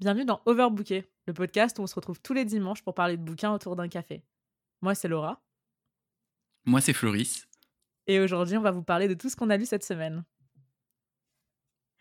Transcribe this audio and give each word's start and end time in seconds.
Bienvenue 0.00 0.24
dans 0.24 0.40
Overbooké, 0.46 1.10
le 1.26 1.34
podcast 1.34 1.78
où 1.78 1.82
on 1.82 1.86
se 1.86 1.94
retrouve 1.94 2.18
tous 2.22 2.32
les 2.32 2.46
dimanches 2.46 2.80
pour 2.80 2.94
parler 2.94 3.18
de 3.18 3.22
bouquins 3.22 3.52
autour 3.52 3.76
d'un 3.76 3.86
café. 3.86 4.22
Moi, 4.80 4.94
c'est 4.94 5.08
Laura. 5.08 5.42
Moi, 6.64 6.80
c'est 6.80 6.94
Floris. 6.94 7.46
Et 8.06 8.18
aujourd'hui, 8.18 8.56
on 8.56 8.62
va 8.62 8.70
vous 8.70 8.82
parler 8.82 9.08
de 9.08 9.12
tout 9.14 9.28
ce 9.28 9.36
qu'on 9.36 9.50
a 9.50 9.58
lu 9.58 9.66
cette 9.66 9.84
semaine. 9.84 10.24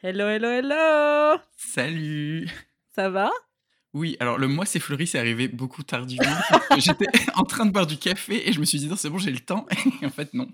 Hello, 0.02 0.30
hello, 0.30 0.48
hello 0.48 1.42
Salut 1.58 2.50
Ça 2.96 3.09
va? 3.09 3.32
Oui, 3.91 4.16
alors 4.21 4.38
le 4.38 4.47
moi, 4.47 4.66
c'est 4.66 4.79
Floris 4.79 5.16
est 5.16 5.20
arrivé 5.20 5.50
beaucoup 5.50 5.84
tardivement. 5.84 6.38
J'étais 6.77 7.07
en 7.36 7.43
train 7.43 7.66
de 7.66 7.71
boire 7.71 7.86
du 7.86 7.97
café 7.97 8.47
et 8.47 8.54
je 8.54 8.61
me 8.61 8.66
suis 8.66 8.79
dit, 8.79 8.88
non, 8.88 8.95
c'est 8.95 9.09
bon, 9.09 9.18
j'ai 9.18 9.31
le 9.31 9.41
temps. 9.41 9.68
Et 10.02 10.05
en 10.05 10.09
fait, 10.09 10.34
non. 10.34 10.47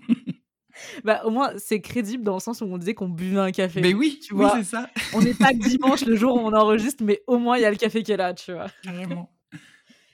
Bah, 1.04 1.22
au 1.24 1.30
moins, 1.30 1.52
c'est 1.56 1.80
crédible 1.80 2.24
dans 2.24 2.34
le 2.34 2.40
sens 2.40 2.60
où 2.60 2.64
on 2.64 2.78
disait 2.78 2.94
qu'on 2.94 3.08
buvait 3.08 3.38
un 3.38 3.52
café. 3.52 3.80
Mais 3.80 3.94
oui, 3.94 4.20
tu 4.22 4.34
vois. 4.34 4.56
c'est 4.56 4.64
ça. 4.64 4.88
on 5.14 5.20
n'est 5.20 5.34
pas 5.34 5.52
dimanche 5.52 6.04
le 6.04 6.16
jour 6.16 6.34
où 6.34 6.38
on 6.38 6.52
enregistre, 6.52 7.04
mais 7.04 7.22
au 7.26 7.38
moins, 7.38 7.56
il 7.56 7.62
y 7.62 7.64
a 7.64 7.70
le 7.70 7.76
café 7.76 8.02
qui 8.02 8.12
est 8.12 8.16
là, 8.16 8.34
tu 8.34 8.52
vois. 8.52 8.66
Carrément. 8.82 9.30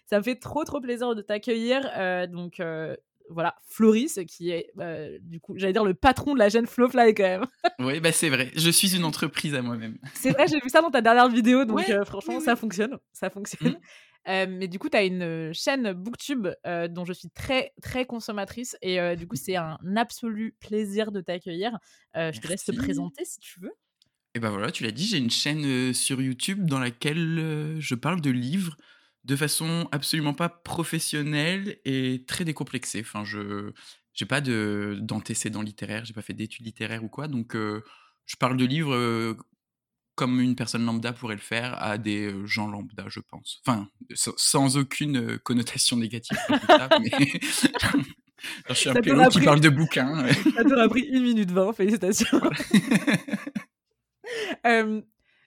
Ça 0.07 0.19
me 0.19 0.23
fait 0.23 0.37
trop, 0.37 0.65
trop 0.65 0.81
plaisir 0.81 1.15
de 1.15 1.23
t'accueillir. 1.23 1.89
Euh, 1.97 2.27
donc, 2.27 2.61
euh, 2.61 2.95
voilà, 3.31 3.55
Floris, 3.67 4.21
qui 4.29 4.51
est, 4.51 4.71
bah, 4.75 5.09
du 5.21 5.41
coup, 5.41 5.55
j'allais 5.57 5.73
dire 5.73 5.85
le 5.85 5.95
patron 5.95 6.35
de 6.35 6.39
la 6.39 6.51
chaîne 6.51 6.67
Flowfly 6.67 7.15
quand 7.15 7.23
même. 7.23 7.47
oui, 7.79 8.01
bah 8.01 8.13
c'est 8.13 8.29
vrai. 8.29 8.51
Je 8.55 8.71
suis 8.71 8.95
une 8.97 9.05
entreprise 9.05 9.55
à 9.55 9.63
moi-même. 9.63 9.97
C'est 10.15 10.31
vrai, 10.31 10.47
j'ai 10.47 10.61
vu 10.61 10.69
ça 10.69 10.83
dans 10.83 10.91
ta 10.91 11.01
dernière 11.01 11.29
vidéo, 11.29 11.65
donc 11.65 11.89
euh, 11.89 12.05
franchement, 12.05 12.41
ça 12.41 12.57
fonctionne. 12.57 12.99
Ça 13.13 13.31
fonctionne. 13.31 13.73
Mm. 13.73 13.77
Euh, 14.29 14.47
mais 14.49 14.69
du 14.69 14.79
coup, 14.79 14.89
tu 14.89 14.97
as 14.97 15.05
une 15.05 15.23
euh, 15.23 15.53
chaîne 15.53 15.93
Booktube 15.93 16.49
dont 16.91 17.05
je 17.05 17.13
suis 17.13 17.31
très, 17.31 17.73
très 17.83 18.07
consommatrice. 18.07 18.77
Et 18.83 19.17
du 19.17 19.27
coup, 19.27 19.37
c'est 19.37 19.57
un 19.57 19.79
absolu 19.97 20.57
plaisir 20.61 21.13
de 21.13 21.21
t'accueillir. 21.21 21.79
je 22.15 22.39
te 22.41 22.49
laisse 22.49 22.65
te 22.65 22.73
présenter 22.73 23.25
si 23.25 23.41
tu 23.41 23.61
veux. 23.61 23.73
Et 24.35 24.41
ben 24.41 24.49
voilà, 24.49 24.71
tu 24.71 24.83
l'as 24.85 24.93
dit, 24.93 25.07
j'ai 25.07 25.19
une 25.19 25.31
chaîne 25.31 25.93
sur 25.93 26.23
YouTube 26.23 26.65
dans 26.65 26.79
laquelle 26.79 27.77
je 27.79 27.95
parle 27.95 28.21
de 28.21 28.31
livres 28.31 28.77
de 29.25 29.37
façon 29.37 29.89
absolument 29.93 30.35
pas 30.35 30.49
professionnelle 30.49 31.79
et 31.85 32.25
très 32.27 32.45
décomplexée. 32.45 33.01
Enfin, 33.01 33.25
je 33.25 33.73
j'ai 34.15 34.27
pas 34.27 34.41
de 34.41 34.99
d'antécédents 35.01 35.63
littéraires, 35.63 36.05
j'ai 36.05 36.15
pas 36.15 36.23
fait 36.23 36.33
d'études 36.33 36.67
littéraires 36.67 37.05
ou 37.05 37.09
quoi, 37.09 37.29
donc 37.29 37.55
je 37.55 38.37
parle 38.39 38.57
de 38.57 38.65
livres 38.65 39.37
comme 40.15 40.41
une 40.41 40.55
personne 40.55 40.85
lambda 40.85 41.13
pourrait 41.13 41.35
le 41.35 41.41
faire 41.41 41.83
à 41.83 41.99
des 41.99 42.35
gens 42.45 42.69
lambda, 42.69 43.05
je 43.09 43.21
pense. 43.21 43.61
Enfin, 43.67 43.89
sans, 44.15 44.77
aucune 44.77 45.39
connotation 45.39 45.97
négative. 45.97 46.39
mais... 47.01 47.41
je 48.69 48.75
suis 48.75 48.91
un 48.91 48.95
peu 48.95 49.29
qui 49.31 49.41
parle 49.41 49.61
de 49.61 49.71
bouquins. 49.71 50.27
Ça 50.57 50.65
t'aura 50.65 50.89
pris 50.89 51.03
une 51.03 51.23
minute 51.23 51.51
vingt, 51.51 51.73
félicitations. 51.73 52.41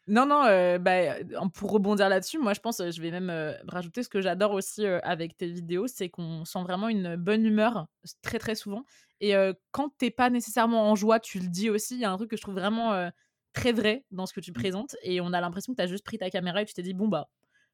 Non, 0.08 0.28
non, 0.28 0.44
euh, 0.46 0.78
bah, 0.78 1.16
pour 1.56 1.72
rebondir 1.72 2.10
là-dessus, 2.10 2.38
moi 2.38 2.54
je 2.54 2.60
pense, 2.60 2.78
je 2.78 3.02
vais 3.02 3.10
même 3.10 3.56
rajouter 3.68 4.04
ce 4.04 4.10
que 4.10 4.22
j'adore 4.22 4.52
aussi 4.52 4.86
avec 4.86 5.36
tes 5.36 5.48
vidéos, 5.48 5.88
c'est 5.88 6.10
qu'on 6.10 6.46
sent 6.46 6.62
vraiment 6.62 6.90
une 6.90 7.16
bonne 7.16 7.44
humeur 7.44 7.88
très 8.22 8.38
très 8.38 8.54
souvent. 8.54 8.84
Et 9.20 9.34
quand 9.72 9.90
t'es 9.98 10.12
pas 10.12 10.30
nécessairement 10.30 10.92
en 10.92 10.96
joie, 10.96 11.20
tu 11.20 11.40
le 11.40 11.48
dis 11.48 11.72
aussi. 11.72 11.96
Il 11.96 12.02
y 12.02 12.06
a 12.06 12.12
un 12.12 12.18
truc 12.18 12.30
que 12.30 12.38
je 12.38 12.42
trouve 12.42 12.54
vraiment 12.54 13.10
très 13.56 13.72
vrai 13.72 14.06
dans 14.12 14.26
ce 14.26 14.34
que 14.34 14.40
tu 14.40 14.52
mmh. 14.52 14.56
présentes. 14.56 14.96
Et 15.04 15.22
on 15.22 15.34
a 15.34 15.42
l'impression 15.42 15.74
que 15.74 15.78
tu 15.78 15.84
as 15.84 15.88
juste 15.88 16.06
pris 16.06 16.18
ta 16.18 16.30
caméra 16.30 16.62
et 16.62 16.66
tu 16.66 16.74
t'es 16.74 16.84
dit, 16.84 16.94
bon 16.94 17.08
bah, 17.08 17.30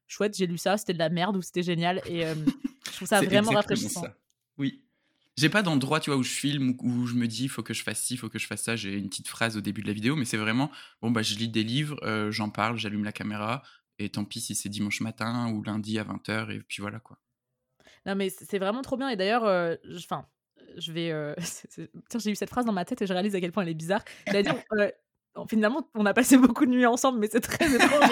chouette, 0.06 0.36
j'ai 0.36 0.46
lu 0.46 0.58
ça, 0.58 0.76
c'était 0.76 0.94
de 0.94 0.98
la 0.98 1.10
merde 1.10 1.36
ou 1.36 1.42
c'était 1.42 1.62
génial. 1.62 2.00
Et 2.06 2.22
je 2.22 2.92
trouve 2.96 3.08
ça 3.08 3.20
vraiment 3.22 3.52
rafraîchissant. 3.52 4.06
Oui. 4.58 4.82
J'ai 5.38 5.48
pas 5.48 5.62
d'endroit, 5.62 5.98
tu 5.98 6.10
vois, 6.10 6.18
où 6.18 6.22
je 6.22 6.30
filme, 6.30 6.76
où 6.80 7.06
je 7.06 7.14
me 7.14 7.26
dis, 7.26 7.48
faut 7.48 7.62
que 7.62 7.72
je 7.72 7.82
fasse 7.82 8.02
ci, 8.02 8.18
faut 8.18 8.28
que 8.28 8.38
je 8.38 8.46
fasse 8.46 8.62
ça. 8.62 8.76
J'ai 8.76 8.98
une 8.98 9.08
petite 9.08 9.28
phrase 9.28 9.56
au 9.56 9.62
début 9.62 9.80
de 9.82 9.86
la 9.86 9.94
vidéo, 9.94 10.14
mais 10.14 10.26
c'est 10.26 10.36
vraiment, 10.36 10.70
bon, 11.00 11.10
bah, 11.10 11.22
je 11.22 11.34
lis 11.36 11.48
des 11.48 11.64
livres, 11.64 11.98
euh, 12.02 12.30
j'en 12.30 12.50
parle, 12.50 12.78
j'allume 12.78 13.04
la 13.04 13.12
caméra, 13.12 13.62
et 13.98 14.10
tant 14.10 14.24
pis 14.24 14.40
si 14.40 14.54
c'est 14.54 14.68
dimanche 14.68 15.00
matin 15.00 15.50
ou 15.50 15.62
lundi 15.62 15.98
à 15.98 16.04
20h, 16.04 16.50
et 16.50 16.60
puis 16.60 16.82
voilà, 16.82 17.00
quoi. 17.00 17.18
Non, 18.04 18.14
mais 18.14 18.30
c'est 18.30 18.58
vraiment 18.58 18.82
trop 18.82 18.96
bien. 18.96 19.08
Et 19.08 19.16
d'ailleurs, 19.16 19.44
euh, 19.44 19.76
enfin, 19.96 20.26
je 20.76 20.92
vais. 20.92 21.10
Euh, 21.12 21.34
tiens, 22.08 22.20
j'ai 22.20 22.30
eu 22.30 22.36
cette 22.36 22.50
phrase 22.50 22.64
dans 22.64 22.72
ma 22.72 22.84
tête 22.84 23.00
et 23.02 23.06
je 23.06 23.12
réalise 23.12 23.34
à 23.34 23.40
quel 23.40 23.52
point 23.52 23.62
elle 23.62 23.68
est 23.68 23.74
bizarre. 23.74 24.04
Finalement, 25.48 25.88
on 25.94 26.06
a 26.06 26.14
passé 26.14 26.36
beaucoup 26.38 26.66
de 26.66 26.70
nuits 26.70 26.86
ensemble, 26.86 27.18
mais 27.18 27.28
c'est 27.30 27.40
très 27.40 27.74
étrange. 27.74 28.10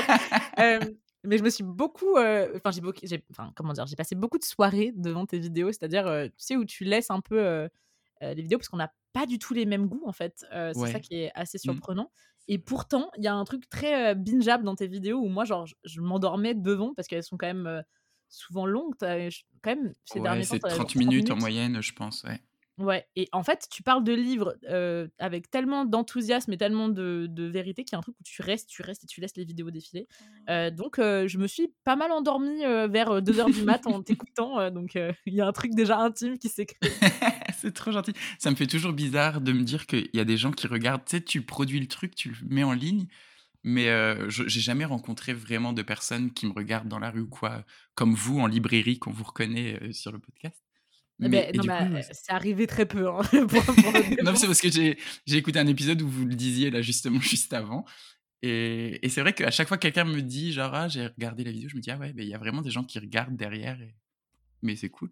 Mais 1.23 1.37
je 1.37 1.43
me 1.43 1.51
suis 1.51 1.65
beaucoup, 1.65 2.17
enfin 2.17 2.71
j'ai 2.71 2.81
beaucoup, 2.81 2.99
enfin 3.31 3.53
comment 3.55 3.75
dire, 3.75 3.87
j'ai 3.87 3.95
passé 3.95 4.15
beaucoup 4.15 4.39
de 4.39 4.43
soirées 4.43 4.95
devant 4.97 5.27
tes 5.27 5.39
vidéos, 5.39 5.71
c'est-à-dire, 5.71 6.07
tu 6.29 6.33
sais 6.39 6.57
où 6.57 6.65
tu 6.65 6.85
laisses 6.85 7.11
un 7.11 7.21
peu 7.21 7.69
les 8.23 8.41
vidéos 8.41 8.57
parce 8.57 8.71
qu'on 8.71 8.79
n'a 8.79 8.91
pas 9.13 9.27
du 9.27 9.39
tout 9.39 9.53
les 9.53 9.67
mêmes 9.67 9.87
goûts 9.87 10.03
en 10.07 10.13
fait. 10.13 10.47
c'est 10.51 10.93
ça 10.93 10.99
qui 10.99 11.17
est 11.17 11.31
assez 11.35 11.59
mmh. 11.59 11.73
surprenant. 11.73 12.11
Et 12.49 12.57
pourtant, 12.57 13.11
il 13.19 13.25
y 13.25 13.27
a 13.27 13.35
un 13.35 13.45
truc 13.45 13.69
très 13.69 14.15
bingeable 14.15 14.65
dans 14.65 14.75
tes 14.75 14.87
vidéos 14.87 15.19
où 15.19 15.29
moi, 15.29 15.45
genre, 15.45 15.67
je, 15.85 16.01
m'endormais 16.01 16.55
devant 16.55 16.95
parce 16.95 17.07
qu'elles 17.07 17.23
sont 17.23 17.37
quand 17.37 17.53
même 17.53 17.85
souvent 18.31 18.65
longues. 18.65 18.95
Quand 18.99 19.77
même, 19.77 19.93
ces 20.07 20.21
derniers 20.21 20.47
temps, 20.47 20.49
c'est 20.53 20.59
30 20.61 20.95
minutes 20.95 21.31
en 21.31 21.37
moyenne, 21.37 21.83
je 21.83 21.93
pense. 21.93 22.23
Ouais. 22.25 22.41
Ouais, 22.81 23.07
et 23.15 23.29
en 23.33 23.43
fait, 23.43 23.69
tu 23.71 23.83
parles 23.83 24.03
de 24.03 24.15
livres 24.15 24.57
avec 25.19 25.51
tellement 25.51 25.85
d'enthousiasme 25.85 26.53
et 26.53 26.57
tellement 26.57 26.89
de, 26.89 27.27
de 27.29 27.45
vérité 27.45 27.85
qu'il 27.85 27.93
y 27.93 27.97
a 27.97 27.99
un 27.99 28.03
truc 28.03 28.17
où 28.19 28.23
tu 28.25 28.41
restes, 28.41 28.69
tu 28.69 28.83
restes 28.83 29.05
et 29.05 29.07
tu 29.07 29.21
laisses 29.21 29.37
les 29.37 29.45
vidéos 29.45 29.71
défiler. 29.71 30.09
Mmh. 30.49 30.71
donc, 30.71 30.97
je 30.99 31.39
me 31.39 31.47
suis 31.47 31.73
pas 31.85 31.97
mal 31.97 32.11
endormie 32.11 32.63
vers 32.63 33.21
2h 33.21 33.53
du 33.53 33.63
mat 33.65 33.87
en 33.87 34.03
t'écoutant. 34.03 34.71
donc, 34.71 34.95
il 34.95 35.35
y 35.35 35.43
a 35.43 35.47
un 35.47 35.53
truc 35.53 35.75
déjà 35.75 35.99
intime 35.99 36.39
qui 36.39 36.49
s'est 36.49 36.67
créé. 36.67 36.91
c'est 37.59 37.75
trop 37.75 37.93
gentil. 37.93 38.15
Ça 38.39 38.51
me 38.51 38.57
fait 38.57 38.67
toujours 38.67 38.93
bizarre 38.93 39.43
de 39.43 39.53
me 39.53 39.63
dire 39.63 39.87
qu'il 39.87 40.09
y 40.15 40.21
a 40.21 40.25
des 40.25 40.39
gens 40.39 40.51
qui 40.51 40.67
regardent. 40.67 41.05
Tu 41.05 41.17
sais, 41.17 41.23
tu 41.23 41.43
produis 41.43 41.81
le 41.81 41.87
truc, 41.87 42.15
tu 42.15 42.31
le 42.31 42.49
mets 42.49 42.65
en 42.65 42.73
ligne. 42.73 43.07
Mais 43.63 43.89
j'ai 44.29 44.61
jamais 44.61 44.87
rencontré 44.87 45.35
vraiment 45.35 45.75
de 45.75 45.83
personnes 45.83 46.33
qui 46.33 46.47
me 46.47 46.53
regardent 46.53 46.89
dans 46.89 46.99
la 46.99 47.11
rue 47.11 47.21
ou 47.21 47.29
quoi, 47.29 47.63
comme 47.95 48.15
vous 48.15 48.41
en 48.41 48.47
librairie 48.47 48.99
qu'on 48.99 49.13
vous 49.13 49.25
reconnaît 49.25 49.93
sur 49.93 50.13
le 50.13 50.19
podcast. 50.19 50.70
Mais, 51.21 51.53
non, 51.55 51.63
c'est 52.13 52.33
arrivé 52.33 52.67
très 52.67 52.87
peu. 52.87 53.09
Hein, 53.09 53.21
non, 54.25 54.35
c'est 54.35 54.47
parce 54.47 54.61
que 54.61 54.71
j'ai 54.71 54.97
écouté 55.37 55.59
un 55.59 55.67
épisode 55.67 56.01
où 56.03 56.09
vous 56.09 56.25
le 56.25 56.35
disiez 56.35 56.71
là 56.71 56.81
justement 56.83 57.21
juste 57.21 57.53
avant. 57.53 57.85
Et, 58.43 59.05
et 59.05 59.09
c'est 59.11 59.21
vrai 59.21 59.35
qu'à 59.35 59.51
chaque 59.51 59.69
fois 59.69 59.77
que 59.77 59.83
quelqu'un 59.83 60.05
me 60.05 60.23
dit 60.23 60.53
genre 60.53 60.75
ah, 60.75 60.89
j'ai 60.89 61.07
regardé 61.07 61.45
la 61.45 61.53
vidéo, 61.53 61.69
je 61.69 61.77
me 61.77 61.81
dis 61.81 61.91
ah 61.91 61.99
ouais, 61.99 62.13
il 62.17 62.25
y 62.25 62.35
a 62.35 62.39
vraiment 62.39 62.63
des 62.63 62.71
gens 62.71 62.85
qui 62.85 62.99
regardent 62.99 63.37
derrière. 63.37 63.79
Mais 64.63 64.77
c'est 64.77 64.89
cool. 64.89 65.11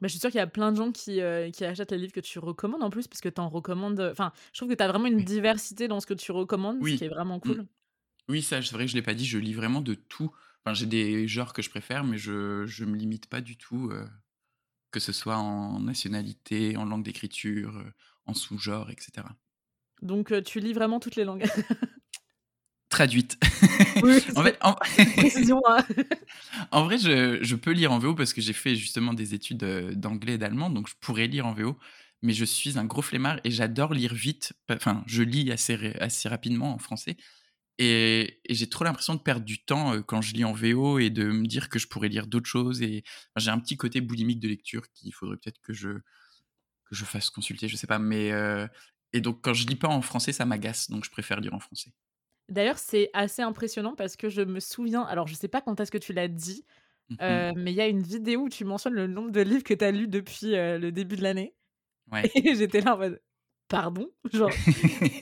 Bah, 0.00 0.08
je 0.08 0.12
suis 0.12 0.20
sûre 0.20 0.30
qu'il 0.30 0.38
y 0.38 0.42
a 0.42 0.46
plein 0.46 0.72
de 0.72 0.76
gens 0.76 0.92
qui, 0.92 1.20
euh, 1.20 1.50
qui, 1.50 1.64
achètent 1.64 1.92
les 1.92 1.98
livres 1.98 2.12
que 2.12 2.20
tu 2.20 2.38
recommandes 2.38 2.82
en 2.82 2.88
plus, 2.88 3.06
parce 3.06 3.20
que 3.20 3.28
tu 3.28 3.40
en 3.40 3.50
recommandes. 3.50 4.00
Enfin, 4.00 4.32
je 4.52 4.58
trouve 4.58 4.70
que 4.70 4.74
tu 4.74 4.82
as 4.82 4.88
vraiment 4.88 5.06
une 5.06 5.24
diversité 5.24 5.88
dans 5.88 6.00
ce 6.00 6.06
que 6.06 6.14
tu 6.14 6.32
recommandes, 6.32 6.78
ce 6.82 6.94
qui 6.94 7.04
est 7.04 7.08
vraiment 7.08 7.36
mmh. 7.36 7.40
cool. 7.40 7.66
Oui, 8.28 8.42
ça, 8.42 8.62
c'est 8.62 8.72
vrai 8.72 8.84
que 8.84 8.90
je 8.90 8.96
ne 8.96 9.00
l'ai 9.00 9.04
pas 9.04 9.14
dit, 9.14 9.26
je 9.26 9.38
lis 9.38 9.52
vraiment 9.52 9.82
de 9.82 9.94
tout. 9.94 10.32
Enfin, 10.64 10.74
j'ai 10.74 10.86
des 10.86 11.26
genres 11.26 11.52
que 11.52 11.62
je 11.62 11.70
préfère, 11.70 12.04
mais 12.04 12.16
je 12.16 12.62
ne 12.62 12.86
me 12.86 12.96
limite 12.96 13.26
pas 13.26 13.40
du 13.40 13.56
tout. 13.56 13.90
Euh, 13.92 14.06
que 14.90 15.00
ce 15.00 15.12
soit 15.12 15.36
en 15.36 15.80
nationalité, 15.80 16.76
en 16.76 16.84
langue 16.84 17.04
d'écriture, 17.04 17.76
euh, 17.76 17.92
en 18.26 18.34
sous-genre, 18.34 18.90
etc. 18.90 19.26
Donc 20.02 20.32
euh, 20.32 20.42
tu 20.42 20.60
lis 20.60 20.72
vraiment 20.72 21.00
toutes 21.00 21.16
les 21.16 21.24
langues 21.24 21.44
Traduite. 22.88 23.38
Oui, 24.02 24.18
en, 24.34 24.42
fait, 24.42 24.58
en... 24.62 24.74
Hein. 25.68 25.78
en... 26.72 26.84
vrai, 26.84 26.98
je, 26.98 27.38
je, 27.40 27.54
peux 27.54 27.70
lire 27.70 27.92
en 27.92 28.00
VO 28.00 28.16
parce 28.16 28.32
que 28.32 28.40
j'ai 28.40 28.52
fait 28.52 28.74
justement 28.74 29.14
des 29.14 29.32
études 29.32 29.62
euh, 29.62 29.94
d'anglais 29.94 30.34
et 30.34 30.38
d'allemand, 30.38 30.70
donc 30.70 30.88
je 30.88 30.94
pourrais 31.00 31.28
lire 31.28 31.46
en 31.46 31.52
VO. 31.52 31.78
Mais 32.22 32.32
je 32.32 32.44
suis 32.44 32.78
un 32.78 32.84
gros 32.84 33.00
flemmard 33.00 33.38
et 33.44 33.50
j'adore 33.52 33.94
lire 33.94 34.12
vite. 34.12 34.52
Enfin, 34.68 35.04
je 35.06 35.22
lis 35.22 35.52
assez, 35.52 35.94
assez 36.00 36.28
rapidement 36.28 36.74
en 36.74 36.78
français. 36.78 37.16
Et, 37.78 38.40
j'ai 38.48 38.68
trop 38.68 38.84
l'impression 38.84 39.14
de 39.14 39.20
perdre 39.20 39.44
du 39.44 39.64
temps 39.64 40.02
quand 40.02 40.20
je 40.20 40.34
lis 40.34 40.44
en 40.44 40.52
VO 40.52 40.98
et 40.98 41.10
de 41.10 41.24
me 41.24 41.46
dire 41.46 41.68
que 41.68 41.78
je 41.78 41.88
pourrais 41.88 42.08
lire 42.08 42.26
d'autres 42.26 42.48
choses. 42.48 42.82
Et 42.82 43.04
j'ai 43.36 43.50
un 43.50 43.58
petit 43.58 43.76
côté 43.76 44.00
boulimique 44.00 44.40
de 44.40 44.48
lecture 44.48 44.90
qu'il 44.92 45.14
faudrait 45.14 45.36
peut-être 45.36 45.60
que 45.60 45.72
je, 45.72 45.88
que 45.88 46.94
je 46.94 47.04
fasse 47.04 47.30
consulter, 47.30 47.68
je 47.68 47.76
sais 47.76 47.86
pas. 47.86 47.98
Mais 47.98 48.32
et 49.12 49.20
donc 49.20 49.40
quand 49.42 49.54
je 49.54 49.66
lis 49.66 49.76
pas 49.76 49.88
en 49.88 50.02
français, 50.02 50.32
ça 50.32 50.44
m'agace, 50.44 50.90
donc 50.90 51.04
je 51.04 51.10
préfère 51.10 51.40
lire 51.40 51.54
en 51.54 51.60
français. 51.60 51.92
D'ailleurs, 52.48 52.78
c'est 52.78 53.10
assez 53.12 53.42
impressionnant 53.42 53.94
parce 53.94 54.16
que 54.16 54.28
je 54.28 54.42
me 54.42 54.60
souviens, 54.60 55.02
alors 55.02 55.28
je 55.28 55.34
sais 55.34 55.48
pas 55.48 55.60
quand 55.60 55.78
est-ce 55.80 55.90
que 55.90 55.98
tu 55.98 56.12
l'as 56.12 56.28
dit, 56.28 56.64
mmh 57.08 57.52
mais 57.56 57.72
il 57.72 57.76
y 57.76 57.80
a 57.80 57.88
une 57.88 58.02
vidéo 58.02 58.42
où 58.42 58.48
tu 58.48 58.64
mentionnes 58.64 58.94
le 58.94 59.06
nombre 59.06 59.30
de 59.30 59.40
livres 59.40 59.64
que 59.64 59.74
tu 59.74 59.84
as 59.84 59.90
lus 59.90 60.08
depuis 60.08 60.52
le 60.52 60.90
début 60.90 61.16
de 61.16 61.22
l'année. 61.22 61.54
Ouais. 62.10 62.30
Et 62.34 62.54
j'étais 62.54 62.80
là 62.80 62.94
en 62.94 62.98
mode, 62.98 63.20
pardon 63.70 64.10
Genre, 64.34 64.50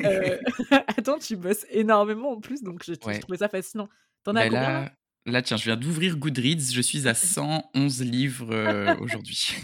euh, 0.00 0.38
attends, 0.88 1.18
tu 1.18 1.36
bosses 1.36 1.66
énormément 1.70 2.32
en 2.32 2.40
plus, 2.40 2.62
donc 2.62 2.82
je, 2.84 2.94
trouvais 2.94 3.38
ça 3.38 3.48
fascinant. 3.48 3.88
T'en 4.24 4.34
as 4.34 4.40
bah 4.40 4.44
combien 4.46 4.60
là, 4.60 4.92
là, 5.26 5.42
tiens, 5.42 5.56
je 5.56 5.64
viens 5.64 5.76
d'ouvrir 5.76 6.16
Goodreads, 6.16 6.72
je 6.72 6.80
suis 6.80 7.06
à 7.06 7.14
111 7.14 8.02
livres 8.02 8.52
euh, 8.52 8.96
aujourd'hui. 8.96 9.54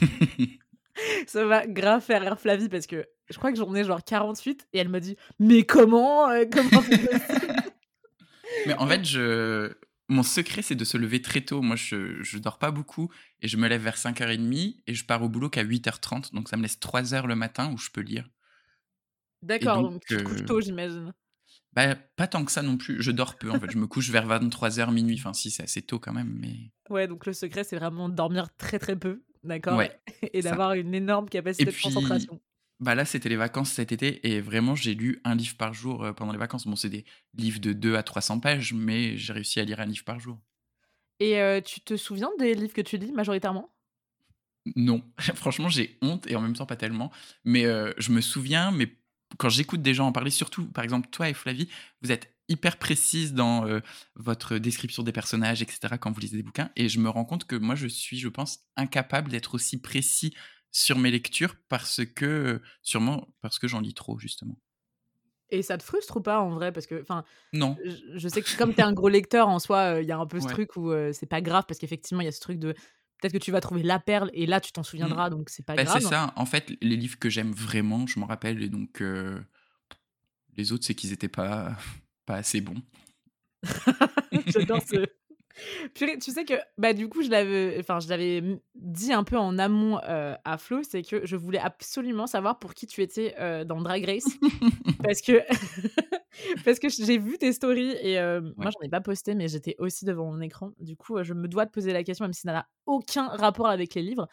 ça 1.26 1.44
va 1.44 1.66
grave 1.66 2.02
faire 2.02 2.22
rire 2.22 2.38
Flavie 2.38 2.68
parce 2.68 2.86
que 2.86 3.04
je 3.28 3.38
crois 3.38 3.50
que 3.50 3.58
j'en 3.58 3.74
ai 3.74 3.82
genre 3.82 4.04
48 4.04 4.68
et 4.72 4.78
elle 4.78 4.90
m'a 4.90 5.00
dit 5.00 5.16
Mais 5.40 5.64
comment 5.64 6.30
euh, 6.30 6.44
Comment 6.50 6.84
Mais 8.66 8.74
en 8.74 8.86
fait, 8.86 9.04
je... 9.04 9.72
mon 10.08 10.22
secret, 10.22 10.62
c'est 10.62 10.74
de 10.74 10.84
se 10.84 10.96
lever 10.98 11.22
très 11.22 11.40
tôt. 11.40 11.62
Moi, 11.62 11.76
je, 11.76 12.22
je 12.22 12.38
dors 12.38 12.58
pas 12.58 12.70
beaucoup 12.70 13.10
et 13.40 13.48
je 13.48 13.56
me 13.56 13.66
lève 13.66 13.82
vers 13.82 13.96
5h30 13.96 14.82
et 14.86 14.94
je 14.94 15.04
pars 15.06 15.22
au 15.22 15.28
boulot 15.28 15.48
qu'à 15.48 15.64
8h30. 15.64 16.34
Donc, 16.34 16.48
ça 16.48 16.56
me 16.56 16.62
laisse 16.62 16.78
3 16.78 17.14
heures 17.14 17.26
le 17.26 17.34
matin 17.34 17.72
où 17.72 17.78
je 17.78 17.90
peux 17.90 18.02
lire. 18.02 18.28
D'accord, 19.44 19.82
donc, 19.82 20.04
tu 20.04 20.16
te 20.16 20.22
couches 20.22 20.44
tôt, 20.44 20.60
j'imagine. 20.60 21.12
Bah, 21.72 21.94
pas 22.16 22.26
tant 22.28 22.44
que 22.44 22.52
ça 22.52 22.62
non 22.62 22.76
plus. 22.78 23.02
Je 23.02 23.10
dors 23.10 23.36
peu, 23.38 23.50
en 23.50 23.58
fait. 23.60 23.70
Je 23.70 23.76
me 23.78 23.86
couche 23.86 24.10
vers 24.10 24.26
23h, 24.26 24.92
minuit. 24.92 25.16
Enfin, 25.18 25.34
si, 25.34 25.50
c'est 25.50 25.64
assez 25.64 25.82
tôt 25.82 25.98
quand 25.98 26.12
même, 26.12 26.32
mais... 26.40 26.70
Ouais, 26.90 27.06
donc 27.08 27.24
le 27.26 27.32
secret, 27.32 27.64
c'est 27.64 27.76
vraiment 27.76 28.08
de 28.08 28.14
dormir 28.14 28.54
très 28.56 28.78
très 28.78 28.96
peu, 28.98 29.22
d'accord 29.42 29.80
Ouais, 29.80 29.98
Et 30.34 30.42
d'avoir 30.42 30.74
une 30.74 30.94
énorme 30.94 31.28
capacité 31.28 31.64
Et 31.64 31.66
de 31.72 31.76
puis, 31.76 31.78
concentration. 31.78 32.40
bah 32.80 32.94
là, 32.94 33.04
c'était 33.04 33.28
les 33.28 33.36
vacances 33.36 33.72
cet 33.72 33.92
été 33.92 34.26
et 34.28 34.40
vraiment, 34.40 34.74
j'ai 34.74 34.94
lu 34.94 35.20
un 35.24 35.34
livre 35.34 35.56
par 35.56 35.74
jour 35.74 36.04
euh, 36.04 36.12
pendant 36.12 36.32
les 36.32 36.38
vacances. 36.38 36.66
Bon, 36.66 36.76
c'est 36.76 36.90
des 36.90 37.04
livres 37.34 37.60
de 37.60 37.72
2 37.72 37.96
à 37.96 38.02
300 38.02 38.40
pages, 38.40 38.72
mais 38.74 39.16
j'ai 39.16 39.32
réussi 39.32 39.60
à 39.60 39.64
lire 39.64 39.80
un 39.80 39.86
livre 39.86 40.04
par 40.04 40.20
jour. 40.20 40.40
Et 41.18 41.36
heu, 41.40 41.60
tu 41.60 41.80
te 41.80 41.96
souviens 41.96 42.30
des 42.38 42.54
livres 42.54 42.72
que 42.72 42.80
tu 42.80 42.96
lis 42.98 43.10
majoritairement? 43.12 43.74
Non, 44.76 45.02
franchement, 45.34 45.68
j'ai 45.68 45.98
honte 46.02 46.26
et 46.26 46.36
en 46.36 46.40
même 46.40 46.54
temps 46.54 46.66
pas 46.66 46.76
tellement. 46.76 47.12
Mais 47.44 47.66
euh, 47.66 47.92
je 47.98 48.12
me 48.12 48.20
souviens, 48.20 48.70
mais 48.70 48.96
quand 49.38 49.48
j'écoute 49.48 49.82
des 49.82 49.94
gens 49.94 50.06
en 50.06 50.12
parler, 50.12 50.30
surtout 50.30 50.66
par 50.70 50.84
exemple 50.84 51.08
toi 51.10 51.28
et 51.28 51.34
Flavie, 51.34 51.68
vous 52.02 52.12
êtes 52.12 52.34
hyper 52.48 52.78
précise 52.78 53.32
dans 53.34 53.66
euh, 53.66 53.80
votre 54.16 54.58
description 54.58 55.02
des 55.02 55.12
personnages, 55.12 55.62
etc. 55.62 55.98
quand 55.98 56.12
vous 56.12 56.20
lisez 56.20 56.36
des 56.36 56.42
bouquins. 56.42 56.70
Et 56.76 56.88
je 56.88 56.98
me 57.00 57.08
rends 57.08 57.24
compte 57.24 57.46
que 57.46 57.56
moi, 57.56 57.74
je 57.74 57.86
suis, 57.86 58.18
je 58.18 58.28
pense, 58.28 58.60
incapable 58.76 59.30
d'être 59.30 59.54
aussi 59.54 59.80
précis 59.80 60.34
sur 60.70 60.98
mes 60.98 61.10
lectures 61.10 61.56
parce 61.68 62.04
que, 62.04 62.60
sûrement 62.82 63.28
parce 63.40 63.58
que 63.58 63.68
j'en 63.68 63.80
lis 63.80 63.94
trop, 63.94 64.18
justement. 64.18 64.58
Et 65.50 65.62
ça 65.62 65.78
te 65.78 65.82
frustre 65.82 66.16
ou 66.16 66.20
pas 66.22 66.40
en 66.40 66.50
vrai? 66.50 66.72
Parce 66.72 66.86
que, 66.86 67.00
enfin, 67.00 67.24
Non. 67.52 67.78
je 67.84 68.18
je 68.18 68.28
sais 68.28 68.42
que 68.42 68.50
comme 68.56 68.74
tu 68.74 68.80
es 68.82 68.84
un 68.84 68.92
gros 68.92 69.08
lecteur 69.08 69.48
en 69.48 69.58
soi, 69.58 69.96
heu, 69.98 70.02
il 70.02 70.08
y 70.08 70.12
a 70.12 70.18
un 70.18 70.26
peu 70.26 70.40
ce 70.40 70.46
Ouais. 70.46 70.48
truc 70.48 70.76
où, 70.76 70.90
heu, 70.92 71.12
c'est 71.12 71.26
pas 71.26 71.40
grave 71.42 71.64
parce 71.68 71.78
qu'effectivement, 71.80 72.22
il 72.22 72.26
y 72.26 72.28
a 72.28 72.32
ce 72.32 72.40
truc 72.40 72.58
de 72.58 72.74
peut-être 73.24 73.40
que 73.40 73.44
tu 73.44 73.52
vas 73.52 73.60
trouver 73.62 73.82
la 73.82 73.98
perle 73.98 74.30
et 74.34 74.44
là, 74.44 74.60
tu 74.60 74.70
t'en 74.70 74.82
souviendras, 74.82 75.30
donc 75.30 75.48
c'est 75.48 75.64
pas 75.64 75.74
Bah, 75.76 75.86
c'est 75.86 76.00
grave. 76.00 76.10
ça. 76.10 76.32
En 76.36 76.44
fait, 76.44 76.74
les 76.82 76.94
livres 76.96 77.18
que 77.18 77.30
j'aime 77.30 77.52
vraiment, 77.52 78.06
je 78.06 78.18
m'en 78.18 78.26
rappelle. 78.26 78.62
Et 78.62 78.68
donc, 78.68 79.00
euh, 79.00 79.40
les 80.58 80.72
autres, 80.72 80.84
c'est 80.84 80.94
qu'ils 80.94 81.14
étaient 81.14 81.28
pas, 81.28 81.74
pas 82.26 82.34
assez 82.36 82.60
bons. 82.60 82.82
J'adore 84.46 84.82
ce 84.82 85.06
purée, 85.94 86.18
tu 86.18 86.30
sais 86.32 86.44
que, 86.44 86.54
bah, 86.78 86.92
du 86.92 87.08
coup, 87.08 87.22
je 87.22 87.30
l'avais 87.30 87.76
enfin, 87.80 88.00
je 88.00 88.08
l'avais, 88.08 88.42
dit 88.74 89.12
un 89.12 89.24
peu 89.24 89.36
en 89.38 89.58
amont, 89.58 89.98
heu, 89.98 90.34
à 90.44 90.58
Flo, 90.58 90.82
c'est 90.82 91.02
que 91.02 91.26
je 91.26 91.36
voulais 91.36 91.58
absolument 91.58 92.26
savoir 92.26 92.58
pour 92.58 92.74
qui 92.74 92.86
tu 92.86 93.02
étais, 93.02 93.34
heu, 93.40 93.64
dans 93.64 93.80
Drag 93.82 94.04
Race. 94.04 94.38
Parce 95.02 95.20
que 95.22 95.42
parce 96.64 96.78
que 96.78 96.88
j'ai 96.88 97.18
vu 97.18 97.38
tes 97.38 97.52
stories 97.52 97.92
et 98.00 98.16
moi, 98.58 98.70
Ouais. 98.70 98.70
j'en 98.70 98.86
ai 98.86 98.88
pas 98.88 99.00
posté, 99.00 99.34
mais 99.34 99.48
j'étais 99.48 99.76
aussi 99.78 100.04
devant 100.04 100.30
mon 100.32 100.40
écran. 100.40 100.72
Du 100.80 100.96
coup, 100.96 101.18
heu, 101.18 101.24
je 101.24 101.34
me 101.34 101.48
dois 101.48 101.66
de 101.66 101.70
poser 101.70 101.92
la 101.92 102.04
question, 102.04 102.24
même 102.24 102.32
si 102.32 102.42
ça 102.42 102.52
n'a 102.52 102.68
aucun 102.86 103.28
rapport 103.28 103.68
avec 103.68 103.94
les 103.94 104.02
livres. 104.02 104.28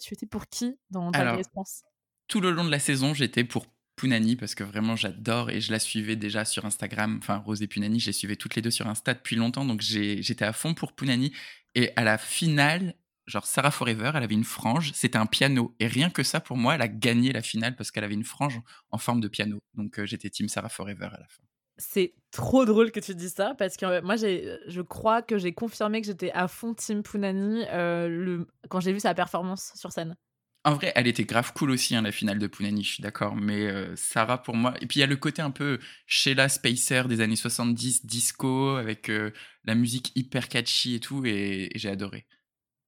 Tu 0.00 0.14
étais 0.14 0.26
pour 0.26 0.46
qui 0.48 0.78
dans 0.90 1.10
Drag 1.12 1.34
Race 1.34 1.48
France? 1.52 1.82
tout 2.28 2.40
le 2.40 2.50
long 2.50 2.64
de 2.64 2.70
la 2.70 2.78
saison, 2.78 3.14
j'étais 3.14 3.44
pour 3.44 3.66
Punani 4.02 4.34
parce 4.34 4.56
que 4.56 4.64
vraiment 4.64 4.96
j'adore 4.96 5.50
et 5.50 5.60
je 5.60 5.70
la 5.70 5.78
suivais 5.78 6.16
déjà 6.16 6.44
sur 6.44 6.64
Instagram. 6.64 7.18
Enfin, 7.22 7.36
Rose 7.36 7.62
et 7.62 7.68
Punani, 7.68 8.00
je 8.00 8.06
les 8.06 8.12
suivais 8.12 8.34
toutes 8.34 8.56
les 8.56 8.62
deux 8.62 8.72
sur 8.72 8.88
Insta 8.88 9.14
depuis 9.14 9.36
longtemps, 9.36 9.64
donc 9.64 9.80
j'étais 9.80 10.44
à 10.44 10.52
fond 10.52 10.74
pour 10.74 10.92
Punani. 10.92 11.32
Et 11.76 11.92
à 11.94 12.02
la 12.02 12.18
finale, 12.18 12.96
genre 13.26 13.46
Sarah 13.46 13.70
Forever, 13.70 14.10
elle 14.16 14.24
avait 14.24 14.34
une 14.34 14.42
frange, 14.42 14.90
c'était 14.92 15.18
un 15.18 15.26
piano. 15.26 15.76
Et 15.78 15.86
rien 15.86 16.10
que 16.10 16.24
ça, 16.24 16.40
pour 16.40 16.56
moi, 16.56 16.74
elle 16.74 16.82
a 16.82 16.88
gagné 16.88 17.32
la 17.32 17.42
finale 17.42 17.76
parce 17.76 17.92
qu'elle 17.92 18.02
avait 18.02 18.14
une 18.14 18.24
frange 18.24 18.60
en 18.90 18.98
forme 18.98 19.20
de 19.20 19.28
piano. 19.28 19.60
Donc 19.74 20.00
euh, 20.00 20.04
j'étais 20.04 20.30
team 20.30 20.48
Sarah 20.48 20.68
Forever 20.68 21.06
à 21.06 21.20
la 21.20 21.28
fin. 21.28 21.44
C'est 21.78 22.14
trop 22.32 22.64
drôle 22.64 22.90
que 22.90 22.98
tu 22.98 23.14
dis 23.14 23.30
ça 23.30 23.54
parce 23.56 23.76
que, 23.76 23.86
heu, 23.86 24.02
moi, 24.02 24.16
je 24.16 24.80
crois 24.80 25.22
que 25.22 25.38
j'ai 25.38 25.54
confirmé 25.54 26.00
que 26.00 26.08
j'étais 26.08 26.32
à 26.32 26.48
fond 26.48 26.74
team 26.74 27.04
Punani, 27.04 27.66
le 27.70 28.48
quand 28.68 28.80
j'ai 28.80 28.92
vu 28.92 28.98
sa 28.98 29.14
performance 29.14 29.70
sur 29.76 29.92
scène. 29.92 30.16
En 30.64 30.74
vrai, 30.74 30.92
elle 30.94 31.08
était 31.08 31.24
grave 31.24 31.52
cool 31.54 31.72
aussi, 31.72 31.96
hein, 31.96 32.02
la 32.02 32.12
finale 32.12 32.38
de 32.38 32.46
Punani, 32.46 32.84
je 32.84 32.92
suis 32.94 33.02
d'accord. 33.02 33.34
Mais 33.34 33.66
euh, 33.66 33.96
Sarah, 33.96 34.42
pour 34.42 34.54
moi. 34.56 34.74
Et 34.80 34.86
puis 34.86 34.98
il 34.98 35.00
y 35.00 35.02
a 35.02 35.08
le 35.08 35.16
côté 35.16 35.42
un 35.42 35.50
peu 35.50 35.80
Sheila 36.06 36.48
Spacer 36.48 37.02
des 37.08 37.20
années 37.20 37.34
70, 37.36 38.06
disco, 38.06 38.76
avec 38.76 39.08
euh, 39.10 39.32
la 39.64 39.74
musique 39.74 40.12
hyper 40.14 40.48
catchy 40.48 40.94
et 40.94 41.00
tout, 41.00 41.24
et, 41.26 41.68
et 41.74 41.78
j'ai 41.78 41.88
adoré. 41.90 42.26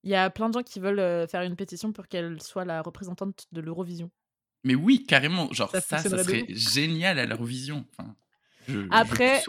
Il 0.04 0.10
y 0.10 0.14
a 0.14 0.30
plein 0.30 0.48
de 0.50 0.54
gens 0.54 0.62
qui 0.62 0.78
veulent, 0.78 1.00
heu, 1.00 1.26
faire 1.26 1.42
une 1.42 1.56
pétition 1.56 1.92
pour 1.92 2.06
qu'elle 2.06 2.40
soit 2.40 2.64
la 2.64 2.80
représentante 2.80 3.46
de 3.50 3.60
l'Eurovision. 3.60 4.10
Mais 4.64 4.74
oui, 4.74 5.04
carrément, 5.06 5.52
genre 5.52 5.74
Ça 5.74 5.80
ça, 5.80 6.02
serait 6.18 6.46
génial 6.48 7.18
à 7.18 7.26
l'Eurovision. 7.26 7.86
Enfin, 7.92 8.16
je, 8.66 8.78
Après, 8.90 9.44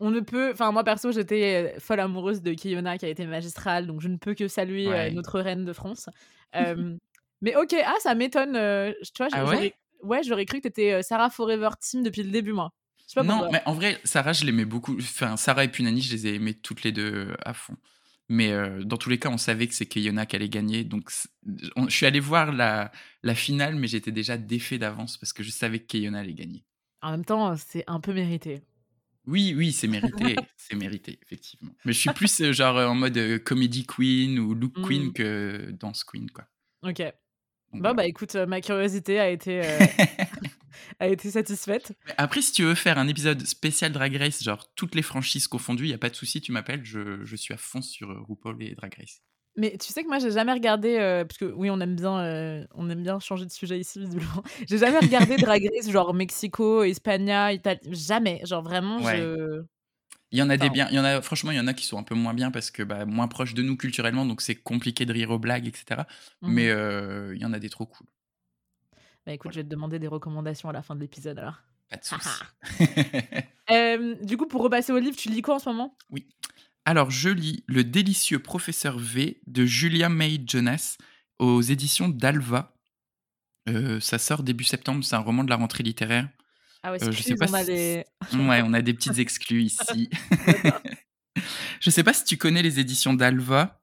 on 0.00 0.10
ne 0.10 0.20
peut 0.20 0.50
enfin 0.52 0.72
moi 0.72 0.84
perso, 0.84 1.12
j'étais, 1.12 1.74
heu, 1.76 1.80
folle 1.80 2.00
amoureuse 2.00 2.42
de 2.42 2.52
Keyona 2.54 2.98
qui 2.98 3.06
a 3.06 3.08
été 3.08 3.26
magistrale, 3.26 3.86
donc 3.86 4.00
je 4.00 4.08
ne 4.08 4.16
peux 4.16 4.34
que 4.34 4.48
saluer, 4.48 4.94
Ouais. 4.94 5.10
notre 5.10 5.40
reine 5.40 5.64
de 5.64 5.72
France. 5.72 6.08
mais 7.40 7.56
OK, 7.56 7.74
ah 7.84 7.94
ça 8.00 8.14
m'étonne, 8.14 8.52
tu 8.52 9.10
vois, 9.18 9.28
Ah 9.32 9.40
j'aurais 9.44 9.58
ouais? 9.58 9.74
ouais, 10.02 10.22
j'aurais 10.22 10.46
cru 10.46 10.58
que 10.58 10.62
tu 10.62 10.68
étais, 10.68 11.02
Sarah 11.02 11.30
Forever 11.30 11.70
team 11.80 12.02
depuis 12.02 12.22
le 12.22 12.30
début, 12.30 12.52
moi. 12.52 12.72
Je 12.98 13.12
sais 13.14 13.14
pas 13.14 13.24
Non, 13.24 13.50
mais 13.50 13.62
en 13.66 13.74
vrai, 13.74 14.00
Sarah, 14.04 14.32
je 14.32 14.44
l'aimais 14.44 14.64
beaucoup. 14.64 14.96
Enfin, 14.98 15.36
Sarah 15.36 15.64
et 15.64 15.68
Punani, 15.68 16.00
je 16.00 16.12
les 16.14 16.26
ai 16.28 16.34
aimées 16.34 16.54
toutes 16.54 16.82
les 16.84 16.92
deux 16.92 17.34
à 17.44 17.54
fond. 17.54 17.76
Mais 18.28 18.52
euh, 18.52 18.84
dans 18.84 18.96
tous 18.96 19.10
les 19.10 19.18
cas, 19.18 19.28
on 19.30 19.36
savait 19.38 19.66
que 19.66 19.74
c'est 19.74 19.86
Keyona 19.86 20.24
qui 20.26 20.36
allait 20.36 20.48
gagner. 20.48 20.84
Donc, 20.84 21.10
on- 21.74 21.88
je 21.88 21.96
suis 21.96 22.06
allé 22.06 22.20
voir 22.20 22.52
la, 22.52 22.92
la 23.24 23.34
finale, 23.34 23.74
mais 23.74 23.88
j'étais 23.88 24.12
déjà 24.12 24.36
défait 24.38 24.78
d'avance 24.78 25.16
parce 25.16 25.32
que 25.32 25.42
je 25.42 25.50
savais 25.50 25.80
que 25.80 25.86
Keyona 25.86 26.20
allait 26.20 26.34
gagner. 26.34 26.64
En 27.02 27.10
même 27.10 27.24
temps, 27.24 27.56
c'est 27.56 27.82
un 27.88 27.98
peu 27.98 28.12
mérité. 28.12 28.62
Oui, 29.26 29.54
oui, 29.56 29.72
c'est 29.72 29.88
mérité. 29.88 30.36
c'est 30.56 30.76
mérité, 30.76 31.18
effectivement. 31.22 31.72
Mais 31.84 31.92
je 31.92 31.98
suis 31.98 32.10
plus 32.10 32.40
euh, 32.40 32.52
genre 32.52 32.76
en 32.76 32.94
mode 32.94 33.16
euh, 33.18 33.38
comedy 33.40 33.84
queen 33.84 34.38
ou 34.38 34.54
look 34.54 34.74
queen 34.86 35.08
Mmh. 35.08 35.12
que 35.12 35.70
dance 35.72 36.04
queen, 36.04 36.30
quoi. 36.30 36.46
OK. 36.82 37.02
Donc, 37.72 37.82
Bon, 37.82 37.94
bah, 37.94 38.06
écoute, 38.06 38.34
heu, 38.34 38.46
ma 38.46 38.60
curiosité 38.60 39.20
a 39.20 39.30
été, 39.30 39.60
heu, 39.60 39.62
a 41.00 41.08
été 41.08 41.30
satisfaite. 41.30 41.92
Après, 42.16 42.42
si 42.42 42.52
tu 42.52 42.62
veux 42.64 42.74
faire 42.74 42.98
un 42.98 43.08
épisode 43.08 43.46
spécial 43.46 43.92
Drag 43.92 44.14
Race, 44.16 44.42
genre 44.42 44.72
toutes 44.74 44.94
les 44.94 45.02
franchises 45.02 45.46
confondues, 45.48 45.84
il 45.84 45.90
y 45.90 45.94
a 45.94 45.98
pas 45.98 46.10
de 46.10 46.14
souci, 46.16 46.40
tu 46.40 46.52
m'appelles, 46.52 46.84
je, 46.84 47.24
je 47.24 47.36
suis 47.36 47.54
à 47.54 47.56
fond 47.56 47.82
sur 47.82 48.10
euh, 48.10 48.20
RuPaul 48.28 48.62
et 48.62 48.74
Drag 48.74 48.94
Race. 48.98 49.20
Mais 49.56 49.76
tu 49.78 49.92
sais 49.92 50.02
que 50.02 50.08
moi, 50.08 50.18
j'ai 50.20 50.30
jamais 50.30 50.52
regardé, 50.52 50.96
heu, 50.98 51.24
parce 51.26 51.36
que 51.38 51.44
oui, 51.44 51.70
on 51.70 51.80
aime 51.80 51.96
bien, 51.96 52.66
on 52.74 52.88
aime 52.88 53.02
bien 53.02 53.18
changer 53.18 53.44
de 53.46 53.50
sujet 53.50 53.78
ici, 53.78 53.98
visiblement. 53.98 54.42
J'ai 54.68 54.78
jamais 54.78 55.00
regardé 55.00 55.38
Drag 55.38 55.62
Race, 55.74 55.90
genre 55.90 56.14
Mexico, 56.14 56.82
Espagne, 56.84 57.32
Italie, 57.52 57.80
jamais. 57.90 58.40
Genre 58.44 58.62
vraiment, 58.62 59.00
Ouais. 59.00 59.16
je 59.16 59.62
Il 60.32 60.38
y 60.38 60.42
en 60.42 60.50
a 60.50 60.56
des 60.56 60.70
biens, 60.70 60.88
il 60.90 60.94
y 60.94 60.98
en 61.00 61.04
a, 61.04 61.20
franchement, 61.22 61.50
il 61.50 61.56
y 61.56 61.60
en 61.60 61.66
a 61.66 61.74
qui 61.74 61.84
sont 61.84 61.98
un 61.98 62.02
peu 62.04 62.14
moins 62.14 62.34
bien 62.34 62.50
parce 62.52 62.70
que 62.70 62.82
bah, 62.84 63.04
moins 63.06 63.26
proches 63.28 63.54
de 63.54 63.62
nous 63.62 63.76
culturellement, 63.76 64.24
donc 64.26 64.40
c'est 64.42 64.54
compliqué 64.56 65.04
de 65.06 65.12
rire 65.12 65.30
aux 65.30 65.38
blagues, 65.40 65.66
etc. 65.66 66.02
mmh 66.42 66.52
Mais 66.52 66.68
euh, 66.70 67.34
il 67.34 67.40
y 67.40 67.44
en 67.44 67.52
a 67.52 67.58
des 67.58 67.68
trop 67.70 67.86
cool. 67.86 68.06
Bah, 69.26 69.32
écoute, 69.32 69.52
Voilà, 69.52 69.54
je 69.54 69.60
vais 69.60 69.64
te 69.64 69.68
demander 69.70 69.98
des 69.98 70.08
recommandations 70.08 70.68
à 70.68 70.72
la 70.72 70.82
fin 70.82 70.94
de 70.94 71.00
l'épisode 71.00 71.38
alors. 71.38 71.62
pas 71.88 71.96
de 71.96 72.04
Ha 72.10 72.18
souci. 72.20 72.44
Hem, 73.68 74.16
du 74.24 74.36
coup, 74.36 74.46
pour 74.46 74.62
repasser 74.62 74.92
au 74.92 74.98
livre, 74.98 75.16
tu 75.16 75.28
lis 75.30 75.42
quoi 75.42 75.56
en 75.56 75.58
ce 75.58 75.68
moment? 75.68 75.96
oui. 76.10 76.26
Alors, 76.86 77.10
je 77.10 77.28
lis 77.28 77.62
Le 77.66 77.84
délicieux 77.84 78.38
professeur 78.40 78.98
V 78.98 79.40
de 79.46 79.66
Julia 79.66 80.08
May 80.08 80.42
Jonas 80.46 80.96
aux 81.38 81.60
éditions 81.60 82.08
d'Alva. 82.08 82.74
Euh, 83.68 84.00
ça 84.00 84.18
sort 84.18 84.42
début 84.42 84.64
septembre, 84.64 85.04
c'est 85.04 85.14
un 85.16 85.20
roman 85.20 85.44
de 85.44 85.50
la 85.50 85.56
rentrée 85.56 85.82
littéraire. 85.84 86.28
Ah 86.82 86.92
ouais, 86.92 87.02
Euh, 87.02 87.12
je 87.12 87.22
sais 87.22 87.34
pas 87.34 87.46
on 87.48 87.54
a 87.54 87.62
les 87.62 88.04
Ouais, 88.32 88.62
on 88.64 88.72
a 88.72 88.82
des 88.82 88.94
petites 88.94 89.18
exclus 89.18 89.62
ici. 89.62 90.10
Je 91.80 91.90
sais 91.90 92.02
pas 92.02 92.12
si 92.12 92.24
tu 92.24 92.36
connais 92.36 92.62
les 92.62 92.80
éditions 92.80 93.14
d'Alva. 93.14 93.80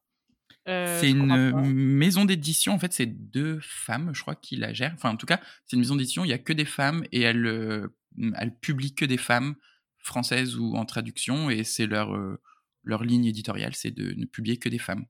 Heu, 0.67 0.85
C'est 0.99 1.09
une 1.09 1.51
maison 1.73 2.25
d'édition, 2.25 2.73
en 2.73 2.79
fait, 2.79 2.93
c'est 2.93 3.05
deux 3.05 3.59
femmes, 3.61 4.13
je 4.13 4.21
crois, 4.21 4.35
qui 4.35 4.57
la 4.57 4.73
gèrent. 4.73 4.93
Enfin, 4.95 5.11
en 5.11 5.15
tout 5.15 5.25
cas, 5.25 5.39
c'est 5.65 5.75
une 5.75 5.81
maison 5.81 5.95
d'édition, 5.95 6.25
il 6.25 6.29
y 6.29 6.33
a 6.33 6.37
que 6.37 6.53
des 6.53 6.65
femmes 6.65 7.05
et 7.11 7.21
elles, 7.21 7.45
euh, 7.45 7.87
elles 8.35 8.55
publient 8.55 8.93
que 8.93 9.05
des 9.05 9.17
femmes 9.17 9.55
françaises 9.97 10.57
ou 10.57 10.75
en 10.75 10.85
traduction 10.85 11.49
et 11.49 11.63
c'est 11.63 11.87
leur, 11.87 12.15
euh, 12.15 12.39
leur 12.83 13.03
ligne 13.03 13.25
éditoriale, 13.25 13.75
c'est 13.75 13.91
de 13.91 14.13
ne 14.13 14.25
publier 14.25 14.57
que 14.57 14.69
des 14.69 14.77
femmes. 14.79 15.05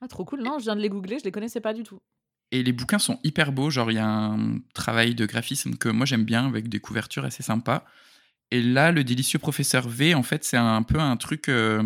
Ah 0.00 0.08
trop 0.08 0.24
cool, 0.24 0.42
non, 0.42 0.58
je 0.58 0.64
viens 0.64 0.76
de 0.76 0.80
les 0.80 0.90
googler, 0.90 1.18
je 1.18 1.24
les 1.24 1.32
connaissais 1.32 1.60
pas 1.60 1.72
du 1.72 1.82
tout. 1.82 2.00
Et 2.52 2.62
les 2.62 2.72
bouquins 2.72 2.98
sont 2.98 3.18
hyper 3.24 3.52
beaux, 3.52 3.70
genre 3.70 3.90
il 3.90 3.94
y 3.94 3.98
a 3.98 4.06
un 4.06 4.58
travail 4.74 5.14
de 5.14 5.26
graphisme 5.26 5.76
que 5.76 5.88
moi 5.88 6.06
j'aime 6.06 6.24
bien 6.24 6.46
avec 6.46 6.68
des 6.68 6.78
couvertures 6.80 7.24
assez 7.24 7.42
sympas. 7.42 7.84
Et 8.52 8.62
là, 8.62 8.92
le 8.92 9.02
délicieux 9.04 9.40
professeur 9.40 9.88
V, 9.88 10.14
en 10.14 10.22
fait, 10.22 10.44
c'est 10.44 10.56
un 10.56 10.82
peu 10.84 11.00
un 11.00 11.16
truc 11.16 11.48
euh, 11.48 11.82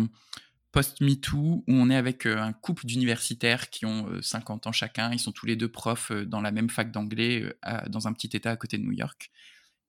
post-MeToo 0.71 1.37
où 1.37 1.63
on 1.67 1.89
est 1.89 1.95
avec 1.95 2.25
euh, 2.27 2.37
un 2.37 2.53
couple 2.53 2.85
d'universitaires 2.85 3.69
qui 3.71 3.85
ont 3.85 4.07
euh, 4.09 4.21
50 4.21 4.67
ans 4.67 4.71
chacun. 4.71 5.11
Ils 5.11 5.19
sont 5.19 5.31
tous 5.31 5.47
les 5.47 5.55
deux 5.55 5.69
profs 5.69 6.11
euh, 6.11 6.25
dans 6.25 6.41
la 6.41 6.51
même 6.51 6.69
fac 6.69 6.91
d'anglais 6.91 7.53
euh, 7.67 7.81
dans 7.89 8.07
un 8.07 8.13
petit 8.13 8.29
état 8.33 8.51
à 8.51 8.55
côté 8.57 8.77
de 8.77 8.83
New 8.83 8.91
York. 8.93 9.31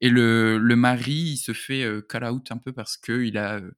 Et 0.00 0.08
le, 0.08 0.58
le 0.58 0.76
mari, 0.76 1.12
il 1.12 1.36
se 1.36 1.52
fait 1.52 1.84
euh, 1.84 2.02
call 2.02 2.24
out 2.24 2.50
un 2.50 2.58
peu 2.58 2.72
parce 2.72 2.96
qu'il 2.96 3.38
a, 3.38 3.56
euh, 3.56 3.70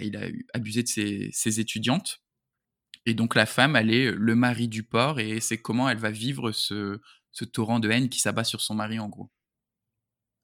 il 0.00 0.16
a 0.16 0.26
abusé 0.54 0.82
de 0.82 0.88
ses, 0.88 1.30
ses 1.32 1.60
étudiantes. 1.60 2.21
Et 3.06 3.14
donc 3.14 3.34
la 3.34 3.46
femme, 3.46 3.76
elle 3.76 3.92
est 3.92 4.12
le 4.12 4.34
mari 4.34 4.68
du 4.68 4.82
porc 4.82 5.18
et 5.18 5.40
c'est 5.40 5.58
comment 5.58 5.88
elle 5.88 5.98
va 5.98 6.10
vivre 6.10 6.52
ce, 6.52 7.00
ce 7.32 7.44
torrent 7.44 7.80
de 7.80 7.90
haine 7.90 8.08
qui 8.08 8.20
s'abat 8.20 8.44
sur 8.44 8.60
son 8.60 8.74
mari 8.74 8.98
en 8.98 9.08
gros. 9.08 9.30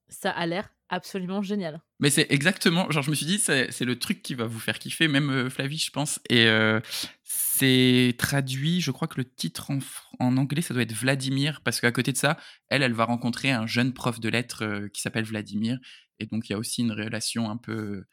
Ça 0.09 0.31
a 0.31 0.45
l'air 0.45 0.69
absolument 0.89 1.41
génial. 1.41 1.81
Mais 1.99 2.09
c'est 2.09 2.25
exactement, 2.31 2.89
genre 2.89 3.03
je 3.03 3.11
me 3.11 3.15
suis 3.15 3.25
dit, 3.25 3.37
c'est 3.37 3.81
le 3.81 3.99
truc 3.99 4.21
qui 4.21 4.33
va 4.33 4.45
vous 4.45 4.59
faire 4.59 4.79
kiffer, 4.79 5.07
même 5.07 5.29
euh, 5.29 5.49
Flavie, 5.49 5.77
je 5.77 5.91
pense. 5.91 6.19
Et 6.29 6.47
euh, 6.47 6.79
c'est 7.23 8.15
traduit, 8.17 8.81
je 8.81 8.91
crois 8.91 9.07
que 9.07 9.17
le 9.17 9.25
titre 9.25 9.71
en, 10.19 10.37
anglais, 10.37 10.61
ça 10.61 10.73
doit 10.73 10.83
être 10.83 10.93
Vladimir, 10.93 11.61
parce 11.63 11.79
qu'à 11.79 11.91
côté 11.91 12.11
de 12.11 12.17
ça, 12.17 12.37
elle, 12.69 12.81
elle 12.81 12.93
va 12.93 13.05
rencontrer 13.05 13.51
un 13.51 13.67
jeune 13.67 13.93
prof 13.93 14.19
de 14.19 14.29
lettres 14.29 14.63
euh, 14.65 14.87
qui 14.89 15.01
s'appelle 15.01 15.25
Vladimir. 15.25 15.77
Et 16.17 16.25
donc, 16.25 16.49
il 16.49 16.53
y 16.53 16.55
a 16.55 16.57
aussi 16.57 16.81
une 16.81 16.91
relation 16.91 17.49
un 17.49 17.57
peu 17.57 18.03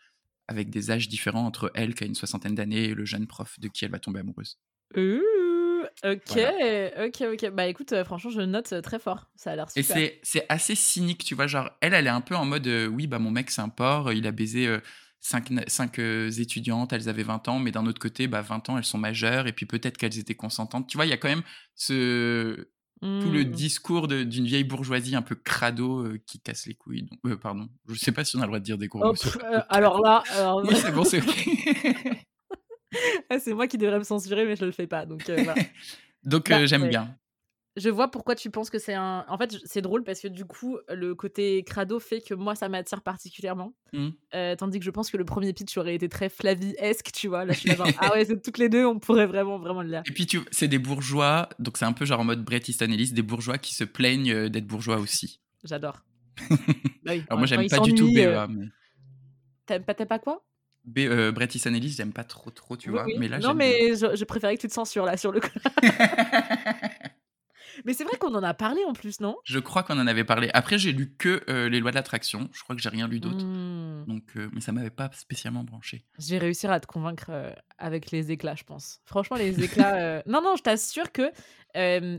avec 0.49 0.71
des 0.71 0.91
âges 0.91 1.09
différents 1.09 1.47
entre 1.47 1.71
elle, 1.75 1.95
qui 1.95 2.05
a 2.05 2.07
une 2.07 2.15
soixantaine 2.15 2.55
d'années, 2.55 2.85
et 2.85 2.95
le 2.95 3.05
jeune 3.05 3.27
prof 3.27 3.59
de 3.61 3.69
qui 3.69 3.85
elle 3.85 3.91
va 3.91 3.99
tomber 3.99 4.21
amoureuse. 4.21 4.59
Ouh, 4.97 5.83
ok, 6.05 6.39
ok, 6.99 7.23
ok. 7.33 7.51
Bah 7.51 7.67
écoute, 7.67 7.93
euh, 7.93 8.05
franchement, 8.05 8.31
je 8.31 8.41
note 8.41 8.73
euh, 8.73 8.81
très 8.81 8.99
fort. 8.99 9.31
Ça 9.37 9.53
a 9.53 9.57
l'air 9.57 9.67
Et 9.77 9.83
super. 9.83 9.97
c'est 9.97 10.21
c'est 10.23 10.47
assez 10.49 10.75
cynique, 10.75 11.25
tu 11.25 11.35
vois. 11.35 11.47
Genre, 11.47 11.71
elle, 11.81 11.95
elle 11.95 12.07
est 12.07 12.11
un 12.11 12.21
peu 12.21 12.37
en 12.37 12.45
mode 12.45 12.67
euh, 12.67 12.87
oui, 12.87 13.07
bah 13.07 13.19
mon 13.19 13.31
mec, 13.31 13.51
c'est 13.51 13.61
un 13.61 13.69
porc, 13.69 14.13
il 14.13 14.27
a 14.27 14.33
baisé 14.33 14.67
euh, 14.67 14.81
cinq, 15.21 15.51
na- 15.51 15.65
cinq, 15.67 15.99
euh, 15.99 16.31
étudiantes, 16.31 16.93
elles 16.93 17.09
avaient 17.09 17.23
20 17.25 17.47
ans, 17.49 17.59
mais 17.59 17.73
d'un 17.73 17.87
autre 17.87 17.99
côté, 18.01 18.29
bah 18.29 18.43
20 18.43 18.69
ans, 18.71 18.79
elles 18.79 18.85
sont 18.85 18.99
majeures, 18.99 19.47
et 19.49 19.53
puis 19.53 19.67
peut-être 19.67 19.97
qu'elles 19.99 20.19
étaient 20.19 20.35
consentantes. 20.35 20.89
Tu 20.89 20.97
vois, 20.97 21.07
il 21.07 21.11
y 21.11 21.13
a 21.13 21.17
quand 21.17 21.29
même 21.29 21.43
ce, 21.75 22.69
tout 23.01 23.31
le 23.31 23.45
Hmm. 23.45 23.51
discours 23.51 24.09
d'une 24.09 24.47
vieille 24.47 24.65
bourgeoisie 24.65 25.15
un 25.17 25.23
peu 25.23 25.35
crado 25.35 26.01
euh, 26.01 26.21
qui 26.27 26.41
casse 26.41 26.67
les 26.67 26.75
couilles. 26.75 27.03
Donc, 27.03 27.19
euh, 27.27 27.37
pardon, 27.37 27.69
je 27.89 27.95
sais 27.95 28.13
pas 28.13 28.25
si 28.25 28.37
on 28.37 28.41
a 28.41 28.43
le 28.43 28.49
droit 28.49 28.59
de 28.59 28.65
dire 28.65 28.79
des 28.79 28.89
gros 28.89 29.05
Oh, 29.05 29.13
pff, 29.13 29.37
euh, 29.45 29.61
alors 29.69 30.01
là, 30.03 30.23
alors, 30.31 30.63
Oui, 30.65 30.75
c'est 30.77 30.93
bon, 30.93 31.05
c'est 31.09 31.21
ok. 31.23 31.49
Ah, 33.29 33.39
c'est 33.39 33.53
moi 33.53 33.67
qui 33.67 33.77
devrais 33.79 33.99
me 33.99 34.05
censurer, 34.05 34.47
mais 34.47 34.57
je 34.57 34.65
le 34.65 34.71
fais 34.73 34.87
pas. 34.87 35.05
Donc 35.05 35.29
euh, 35.29 35.43
voilà. 35.43 35.55
Donc, 36.25 36.49
Bah, 36.49 36.65
j'aime 36.67 36.89
bien. 36.89 37.15
Je 37.77 37.91
vois 37.91 38.11
pourquoi 38.11 38.35
tu 38.35 38.51
penses 38.51 38.71
que 38.71 38.79
c'est 38.79 38.95
un. 38.95 39.25
En 39.29 39.37
fait, 39.37 39.55
c'est 39.65 39.83
drôle 39.83 40.03
parce 40.03 40.21
que 40.21 40.29
du 40.29 40.47
coup, 40.47 40.79
le 40.89 41.15
côté 41.15 41.63
crado 41.63 42.01
fait 42.01 42.23
que 42.23 42.33
moi, 42.33 42.55
ça 42.55 42.71
m'attire 42.71 43.03
particulièrement. 43.03 43.75
Hmm. 43.93 44.09
Euh, 44.35 44.57
tandis 44.57 44.79
que 44.79 44.85
je 44.85 44.91
pense 44.91 45.11
que 45.11 45.19
le 45.19 45.27
premier 45.27 45.53
pitch 45.53 45.77
aurait 45.77 45.95
été 45.95 46.09
très 46.09 46.31
Flavie-esque, 46.31 47.13
tu 47.13 47.29
vois. 47.29 47.45
Là, 47.45 47.53
je 47.53 47.61
suis 47.61 47.69
là, 47.69 47.75
genre, 47.77 47.89
ah 47.99 48.13
ouais, 48.13 48.25
c'est 48.25 48.41
toutes 48.41 48.57
les 48.57 48.71
deux, 48.71 48.87
on 48.87 48.99
pourrait 48.99 49.27
vraiment, 49.27 49.59
vraiment 49.59 49.83
le 49.83 49.91
lire. 49.91 50.03
Et 50.07 50.13
puis, 50.13 50.25
tu, 50.27 50.41
c'est 50.51 50.69
des 50.69 50.79
bourgeois, 50.79 51.51
donc 51.59 51.77
c'est 51.77 51.85
un 51.85 51.93
peu 51.93 52.07
genre 52.07 52.21
en 52.21 52.25
mode 52.25 52.43
Bret 52.45 52.63
Easton 52.67 52.87
Ellis, 52.87 53.13
des 53.13 53.23
bourgeois 53.23 53.59
qui 53.59 53.75
se 53.75 53.85
plaignent 53.85 54.33
euh, 54.33 54.49
d'être 54.49 54.67
bourgeois 54.67 54.97
aussi. 54.97 55.41
J'adore. 55.65 56.01
Bah 57.05 57.13
oui, 57.13 57.23
Alors, 57.29 57.39
moi, 57.39 57.47
j'aime 57.47 57.69
pas 57.69 57.79
du 57.79 57.95
tout 57.95 58.07
s'ennuie, 58.09 58.25
euh, 58.25 58.47
BEA, 58.47 58.53
mais. 58.53 58.67
T'aimes 59.67 59.85
pas, 59.85 59.95
pas 59.95 60.19
quoi? 60.19 60.43
B, 60.87 60.99
euh, 61.01 61.33
Bret 61.33 61.49
Easton 61.55 61.75
Ellis, 61.75 61.91
j'aime 61.97 62.13
pas 62.13 62.25
trop, 62.25 62.51
trop, 62.51 62.77
tu 62.77 62.89
Oui, 62.89 62.95
vois. 62.95 63.05
oui. 63.05 63.15
Mais 63.19 63.29
là, 63.29 63.39
Non, 63.39 63.55
mais 63.55 63.95
je, 63.97 64.17
je 64.17 64.25
préférais 64.25 64.57
que 64.57 64.61
tu 64.61 64.69
te 64.69 64.73
censures 64.73 65.05
là 65.05 65.17
sur 65.17 65.33
le. 65.33 65.41
mais 67.85 67.93
c'est 67.95 68.05
vrai 68.05 68.17
qu'on 68.19 68.35
en 68.35 68.43
a 68.43 68.55
parlé 68.55 68.85
en 68.85 68.93
plus, 68.93 69.21
non? 69.21 69.37
Je 69.45 69.59
crois 69.59 69.83
qu'on 69.83 69.99
en 69.99 70.07
avait 70.07 70.25
parlé. 70.25 70.51
Après, 70.55 70.79
j'ai 70.79 70.93
lu 70.93 71.15
que 71.17 71.43
euh, 71.49 71.69
les 71.69 71.81
lois 71.81 71.91
de 71.91 71.97
l'attraction. 71.97 72.49
Je 72.53 72.63
crois 72.63 72.75
que 72.77 72.83
j'ai 72.83 72.89
rien 72.89 73.09
lu 73.09 73.21
d'autre. 73.21 73.45
Hmm. 73.45 74.05
Donc, 74.07 74.25
euh, 74.37 74.49
mais 74.53 74.61
ça 74.61 74.73
m'avait 74.73 74.91
pas 74.91 75.11
spécialement 75.13 75.65
branché. 75.65 76.05
Je 76.19 76.31
vais 76.31 76.39
réussir 76.39 76.71
à 76.71 76.81
te 76.81 76.87
convaincre 76.87 77.27
euh, 77.31 77.53
avec 77.79 78.11
les 78.11 78.31
éclats, 78.33 78.55
je 78.55 78.65
pense. 78.65 79.01
Franchement, 79.05 79.37
les 79.37 79.63
éclats. 79.63 80.23
Non, 80.27 80.43
non, 80.43 80.57
je 80.57 80.63
t'assure 80.63 81.13
que 81.13 81.31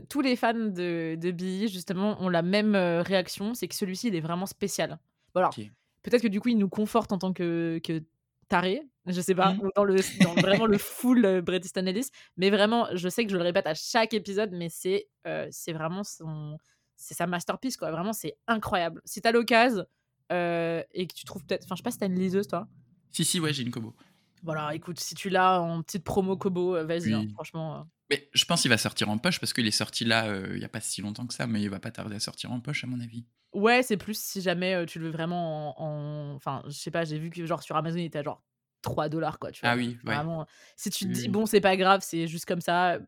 tous 0.08 0.20
les 0.20 0.36
fans 0.36 0.54
de, 0.54 1.16
de 1.16 1.30
Billy, 1.30 1.68
justement, 1.68 2.20
ont 2.22 2.28
la 2.28 2.42
même 2.42 2.76
réaction 2.76 3.54
c'est 3.54 3.68
que 3.68 3.74
celui-ci, 3.74 4.08
il 4.08 4.14
est 4.14 4.20
vraiment 4.20 4.46
spécial. 4.46 4.98
Bon, 5.34 5.40
alors, 5.40 5.54
Ok. 5.56 5.66
peut-être 6.02 6.22
que 6.22 6.28
du 6.28 6.40
coup, 6.40 6.48
il 6.48 6.58
nous 6.58 6.68
conforte 6.68 7.12
en 7.12 7.18
tant 7.18 7.32
que, 7.32 7.80
que 7.84 8.02
taré, 8.48 8.82
je 9.06 9.20
sais 9.20 9.34
pas, 9.34 9.54
ou 9.62 9.68
dans, 9.74 9.84
le, 9.84 9.96
dans 10.22 10.34
vraiment 10.40 10.66
le 10.66 10.78
full 10.78 11.24
euh, 11.24 11.42
Bret 11.42 11.60
Easton 11.60 11.86
Ellis. 11.86 12.08
Mais 12.36 12.50
vraiment, 12.50 12.88
je 12.94 13.08
sais 13.08 13.24
que 13.24 13.30
je 13.30 13.36
le 13.36 13.42
répète 13.42 13.66
à 13.66 13.74
chaque 13.74 14.14
épisode, 14.14 14.50
mais 14.52 14.68
c'est 14.70 15.08
euh, 15.26 15.46
c'est 15.50 15.72
vraiment 15.72 16.04
son. 16.04 16.58
C'est 16.96 17.14
sa 17.14 17.28
masterpiece, 17.28 17.76
quoi. 17.76 17.92
Vraiment, 17.92 18.12
c'est 18.12 18.36
incroyable. 18.48 19.00
Si 19.04 19.20
t'as 19.20 19.30
l'occasion 19.30 19.84
euh, 20.32 20.82
et 20.92 21.06
que 21.06 21.14
tu 21.14 21.24
trouves 21.24 21.44
peut-être. 21.44 21.64
Enfin, 21.64 21.76
je 21.76 21.78
sais 21.78 21.84
pas 21.84 21.90
si 21.92 21.98
t'as 21.98 22.06
une 22.06 22.18
liseuse, 22.18 22.48
toi. 22.48 22.66
Si, 23.12 23.24
si, 23.24 23.38
ouais, 23.38 23.52
j'ai 23.52 23.62
une 23.62 23.70
Kobo. 23.70 23.94
Voilà, 24.42 24.74
écoute, 24.74 24.98
si 25.00 25.14
tu 25.14 25.28
l'as 25.28 25.60
en 25.60 25.82
petite 25.82 26.04
promo 26.04 26.36
Kobo, 26.36 26.76
euh, 26.76 26.84
vas-y, 26.84 27.12
hein, 27.12 27.26
franchement. 27.34 27.76
euh. 27.78 27.82
Mais 28.10 28.28
je 28.32 28.44
pense 28.46 28.62
qu'il 28.62 28.70
va 28.70 28.78
sortir 28.78 29.10
en 29.10 29.18
poche 29.18 29.38
parce 29.38 29.52
qu'il 29.52 29.66
est 29.66 29.70
sorti 29.70 30.04
là 30.04 30.26
euh, 30.28 30.52
il 30.54 30.62
y 30.62 30.64
a 30.64 30.68
pas 30.68 30.80
si 30.80 31.02
longtemps 31.02 31.26
que 31.26 31.34
ça, 31.34 31.46
mais 31.46 31.60
il 31.60 31.68
va 31.68 31.78
pas 31.78 31.90
tarder 31.90 32.16
à 32.16 32.20
sortir 32.20 32.50
en 32.52 32.60
poche, 32.60 32.84
à 32.84 32.86
mon 32.86 33.00
avis. 33.00 33.26
Ouais, 33.52 33.82
c'est 33.82 33.96
plus 33.96 34.18
si 34.18 34.40
jamais 34.40 34.74
euh, 34.74 34.86
tu 34.86 34.98
le 34.98 35.06
veux 35.06 35.10
vraiment 35.12 35.78
en. 35.80 35.84
en- 36.32 36.34
Enfin, 36.36 36.62
je 36.66 36.72
sais 36.72 36.90
pas, 36.90 37.04
j'ai 37.04 37.18
vu 37.18 37.30
que 37.30 37.44
genre 37.44 37.62
sur 37.62 37.76
Amazon, 37.76 37.98
il 37.98 38.04
était 38.04 38.18
à 38.20 38.22
genre 38.22 38.42
3 38.82 39.08
dollars, 39.08 39.38
quoi, 39.38 39.50
tu 39.50 39.60
vois. 39.62 39.70
Ah 39.70 39.76
oui, 39.76 39.98
ouais. 40.04 40.14
Vraiment, 40.14 40.46
si 40.76 40.88
tu 40.90 41.04
te 41.06 41.10
dis, 41.10 41.28
bon, 41.28 41.44
c'est 41.46 41.60
pas 41.60 41.76
grave, 41.76 42.00
c'est 42.04 42.28
juste 42.28 42.44
comme 42.46 42.60
ça, 42.60 42.98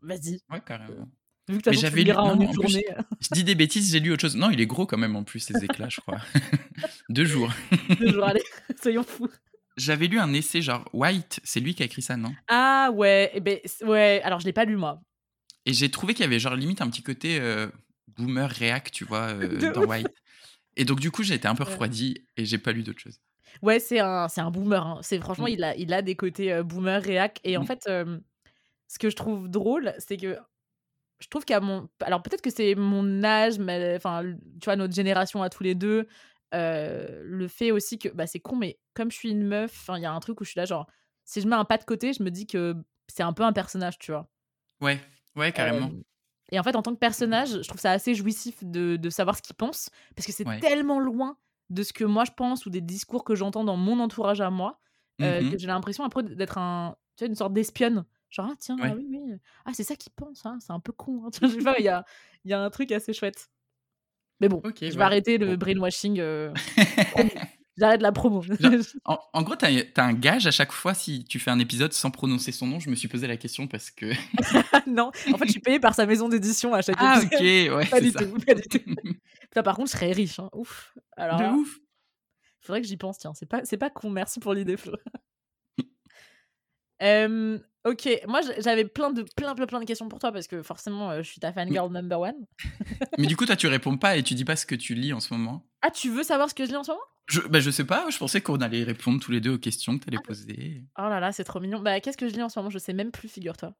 vas-y. 0.00 0.40
Ouais, 0.50 0.60
carrément. 0.64 1.08
Vu 1.48 1.58
que 1.60 1.70
Mais 1.70 1.76
tu 1.76 1.82
j'avais 1.82 2.02
lu- 2.04 2.12
en 2.12 2.34
non, 2.36 2.42
une 2.42 2.48
en 2.48 2.52
plus, 2.52 2.68
journée. 2.68 2.86
Je 3.20 3.28
dis 3.30 3.44
des 3.44 3.54
bêtises, 3.54 3.92
j'ai 3.92 4.00
lu 4.00 4.12
autre 4.12 4.22
chose. 4.22 4.36
Non, 4.36 4.50
il 4.50 4.60
est 4.60 4.66
gros 4.66 4.86
quand 4.86 4.98
même 4.98 5.14
en 5.16 5.24
plus, 5.24 5.40
ces 5.40 5.64
éclats, 5.64 5.88
je 5.88 6.00
crois. 6.00 6.18
Deux 7.08 7.24
jours. 7.24 7.52
deux 7.98 8.08
jours, 8.12 8.24
allez, 8.24 8.42
soyons 8.82 9.02
fous. 9.02 9.28
J'avais 9.76 10.06
lu 10.06 10.18
un 10.18 10.32
essai 10.32 10.62
genre 10.62 10.88
White, 10.92 11.40
c'est 11.44 11.60
lui 11.60 11.74
qui 11.74 11.82
a 11.82 11.86
écrit 11.86 12.02
ça, 12.02 12.16
non? 12.16 12.34
Ah 12.48 12.90
ouais, 12.92 13.30
eh 13.34 13.40
ben, 13.40 13.58
ouais, 13.82 14.20
alors 14.24 14.40
je 14.40 14.44
l'ai 14.46 14.52
pas 14.52 14.64
lu, 14.64 14.76
moi. 14.76 15.00
Et 15.66 15.72
j'ai 15.72 15.90
trouvé 15.90 16.14
qu'il 16.14 16.22
y 16.24 16.26
avait 16.26 16.38
genre 16.40 16.56
limite 16.56 16.80
un 16.80 16.90
petit 16.90 17.02
côté 17.02 17.38
euh, 17.40 17.68
boomer 18.08 18.50
réac, 18.50 18.90
tu 18.90 19.04
vois, 19.04 19.28
euh, 19.32 19.66
dans 19.74 19.84
ouf. 19.84 19.88
White. 19.88 20.12
Et 20.76 20.84
donc 20.84 21.00
du 21.00 21.10
coup, 21.10 21.22
j'ai 21.22 21.34
été 21.34 21.48
un 21.48 21.54
peu 21.54 21.64
refroidi 21.64 22.26
et 22.36 22.44
j'ai 22.44 22.58
pas 22.58 22.72
lu 22.72 22.82
d'autres 22.82 23.00
choses. 23.00 23.20
Ouais, 23.62 23.78
c'est 23.80 24.00
un, 24.00 24.28
c'est 24.28 24.40
un 24.40 24.50
boomer. 24.50 24.84
hein. 24.86 24.98
C'est 25.02 25.18
franchement, 25.20 25.46
Mm. 25.46 25.50
il 25.52 25.64
a, 25.64 25.76
il 25.76 25.92
a 25.92 26.02
des 26.02 26.16
côtés 26.16 26.52
euh, 26.52 26.62
boomer, 26.62 27.02
réac. 27.02 27.40
Et 27.44 27.56
en 27.56 27.62
Mm. 27.62 27.66
fait, 27.66 27.88
ce 28.88 28.98
que 28.98 29.10
je 29.10 29.16
trouve 29.16 29.48
drôle, 29.48 29.94
c'est 29.98 30.16
que 30.16 30.38
je 31.20 31.28
trouve 31.28 31.44
qu'à 31.44 31.60
mon, 31.60 31.88
alors 32.00 32.22
peut-être 32.22 32.42
que 32.42 32.50
c'est 32.50 32.74
mon 32.74 33.24
âge, 33.24 33.58
mais 33.58 33.94
enfin, 33.96 34.22
tu 34.60 34.66
vois, 34.66 34.76
notre 34.76 34.94
génération 34.94 35.42
à 35.42 35.50
tous 35.50 35.62
les 35.64 35.74
deux, 35.74 36.08
euh, 36.54 37.22
le 37.24 37.48
fait 37.48 37.70
aussi 37.72 37.98
que, 37.98 38.08
bah, 38.10 38.26
c'est 38.26 38.40
con, 38.40 38.56
mais 38.56 38.80
comme 38.94 39.10
je 39.10 39.16
suis 39.16 39.30
une 39.30 39.44
meuf, 39.46 39.88
il 39.96 40.00
y 40.02 40.06
a 40.06 40.12
un 40.12 40.20
truc 40.20 40.40
où 40.40 40.44
je 40.44 40.50
suis 40.50 40.58
là, 40.60 40.64
genre, 40.66 40.86
si 41.24 41.40
je 41.40 41.48
mets 41.48 41.56
un 41.56 41.64
pas 41.64 41.78
de 41.78 41.84
côté, 41.84 42.12
je 42.12 42.22
me 42.22 42.30
dis 42.30 42.46
que 42.46 42.74
c'est 43.08 43.22
un 43.22 43.32
peu 43.32 43.42
un 43.44 43.52
personnage, 43.52 43.98
tu 43.98 44.12
vois? 44.12 44.30
Ouais, 44.80 45.00
ouais, 45.36 45.52
carrément. 45.52 45.90
Euh, 45.90 46.02
et 46.50 46.58
en 46.58 46.62
fait, 46.62 46.76
en 46.76 46.82
tant 46.82 46.92
que 46.94 46.98
personnage, 46.98 47.62
je 47.62 47.68
trouve 47.68 47.80
ça 47.80 47.92
assez 47.92 48.14
jouissif 48.14 48.62
de, 48.64 48.96
de 48.96 49.10
savoir 49.10 49.36
ce 49.36 49.42
qu'il 49.42 49.56
pense, 49.56 49.90
parce 50.16 50.26
que 50.26 50.32
c'est 50.32 50.44
Ouais. 50.44 50.60
tellement 50.60 51.00
loin 51.00 51.38
de 51.70 51.82
ce 51.82 51.92
que 51.92 52.04
moi 52.04 52.24
je 52.24 52.32
pense 52.32 52.66
ou 52.66 52.70
des 52.70 52.80
discours 52.82 53.24
que 53.24 53.34
j'entends 53.34 53.64
dans 53.64 53.76
mon 53.76 53.98
entourage 54.00 54.40
à 54.40 54.50
moi, 54.50 54.78
euh, 55.22 55.42
Mhm. 55.42 55.44
que 55.44 55.56
j'ai 55.58 55.66
l'impression 55.68 56.04
après 56.04 56.22
d'être 56.22 56.58
un, 56.58 56.96
tu 57.16 57.24
vois, 57.24 57.28
une 57.30 57.34
sorte 57.36 57.52
d'espionne. 57.54 58.04
Genre, 58.30 58.48
ah 58.50 58.54
tiens, 58.58 58.78
ah 58.82 58.94
oui, 58.94 59.06
oui, 59.08 59.34
ah 59.64 59.72
c'est 59.74 59.84
ça 59.84 59.96
qu'il 59.96 60.12
pense, 60.12 60.44
hein, 60.46 60.58
c'est 60.60 60.72
un 60.72 60.80
peu 60.80 60.92
con. 60.92 61.24
hein. 61.26 61.30
Tu 61.32 61.40
vois, 61.40 61.48
je 61.48 61.54
sais 61.54 61.62
pas, 61.64 61.78
il 61.78 61.84
y 61.84 61.88
a, 61.88 62.04
il 62.44 62.50
y 62.50 62.54
a 62.54 62.60
un 62.62 62.70
truc 62.70 62.92
assez 62.92 63.12
chouette. 63.12 63.48
Mais 64.42 64.48
bon, 64.48 64.60
je 64.64 64.86
vais 64.86 64.96
ouais. 64.96 65.02
arrêter 65.02 65.38
le 65.38 65.56
brainwashing. 65.56 66.18
euh. 66.20 66.52
J'arrête 67.78 68.02
la 68.02 68.12
promo. 68.12 68.42
En, 69.06 69.18
en 69.32 69.42
gros, 69.42 69.56
t'as 69.56 69.68
as 69.96 70.02
un 70.04 70.12
gage 70.12 70.46
à 70.46 70.50
chaque 70.50 70.72
fois 70.72 70.92
si 70.92 71.24
tu 71.24 71.38
fais 71.38 71.50
un 71.50 71.58
épisode 71.58 71.94
sans 71.94 72.10
prononcer 72.10 72.52
son 72.52 72.66
nom. 72.66 72.78
Je 72.80 72.90
me 72.90 72.94
suis 72.94 73.08
posé 73.08 73.26
la 73.26 73.38
question 73.38 73.66
parce 73.66 73.90
que. 73.90 74.12
non, 74.86 75.10
en 75.32 75.38
fait, 75.38 75.46
je 75.46 75.52
suis 75.52 75.60
payée 75.60 75.80
par 75.80 75.94
sa 75.94 76.04
maison 76.04 76.28
d'édition 76.28 76.74
à 76.74 76.82
chaque 76.82 76.96
Ah, 76.98 77.20
épisode. 77.22 77.32
ok, 77.32 77.76
ouais, 77.78 77.86
Pas 77.86 78.00
du 78.02 78.10
ça. 78.10 78.18
tout, 78.26 78.36
pas 78.44 78.54
du 78.54 78.62
tout. 78.62 78.78
Putain, 79.42 79.62
par 79.62 79.74
contre, 79.76 79.90
je 79.90 79.96
serais 79.96 80.12
riche. 80.12 80.38
hein. 80.38 80.50
Ouf. 80.52 80.92
Alors, 81.16 81.38
De 81.40 81.46
ouf. 81.56 81.78
faudrait 82.60 82.82
que 82.82 82.86
j'y 82.88 82.98
pense, 82.98 83.16
tiens. 83.18 83.32
C'est 83.34 83.46
pas, 83.46 83.62
pas 83.62 83.90
con. 83.90 84.10
Merci 84.10 84.38
pour 84.38 84.52
l'idée, 84.52 84.76
Flo. 84.76 84.92
Euh, 87.02 87.58
ok, 87.84 88.08
moi 88.28 88.40
j'avais 88.58 88.84
plein 88.84 89.10
de 89.10 89.22
plein, 89.36 89.54
plein 89.54 89.66
plein 89.66 89.80
de 89.80 89.84
questions 89.84 90.08
pour 90.08 90.18
toi 90.18 90.32
parce 90.32 90.46
que 90.46 90.62
forcément 90.62 91.10
euh, 91.10 91.22
je 91.22 91.28
suis 91.30 91.40
ta 91.40 91.52
fangirl 91.52 91.90
number 91.92 92.20
one. 92.20 92.46
Mais 93.18 93.26
du 93.26 93.36
coup, 93.36 93.46
toi, 93.46 93.56
tu 93.56 93.66
réponds 93.66 93.96
pas 93.98 94.16
et 94.16 94.22
tu 94.22 94.34
dis 94.34 94.44
pas 94.44 94.56
ce 94.56 94.66
que 94.66 94.74
tu 94.74 94.94
lis 94.94 95.12
en 95.12 95.20
ce 95.20 95.32
moment. 95.34 95.66
Ah, 95.82 95.90
tu 95.90 96.10
veux 96.10 96.22
savoir 96.22 96.48
ce 96.48 96.54
que 96.54 96.64
je 96.64 96.70
lis 96.70 96.76
en 96.76 96.84
ce 96.84 96.90
moment? 96.92 97.02
Je, 97.26 97.40
bah, 97.42 97.60
je 97.60 97.70
sais 97.70 97.84
pas, 97.84 98.06
je 98.10 98.18
pensais 98.18 98.40
qu'on 98.40 98.56
allait 98.60 98.82
répondre 98.84 99.20
tous 99.20 99.30
les 99.30 99.40
deux 99.40 99.54
aux 99.54 99.58
questions 99.58 99.98
que 99.98 100.04
t'allais 100.04 100.18
poser. 100.24 100.82
Oh 100.98 101.02
là 101.02 101.20
là, 101.20 101.32
c'est 101.32 101.44
trop 101.44 101.60
mignon. 101.60 101.80
Bah, 101.80 102.00
qu'est-ce 102.00 102.16
que 102.16 102.28
je 102.28 102.34
lis 102.34 102.42
en 102.42 102.48
ce 102.48 102.58
moment? 102.58 102.70
Je 102.70 102.78
sais 102.78 102.92
même 102.92 103.10
plus, 103.10 103.28
figure-toi. 103.28 103.74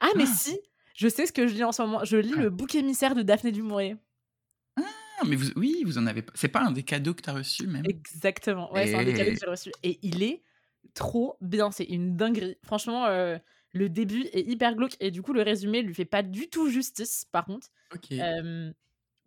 Ah, 0.00 0.08
mais 0.16 0.24
Ah. 0.26 0.34
si 0.34 0.58
Je 0.94 1.08
sais 1.08 1.26
ce 1.26 1.32
que 1.32 1.46
je 1.46 1.54
lis 1.54 1.64
en 1.64 1.72
ce 1.72 1.82
moment. 1.82 2.04
Je 2.04 2.16
lis 2.16 2.32
Ah. 2.36 2.40
le 2.42 2.50
bouc 2.50 2.74
émissaire 2.74 3.14
de 3.14 3.22
Daphné 3.22 3.52
du 3.52 3.62
Maurier. 3.62 3.96
Ah, 4.78 5.24
mais 5.26 5.36
vous, 5.36 5.50
oui, 5.56 5.82
vous 5.84 5.98
en 5.98 6.06
avez 6.06 6.22
pas. 6.22 6.32
C'est 6.34 6.48
pas 6.48 6.60
un 6.62 6.70
des 6.72 6.82
cadeaux 6.82 7.12
que 7.14 7.20
t'as 7.20 7.32
reçu 7.34 7.66
même? 7.66 7.84
Exactement. 7.86 8.72
Ouais, 8.72 8.86
c'est 8.86 8.94
un 8.94 9.04
des 9.04 9.12
cadeaux 9.12 9.30
Eh. 9.30 9.34
que 9.34 9.40
j'ai 9.44 9.50
reçu. 9.50 9.70
Et 9.82 9.98
il 10.02 10.22
est 10.22 10.42
trop 10.94 11.36
bien. 11.40 11.70
C'est 11.70 11.84
une 11.84 12.16
dinguerie. 12.16 12.56
Franchement, 12.62 13.06
euh, 13.06 13.38
le 13.72 13.88
début 13.88 14.22
est 14.32 14.42
hyper 14.42 14.74
glauque. 14.74 14.96
Et 15.00 15.10
du 15.10 15.22
coup, 15.22 15.32
le 15.32 15.42
résumé 15.42 15.82
lui 15.82 15.94
fait 15.94 16.04
pas 16.04 16.22
du 16.22 16.48
tout 16.48 16.68
justice, 16.68 17.26
par 17.32 17.44
contre. 17.44 17.68
Euh, 18.12 18.72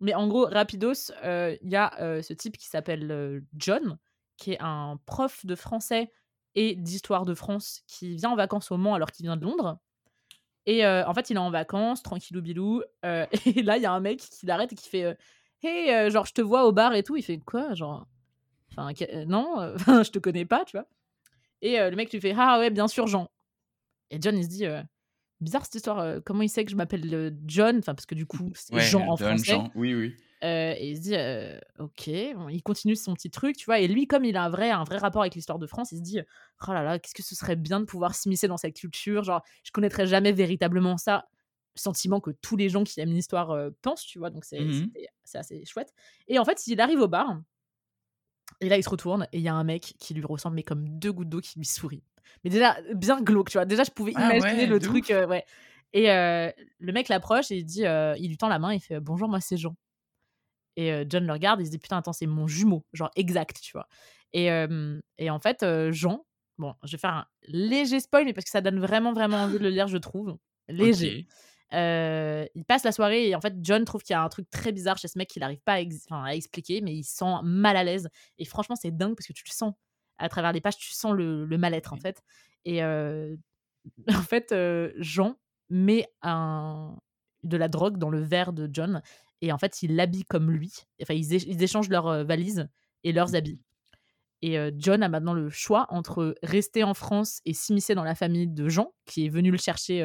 mais 0.00 0.14
en 0.14 0.26
gros, 0.28 0.46
rapidos, 0.46 1.12
euh, 1.24 1.56
il 1.62 1.70
y 1.70 1.76
a 1.76 2.22
ce 2.22 2.32
type 2.32 2.56
qui 2.56 2.66
s'appelle 2.66 3.42
John, 3.56 3.98
qui 4.36 4.52
est 4.52 4.60
un 4.60 4.98
prof 5.06 5.44
de 5.46 5.54
français 5.54 6.12
et 6.54 6.76
d'histoire 6.76 7.24
de 7.24 7.34
France 7.34 7.82
qui 7.86 8.16
vient 8.16 8.30
en 8.30 8.36
vacances 8.36 8.70
au 8.70 8.76
Mans 8.76 8.94
alors 8.94 9.10
qu'il 9.10 9.24
vient 9.24 9.36
de 9.36 9.44
Londres. 9.44 9.78
Et 10.66 10.86
en 10.86 11.12
fait, 11.14 11.30
il 11.30 11.36
est 11.36 11.40
en 11.40 11.50
vacances, 11.50 12.02
tranquillou 12.02 12.42
bilou. 12.42 12.82
et 13.02 13.62
là, 13.62 13.76
il 13.76 13.82
y 13.82 13.86
a 13.86 13.92
un 13.92 14.00
mec 14.00 14.20
qui 14.20 14.46
l'arrête 14.46 14.72
et 14.72 14.76
qui 14.76 14.88
fait 14.88 15.16
Hey, 15.62 16.10
genre, 16.10 16.26
je 16.26 16.34
te 16.34 16.42
vois 16.42 16.66
au 16.66 16.72
bar 16.72 16.94
et 16.94 17.02
tout. 17.02 17.16
Il 17.16 17.22
fait 17.22 17.38
Quoi 17.38 17.72
Genre, 17.74 18.06
enfin, 18.70 18.92
non, 19.26 19.74
je 20.04 20.10
te 20.10 20.18
connais 20.18 20.44
pas, 20.44 20.64
tu 20.66 20.76
vois. 20.76 20.86
Et 21.62 21.80
euh, 21.80 21.90
le 21.90 21.96
mec 21.96 22.12
lui 22.12 22.20
fait 22.20 22.34
Ah 22.36 22.58
ouais, 22.58 22.70
bien 22.70 22.88
sûr, 22.88 23.06
Jean. 23.06 23.28
Et 24.10 24.18
John, 24.20 24.36
il 24.36 24.44
se 24.44 24.48
dit 24.48 24.66
euh, 24.66 24.82
Bizarre 25.40 25.64
cette 25.64 25.76
histoire, 25.76 25.98
euh, 25.98 26.20
comment 26.24 26.42
il 26.42 26.48
sait 26.48 26.64
que 26.64 26.70
je 26.70 26.76
m'appelle 26.76 27.36
John? 27.46 27.78
Enfin, 27.78 27.94
parce 27.94 28.06
que 28.06 28.14
du 28.14 28.26
coup, 28.26 28.50
c'est 28.54 28.74
Ouais, 28.74 28.82
Jean 28.82 29.02
en 29.08 29.16
John, 29.16 29.28
français. 29.38 29.52
Jean. 29.52 29.70
Oui, 29.74 29.94
oui. 29.94 30.16
Et 30.42 30.90
il 30.90 30.96
se 30.98 31.00
dit, 31.02 31.16
ok, 31.78 32.36
bon, 32.36 32.50
il 32.50 32.62
continue 32.62 32.96
son 32.96 33.14
petit 33.14 33.30
truc, 33.30 33.56
tu 33.56 33.64
vois. 33.64 33.78
Et 33.78 33.88
lui, 33.88 34.06
comme 34.06 34.26
il 34.26 34.36
a 34.36 34.44
un 34.44 34.50
vrai, 34.50 34.70
un 34.70 34.84
vrai 34.84 34.98
rapport 34.98 35.22
avec 35.22 35.34
l'histoire 35.34 35.58
de 35.58 35.66
France, 35.66 35.92
il 35.92 35.98
se 35.98 36.02
dit, 36.02 36.20
oh 36.68 36.72
là 36.72 36.82
là, 36.82 36.98
qu'est-ce 36.98 37.14
que 37.14 37.22
ce 37.22 37.34
serait 37.34 37.56
bien 37.56 37.80
de 37.80 37.86
pouvoir 37.86 38.14
s'immiscer 38.14 38.46
dans 38.46 38.58
cette 38.58 38.76
culture? 38.76 39.24
Genre, 39.24 39.42
je 39.62 39.70
connaîtrais 39.72 40.06
jamais 40.06 40.32
véritablement 40.32 40.98
ça. 40.98 41.28
Sentiment 41.76 42.20
que 42.20 42.30
tous 42.30 42.56
les 42.56 42.68
gens 42.68 42.84
qui 42.84 43.00
aiment 43.00 43.14
l'histoire 43.14 43.52
euh, 43.52 43.70
pensent, 43.80 44.04
tu 44.04 44.18
vois. 44.18 44.28
Donc, 44.28 44.44
c'est 44.44 44.58
c'était- 44.82 45.08
c'est 45.24 45.38
assez 45.38 45.64
chouette. 45.64 45.94
Et 46.28 46.38
en 46.38 46.44
fait, 46.44 46.66
il 46.66 46.78
arrive 46.80 47.00
au 47.00 47.08
bar. 47.08 47.40
Et 48.64 48.70
là, 48.70 48.78
il 48.78 48.82
se 48.82 48.88
retourne 48.88 49.28
et 49.32 49.38
il 49.38 49.42
y 49.42 49.48
a 49.48 49.54
un 49.54 49.62
mec 49.62 49.94
qui 49.98 50.14
lui 50.14 50.24
ressemble, 50.24 50.56
mais 50.56 50.62
comme 50.62 50.88
deux 50.88 51.12
gouttes 51.12 51.28
d'eau, 51.28 51.42
qui 51.42 51.58
lui 51.58 51.66
sourit. 51.66 52.02
Mais 52.42 52.50
déjà, 52.50 52.78
bien 52.94 53.20
glauque, 53.20 53.50
tu 53.50 53.58
vois. 53.58 53.66
Déjà, 53.66 53.84
je 53.84 53.90
pouvais 53.90 54.12
Ah 54.14 54.34
imaginer 54.34 54.62
ouais, 54.62 54.66
le 54.66 54.78
truc, 54.78 55.10
euh, 55.10 55.26
ouais. 55.26 55.44
Et 55.92 56.10
euh, 56.10 56.50
le 56.78 56.92
mec 56.94 57.08
l'approche 57.08 57.50
et 57.50 57.58
il 57.58 57.64
dit, 57.64 57.84
euh, 57.84 58.14
il 58.18 58.30
lui 58.30 58.38
tend 58.38 58.48
la 58.48 58.58
main, 58.58 58.72
il 58.72 58.80
fait 58.80 59.00
Bonjour, 59.00 59.28
moi 59.28 59.40
c'est 59.40 59.58
Jean. 59.58 59.76
Et 60.76 61.04
John 61.08 61.26
le 61.26 61.32
regarde, 61.32 61.60
il 61.60 61.66
se 61.66 61.70
dit 61.70 61.78
Putain, 61.78 61.98
attends, 61.98 62.14
c'est 62.14 62.26
mon 62.26 62.48
jumeau, 62.48 62.84
genre 62.94 63.10
exact, 63.16 63.60
tu 63.60 63.72
vois. 63.72 63.86
Et, 64.32 64.46
et 65.18 65.30
en 65.30 65.38
fait, 65.38 65.64
Jean, 65.92 66.24
bon, 66.58 66.74
je 66.82 66.92
vais 66.92 66.98
faire 66.98 67.12
un 67.12 67.26
léger 67.46 68.00
spoil, 68.00 68.24
mais 68.24 68.32
parce 68.32 68.44
que 68.46 68.50
ça 68.50 68.60
donne 68.60 68.80
vraiment, 68.80 69.12
vraiment 69.12 69.36
envie 69.36 69.58
de 69.58 69.62
le 69.62 69.68
lire, 69.68 69.86
je 69.86 69.98
trouve. 69.98 70.36
Léger. 70.68 71.28
Euh, 71.74 72.46
il 72.54 72.64
passe 72.64 72.84
la 72.84 72.92
soirée 72.92 73.28
et 73.28 73.34
en 73.34 73.40
fait 73.40 73.54
John 73.62 73.84
trouve 73.84 74.02
qu'il 74.02 74.14
y 74.14 74.16
a 74.16 74.22
un 74.22 74.28
truc 74.28 74.48
très 74.50 74.70
bizarre 74.70 74.96
chez 74.96 75.08
ce 75.08 75.18
mec 75.18 75.28
qu'il 75.28 75.40
n'arrive 75.40 75.60
pas 75.60 75.72
à, 75.74 75.80
ex- 75.80 76.04
enfin, 76.08 76.22
à 76.24 76.34
expliquer 76.34 76.80
mais 76.82 76.94
il 76.94 77.02
se 77.04 77.16
sent 77.16 77.24
mal 77.42 77.76
à 77.76 77.82
l'aise. 77.84 78.08
Et 78.38 78.44
franchement 78.44 78.76
c'est 78.76 78.90
dingue 78.96 79.16
parce 79.16 79.26
que 79.26 79.32
tu 79.32 79.42
le 79.46 79.52
sens 79.52 79.72
à 80.18 80.28
travers 80.28 80.52
les 80.52 80.60
pages 80.60 80.76
tu 80.76 80.92
sens 80.92 81.12
le, 81.14 81.44
le 81.44 81.58
mal-être 81.58 81.92
en 81.92 81.96
fait. 81.96 82.22
Et 82.64 82.82
euh, 82.84 83.34
en 84.08 84.22
fait 84.22 84.52
euh, 84.52 84.92
Jean 84.98 85.36
met 85.70 86.06
un, 86.22 86.96
de 87.42 87.56
la 87.56 87.68
drogue 87.68 87.98
dans 87.98 88.10
le 88.10 88.20
verre 88.22 88.52
de 88.52 88.68
John 88.72 89.02
et 89.40 89.50
en 89.50 89.58
fait 89.58 89.82
il 89.82 89.96
l'habille 89.96 90.24
comme 90.24 90.50
lui. 90.50 90.72
Enfin 91.02 91.14
ils, 91.14 91.32
éch- 91.34 91.46
ils 91.48 91.62
échangent 91.62 91.88
leurs 91.88 92.24
valises 92.24 92.68
et 93.02 93.12
leurs 93.12 93.34
habits. 93.34 93.62
Et 94.42 94.58
John 94.76 95.02
a 95.02 95.08
maintenant 95.08 95.32
le 95.32 95.48
choix 95.48 95.86
entre 95.88 96.34
rester 96.42 96.84
en 96.84 96.92
France 96.92 97.40
et 97.46 97.54
s'immiscer 97.54 97.94
dans 97.94 98.04
la 98.04 98.14
famille 98.14 98.46
de 98.46 98.68
Jean 98.68 98.92
qui 99.06 99.24
est 99.26 99.30
venu 99.30 99.50
le 99.50 99.56
chercher 99.56 100.02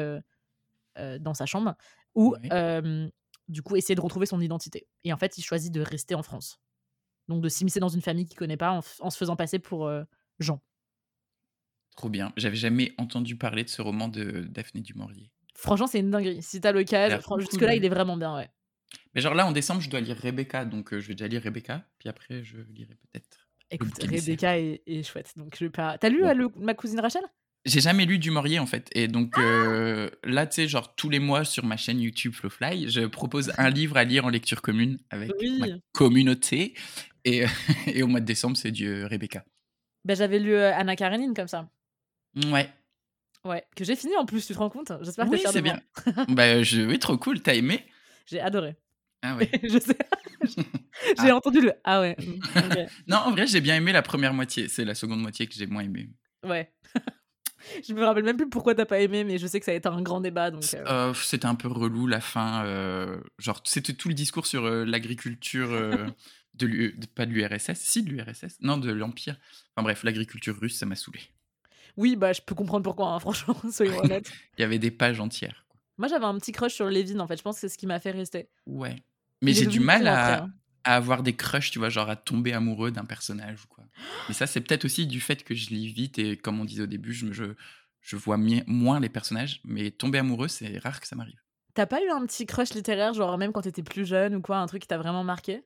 dans 0.96 1.34
sa 1.34 1.46
chambre 1.46 1.74
ou 2.14 2.34
euh, 2.52 3.08
du 3.48 3.62
coup 3.62 3.76
essayer 3.76 3.94
de 3.94 4.00
retrouver 4.00 4.26
son 4.26 4.40
identité. 4.40 4.86
Et 5.04 5.12
en 5.12 5.16
fait, 5.16 5.38
il 5.38 5.42
choisit 5.42 5.72
de 5.72 5.80
rester 5.80 6.14
en 6.14 6.22
France. 6.22 6.60
Donc 7.28 7.42
de 7.42 7.48
s'immiscer 7.48 7.80
dans 7.80 7.88
une 7.88 8.02
famille 8.02 8.26
qu'il 8.26 8.36
connaît 8.36 8.56
pas 8.56 8.80
en, 9.00 9.10
se 9.10 9.16
faisant 9.16 9.36
passer 9.36 9.58
pour 9.58 9.86
euh, 9.86 10.02
Jean. 10.38 10.60
Trop 11.96 12.08
bien. 12.08 12.32
J'avais 12.36 12.56
jamais 12.56 12.92
entendu 12.98 13.36
parler 13.36 13.64
de 13.64 13.68
ce 13.68 13.82
roman 13.82 14.08
de 14.08 14.42
Daphné 14.42 14.80
du 14.80 14.94
Maurier. 14.94 15.30
Franchement, 15.54 15.86
c'est 15.86 16.00
une 16.00 16.10
dinguerie. 16.10 16.42
Si 16.42 16.60
t'as 16.60 16.72
l'occasion, 16.72 17.38
jusque-là, 17.38 17.74
il 17.74 17.84
est 17.84 17.88
vraiment 17.90 18.16
bien, 18.16 18.34
ouais. 18.34 18.48
Mais 19.14 19.20
genre 19.20 19.34
là, 19.34 19.46
en 19.46 19.52
décembre, 19.52 19.80
je 19.80 19.90
dois 19.90 20.00
lire 20.00 20.16
Rebecca, 20.16 20.64
donc 20.64 20.92
euh, 20.92 21.00
je 21.00 21.08
vais 21.08 21.14
déjà 21.14 21.28
lire 21.28 21.42
Rebecca, 21.42 21.84
puis 21.98 22.08
après, 22.08 22.42
je 22.42 22.58
lirai 22.58 22.94
peut-être. 22.94 23.48
Écoute. 23.70 23.92
Rebecca 24.02 24.58
est, 24.58 24.82
est 24.86 25.02
chouette. 25.02 25.32
Donc 25.36 25.54
je 25.56 25.64
vais 25.64 25.70
pas. 25.70 25.98
T'as 25.98 26.08
lu 26.08 26.24
euh, 26.24 26.34
le- 26.34 26.50
ma 26.56 26.74
cousine 26.74 26.98
Rachel? 26.98 27.22
J'ai 27.66 27.80
jamais 27.82 28.06
lu 28.06 28.18
du 28.18 28.30
Maurier 28.30 28.58
en 28.58 28.64
fait, 28.66 28.88
et 28.94 29.06
donc 29.06 29.36
euh, 29.38 30.08
là, 30.24 30.46
tu 30.46 30.54
sais, 30.54 30.68
genre 30.68 30.94
tous 30.94 31.10
les 31.10 31.18
mois 31.18 31.44
sur 31.44 31.64
ma 31.66 31.76
chaîne 31.76 32.00
YouTube 32.00 32.32
Flowfly, 32.32 32.88
je 32.88 33.02
propose 33.02 33.52
un 33.58 33.68
livre 33.68 33.98
à 33.98 34.04
lire 34.04 34.24
en 34.24 34.30
lecture 34.30 34.62
commune 34.62 34.98
avec 35.10 35.28
ma 35.30 35.66
Oui. 35.66 35.82
communauté, 35.92 36.72
et, 37.26 37.44
et 37.86 38.02
au 38.02 38.06
mois 38.06 38.20
de 38.20 38.24
décembre, 38.24 38.56
c'est 38.56 38.70
du 38.70 38.88
euh, 38.88 39.06
Rebecca. 39.06 39.44
Ben, 40.06 40.16
j'avais 40.16 40.38
lu 40.38 40.54
euh, 40.54 40.72
Anna 40.74 40.96
Karenine 40.96 41.34
comme 41.34 41.48
ça. 41.48 41.68
Ouais. 42.46 42.70
Ouais, 43.44 43.62
que 43.76 43.84
j'ai 43.84 43.96
fini 43.96 44.16
en 44.16 44.24
plus, 44.24 44.46
tu 44.46 44.54
te 44.54 44.58
rends 44.58 44.70
compte? 44.70 44.92
J'espère 45.02 45.26
que 45.26 45.30
Oui, 45.30 45.42
c'est 45.46 45.60
bien. 45.60 45.78
bah, 46.28 46.62
je... 46.62 46.80
Oui, 46.82 46.98
trop 46.98 47.18
cool. 47.18 47.40
T'as 47.42 47.54
aimé? 47.54 47.84
J'ai 48.24 48.40
adoré. 48.40 48.76
Ah 49.22 49.36
ouais. 49.36 49.50
je 49.62 49.78
sais. 49.78 49.98
j'ai 51.18 51.30
Ah. 51.30 51.36
entendu 51.36 51.60
le 51.60 51.74
Ah 51.84 52.00
ouais. 52.00 52.16
Non, 53.06 53.18
en 53.18 53.30
vrai, 53.32 53.46
j'ai 53.46 53.60
bien 53.60 53.76
aimé 53.76 53.92
la 53.92 54.00
première 54.02 54.32
moitié. 54.32 54.68
C'est 54.68 54.84
la 54.86 54.94
seconde 54.94 55.20
moitié 55.20 55.46
que 55.46 55.54
j'ai 55.54 55.66
moins 55.66 55.82
aimé. 55.82 56.08
Ouais. 56.42 56.70
je 57.88 57.92
me 57.94 58.04
rappelle 58.04 58.24
même 58.24 58.36
plus 58.36 58.48
pourquoi 58.48 58.74
t'as 58.74 58.86
pas 58.86 59.00
aimé, 59.00 59.24
mais 59.24 59.38
je 59.38 59.46
sais 59.46 59.58
que 59.58 59.66
ça 59.66 59.72
a 59.72 59.74
été 59.74 59.88
un 59.88 60.02
grand 60.02 60.20
débat. 60.20 60.50
Donc, 60.50 60.64
euh, 60.74 60.84
Euh, 60.86 61.14
c'était 61.14 61.46
un 61.46 61.54
peu 61.54 61.68
relou 61.68 62.06
la 62.06 62.20
fin. 62.20 62.64
euh, 62.64 63.20
genre, 63.38 63.60
c'était 63.64 63.92
tout 63.92 64.08
le 64.08 64.14
discours 64.14 64.46
sur 64.46 64.68
l'agriculture 64.68 65.70
de, 66.54 66.92
pas 67.14 67.26
de 67.26 67.32
l'URSS, 67.32 67.74
si 67.74 68.02
de 68.02 68.10
l'URSS, 68.10 68.58
non 68.60 68.76
de 68.78 68.90
l'Empire. 68.90 69.38
Enfin 69.74 69.82
bref, 69.84 70.02
l'agriculture 70.02 70.58
russe, 70.58 70.76
ça 70.76 70.86
m'a 70.86 70.96
saoulé. 70.96 71.20
Oui, 71.96 72.16
bah 72.16 72.32
je 72.32 72.40
peux 72.40 72.54
comprendre 72.54 72.84
pourquoi, 72.84 73.08
hein, 73.08 73.18
franchement, 73.20 73.56
soyons 73.70 73.98
honnêtes. 73.98 74.30
Il 74.58 74.62
y 74.62 74.64
avait 74.64 74.78
des 74.78 74.90
pages 74.90 75.20
entières. 75.20 75.66
Moi 75.98 76.08
j'avais 76.08 76.24
un 76.24 76.38
petit 76.38 76.52
crush 76.52 76.72
sur 76.74 76.86
Lévin 76.86 77.20
en 77.20 77.26
fait, 77.26 77.36
je 77.36 77.42
pense 77.42 77.56
que 77.56 77.60
c'est 77.60 77.68
ce 77.68 77.76
qui 77.76 77.86
m'a 77.86 78.00
fait 78.00 78.12
rester. 78.12 78.48
Ouais. 78.66 78.96
Mais 79.42 79.52
j'ai 79.52 79.66
du 79.66 79.80
mal 79.80 80.06
à, 80.06 80.44
hein. 80.44 80.50
À 80.84 80.96
avoir 80.96 81.22
des 81.22 81.34
crushs, 81.34 81.70
tu 81.70 81.78
vois, 81.78 81.88
genre 81.90 82.08
à 82.10 82.16
tomber 82.16 82.52
amoureux 82.52 82.90
d'un 82.90 83.04
personnage 83.04 83.64
ou 83.64 83.68
quoi. 83.68 83.84
Mais 84.28 84.34
ça, 84.34 84.46
c'est 84.46 84.60
peut-être 84.60 84.84
aussi 84.84 85.06
du 85.06 85.20
fait 85.20 85.44
que 85.44 85.54
je 85.54 85.70
lis 85.70 85.88
vite 85.92 86.18
et 86.18 86.36
comme 86.36 86.60
on 86.60 86.64
disait 86.64 86.82
au 86.82 86.86
début, 86.86 87.12
je, 87.12 87.26
me- 87.26 87.32
je, 87.32 87.44
je 88.00 88.16
vois 88.16 88.36
moins 88.66 89.00
les 89.00 89.08
personnages. 89.08 89.60
Mais 89.64 89.90
tomber 89.90 90.18
amoureux, 90.18 90.48
c'est 90.48 90.78
rare 90.78 91.00
que 91.00 91.06
ça 91.06 91.16
m'arrive. 91.16 91.40
T'as 91.74 91.86
pas 91.86 92.02
eu 92.02 92.10
un 92.10 92.24
petit 92.26 92.46
crush 92.46 92.74
littéraire, 92.74 93.14
genre 93.14 93.38
même 93.38 93.52
quand 93.52 93.62
t'étais 93.62 93.82
plus 93.82 94.04
jeune 94.06 94.34
ou 94.34 94.40
quoi, 94.42 94.58
un 94.58 94.66
truc 94.66 94.82
qui 94.82 94.88
t'a 94.88 94.98
vraiment 94.98 95.24
marqué? 95.24 95.62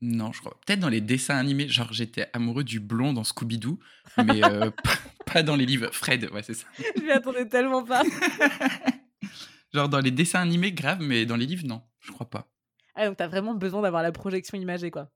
Non, 0.00 0.32
je 0.32 0.40
crois. 0.40 0.58
Peut-être 0.66 0.80
dans 0.80 0.88
les 0.88 1.00
dessins 1.00 1.36
animés, 1.36 1.68
genre 1.68 1.92
j'étais 1.92 2.28
amoureux 2.32 2.64
du 2.64 2.80
blond 2.80 3.12
dans 3.12 3.22
Scooby-Doo, 3.22 3.78
mais 4.18 4.42
euh, 4.42 4.70
pas- 4.82 4.98
pas 5.24 5.42
dans 5.42 5.54
les 5.56 5.66
livres. 5.66 5.90
Fred, 5.92 6.28
ouais, 6.32 6.42
c'est 6.42 6.54
ça. 6.54 6.66
Je 6.96 7.02
m'y 7.02 7.10
attendais 7.12 7.46
tellement 7.48 7.84
pas. 7.84 8.02
Genre 9.72 9.88
dans 9.88 10.00
les 10.00 10.10
dessins 10.10 10.40
animés, 10.40 10.72
grave, 10.72 10.98
mais 11.00 11.24
dans 11.24 11.36
les 11.36 11.46
livres, 11.46 11.66
non, 11.66 11.82
je 12.00 12.12
crois 12.12 12.28
pas. 12.28 12.51
Ah 12.94 13.06
donc 13.06 13.16
t'as 13.16 13.28
vraiment 13.28 13.54
besoin 13.54 13.82
d'avoir 13.82 14.02
la 14.02 14.12
projection 14.12 14.58
imagée 14.58 14.90
quoi. 14.90 15.10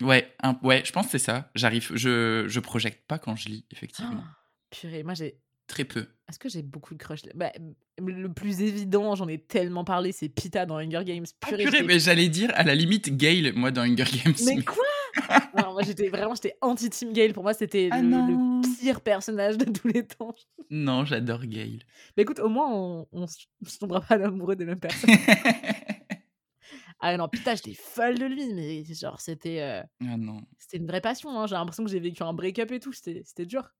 Ouais, 0.00 0.32
un- 0.42 0.58
ouais, 0.62 0.82
je 0.84 0.92
pense 0.92 1.06
que 1.06 1.12
c'est 1.12 1.18
ça. 1.18 1.50
J'arrive, 1.54 1.90
je, 1.94 2.46
je 2.48 2.60
projette 2.60 3.06
pas 3.06 3.18
quand 3.18 3.36
je 3.36 3.48
lis, 3.48 3.66
effectivement. 3.70 4.22
Ah, 4.24 4.36
purée, 4.70 5.02
moi 5.02 5.14
j'ai. 5.14 5.38
Très 5.66 5.84
peu. 5.84 6.06
Est-ce 6.28 6.38
que 6.38 6.48
j'ai 6.48 6.62
beaucoup 6.62 6.94
de 6.94 6.98
crush? 6.98 7.20
Bah, 7.34 7.52
Le 7.98 8.28
plus 8.32 8.60
évident, 8.60 9.14
j'en 9.14 9.28
ai 9.28 9.38
tellement 9.38 9.84
parlé, 9.84 10.10
c'est 10.10 10.28
Pita 10.28 10.66
dans 10.66 10.78
Hunger 10.78 11.04
Games. 11.04 11.26
Ah, 11.42 11.48
Purée, 11.48 11.82
mais 11.84 12.00
j'allais 12.00 12.28
dire 12.28 12.50
à 12.54 12.64
la 12.64 12.74
limite 12.74 13.16
Gale, 13.16 13.52
moi 13.54 13.70
dans 13.70 13.82
Hunger 13.82 14.04
Games. 14.24 14.34
Mais 14.46 14.64
quoi? 14.64 14.84
Non, 15.56 15.72
moi 15.72 15.82
j'étais 15.82 16.08
vraiment 16.08 16.34
j'étais 16.34 16.56
anti 16.60 16.88
Team 16.90 17.12
Gale. 17.12 17.32
Pour 17.32 17.42
moi, 17.42 17.52
c'était 17.54 17.88
Ah 17.92 18.00
le, 18.00 18.60
pire 18.80 19.00
personnage 19.00 19.58
de 19.58 19.64
tous 19.70 19.88
les 19.88 20.06
temps. 20.06 20.34
Non, 20.70 21.04
j'adore 21.04 21.44
Gale. 21.46 21.82
Mais 22.16 22.22
écoute, 22.22 22.38
au 22.40 22.48
moins 22.48 22.72
on, 22.72 23.06
on 23.12 23.22
on 23.22 23.26
se 23.68 23.78
tombera 23.78 24.00
pas 24.00 24.14
amoureux 24.14 24.56
des 24.56 24.64
mêmes 24.64 24.80
personnes. 24.80 25.10
Ah 27.00 27.16
non, 27.16 27.28
putain, 27.28 27.54
j'étais 27.54 27.74
folle 27.74 28.18
de 28.18 28.26
lui, 28.26 28.52
mais 28.54 28.84
genre 28.94 29.20
c'était 29.20 29.60
euh, 29.60 29.82
ah 30.02 30.16
non. 30.16 30.42
c'était 30.58 30.76
une 30.76 30.86
vraie 30.86 31.00
passion. 31.00 31.30
hein. 31.38 31.46
J'ai 31.46 31.54
l'impression 31.54 31.84
que 31.84 31.90
j'ai 31.90 32.00
vécu 32.00 32.22
un 32.22 32.32
break-up 32.32 32.70
et 32.72 32.80
tout. 32.80 32.92
C'était 32.92 33.46
dur. 33.46 33.70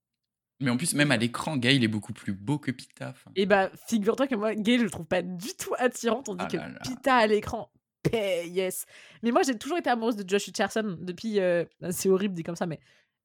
Mais 0.62 0.70
en 0.70 0.76
plus, 0.76 0.94
même 0.94 1.11
à 1.11 1.16
l'écran, 1.16 1.56
Gale 1.56 1.83
est 1.83 1.88
beaucoup 1.88 2.12
plus 2.12 2.33
beau 2.35 2.59
que 2.59 2.70
Pita. 2.70 3.11
enfin. 3.11 3.30
Et 3.35 3.46
bah, 3.46 3.70
figure-toi 3.88 4.26
que 4.26 4.35
moi, 4.35 4.54
Gale, 4.54 4.78
je 4.80 4.85
le 4.85 4.90
trouve 4.90 5.06
pas 5.06 5.22
du 5.22 5.48
tout 5.59 5.72
attirant, 5.78 6.22
tandis 6.22 6.44
Ah 6.44 6.48
que 6.48 6.56
là 6.59 6.68
là. 6.68 6.78
Pita 6.83 7.16
à 7.16 7.26
l'écran, 7.26 7.70
yes. 8.12 8.85
Mais 9.22 9.30
moi, 9.33 9.42
j'ai 9.42 9.56
toujours 9.56 9.78
été 9.78 9.88
amoureuse 9.88 10.16
de 10.16 10.28
Josh 10.28 10.48
Hutcherson 10.48 10.98
depuis. 11.00 11.40
euh, 11.40 11.64
c'est 11.90 12.11
horrible 12.11 12.35
dit 12.35 12.42
comme 12.42 12.56
ça, 12.56 12.66
mais 12.66 12.78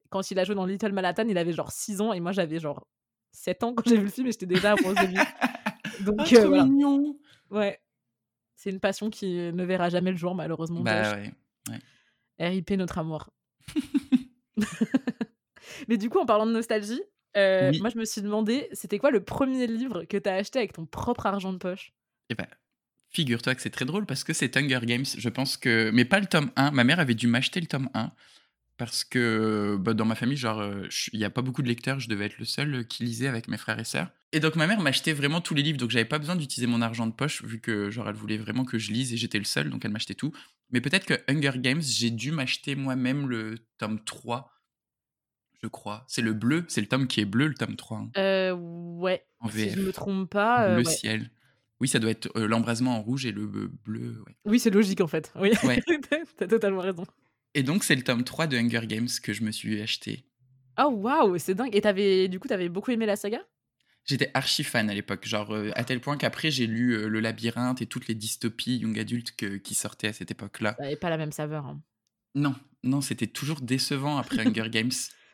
quand 0.08 0.30
il 0.30 0.38
a 0.38 0.44
joué 0.44 0.54
dans 0.54 0.64
Little 0.64 0.92
Manhattan, 0.92 1.24
il 1.28 1.36
avait 1.36 1.52
genre 1.52 1.72
6 1.72 2.00
ans 2.00 2.12
et 2.14 2.20
moi, 2.20 2.32
j'avais 2.32 2.58
genre 2.58 2.86
7 3.32 3.62
ans 3.64 3.74
quand 3.74 3.86
j'ai 3.86 3.98
vu 3.98 4.04
le 4.04 4.10
film 4.10 4.26
et 4.28 4.32
j'étais 4.32 4.46
déjà 4.46 4.72
amoureuse 4.72 4.96
de 4.96 5.06
lui. 5.06 5.16
Donc, 6.06 6.16
Ah, 6.20 6.22
euh, 6.22 6.36
trop 6.38 6.48
voilà. 6.48 6.64
mignon. 6.64 7.18
Ouais. 7.50 7.78
C'est 8.56 8.70
une 8.70 8.80
passion 8.80 9.10
qui 9.10 9.34
ne 9.52 9.64
verra 9.64 9.90
jamais 9.90 10.10
le 10.10 10.16
jour, 10.16 10.34
malheureusement. 10.34 10.80
Bah 10.80 11.16
ouais. 11.16 11.78
RIP 12.38 12.70
notre 12.72 12.98
amour. 12.98 13.30
Mais 15.88 15.96
du 15.96 16.08
coup, 16.10 16.18
en 16.18 16.26
parlant 16.26 16.46
de 16.46 16.52
nostalgie, 16.52 17.02
euh, 17.36 17.70
Oui. 17.70 17.80
moi 17.80 17.90
je 17.90 17.98
me 17.98 18.04
suis 18.04 18.22
demandé, 18.22 18.68
c'était 18.72 18.98
quoi 18.98 19.10
le 19.10 19.22
premier 19.22 19.66
livre 19.66 20.04
que 20.04 20.16
t'as 20.16 20.34
acheté 20.34 20.58
avec 20.58 20.72
ton 20.72 20.86
propre 20.86 21.26
argent 21.26 21.52
de 21.52 21.58
poche? 21.58 21.92
Eh 22.30 22.34
ben, 22.34 22.46
figure-toi 23.10 23.54
que 23.54 23.62
c'est 23.62 23.70
très 23.70 23.84
drôle 23.84 24.06
parce 24.06 24.24
que 24.24 24.32
c'est 24.32 24.56
Hunger 24.56 24.80
Games. 24.82 25.04
Je 25.04 25.28
pense 25.28 25.56
que. 25.56 25.90
Mais 25.92 26.04
pas 26.04 26.20
le 26.20 26.26
tome 26.26 26.50
1. 26.56 26.70
Ma 26.70 26.84
mère 26.84 26.98
avait 26.98 27.14
dû 27.14 27.26
m'acheter 27.26 27.60
le 27.60 27.66
tome 27.66 27.88
1 27.94 28.10
parce 28.76 29.04
que 29.04 29.76
bah, 29.80 29.94
dans 29.94 30.04
ma 30.04 30.14
famille, 30.14 30.36
genre, 30.36 30.60
euh, 30.60 30.86
il 31.12 31.18
n'y 31.18 31.24
a 31.24 31.30
pas 31.30 31.42
beaucoup 31.42 31.62
de 31.62 31.68
lecteurs. 31.68 31.98
Je 32.00 32.08
devais 32.08 32.26
être 32.26 32.38
le 32.38 32.44
seul 32.44 32.74
euh, 32.74 32.82
qui 32.82 33.04
lisait 33.04 33.26
avec 33.28 33.48
mes 33.48 33.56
frères 33.56 33.78
et 33.78 33.84
sœurs. 33.84 34.10
Et 34.32 34.40
donc, 34.40 34.56
ma 34.56 34.66
mère 34.66 34.80
m'achetait 34.80 35.12
vraiment 35.14 35.40
tous 35.40 35.54
les 35.54 35.62
livres. 35.62 35.78
Donc, 35.78 35.90
j'avais 35.90 36.04
pas 36.04 36.18
besoin 36.18 36.36
d'utiliser 36.36 36.66
mon 36.70 36.82
argent 36.82 37.06
de 37.06 37.12
poche 37.12 37.42
vu 37.42 37.60
que, 37.60 37.90
genre, 37.90 38.08
elle 38.08 38.14
voulait 38.16 38.36
vraiment 38.38 38.64
que 38.64 38.78
je 38.78 38.92
lise 38.92 39.12
et 39.12 39.16
j'étais 39.16 39.38
le 39.38 39.44
seul. 39.44 39.70
Donc, 39.70 39.84
elle 39.84 39.92
m'achetait 39.92 40.14
tout. 40.14 40.32
Mais 40.70 40.80
peut-être 40.80 41.06
que 41.06 41.14
Hunger 41.28 41.58
Games, 41.58 41.80
j'ai 41.80 42.10
dû 42.10 42.32
m'acheter 42.32 42.74
moi-même 42.74 43.28
le 43.28 43.54
tome 43.78 44.02
3. 44.04 44.52
Je 45.62 45.68
crois. 45.68 46.04
C'est 46.08 46.22
le 46.22 46.32
bleu. 46.34 46.64
C'est 46.68 46.80
le 46.82 46.86
tome 46.86 47.06
qui 47.06 47.20
est 47.20 47.24
bleu, 47.24 47.46
le 47.46 47.54
tome 47.54 47.76
3. 47.76 47.98
hein, 47.98 48.10
euh, 48.18 48.52
Ouais. 48.52 49.24
en 49.40 49.48
Si 49.48 49.70
je 49.70 49.74
VF. 49.76 49.86
me 49.86 49.92
trompe 49.92 50.30
pas. 50.30 50.66
euh, 50.68 50.76
ouais. 50.78 50.84
ciel. 50.84 51.30
Oui, 51.80 51.88
ça 51.88 51.98
doit 51.98 52.10
être 52.10 52.30
euh, 52.36 52.46
l'embrasement 52.48 52.96
en 52.98 53.02
rouge 53.02 53.26
et 53.26 53.32
le 53.32 53.42
euh, 53.42 53.70
bleu. 53.84 54.22
Ouais. 54.26 54.36
Oui, 54.44 54.58
c'est 54.60 54.70
logique 54.70 55.00
en 55.00 55.06
fait. 55.06 55.32
Oui, 55.36 55.52
Ouais. 55.64 55.80
t'as 56.36 56.46
totalement 56.46 56.80
raison. 56.80 57.06
Et 57.56 57.62
donc, 57.62 57.84
c'est 57.84 57.94
le 57.94 58.02
tome 58.04 58.22
3 58.22 58.46
de 58.46 58.58
Hunger 58.58 58.86
Games 58.86 59.08
que 59.22 59.32
je 59.32 59.42
me 59.42 59.50
suis 59.50 59.80
acheté. 59.80 60.26
Oh 60.78 60.90
waouh, 60.90 61.38
c'est 61.38 61.54
dingue. 61.54 61.74
Et 61.74 61.80
t'avais, 61.80 62.28
du 62.28 62.38
coup, 62.38 62.48
t'avais 62.48 62.68
beaucoup 62.68 62.90
aimé 62.90 63.06
la 63.06 63.16
saga? 63.16 63.40
J'étais 64.04 64.30
archi 64.34 64.62
fan 64.62 64.90
à 64.90 64.94
l'époque, 64.94 65.26
genre 65.26 65.52
euh, 65.54 65.70
à 65.74 65.82
tel 65.82 66.00
point 66.00 66.16
qu'après 66.18 66.50
j'ai 66.52 66.66
lu 66.66 66.92
euh, 66.92 67.08
Le 67.08 67.18
Labyrinthe 67.18 67.80
et 67.82 67.86
toutes 67.86 68.06
les 68.08 68.14
dystopies 68.14 68.76
young 68.76 68.96
adultes 68.98 69.34
que- 69.34 69.56
qui 69.56 69.74
sortaient 69.74 70.08
à 70.08 70.12
cette 70.12 70.30
époque-là. 70.30 70.76
Ça 70.78 70.84
avait 70.84 70.96
pas 70.96 71.08
la 71.10 71.16
même 71.16 71.32
saveur. 71.32 71.64
hein. 71.66 71.80
Non, 72.34 72.54
non, 72.84 73.00
c'était 73.00 73.26
toujours 73.26 73.62
décevant 73.62 74.18
après 74.18 74.36
Hunger 74.46 74.68
Games. 74.70 74.92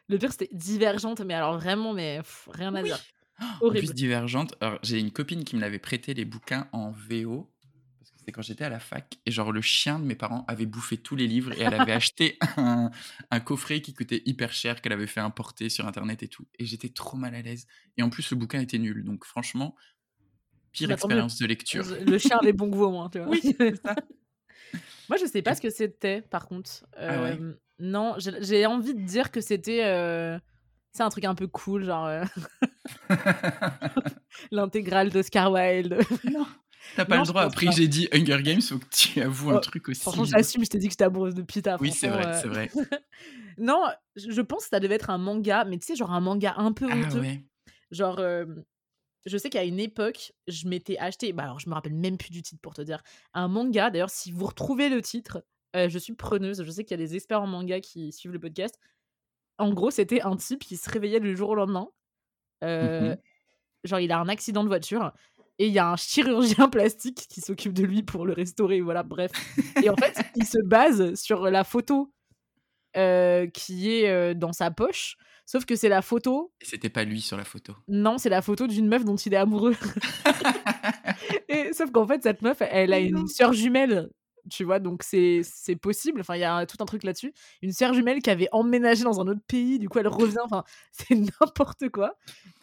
Le 0.09 0.17
pire, 0.17 0.31
c'était 0.31 0.49
divergente, 0.55 1.21
mais 1.23 1.35
alors 1.35 1.59
vraiment, 1.59 1.93
mais 1.93 2.19
pff, 2.19 2.49
rien 2.53 2.73
à 2.75 2.83
Oui. 2.83 2.89
dire. 2.89 3.01
En 3.41 3.67
Horrible. 3.67 3.87
plus, 3.87 3.95
Divergente, 3.95 4.55
j'ai 4.85 5.01
une 5.01 5.11
copine 5.11 5.43
qui 5.45 5.57
me 5.57 5.61
l'avait 5.61 5.81
prêté 5.81 6.15
les 6.15 6.25
bouquins 6.25 6.69
en 6.73 6.93
VO, 6.93 7.52
C'était 8.23 8.31
quand 8.31 8.43
j'étais 8.43 8.63
à 8.63 8.69
la 8.69 8.79
fac 8.79 9.19
et 9.27 9.33
genre 9.33 9.51
le 9.51 9.61
chien 9.61 9.99
de 9.99 10.05
mes 10.05 10.15
parents 10.15 10.45
avait 10.47 10.65
bouffé 10.65 10.97
tous 10.97 11.17
les 11.17 11.27
livres 11.27 11.51
et 11.55 11.63
elle 11.63 11.75
avait 11.75 11.91
acheté 11.93 12.39
un, 12.57 12.89
un 13.33 13.41
coffret 13.41 13.81
qui 13.81 13.95
coûtait 13.95 14.23
hyper 14.27 14.53
cher 14.53 14.81
qu'elle 14.81 14.93
avait 14.93 15.09
fait 15.09 15.19
importer 15.19 15.69
sur 15.69 15.89
internet 15.89 16.23
et 16.23 16.29
tout. 16.29 16.47
Et 16.61 16.65
j'étais 16.65 16.89
trop 16.89 17.17
mal 17.17 17.35
à 17.35 17.43
l'aise. 17.43 17.67
Et 17.97 18.03
en 18.05 18.11
plus 18.11 18.31
le 18.31 18.37
bouquin 18.37 18.61
était 18.61 18.79
nul. 18.79 19.03
Donc 19.03 19.25
franchement, 19.25 19.75
pire 20.71 20.87
Bah, 20.87 20.95
expérience 20.95 21.37
de 21.37 21.47
lecture. 21.47 21.85
Le 22.01 22.17
chien 22.17 22.39
avait 22.41 22.53
bon 22.53 22.69
goût 22.69 22.85
au 22.85 22.91
moins, 22.93 23.11
tu 23.11 23.19
vois. 23.19 23.27
Oui, 23.29 23.41
c'est 23.43 23.75
ça. 23.83 23.97
Moi, 25.09 25.19
je 25.21 25.27
sais 25.27 25.43
pas 25.43 25.57
ce 25.57 25.61
que 25.61 25.71
c'était, 25.71 26.23
par 26.23 26.47
contre. 26.47 26.87
Ah 26.97 27.21
ouais? 27.23 27.41
Non, 27.81 28.15
j'ai 28.19 28.41
j'ai 28.41 28.67
envie 28.67 28.95
de 28.95 29.03
dire 29.05 29.33
que 29.33 29.41
c'était. 29.41 29.83
euh, 29.85 30.39
C'est 30.93 31.03
un 31.03 31.09
truc 31.09 31.25
un 31.25 31.35
peu 31.35 31.49
cool, 31.49 31.85
genre 31.85 32.07
euh, 32.07 32.23
l'intégrale 34.53 35.11
d'Oscar 35.11 35.51
Wilde. 35.53 35.99
non, 36.33 36.47
t'as 36.97 37.05
pas 37.05 37.17
Non, 37.17 37.23
le 37.23 37.29
droit. 37.29 37.43
Après, 37.43 37.71
j'ai 37.73 37.89
dit 37.89 38.09
Hunger 38.13 38.43
Games, 38.43 38.61
faut 38.63 38.79
que 38.79 38.85
tu 38.91 39.21
avoues 39.23 39.51
un 39.51 39.57
Oh, 39.57 39.61
truc 39.61 39.89
aussi. 39.89 40.01
Franchement, 40.01 40.25
j'assume, 40.25 40.65
je 40.65 40.71
t'ai 40.71 40.79
dit 40.79 40.87
que 40.89 40.93
j'étais 40.93 41.05
amoureuse 41.05 41.35
de 41.35 41.43
Pita. 41.43 41.77
Oui, 41.81 41.91
c'est 41.93 42.09
vrai, 42.09 42.27
euh, 42.27 42.41
c'est 42.41 42.49
vrai. 42.49 42.71
Non, 43.59 43.85
je 44.17 44.41
pense 44.41 44.65
que 44.65 44.69
ça 44.71 44.81
devait 44.81 44.95
être 44.95 45.11
un 45.11 45.19
manga, 45.19 45.65
mais 45.65 45.79
tu 45.79 45.87
sais, 45.87 45.95
genre 45.97 46.11
un 46.13 46.21
manga 46.21 46.55
un 46.57 46.73
peu 46.73 46.87
Ah 46.91 46.97
honteux. 46.97 47.21
ouais. 47.21 47.45
Genre, 47.91 48.19
euh, 48.19 48.47
je 49.27 49.37
sais 49.37 49.51
qu'à 49.51 49.65
une 49.65 49.79
époque, 49.79 50.33
je 50.49 50.67
m'étais 50.69 50.97
acheté, 50.99 51.33
bah 51.35 51.45
alors 51.45 51.61
je 51.61 51.69
me 51.69 51.75
rappelle 51.75 51.95
même 51.95 52.17
plus 52.17 52.31
du 52.31 52.43
titre 52.43 52.61
pour 52.63 52.73
te 52.75 52.81
dire, 52.83 53.03
un 53.35 53.49
manga. 53.49 53.91
D'ailleurs, 53.91 54.11
si 54.11 54.33
vous 54.33 54.47
retrouvez 54.47 54.89
le 54.89 55.03
titre, 55.03 55.45
euh, 55.77 55.89
je 55.91 55.99
suis 55.99 56.15
preneuse. 56.15 56.63
Je 56.65 56.71
sais 56.71 56.83
qu'il 56.85 56.99
y 56.99 57.03
a 57.03 57.07
des 57.07 57.15
experts 57.15 57.43
en 57.43 57.47
manga 57.47 57.81
qui 57.81 58.11
suivent 58.13 58.33
le 58.33 58.41
podcast. 58.41 58.79
En 59.59 59.73
gros, 59.73 59.91
c'était 59.91 60.23
un 60.23 60.37
type 60.37 60.65
qui 60.65 60.77
se 60.79 60.89
réveillait 60.91 61.21
du 61.21 61.37
jour 61.37 61.51
au 61.51 61.55
lendemain. 61.55 61.89
Euh, 62.65 63.11
Mhm. 63.11 63.17
Genre, 63.85 63.99
il 64.01 64.13
a 64.13 64.19
un 64.21 64.29
accident 64.29 64.63
de 64.63 64.69
voiture 64.69 65.13
et 65.59 65.67
il 65.67 65.73
y 65.73 65.79
a 65.79 65.89
un 65.89 65.97
chirurgien 65.97 66.69
plastique 66.71 67.27
qui 67.29 67.41
s'occupe 67.41 67.73
de 67.73 67.85
lui 67.85 68.03
pour 68.03 68.27
le 68.27 68.33
restaurer. 68.33 68.81
Voilà, 68.81 69.03
bref. 69.03 69.31
Et 69.83 69.91
en 69.91 69.97
fait, 69.97 70.17
il 70.37 70.47
se 70.47 70.59
base 70.65 71.15
sur 71.15 71.51
la 71.51 71.65
photo 71.65 72.13
euh, 72.97 73.47
qui 73.49 73.91
est 73.91 74.09
euh, 74.09 74.35
dans 74.35 74.53
sa 74.53 74.71
poche. 74.71 75.17
Sauf 75.45 75.65
que 75.65 75.77
c'est 75.77 75.89
la 75.89 76.03
photo 76.03 76.53
Et 76.61 76.65
c'était 76.65 76.89
pas 76.89 77.05
lui 77.05 77.21
sur 77.21 77.37
la 77.37 77.45
photo. 77.45 77.75
non, 77.89 78.17
c'est 78.17 78.29
la 78.29 78.43
photo 78.43 78.67
d'une 78.67 78.87
meuf 78.87 79.05
dont 79.05 79.17
il 79.17 79.35
est 79.35 79.39
amoureux. 79.39 79.77
Et, 81.49 81.73
sauf 81.73 81.91
qu'en 81.91 82.07
fait, 82.07 82.23
cette 82.23 82.43
meuf, 82.43 82.59
elle 82.61 82.93
a 82.93 82.99
une 82.99 83.27
sœur 83.27 83.53
jumelle, 83.53 84.09
tu 84.51 84.65
vois, 84.65 84.79
donc 84.81 85.03
c'est 85.03 85.41
c'est 85.45 85.77
possible. 85.77 86.21
Enfin, 86.21 86.37
il 86.37 86.41
y 86.41 86.45
a 86.45 86.67
tout 86.67 86.77
un 86.81 86.85
truc 86.87 87.05
là-dessus. 87.05 87.33
Une 87.63 87.73
sœur 87.73 87.95
jumelle 87.95 88.21
qui 88.23 88.31
avait 88.31 88.49
emménagé 88.53 89.05
dans 89.05 89.21
un 89.21 89.27
autre 89.29 89.41
pays, 89.47 89.79
du 89.79 89.89
coup, 89.89 89.99
elle 89.99 90.09
revient. 90.09 90.39
Enfin, 90.45 90.65
c'est 90.93 91.15
n'importe 91.15 91.89
quoi. 91.91 92.17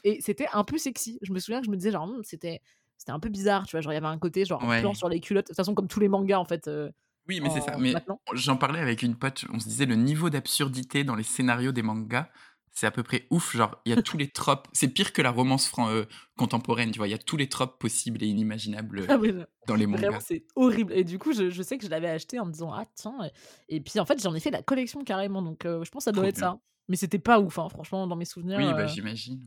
Et 0.03 0.19
c'était 0.21 0.47
un 0.53 0.63
peu 0.63 0.77
sexy. 0.77 1.19
Je 1.21 1.31
me 1.33 1.39
souviens 1.39 1.59
que 1.61 1.65
je 1.65 1.71
me 1.71 1.75
disais, 1.77 1.91
genre, 1.91 2.03
Hum, 2.03 2.21
c'était 2.23 2.61
c'était 2.97 3.11
un 3.13 3.19
peu 3.19 3.29
bizarre, 3.29 3.65
tu 3.65 3.71
vois. 3.77 3.81
Genre, 3.81 3.93
il 3.93 3.95
y 3.95 3.97
avait 3.97 4.07
un 4.07 4.17
côté, 4.17 4.43
genre, 4.45 4.61
un 4.63 4.79
plan 4.81 4.89
Ouais. 4.89 4.95
sur 4.95 5.07
les 5.09 5.19
culottes. 5.21 5.45
De 5.45 5.49
toute 5.51 5.55
façon, 5.57 5.73
comme 5.73 5.87
tous 5.87 6.01
les 6.01 6.09
mangas, 6.09 6.37
en 6.39 6.45
fait, 6.45 6.67
euh, 6.67 6.89
Oui, 7.29 7.39
mais 7.41 7.49
c'est 7.49 7.61
ça. 7.61 7.77
Mais 7.77 7.93
j'en 8.33 8.57
parlais 8.57 8.79
avec 8.79 9.03
une 9.03 9.15
pote. 9.15 9.45
On 9.53 9.59
se 9.59 9.69
disait 9.69 9.85
le 9.85 9.95
niveau 9.95 10.29
d'absurdité 10.29 11.03
dans 11.05 11.15
les 11.15 11.23
scénarios 11.23 11.71
des 11.71 11.81
mangas, 11.83 12.27
c'est 12.71 12.85
à 12.87 12.91
peu 12.91 13.03
près 13.03 13.25
ouf. 13.29 13.55
Genre, 13.55 13.79
il 13.85 13.93
y 13.93 13.97
a 13.97 14.01
tous 14.01 14.17
les 14.17 14.29
tropes. 14.29 14.67
C'est 14.73 14.87
pire 14.89 15.13
que 15.13 15.21
la 15.21 15.31
romance 15.31 15.67
fran- 15.67 15.89
euh, 15.89 16.05
contemporaine, 16.37 16.91
tu 16.91 16.97
vois. 16.99 17.07
Il 17.07 17.11
y 17.11 17.15
a 17.15 17.17
tous 17.17 17.37
les 17.37 17.47
tropes 17.49 17.79
possibles 17.79 18.23
et 18.23 18.27
inimaginables 18.27 19.05
Ah 19.09 19.15
euh, 19.21 19.45
dans 19.67 19.75
les 19.75 19.87
mangas. 19.87 20.19
c'est 20.21 20.45
horrible. 20.55 20.93
Et 20.93 21.03
du 21.03 21.19
coup, 21.19 21.33
je, 21.33 21.49
je 21.49 21.61
sais 21.63 21.77
que 21.77 21.83
je 21.85 21.89
l'avais 21.89 22.09
acheté 22.09 22.39
en 22.39 22.45
me 22.45 22.51
disant, 22.51 22.71
ah 22.73 22.85
tiens. 22.95 23.17
Et, 23.67 23.81
puis, 23.81 23.99
en 23.99 24.05
fait, 24.05 24.21
j'en 24.21 24.33
ai 24.35 24.39
fait 24.39 24.51
la 24.51 24.61
collection 24.63 25.03
carrément. 25.03 25.41
Donc, 25.41 25.65
euh, 25.65 25.83
je 25.83 25.91
pense 25.91 26.01
que 26.01 26.05
ça 26.05 26.11
doit 26.11 26.23
Trop 26.23 26.29
être 26.29 26.35
bien. 26.37 26.51
ça. 26.53 26.59
Mais 26.87 26.95
c'était 26.95 27.19
pas 27.19 27.39
ouf, 27.39 27.59
hein, 27.59 27.69
franchement, 27.69 28.07
dans 28.07 28.15
mes 28.15 28.25
souvenirs. 28.25 28.57
Oui, 28.57 28.65
bah, 28.65 28.79
euh, 28.81 28.87
j'imagine. 28.87 29.39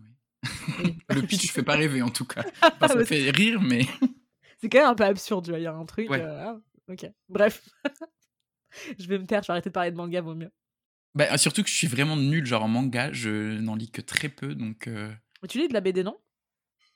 oui. 0.85 0.97
Le 1.09 1.23
pitch 1.23 1.51
fait 1.53 1.63
pas 1.63 1.75
rêver 1.77 2.03
en 2.03 2.11
tout 2.11 2.25
cas. 2.25 2.43
Ah, 2.63 2.73
Enfin, 2.81 2.89
ça 3.01 3.05
fait 3.05 3.31
rire, 3.31 3.61
mais. 3.61 3.83
c'est 4.61 4.69
quand 4.69 4.79
même 4.79 4.89
un 4.89 4.95
peu 4.95 5.05
absurde, 5.05 5.45
tu 5.45 5.51
vois. 5.51 5.59
Il 5.59 5.63
y 5.63 5.67
a 5.67 5.75
un 5.75 5.85
truc. 5.85 6.09
Ouais. 6.11 6.21
euh, 6.21 6.45
ah, 6.47 6.61
ok. 6.89 7.11
Bref. 7.29 7.69
je 8.99 9.07
vais 9.09 9.19
me 9.19 9.27
taire, 9.27 9.43
je 9.43 9.49
vais 9.49 9.53
arrêter 9.53 9.71
de 9.71 9.73
parler 9.75 9.91
de 9.91 9.97
manga, 9.97 10.21
vaut 10.21 10.35
mieux. 10.35 10.51
Bah, 11.15 11.37
surtout 11.37 11.63
que 11.63 11.69
je 11.69 11.75
suis 11.75 11.87
vraiment 11.87 12.17
nul, 12.17 12.47
genre 12.47 12.63
en 12.63 12.69
manga, 12.69 13.13
je 13.13 13.59
n'en 13.61 13.77
lis 13.77 13.91
que 13.91 14.01
très 14.01 14.29
peu, 14.29 14.55
donc. 14.55 14.87
euh, 14.89 15.13
Mais 15.43 15.49
tu 15.49 15.59
lis 15.59 15.69
de 15.69 15.75
la 15.75 15.81
BD, 15.81 16.03
non? 16.03 16.19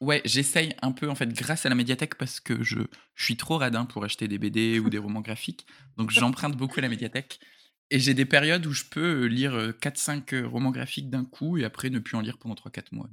Ouais, 0.00 0.20
j'essaye 0.26 0.74
un 0.82 0.92
peu 0.92 1.08
en 1.08 1.14
fait 1.14 1.32
grâce 1.32 1.64
à 1.64 1.70
la 1.70 1.74
médiathèque 1.74 2.16
parce 2.16 2.38
que 2.40 2.62
je, 2.62 2.80
je 3.14 3.24
suis 3.24 3.36
trop 3.36 3.56
radin 3.56 3.86
pour 3.86 4.04
acheter 4.04 4.28
des 4.28 4.38
BD 4.38 4.78
ou 4.78 4.90
des 4.90 4.98
romans 4.98 5.22
graphiques. 5.22 5.66
Donc 5.96 6.10
j'emprunte 6.10 6.56
beaucoup 6.56 6.78
à 6.78 6.82
la 6.82 6.88
médiathèque. 6.90 7.40
Et 7.90 7.98
j'ai 8.00 8.14
des 8.14 8.26
périodes 8.26 8.66
où 8.66 8.72
je 8.72 8.84
peux 8.90 9.24
euh, 9.24 9.26
lire 9.26 9.72
4-5 9.80 10.34
romans 10.44 10.70
graphiques 10.70 11.08
d'un 11.08 11.24
coup 11.24 11.56
et 11.56 11.64
après 11.64 11.88
ne 11.88 11.98
plus 11.98 12.16
en 12.16 12.20
lire 12.20 12.36
pendant 12.38 12.54
3-4 12.54 12.92
mois. 12.92 13.08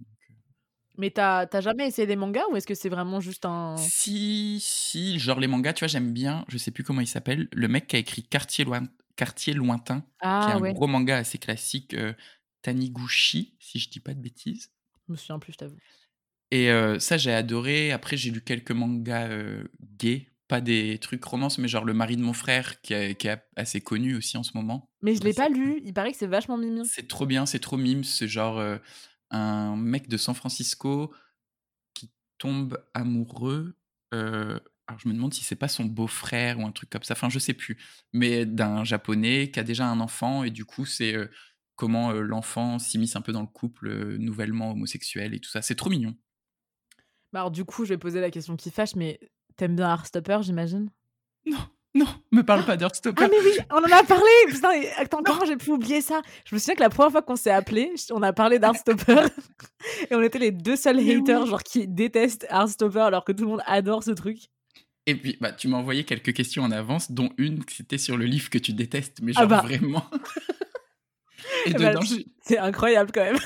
Mais 0.97 1.09
t'as 1.11 1.47
t'as 1.47 1.61
jamais 1.61 1.87
essayé 1.87 2.05
les 2.07 2.15
mangas 2.15 2.43
ou 2.51 2.55
est-ce 2.55 2.67
que 2.67 2.75
c'est 2.75 2.89
vraiment 2.89 3.19
juste 3.19 3.45
un. 3.45 3.75
Si, 3.75 4.59
si, 4.61 5.17
genre 5.19 5.39
les 5.39 5.47
mangas, 5.47 5.73
tu 5.73 5.79
vois, 5.79 5.87
j'aime 5.87 6.13
bien, 6.13 6.45
je 6.47 6.57
sais 6.59 6.69
plus 6.71 6.83
comment 6.83 7.01
il 7.01 7.07
s'appelle, 7.07 7.47
le 7.51 7.67
mec 7.67 7.87
qui 7.87 7.95
a 7.95 7.99
écrit 7.99 8.21
Quartier, 8.23 8.65
Loin- 8.65 8.87
Quartier 9.15 9.53
Lointain, 9.53 10.05
qui 10.39 10.51
est 10.51 10.53
Ah 10.53 10.57
un 10.57 10.61
gros 10.61 10.85
manga 10.87 11.17
assez 11.17 11.39
classique, 11.39 11.93
euh, 11.95 12.13
Taniguchi, 12.61 13.55
si 13.59 13.79
je 13.79 13.89
dis 13.89 13.99
pas 13.99 14.13
de 14.13 14.21
bêtises. 14.21 14.71
je 15.07 15.11
me 15.13 15.17
souviens 15.17 15.39
plus, 15.39 15.53
je 15.53 15.57
t'avoue. 15.57 15.77
Et 16.51 16.69
euh, 16.69 16.99
ça, 16.99 17.17
j'ai 17.17 17.33
adoré. 17.33 17.91
Après, 17.91 18.15
j'ai 18.15 18.29
lu 18.29 18.41
quelques 18.41 18.71
mangas 18.71 19.27
euh, 19.29 19.63
gays, 19.97 20.27
pas 20.47 20.61
des 20.61 20.99
trucs 20.99 21.23
romances, 21.23 21.57
mais 21.57 21.67
genre 21.67 21.83
Le 21.83 21.93
mari 21.93 22.15
de 22.15 22.21
mon 22.21 22.33
frère, 22.33 22.79
qui, 22.81 22.93
est- 22.93 23.15
qui 23.15 23.27
est 23.27 23.41
assez 23.55 23.81
connu 23.81 24.15
aussi 24.15 24.37
en 24.37 24.43
ce 24.43 24.51
moment. 24.55 24.91
Mais 25.01 25.15
je 25.15 25.19
Bah, 25.19 25.25
l'ai 25.27 25.33
pas 25.33 25.49
lu, 25.49 25.81
il 25.83 25.93
paraît 25.93 26.11
que 26.11 26.17
c'est 26.17 26.27
vachement 26.27 26.57
mignon. 26.57 26.83
C'est 26.85 27.07
trop 27.07 27.25
bien, 27.25 27.45
c'est 27.47 27.59
trop 27.59 27.77
mime. 27.77 28.03
C'est 28.03 28.27
genre 28.27 28.59
euh, 28.59 28.77
un 29.33 29.75
mec 29.75 30.07
de 30.07 30.17
San 30.17 30.35
Francisco 30.35 31.13
qui 31.93 32.11
tombe 32.37 32.83
amoureux. 32.93 33.75
euh, 34.13 34.59
alors, 34.87 34.99
je 34.99 35.07
me 35.07 35.13
demande 35.13 35.33
si 35.33 35.43
c'est 35.43 35.55
pas 35.55 35.69
son 35.69 35.85
beau-frère 35.85 36.59
ou 36.59 36.65
un 36.65 36.71
truc 36.71 36.89
comme 36.89 37.03
ça. 37.03 37.13
Enfin, 37.13 37.29
je 37.29 37.39
sais 37.39 37.53
plus. 37.53 37.77
Mais 38.11 38.45
d'un 38.45 38.83
japonais 38.83 39.49
qui 39.49 39.59
a 39.59 39.63
déjà 39.63 39.87
un 39.87 39.99
enfant. 39.99 40.43
Et 40.43 40.51
du 40.51 40.65
coup, 40.65 40.85
c'est 40.85 41.15
euh, 41.15 41.27
comment 41.75 42.11
euh, 42.11 42.21
l'enfant 42.21 42.79
s'immisce 42.79 43.15
un 43.15 43.21
peu 43.21 43.31
dans 43.31 43.41
le 43.41 43.47
couple 43.47 43.87
euh, 43.87 44.17
nouvellement 44.17 44.71
homosexuel 44.71 45.33
et 45.33 45.39
tout 45.39 45.49
ça. 45.49 45.61
C'est 45.61 45.75
trop 45.75 45.89
mignon. 45.89 46.15
Bah 47.31 47.39
alors, 47.39 47.51
du 47.51 47.63
coup, 47.63 47.85
je 47.85 47.93
vais 47.93 47.97
poser 47.97 48.19
la 48.19 48.29
question 48.29 48.57
qui 48.57 48.71
fâche, 48.71 48.95
mais 48.95 49.19
t'aimes 49.55 49.75
bien 49.75 49.89
Heartstopper, 49.89 50.39
j'imagine? 50.41 50.89
Non, 51.45 51.65
non, 51.95 52.07
me 52.31 52.41
parle 52.41 52.65
pas 52.65 52.75
d'Heartstopper. 52.75 53.23
Ah 53.23 53.27
mais 53.29 53.37
oui, 53.43 53.57
on 53.69 53.75
en 53.77 53.83
a 53.97 54.03
parlé 54.03 54.25
Putain, 54.47 54.69
attends, 54.97 55.21
comment 55.23 55.45
j'ai 55.45 55.57
pu 55.57 55.69
oublier 55.71 56.01
ça? 56.01 56.21
Je 56.45 56.55
me 56.55 56.59
souviens 56.59 56.73
que 56.75 56.79
la 56.79 56.89
première 56.89 57.11
fois 57.11 57.21
qu'on 57.21 57.35
s'est 57.35 57.51
appelé, 57.51 57.93
on 58.11 58.23
a 58.23 58.33
parlé 58.33 58.57
d'Heartstopper 58.59 59.25
et 60.09 60.15
on 60.15 60.21
était 60.23 60.39
les 60.39 60.51
deux 60.51 60.75
seuls 60.75 60.95
Mais 60.97 61.15
haters 61.15 61.43
oui. 61.43 61.49
genre 61.49 61.61
qui 61.63 61.87
détestent 61.87 62.47
Heartstopper 62.49 62.99
alors 63.01 63.23
que 63.23 63.31
tout 63.31 63.43
le 63.43 63.49
monde 63.51 63.61
adore 63.67 64.03
ce 64.03 64.11
truc. 64.11 64.39
Et 65.05 65.15
puis, 65.15 65.37
bah, 65.41 65.51
tu 65.51 65.67
m'as 65.67 65.77
envoyé 65.77 66.03
quelques 66.05 66.33
questions 66.33 66.63
en 66.63 66.71
avance, 66.71 67.11
dont 67.11 67.29
une, 67.37 67.61
c'était 67.69 67.97
sur 67.97 68.15
le 68.17 68.25
livre 68.25 68.49
que 68.49 68.57
tu 68.57 68.71
détestes, 68.73 69.19
mais 69.21 69.33
Ah 69.35 69.41
genre 69.41 69.49
bah. 69.49 69.61
vraiment. 69.61 70.05
Et 71.65 71.71
Bah, 71.73 71.89
dedans, 71.89 72.01
j'ai- 72.01 72.25
C'est 72.41 72.57
incroyable 72.57 73.11
quand 73.13 73.23
même. 73.23 73.37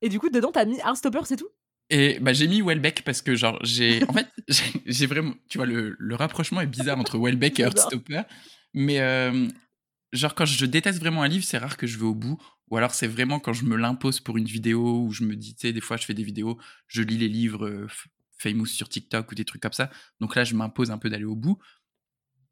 et 0.00 0.08
du 0.08 0.18
coup, 0.18 0.30
dedans, 0.30 0.50
t'as 0.52 0.64
mis 0.64 0.78
Heartstopper, 0.78 1.20
c'est 1.24 1.36
tout? 1.36 1.48
Et 1.94 2.18
bah, 2.20 2.32
j'ai 2.32 2.48
mis 2.48 2.62
Welbeck 2.62 3.02
parce 3.04 3.20
que, 3.20 3.36
genre, 3.36 3.58
j'ai. 3.62 4.02
En 4.08 4.14
fait, 4.14 4.26
j'ai- 4.86 5.06
vraiment. 5.06 5.34
Tu 5.50 5.58
vois, 5.58 5.66
le, 5.66 5.94
le 5.98 6.14
rapprochement 6.14 6.62
est 6.62 6.66
bizarre 6.66 6.98
entre 6.98 7.18
Welbeck 7.18 7.60
et. 7.60 7.62
Heartstopper. 7.64 8.22
Mais, 8.72 9.00
euh, 9.00 9.46
genre, 10.14 10.34
quand 10.34 10.46
je 10.46 10.64
déteste 10.64 10.98
vraiment 11.00 11.22
un 11.22 11.28
livre, 11.28 11.44
c'est 11.44 11.58
rare 11.58 11.76
que 11.76 11.86
je 11.86 11.98
vais 11.98 12.06
au 12.06 12.14
bout. 12.14 12.42
Ou 12.70 12.78
alors, 12.78 12.94
c'est 12.94 13.06
vraiment 13.06 13.38
quand 13.40 13.52
je 13.52 13.66
me 13.66 13.76
l'impose 13.76 14.20
pour 14.20 14.38
une 14.38 14.46
vidéo, 14.46 15.04
où 15.04 15.12
je 15.12 15.24
me 15.24 15.36
dis, 15.36 15.54
tu 15.54 15.66
sais, 15.68 15.72
des 15.74 15.82
fois, 15.82 15.98
je 15.98 16.06
fais 16.06 16.14
des 16.14 16.24
vidéos, 16.24 16.58
je 16.86 17.02
lis 17.02 17.18
les 17.18 17.28
livres 17.28 17.66
euh, 17.66 17.86
famous 18.38 18.64
sur 18.64 18.88
TikTok 18.88 19.30
ou 19.30 19.34
des 19.34 19.44
trucs 19.44 19.60
comme 19.60 19.74
ça. 19.74 19.90
Donc 20.18 20.34
là, 20.34 20.44
je 20.44 20.54
m'impose 20.54 20.90
un 20.90 20.96
peu 20.96 21.10
d'aller 21.10 21.24
au 21.26 21.36
bout. 21.36 21.58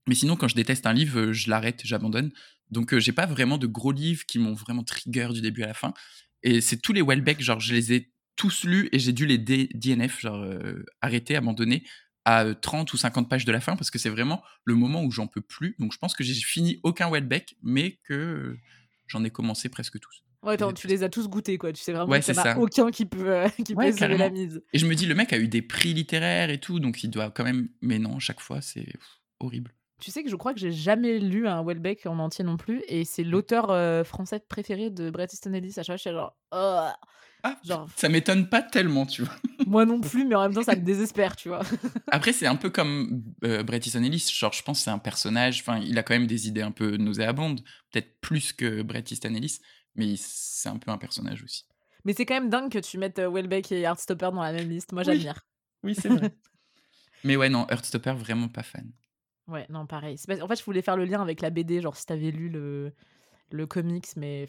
Mais 0.07 0.15
sinon, 0.15 0.37
quand 0.37 0.49
je 0.49 0.55
déteste 0.55 0.85
un 0.85 0.93
livre, 0.93 1.19
euh, 1.19 1.33
je 1.33 1.49
l'arrête, 1.49 1.81
j'abandonne. 1.85 2.31
Donc, 2.71 2.93
euh, 2.93 3.01
j'ai 3.01 3.13
pas 3.13 3.25
vraiment 3.25 3.57
de 3.57 3.67
gros 3.67 3.93
livres 3.93 4.27
qui 4.27 4.39
m'ont 4.39 4.53
vraiment 4.53 4.85
trigger 4.85 5.29
du 5.33 5.41
début 5.41 5.63
à 5.63 5.67
la 5.69 5.75
fin. 5.75 5.95
Et 6.43 6.61
c'est 6.61 6.77
tous 6.77 6.93
les 6.93 7.01
Welbeck, 7.03 7.41
genre, 7.41 7.61
je 7.61 7.73
les 7.75 7.95
ai 7.95 8.11
tous 8.41 8.65
lus 8.65 8.89
et 8.93 8.99
j'ai 8.99 9.13
dû 9.13 9.27
les 9.27 9.37
DNF, 9.37 10.19
genre, 10.21 10.43
euh, 10.43 10.83
arrêter, 11.03 11.37
abandonner 11.37 11.85
à 12.25 12.45
euh, 12.47 12.55
30 12.55 12.91
ou 12.95 12.97
50 12.97 13.29
pages 13.29 13.45
de 13.45 13.53
la 13.53 13.61
fin 13.61 13.77
parce 13.77 13.91
que 13.91 13.99
c'est 13.99 14.09
vraiment 14.09 14.43
le 14.65 14.75
moment 14.75 15.03
où 15.05 15.11
j'en 15.11 15.27
peux 15.27 15.43
plus. 15.43 15.77
Donc, 15.79 15.93
je 15.93 15.99
pense 15.99 16.15
que 16.15 16.25
j'ai 16.25 16.33
fini 16.33 16.81
aucun 16.83 17.11
Welbeck, 17.11 17.57
mais 17.63 17.99
que 18.05 18.15
euh, 18.15 18.59
j'en 19.09 19.23
ai 19.25 19.31
commencé 19.31 19.69
presque 19.69 20.01
tous. 20.01 20.23
Ouais, 20.43 20.55
attends, 20.55 20.73
tu 20.73 20.87
les 20.87 21.03
as 21.03 21.11
tous 21.11 21.29
goûtés 21.29 21.59
quoi. 21.59 21.71
Tu 21.71 21.83
sais 21.83 21.93
vraiment 21.93 22.11
Ouais, 22.11 22.21
qu'il 22.23 22.35
y 22.35 22.39
en 22.39 22.43
c'est 22.43 22.49
a 22.49 22.55
ça. 22.55 22.59
aucun 22.59 22.91
qui 22.91 23.05
peut, 23.05 23.31
euh, 23.31 23.49
qui 23.67 23.75
Ouais, 23.75 23.93
peut 23.93 24.07
la 24.07 24.31
mise. 24.31 24.63
Et 24.73 24.79
je 24.79 24.87
me 24.87 24.95
dis, 24.95 25.05
le 25.05 25.15
mec 25.15 25.35
a 25.35 25.39
eu 25.39 25.49
des 25.49 25.61
prix 25.61 25.93
littéraires 25.93 26.49
et 26.49 26.59
tout, 26.59 26.81
donc 26.81 27.05
il 27.05 27.11
doit 27.11 27.31
quand 27.31 27.45
même. 27.45 27.69
Mais 27.83 27.99
non, 27.99 28.19
chaque 28.21 28.41
fois, 28.41 28.63
c'est 28.63 28.87
horrible. 29.39 29.75
Tu 30.01 30.11
sais 30.11 30.23
que 30.25 30.31
je 30.31 30.37
crois 30.37 30.55
que 30.55 30.61
j'ai 30.61 30.73
jamais 30.73 31.19
lu 31.19 31.47
un 31.47 31.63
Welbeck 31.63 32.07
en 32.07 32.19
entier 32.19 32.43
non 32.43 32.57
plus 32.57 32.83
et 32.89 33.05
c'est 33.05 33.23
l'auteur 33.23 33.71
euh, 33.71 34.03
français 34.03 34.41
préféré 34.49 34.89
de 34.89 35.11
Bret 35.11 35.27
Easton 35.31 35.53
Ellis. 35.53 35.75
À 35.77 35.83
chaque 35.83 35.87
fois, 35.87 35.97
je 35.97 36.01
suis 36.01 36.11
genre, 36.11 36.35
oh 36.53 36.89
Ah, 37.43 37.57
genre 37.65 37.89
ça 37.97 38.09
m'étonne 38.09 38.49
pas 38.49 38.63
tellement, 38.63 39.07
tu 39.07 39.23
vois. 39.23 39.35
moi 39.67 39.85
non 39.85 40.01
plus, 40.01 40.25
mais 40.25 40.35
en 40.35 40.43
même 40.43 40.55
temps, 40.55 40.63
ça 40.63 40.77
me 40.77 40.83
désespère, 40.83 41.37
tu 41.37 41.49
vois. 41.49 41.61
Après, 42.11 42.33
c'est 42.33 42.47
un 42.47 42.57
peu 42.57 42.71
comme 42.71 43.23
euh, 43.45 43.63
Bret 43.63 43.79
Easton 43.79 44.03
Ellis. 44.03 44.31
Genre, 44.35 44.53
je 44.53 44.63
pense 44.63 44.79
que 44.79 44.85
c'est 44.85 44.91
un 44.91 44.99
personnage. 44.99 45.61
Enfin, 45.61 45.79
il 45.79 45.99
a 45.99 46.03
quand 46.03 46.15
même 46.15 46.27
des 46.27 46.49
idées 46.49 46.63
un 46.63 46.73
peu 46.73 46.97
nauséabondes, 46.97 47.61
peut-être 47.91 48.21
plus 48.21 48.53
que 48.53 48.83
Bret 48.83 49.05
Easton 49.11 49.35
Ellis, 49.35 49.61
mais 49.95 50.15
c'est 50.17 50.69
un 50.69 50.77
peu 50.77 50.91
un 50.91 50.99
personnage 50.99 51.43
aussi. 51.43 51.65
Mais 52.05 52.15
c'est 52.15 52.27
quand 52.27 52.35
même 52.35 52.49
dingue 52.49 52.71
que 52.71 52.79
tu 52.79 52.99
mettes 52.99 53.19
euh, 53.19 53.31
Welbeck 53.31 53.73
et 53.73 53.83
Heartstopper 53.83 54.31
dans 54.33 54.43
la 54.43 54.53
même 54.53 54.69
liste. 54.69 54.93
Moi, 54.93 55.03
j'admire. 55.03 55.41
Oui, 55.83 55.95
c'est 55.95 56.09
vrai. 56.09 56.31
Mais 57.25 57.37
ouais, 57.37 57.51
non, 57.51 57.67
Heartstopper, 57.69 58.15
vraiment 58.15 58.49
pas 58.49 58.63
fan. 58.63 58.91
Ouais, 59.47 59.67
non, 59.69 59.87
pareil. 59.87 60.17
En 60.41 60.49
fait, 60.49 60.59
je 60.59 60.65
voulais 60.65 60.81
faire 60.81 60.97
le 60.97 61.05
lien 61.05 61.21
avec 61.21 61.43
la 61.43 61.51
BD, 61.51 61.81
genre 61.81 61.97
si 61.97 62.07
t'avais 62.07 62.31
lu 62.31 62.49
le, 62.49 62.95
le 63.51 63.67
comics, 63.67 64.09
mais 64.17 64.49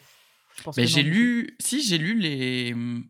je 0.58 0.64
pense 0.64 0.78
mais 0.78 0.88
j'ai 0.88 1.04
lu. 1.04 1.56
Si, 1.60 1.82
j'ai 1.82 1.98
lu 1.98 2.20
les. 2.20 2.74
Mmh, 2.74 3.04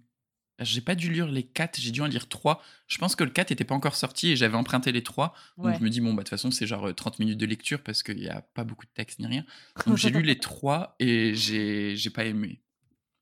j'ai 0.60 0.82
pas 0.82 0.96
dû 0.96 1.12
lire 1.12 1.28
les 1.28 1.44
4, 1.44 1.80
j'ai 1.80 1.92
dû 1.92 2.02
en 2.02 2.06
lire 2.06 2.30
3. 2.30 2.62
Je 2.88 2.98
pense 3.00 3.16
que 3.16 3.24
le 3.24 3.32
4 3.32 3.52
était 3.52 3.64
pas 3.64 3.74
encore 3.74 3.96
sorti 3.96 4.32
et 4.32 4.36
j'avais 4.36 4.56
emprunté 4.56 4.92
les 4.92 5.02
3. 5.02 5.34
Donc 5.58 5.76
je 5.78 5.84
me 5.84 5.90
dis, 5.90 6.02
bon, 6.02 6.14
bah 6.14 6.18
de 6.18 6.28
toute 6.28 6.30
façon, 6.30 6.52
c'est 6.52 6.68
genre 6.68 6.94
30 6.94 7.20
minutes 7.20 7.40
de 7.40 7.46
lecture 7.46 7.82
parce 7.82 8.04
qu'il 8.04 8.20
y 8.20 8.30
a 8.30 8.42
pas 8.54 8.64
beaucoup 8.64 8.86
de 8.86 8.92
texte 8.92 9.20
ni 9.20 9.26
rien. 9.26 9.44
Donc 9.88 9.98
j'ai 9.98 10.12
lu 10.12 10.22
les 10.24 10.38
3 10.38 10.96
et 11.00 11.34
j'ai 11.34 12.10
pas 12.14 12.26
aimé. 12.26 12.62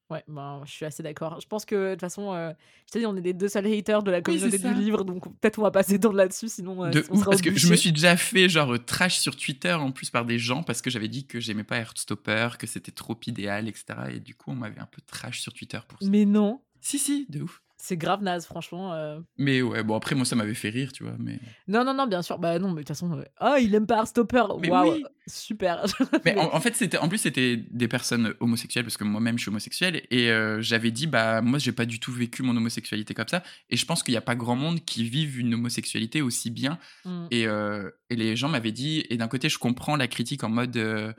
Ouais, 0.09 0.23
ben, 0.27 0.61
je 0.65 0.71
suis 0.71 0.85
assez 0.85 1.03
d'accord. 1.03 1.39
Je 1.39 1.47
pense 1.47 1.65
que 1.65 1.89
de 1.89 1.93
toute 1.93 2.01
façon, 2.01 2.33
euh, 2.33 2.51
je 2.87 2.91
t'ai 2.91 2.99
dit, 2.99 3.05
on 3.05 3.15
est 3.15 3.21
les 3.21 3.33
deux 3.33 3.47
seuls 3.47 3.67
haters 3.67 4.01
de 4.01 4.09
la 4.09 4.21
communauté 4.21 4.57
du 4.57 4.73
livre, 4.73 5.03
donc 5.03 5.23
peut-être 5.39 5.59
on 5.59 5.61
va 5.61 5.69
passer 5.69 5.99
dans 5.99 6.11
là-dessus, 6.11 6.49
sinon. 6.49 6.83
Euh, 6.83 6.91
on 7.11 7.19
parce 7.19 7.41
que 7.41 7.55
je 7.55 7.69
me 7.69 7.75
suis 7.75 7.91
déjà 7.91 8.17
fait 8.17 8.49
genre 8.49 8.75
trash 8.83 9.19
sur 9.19 9.35
Twitter 9.35 9.73
en 9.73 9.91
plus 9.91 10.09
par 10.09 10.25
des 10.25 10.39
gens 10.39 10.63
parce 10.63 10.81
que 10.81 10.89
j'avais 10.89 11.09
dit 11.09 11.27
que 11.27 11.39
j'aimais 11.39 11.63
pas 11.63 11.77
Heartstopper, 11.77 12.49
que 12.57 12.65
c'était 12.65 12.91
trop 12.91 13.17
idéal, 13.27 13.67
etc. 13.67 13.85
Et 14.15 14.19
du 14.19 14.33
coup, 14.33 14.51
on 14.51 14.55
m'avait 14.55 14.79
un 14.79 14.87
peu 14.87 15.01
trash 15.05 15.41
sur 15.41 15.53
Twitter 15.53 15.79
pour 15.87 15.99
ça. 15.99 16.07
Mais 16.09 16.25
non. 16.25 16.61
Si, 16.81 16.97
si, 16.97 17.27
de 17.29 17.41
ouf. 17.43 17.61
C'est 17.81 17.95
grave 17.95 18.21
naze, 18.21 18.45
franchement. 18.45 18.93
Euh. 18.93 19.21
Mais 19.37 19.61
ouais, 19.61 19.83
bon, 19.83 19.95
après, 19.95 20.13
moi, 20.13 20.25
ça 20.25 20.35
m'avait 20.35 20.53
fait 20.53 20.67
rire, 20.67 20.91
tu 20.91 21.05
vois. 21.05 21.15
Mais... 21.17 21.39
Non, 21.65 21.85
non, 21.85 21.93
non, 21.93 22.07
bien 22.07 22.21
sûr. 22.21 22.37
Bah 22.37 22.59
non, 22.59 22.67
mais 22.67 22.73
de 22.73 22.79
toute 22.79 22.89
façon, 22.89 23.23
ah, 23.37 23.57
il 23.57 23.73
aime 23.73 23.87
pas 23.87 24.05
Stopper. 24.05 24.43
Waouh, 24.67 25.01
super. 25.27 25.85
mais 26.25 26.37
en, 26.37 26.59
fait, 26.59 26.75
c'était, 26.75 26.97
en 26.97 27.07
plus, 27.07 27.19
c'était 27.19 27.55
des 27.55 27.87
personnes 27.87 28.33
homosexuelles, 28.41 28.83
parce 28.83 28.97
que 28.97 29.05
moi-même, 29.05 29.37
je 29.37 29.43
suis 29.43 29.49
homosexuel. 29.49 30.03
Et 30.11 30.29
euh, 30.29 30.61
j'avais 30.61 30.91
dit, 30.91 31.07
bah, 31.07 31.41
moi, 31.41 31.57
j'ai 31.57 31.71
pas 31.71 31.85
du 31.85 32.01
tout 32.01 32.11
vécu 32.11 32.43
mon 32.43 32.55
homosexualité 32.57 33.13
comme 33.13 33.29
ça. 33.29 33.43
Et 33.69 33.77
je 33.77 33.85
pense 33.85 34.03
qu'il 34.03 34.11
n'y 34.11 34.17
a 34.17 34.21
pas 34.21 34.35
grand 34.35 34.57
monde 34.57 34.83
qui 34.83 35.05
vive 35.05 35.39
une 35.39 35.53
homosexualité 35.53 36.21
aussi 36.21 36.51
bien. 36.51 36.79
Mmh. 37.05 37.27
Et, 37.31 37.47
euh, 37.47 37.89
et, 38.09 38.17
les 38.17 38.35
gens 38.35 38.49
m'avaient 38.49 38.73
dit, 38.73 39.05
et 39.09 39.15
d'un 39.15 39.29
côté, 39.29 39.47
je 39.47 39.57
comprends 39.57 39.95
la 39.95 40.09
critique 40.09 40.43
en 40.43 40.49
mode, 40.49 41.15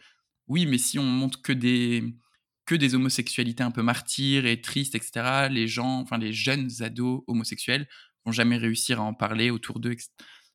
oui, 0.47 0.67
mais 0.67 0.77
si 0.77 0.99
on 0.99 1.05
montre 1.05 1.41
que 1.41 1.55
des 1.55 2.05
que 2.71 2.77
des 2.77 2.95
homosexualités 2.95 3.65
un 3.65 3.73
peu 3.73 3.83
martyrs 3.83 4.47
et 4.47 4.61
tristes, 4.61 4.95
etc., 4.95 5.49
les 5.51 5.67
gens, 5.67 5.99
enfin 5.99 6.19
les 6.19 6.33
jeunes 6.33 6.71
ados 6.79 7.25
homosexuels 7.27 7.89
vont 8.25 8.31
jamais 8.31 8.59
réussir 8.59 9.01
à 9.01 9.03
en 9.03 9.13
parler 9.13 9.51
autour 9.51 9.81
d'eux. 9.81 9.97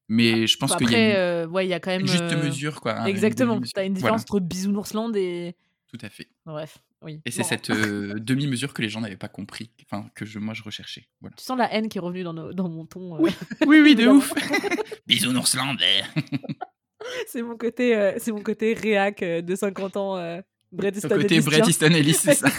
Mais 0.07 0.47
je 0.47 0.55
pense 0.55 0.77
qu'il 0.77 0.89
y 0.89 0.95
a 0.95 1.09
une, 1.09 1.15
euh, 1.17 1.47
ouais, 1.47 1.67
y 1.67 1.73
a 1.73 1.81
quand 1.81 1.91
même 1.91 2.01
une 2.01 2.07
juste 2.07 2.21
euh, 2.21 2.41
mesure, 2.41 2.79
quoi. 2.79 3.01
Hein, 3.01 3.05
exactement. 3.07 3.59
Tu 3.59 3.69
as 3.75 3.83
une 3.83 3.95
différence 3.95 4.21
entre 4.21 4.39
Bisounours 4.39 4.93
et. 5.15 5.57
Tout 5.91 5.97
à 6.01 6.07
fait. 6.07 6.29
Bref, 6.45 6.77
oui. 7.01 7.19
Et 7.25 7.31
c'est 7.31 7.43
cette 7.43 7.69
euh, 7.69 8.13
demi-mesure 8.17 8.73
que 8.73 8.81
les 8.81 8.87
gens 8.87 9.01
n'avaient 9.01 9.17
pas 9.17 9.27
compris, 9.27 9.71
enfin 9.83 10.09
que 10.15 10.23
je, 10.23 10.39
moi 10.39 10.53
je 10.53 10.63
recherchais. 10.63 11.09
Voilà. 11.19 11.35
Tu 11.35 11.43
sens 11.43 11.57
la 11.57 11.73
haine 11.73 11.89
qui 11.89 11.97
est 11.97 12.01
revenue 12.01 12.23
dans, 12.23 12.33
dans 12.33 12.69
mon 12.69 12.85
ton. 12.85 13.19
Oui, 13.19 13.31
oui, 13.67 13.81
oui, 13.81 13.95
de 13.95 14.07
ouf. 14.07 14.31
Bisounoursland. 15.05 15.75
c'est 17.27 17.41
mon 17.41 17.57
côté, 17.57 18.13
c'est 18.19 18.31
mon 18.31 18.41
côté 18.41 18.73
réac 18.73 19.21
de 19.21 19.55
50 19.55 19.97
ans 19.97 20.41
Bret 20.75 20.91
Easton 20.95 21.09
côté 21.09 21.39
Bret 21.41 21.61
Easton 21.67 21.91
Ellis, 21.91 22.13
c'est 22.13 22.33
ça. 22.35 22.49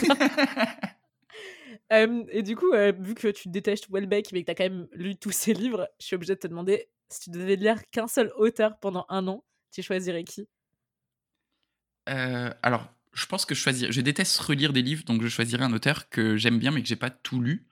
et 2.31 2.43
du 2.43 2.55
coup, 2.55 2.71
euh, 2.73 2.91
vu 2.97 3.15
que 3.15 3.27
tu 3.29 3.49
détestes 3.49 3.89
Welbeck, 3.89 4.31
mais 4.31 4.41
que 4.41 4.45
tu 4.45 4.51
as 4.51 4.55
quand 4.55 4.63
même 4.63 4.87
lu 4.93 5.15
tous 5.15 5.31
ses 5.31 5.53
livres, 5.53 5.87
je 5.99 6.05
suis 6.05 6.15
obligée 6.15 6.35
de 6.35 6.39
te 6.39 6.47
demander 6.47 6.89
si 7.09 7.21
tu 7.21 7.29
devais 7.29 7.55
lire 7.55 7.81
qu'un 7.91 8.07
seul 8.07 8.31
auteur 8.37 8.79
pendant 8.79 9.05
un 9.09 9.27
an, 9.27 9.43
tu 9.71 9.81
choisirais 9.81 10.23
qui? 10.23 10.47
Euh, 12.09 12.51
Alors, 12.61 12.89
je 13.13 13.25
pense 13.25 13.45
que 13.45 13.55
je 13.55 13.59
choisirais. 13.59 13.91
Je 13.91 14.01
déteste 14.01 14.37
relire 14.39 14.73
des 14.73 14.81
livres, 14.81 15.03
donc 15.05 15.21
je 15.21 15.27
choisirais 15.27 15.63
un 15.63 15.73
auteur 15.73 16.09
que 16.09 16.37
j'aime 16.37 16.59
bien, 16.59 16.71
mais 16.71 16.81
que 16.81 16.87
j'ai 16.87 16.95
pas 16.95 17.09
tout 17.09 17.41
lu. 17.41 17.67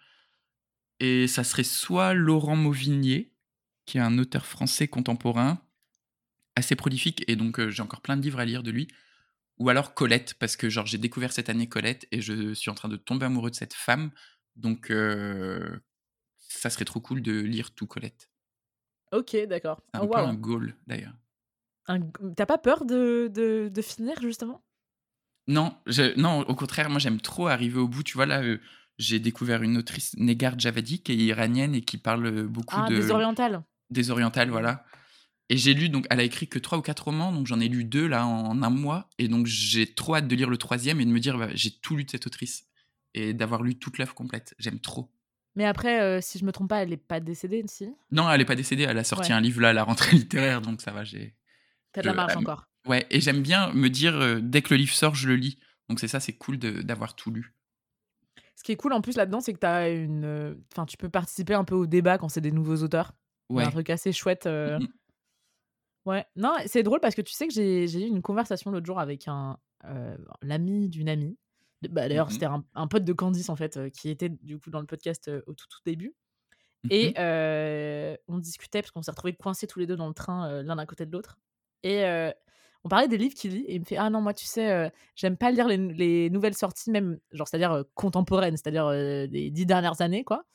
Et 0.99 1.27
ça 1.27 1.43
serait 1.43 1.63
soit 1.63 2.13
Laurent 2.13 2.55
Mauvignier, 2.55 3.33
qui 3.85 3.97
est 3.97 4.01
un 4.01 4.17
auteur 4.17 4.45
français 4.45 4.87
contemporain, 4.87 5.61
assez 6.55 6.75
prolifique, 6.75 7.23
et 7.27 7.35
donc 7.35 7.59
euh, 7.59 7.69
j'ai 7.69 7.81
encore 7.81 8.01
plein 8.01 8.17
de 8.17 8.21
livres 8.21 8.39
à 8.39 8.45
lire 8.45 8.63
de 8.63 8.71
lui. 8.71 8.87
Ou 9.57 9.69
alors 9.69 9.93
Colette, 9.93 10.33
parce 10.35 10.57
que 10.57 10.69
genre 10.69 10.85
j'ai 10.85 10.97
découvert 10.97 11.31
cette 11.31 11.49
année 11.49 11.67
Colette 11.67 12.07
et 12.11 12.21
je 12.21 12.53
suis 12.53 12.69
en 12.69 12.75
train 12.75 12.89
de 12.89 12.97
tomber 12.97 13.25
amoureux 13.25 13.49
de 13.49 13.55
cette 13.55 13.73
femme. 13.73 14.11
Donc 14.55 14.91
ça 16.37 16.69
serait 16.69 16.85
trop 16.85 16.99
cool 16.99 17.21
de 17.21 17.39
lire 17.39 17.71
tout 17.71 17.87
Colette. 17.87 18.29
Ok, 19.11 19.35
d'accord. 19.47 19.81
C'est 19.93 20.01
un 20.01 20.03
oh, 20.03 20.07
peu 20.07 20.19
un 20.19 20.33
goal 20.33 20.75
d'ailleurs. 20.87 21.13
T'as 22.35 22.45
pas 22.45 22.57
peur 22.57 22.85
de, 22.85 23.31
de, 23.31 23.81
finir 23.81 24.19
justement? 24.21 24.63
Non, 25.47 25.77
je, 25.85 26.19
non, 26.19 26.39
au 26.41 26.55
contraire, 26.55 26.89
moi 26.89 26.99
j'aime 26.99 27.21
trop 27.21 27.47
arriver 27.47 27.79
au 27.79 27.87
bout. 27.87 28.03
Tu 28.03 28.13
vois, 28.15 28.25
là, 28.25 28.41
j'ai 28.97 29.19
découvert 29.19 29.61
une 29.61 29.77
autrice, 29.77 30.15
Negar 30.17 30.57
Javadi, 30.57 31.03
qui 31.03 31.11
est 31.11 31.17
iranienne 31.17 31.75
et 31.75 31.81
qui 31.81 31.97
parle 31.97 32.47
beaucoup 32.47 32.75
ah, 32.77 32.89
de. 32.89 32.95
Des 32.95 33.11
orientales. 33.11 33.63
Des 33.91 34.09
orientales, 34.09 34.49
voilà. 34.49 34.83
Et 35.49 35.57
j'ai 35.57 35.73
lu, 35.73 35.89
donc 35.89 36.07
elle 36.09 36.19
a 36.19 36.23
écrit 36.23 36.47
que 36.47 36.57
trois 36.57 36.77
ou 36.77 36.81
quatre 36.81 37.05
romans, 37.05 37.31
donc 37.31 37.45
j'en 37.45 37.59
ai 37.59 37.67
lu 37.67 37.83
deux 37.83 38.07
là 38.07 38.25
en 38.25 38.61
un 38.63 38.69
mois. 38.69 39.09
Et 39.19 39.27
donc 39.27 39.45
j'ai 39.45 39.93
trop 39.93 40.15
hâte 40.15 40.27
de 40.27 40.35
lire 40.35 40.49
le 40.49 40.57
troisième 40.57 40.99
et 40.99 41.05
de 41.05 41.11
me 41.11 41.19
dire, 41.19 41.37
bah, 41.37 41.49
j'ai 41.53 41.71
tout 41.71 41.95
lu 41.95 42.03
de 42.03 42.09
cette 42.09 42.25
autrice. 42.25 42.65
Et 43.13 43.33
d'avoir 43.33 43.61
lu 43.63 43.75
toute 43.75 43.97
l'œuvre 43.97 44.13
complète. 44.13 44.55
J'aime 44.59 44.79
trop. 44.79 45.09
Mais 45.55 45.65
après, 45.65 46.01
euh, 46.01 46.19
si 46.19 46.37
je 46.37 46.43
me 46.43 46.51
trompe 46.51 46.69
pas, 46.69 46.83
elle 46.83 46.89
n'est 46.89 46.97
pas 46.97 47.21
décédée, 47.21 47.63
si? 47.67 47.87
Non, 48.11 48.29
elle 48.29 48.39
n'est 48.39 48.45
pas 48.45 48.55
décédée. 48.55 48.83
Elle 48.83 48.97
a 48.97 49.05
sorti 49.05 49.31
un 49.31 49.39
livre 49.39 49.61
là 49.61 49.69
à 49.69 49.73
la 49.73 49.83
rentrée 49.83 50.11
littéraire, 50.17 50.61
donc 50.61 50.81
ça 50.81 50.91
va, 50.91 51.03
j'ai. 51.03 51.35
T'as 51.93 52.01
de 52.01 52.07
la 52.07 52.13
marge 52.13 52.35
encore. 52.35 52.67
Ouais, 52.87 53.05
et 53.09 53.21
j'aime 53.21 53.41
bien 53.41 53.71
me 53.71 53.89
dire, 53.89 54.15
euh, 54.15 54.39
dès 54.41 54.61
que 54.61 54.73
le 54.73 54.77
livre 54.77 54.93
sort, 54.93 55.15
je 55.15 55.29
le 55.29 55.35
lis. 55.35 55.57
Donc 55.87 55.99
c'est 55.99 56.09
ça, 56.09 56.19
c'est 56.19 56.33
cool 56.33 56.57
d'avoir 56.57 57.15
tout 57.15 57.31
lu. 57.31 57.53
Ce 58.55 58.63
qui 58.63 58.73
est 58.73 58.75
cool 58.75 58.91
en 58.91 59.01
plus 59.01 59.15
là-dedans, 59.15 59.39
c'est 59.39 59.53
que 59.53 59.65
as 59.65 59.89
une... 59.89 60.25
Euh, 60.25 60.55
enfin, 60.73 60.85
tu 60.85 60.97
peux 60.97 61.09
participer 61.09 61.53
un 61.53 61.63
peu 61.63 61.75
au 61.75 61.85
débat 61.85 62.17
quand 62.17 62.27
c'est 62.27 62.41
des 62.41 62.51
nouveaux 62.51 62.83
auteurs. 62.83 63.13
Ouais. 63.49 63.63
Un 63.63 63.69
truc 63.69 63.89
assez 63.89 64.11
chouette. 64.11 64.47
Mmh 64.47 64.79
Ouais, 66.05 66.25
non, 66.35 66.53
c'est 66.67 66.83
drôle 66.83 66.99
parce 66.99 67.15
que 67.15 67.21
tu 67.21 67.33
sais 67.33 67.47
que 67.47 67.53
j'ai 67.53 67.85
eu 67.85 68.07
une 68.07 68.21
conversation 68.21 68.71
l'autre 68.71 68.85
jour 68.85 68.99
avec 68.99 69.27
un 69.27 69.57
euh, 69.85 70.15
l'ami 70.41 70.87
d'une 70.87 71.09
amie. 71.09 71.37
Bah, 71.89 72.07
D'ailleurs, 72.07 72.27
mmh 72.27 72.31
c'était 72.31 72.47
un, 72.73 72.87
pote 72.87 73.03
de 73.03 73.13
Candice 73.13 73.49
en 73.49 73.55
fait, 73.55 73.91
qui 73.91 74.09
était 74.09 74.29
du 74.29 74.59
coup 74.59 74.69
dans 74.69 74.79
le 74.79 74.85
podcast 74.85 75.29
au 75.47 75.53
tout, 75.53 75.67
tout 75.67 75.79
début. 75.85 76.15
Mmh 76.83 76.87
Et 76.91 78.17
on 78.27 78.37
discutait 78.37 78.81
parce 78.81 78.91
qu'on 78.91 79.01
s'est 79.01 79.11
retrouvés 79.11 79.33
coincés 79.33 79.67
tous 79.67 79.79
les 79.79 79.87
deux 79.87 79.95
dans 79.95 80.07
le 80.07 80.13
train, 80.13 80.61
l'un 80.61 80.77
à 80.77 80.85
côté 80.85 81.05
de 81.05 81.11
l'autre. 81.11 81.39
Et 81.83 82.03
on 82.83 82.89
parlait 82.89 83.07
des 83.07 83.17
livres 83.17 83.35
qu'il 83.35 83.51
lit. 83.51 83.65
Et 83.67 83.75
il 83.75 83.79
me 83.79 83.85
fait 83.85 83.97
Ah 83.97 84.09
non, 84.11 84.21
moi, 84.21 84.33
tu 84.33 84.45
sais, 84.45 84.91
j'aime 85.15 85.37
pas 85.37 85.51
lire 85.51 85.67
les, 85.67 86.29
nouvelles 86.29 86.55
sorties, 86.55 86.91
même, 86.91 87.19
genre, 87.31 87.47
c'est-à-dire 87.47 87.83
contemporaines, 87.95 88.57
c'est-à-dire 88.57 88.89
des 89.27 89.49
dix 89.49 89.65
dernières 89.65 90.01
années, 90.01 90.23
quoi. 90.23 90.45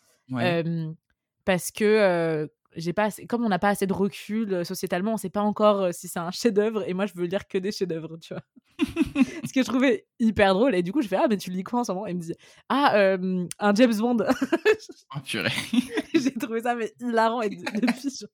parce 1.45 1.71
que 1.73 2.49
j'ai 2.77 2.93
pas 2.93 3.11
comme 3.29 3.45
on 3.45 3.49
n'a 3.49 3.59
pas 3.59 3.71
assez 3.71 3.87
de 3.87 3.93
recul 3.93 4.53
euh, 4.53 4.65
sociétalement, 4.65 5.15
on 5.15 5.17
sait 5.17 5.31
pas 5.31 5.43
encore 5.43 5.83
euh, 5.83 5.93
si 5.93 6.09
c'est 6.09 6.19
un 6.19 6.31
chef-d'œuvre 6.31 6.89
et 6.89 6.95
moi 6.95 7.07
je 7.07 7.13
veux 7.15 7.27
lire 7.27 7.49
que 7.49 7.59
des 7.59 7.73
chefs-d'œuvre, 7.73 8.17
tu 8.19 8.35
vois. 8.35 8.43
Ce 9.45 9.53
que 9.53 9.63
je 9.63 9.67
trouvais 9.67 10.07
hyper 10.19 10.55
drôle 10.55 10.75
et 10.75 10.83
du 10.83 10.93
coup 10.93 11.03
je 11.03 11.09
fais 11.09 11.17
ah 11.17 11.27
mais 11.29 11.37
tu 11.37 11.51
lis 11.51 11.65
quoi 11.65 11.81
en 11.81 11.85
ce 11.85 11.93
moment? 11.93 12.07
Et 12.07 12.11
il 12.11 12.17
me 12.17 12.23
dit 12.23 12.35
ah 12.69 13.17
un 13.59 13.75
James 13.75 13.97
Bond. 13.97 14.19
oh 15.17 15.21
purée. 15.25 15.51
j'ai 16.15 16.33
trouvé 16.35 16.63
ça 16.63 16.75
mais 16.75 16.93
hilarant 17.01 17.43
et 17.43 17.51
depuis 17.51 18.25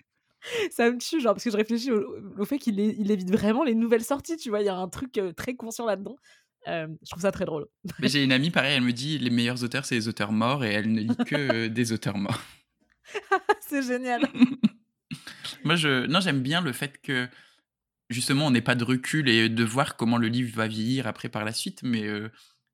ça 0.70 0.90
me 0.90 0.98
tue 0.98 1.20
genre 1.20 1.34
parce 1.34 1.44
que 1.44 1.50
je 1.50 1.56
réfléchis 1.56 1.90
au, 1.90 2.44
fait 2.44 2.58
qu'il 2.58 2.78
il 2.78 3.10
évite 3.10 3.30
vraiment 3.30 3.64
les 3.64 3.74
nouvelles 3.74 4.04
sorties, 4.04 4.36
tu 4.36 4.50
vois, 4.50 4.60
il 4.60 4.66
y 4.66 4.68
a 4.68 4.76
un 4.76 4.88
truc 4.88 5.18
euh, 5.18 5.32
très 5.32 5.54
conscient 5.54 5.86
là-dedans. 5.86 6.16
je 6.66 7.10
trouve 7.10 7.22
ça 7.22 7.32
très 7.32 7.46
drôle. 7.46 7.66
j'ai 8.02 8.22
une 8.22 8.32
amie 8.32 8.50
pareil, 8.50 8.76
elle 8.76 8.82
me 8.82 8.92
dit 8.92 9.18
les 9.18 9.30
meilleurs 9.30 9.64
auteurs 9.64 9.86
c'est 9.86 9.94
les 9.94 10.08
auteurs 10.08 10.32
morts 10.32 10.64
et 10.64 10.72
elle 10.72 10.92
ne 10.92 11.00
lit 11.00 11.16
que 11.26 11.68
des 11.68 11.92
auteurs 11.92 12.18
morts. 12.18 12.40
c'est 13.60 13.82
génial. 13.82 14.22
Moi, 15.64 15.76
je, 15.76 16.06
non, 16.06 16.20
j'aime 16.20 16.42
bien 16.42 16.60
le 16.60 16.72
fait 16.72 17.00
que 17.00 17.28
justement, 18.10 18.46
on 18.46 18.50
n'ait 18.50 18.60
pas 18.60 18.74
de 18.74 18.84
recul 18.84 19.28
et 19.28 19.48
de 19.48 19.64
voir 19.64 19.96
comment 19.96 20.18
le 20.18 20.28
livre 20.28 20.54
va 20.56 20.68
vieillir 20.68 21.06
après 21.06 21.28
par 21.28 21.44
la 21.44 21.52
suite, 21.52 21.82
mais 21.82 22.04
euh, 22.04 22.30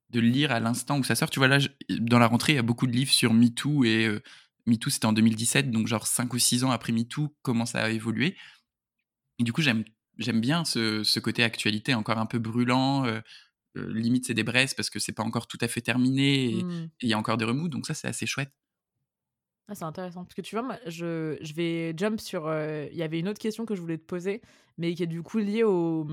de 0.09 0.19
le 0.19 0.27
lire 0.27 0.51
à 0.51 0.59
l'instant 0.59 0.99
où 0.99 1.03
ça 1.03 1.15
sort. 1.15 1.29
Tu 1.29 1.39
vois, 1.39 1.47
là, 1.47 1.59
dans 1.89 2.19
la 2.19 2.27
rentrée, 2.27 2.53
il 2.53 2.55
y 2.55 2.59
a 2.59 2.63
beaucoup 2.63 2.87
de 2.87 2.91
livres 2.91 3.11
sur 3.11 3.33
MeToo 3.33 3.83
et 3.83 4.05
euh, 4.05 4.21
MeToo, 4.65 4.89
c'était 4.89 5.05
en 5.05 5.13
2017, 5.13 5.71
donc 5.71 5.87
genre 5.87 6.07
5 6.07 6.33
ou 6.33 6.39
6 6.39 6.63
ans 6.63 6.71
après 6.71 6.93
MeToo, 6.93 7.35
comment 7.41 7.65
ça 7.65 7.83
a 7.83 7.89
évolué. 7.89 8.37
Et 9.39 9.43
du 9.43 9.53
coup, 9.53 9.61
j'aime, 9.61 9.83
j'aime 10.17 10.41
bien 10.41 10.65
ce, 10.65 11.03
ce, 11.03 11.19
côté 11.19 11.43
actualité 11.43 11.95
encore 11.95 12.19
un 12.19 12.27
peu 12.27 12.39
brûlant. 12.39 13.05
Euh, 13.05 13.21
limite, 13.75 14.27
c'est 14.27 14.35
des 14.35 14.43
braises 14.43 14.75
parce 14.75 14.91
que 14.91 14.99
c'est 14.99 15.13
pas 15.13 15.23
encore 15.23 15.47
tout 15.47 15.57
à 15.61 15.67
fait 15.67 15.81
terminé 15.81 16.51
et 16.51 16.63
mmh. 16.63 16.89
il 17.01 17.09
y 17.09 17.13
a 17.13 17.17
encore 17.17 17.37
des 17.37 17.45
remous, 17.45 17.69
donc 17.69 17.87
ça, 17.87 17.95
c'est 17.95 18.07
assez 18.07 18.27
chouette. 18.27 18.51
Ah, 19.67 19.75
c'est 19.75 19.85
intéressant. 19.85 20.23
Parce 20.23 20.35
que 20.35 20.41
tu 20.41 20.55
vois, 20.55 20.63
moi, 20.63 20.77
je, 20.87 21.37
je 21.41 21.53
vais 21.53 21.93
jump 21.95 22.19
sur. 22.19 22.47
Euh, 22.47 22.85
il 22.91 22.97
y 22.97 23.03
avait 23.03 23.19
une 23.19 23.29
autre 23.29 23.39
question 23.39 23.65
que 23.65 23.75
je 23.75 23.81
voulais 23.81 23.97
te 23.97 24.05
poser, 24.05 24.41
mais 24.77 24.93
qui 24.93 25.03
est 25.03 25.07
du 25.07 25.21
coup 25.21 25.37
liée 25.37 25.63
au, 25.63 26.07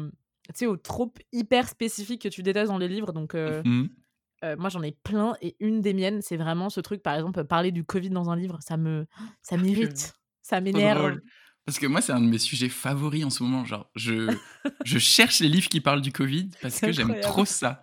aux 0.63 0.77
tropes 0.77 1.19
hyper 1.33 1.69
spécifiques 1.69 2.23
que 2.23 2.29
tu 2.29 2.43
détestes 2.43 2.71
dans 2.71 2.79
les 2.79 2.89
livres. 2.89 3.13
Donc, 3.13 3.35
euh, 3.35 3.63
mmh 3.65 3.89
euh, 4.43 4.57
moi, 4.59 4.71
j'en 4.71 4.83
ai 4.83 4.93
plein. 4.93 5.35
Et 5.43 5.57
une 5.61 5.81
des 5.81 5.93
miennes, 5.93 6.23
c'est 6.23 6.37
vraiment 6.37 6.71
ce 6.71 6.81
truc, 6.81 7.03
par 7.03 7.15
exemple, 7.15 7.45
parler 7.45 7.73
du 7.73 7.85
Covid 7.85 8.11
dans 8.11 8.31
un 8.31 8.37
livre. 8.37 8.59
Ça 8.61 8.77
me, 8.77 9.07
ça 9.43 9.57
ah, 9.57 9.63
m'irrite. 9.63 10.15
Ça 10.43 10.61
m'énerve. 10.61 11.19
Parce 11.67 11.79
que 11.79 11.87
moi, 11.87 12.01
c'est 12.01 12.13
un 12.13 12.21
de 12.21 12.27
mes 12.27 12.39
sujets 12.39 12.69
favoris 12.69 13.25
en 13.25 13.31
ce 13.31 13.43
moment. 13.43 13.65
Genre, 13.65 13.91
je, 13.95 14.35
je 14.85 14.99
cherche 14.99 15.41
les 15.41 15.49
livres 15.49 15.69
qui 15.69 15.81
parlent 15.81 16.01
du 16.01 16.13
Covid 16.13 16.49
parce 16.63 16.81
que 16.81 16.91
j'aime 16.91 17.21
trop 17.21 17.45
ça. 17.45 17.83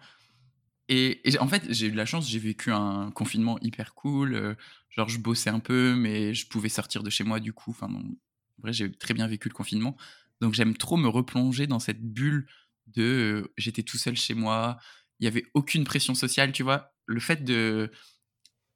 Et, 0.89 1.21
en 1.39 1.47
fait, 1.47 1.63
j'ai 1.69 1.87
eu 1.87 1.91
de 1.91 1.97
la 1.97 2.05
chance, 2.05 2.29
j'ai 2.29 2.39
vécu 2.39 2.71
un 2.71 3.11
confinement 3.11 3.57
hyper 3.61 3.93
cool. 3.93 4.33
Euh, 4.33 4.55
genre, 4.97 5.09
je 5.09 5.19
bossais 5.19 5.49
un 5.49 5.59
peu, 5.59 5.95
mais 5.95 6.33
je 6.33 6.47
pouvais 6.47 6.69
sortir 6.69 7.03
de 7.03 7.09
chez 7.09 7.23
moi 7.23 7.39
du 7.39 7.53
coup. 7.53 7.71
Enfin, 7.71 7.87
En 7.87 8.61
vrai, 8.61 8.73
j'ai 8.73 8.91
très 8.91 9.13
bien 9.13 9.27
vécu 9.27 9.49
le 9.49 9.53
confinement. 9.53 9.95
Donc 10.41 10.53
j'aime 10.53 10.75
trop 10.75 10.97
me 10.97 11.07
replonger 11.07 11.67
dans 11.67 11.79
cette 11.79 12.01
bulle 12.01 12.47
de 12.87 13.03
euh, 13.43 13.53
j'étais 13.57 13.83
tout 13.83 13.97
seul 13.97 14.15
chez 14.15 14.33
moi, 14.33 14.77
il 15.19 15.25
y 15.25 15.27
avait 15.27 15.45
aucune 15.53 15.83
pression 15.83 16.15
sociale, 16.15 16.51
tu 16.51 16.63
vois. 16.63 16.93
Le 17.05 17.19
fait 17.19 17.43
de 17.43 17.91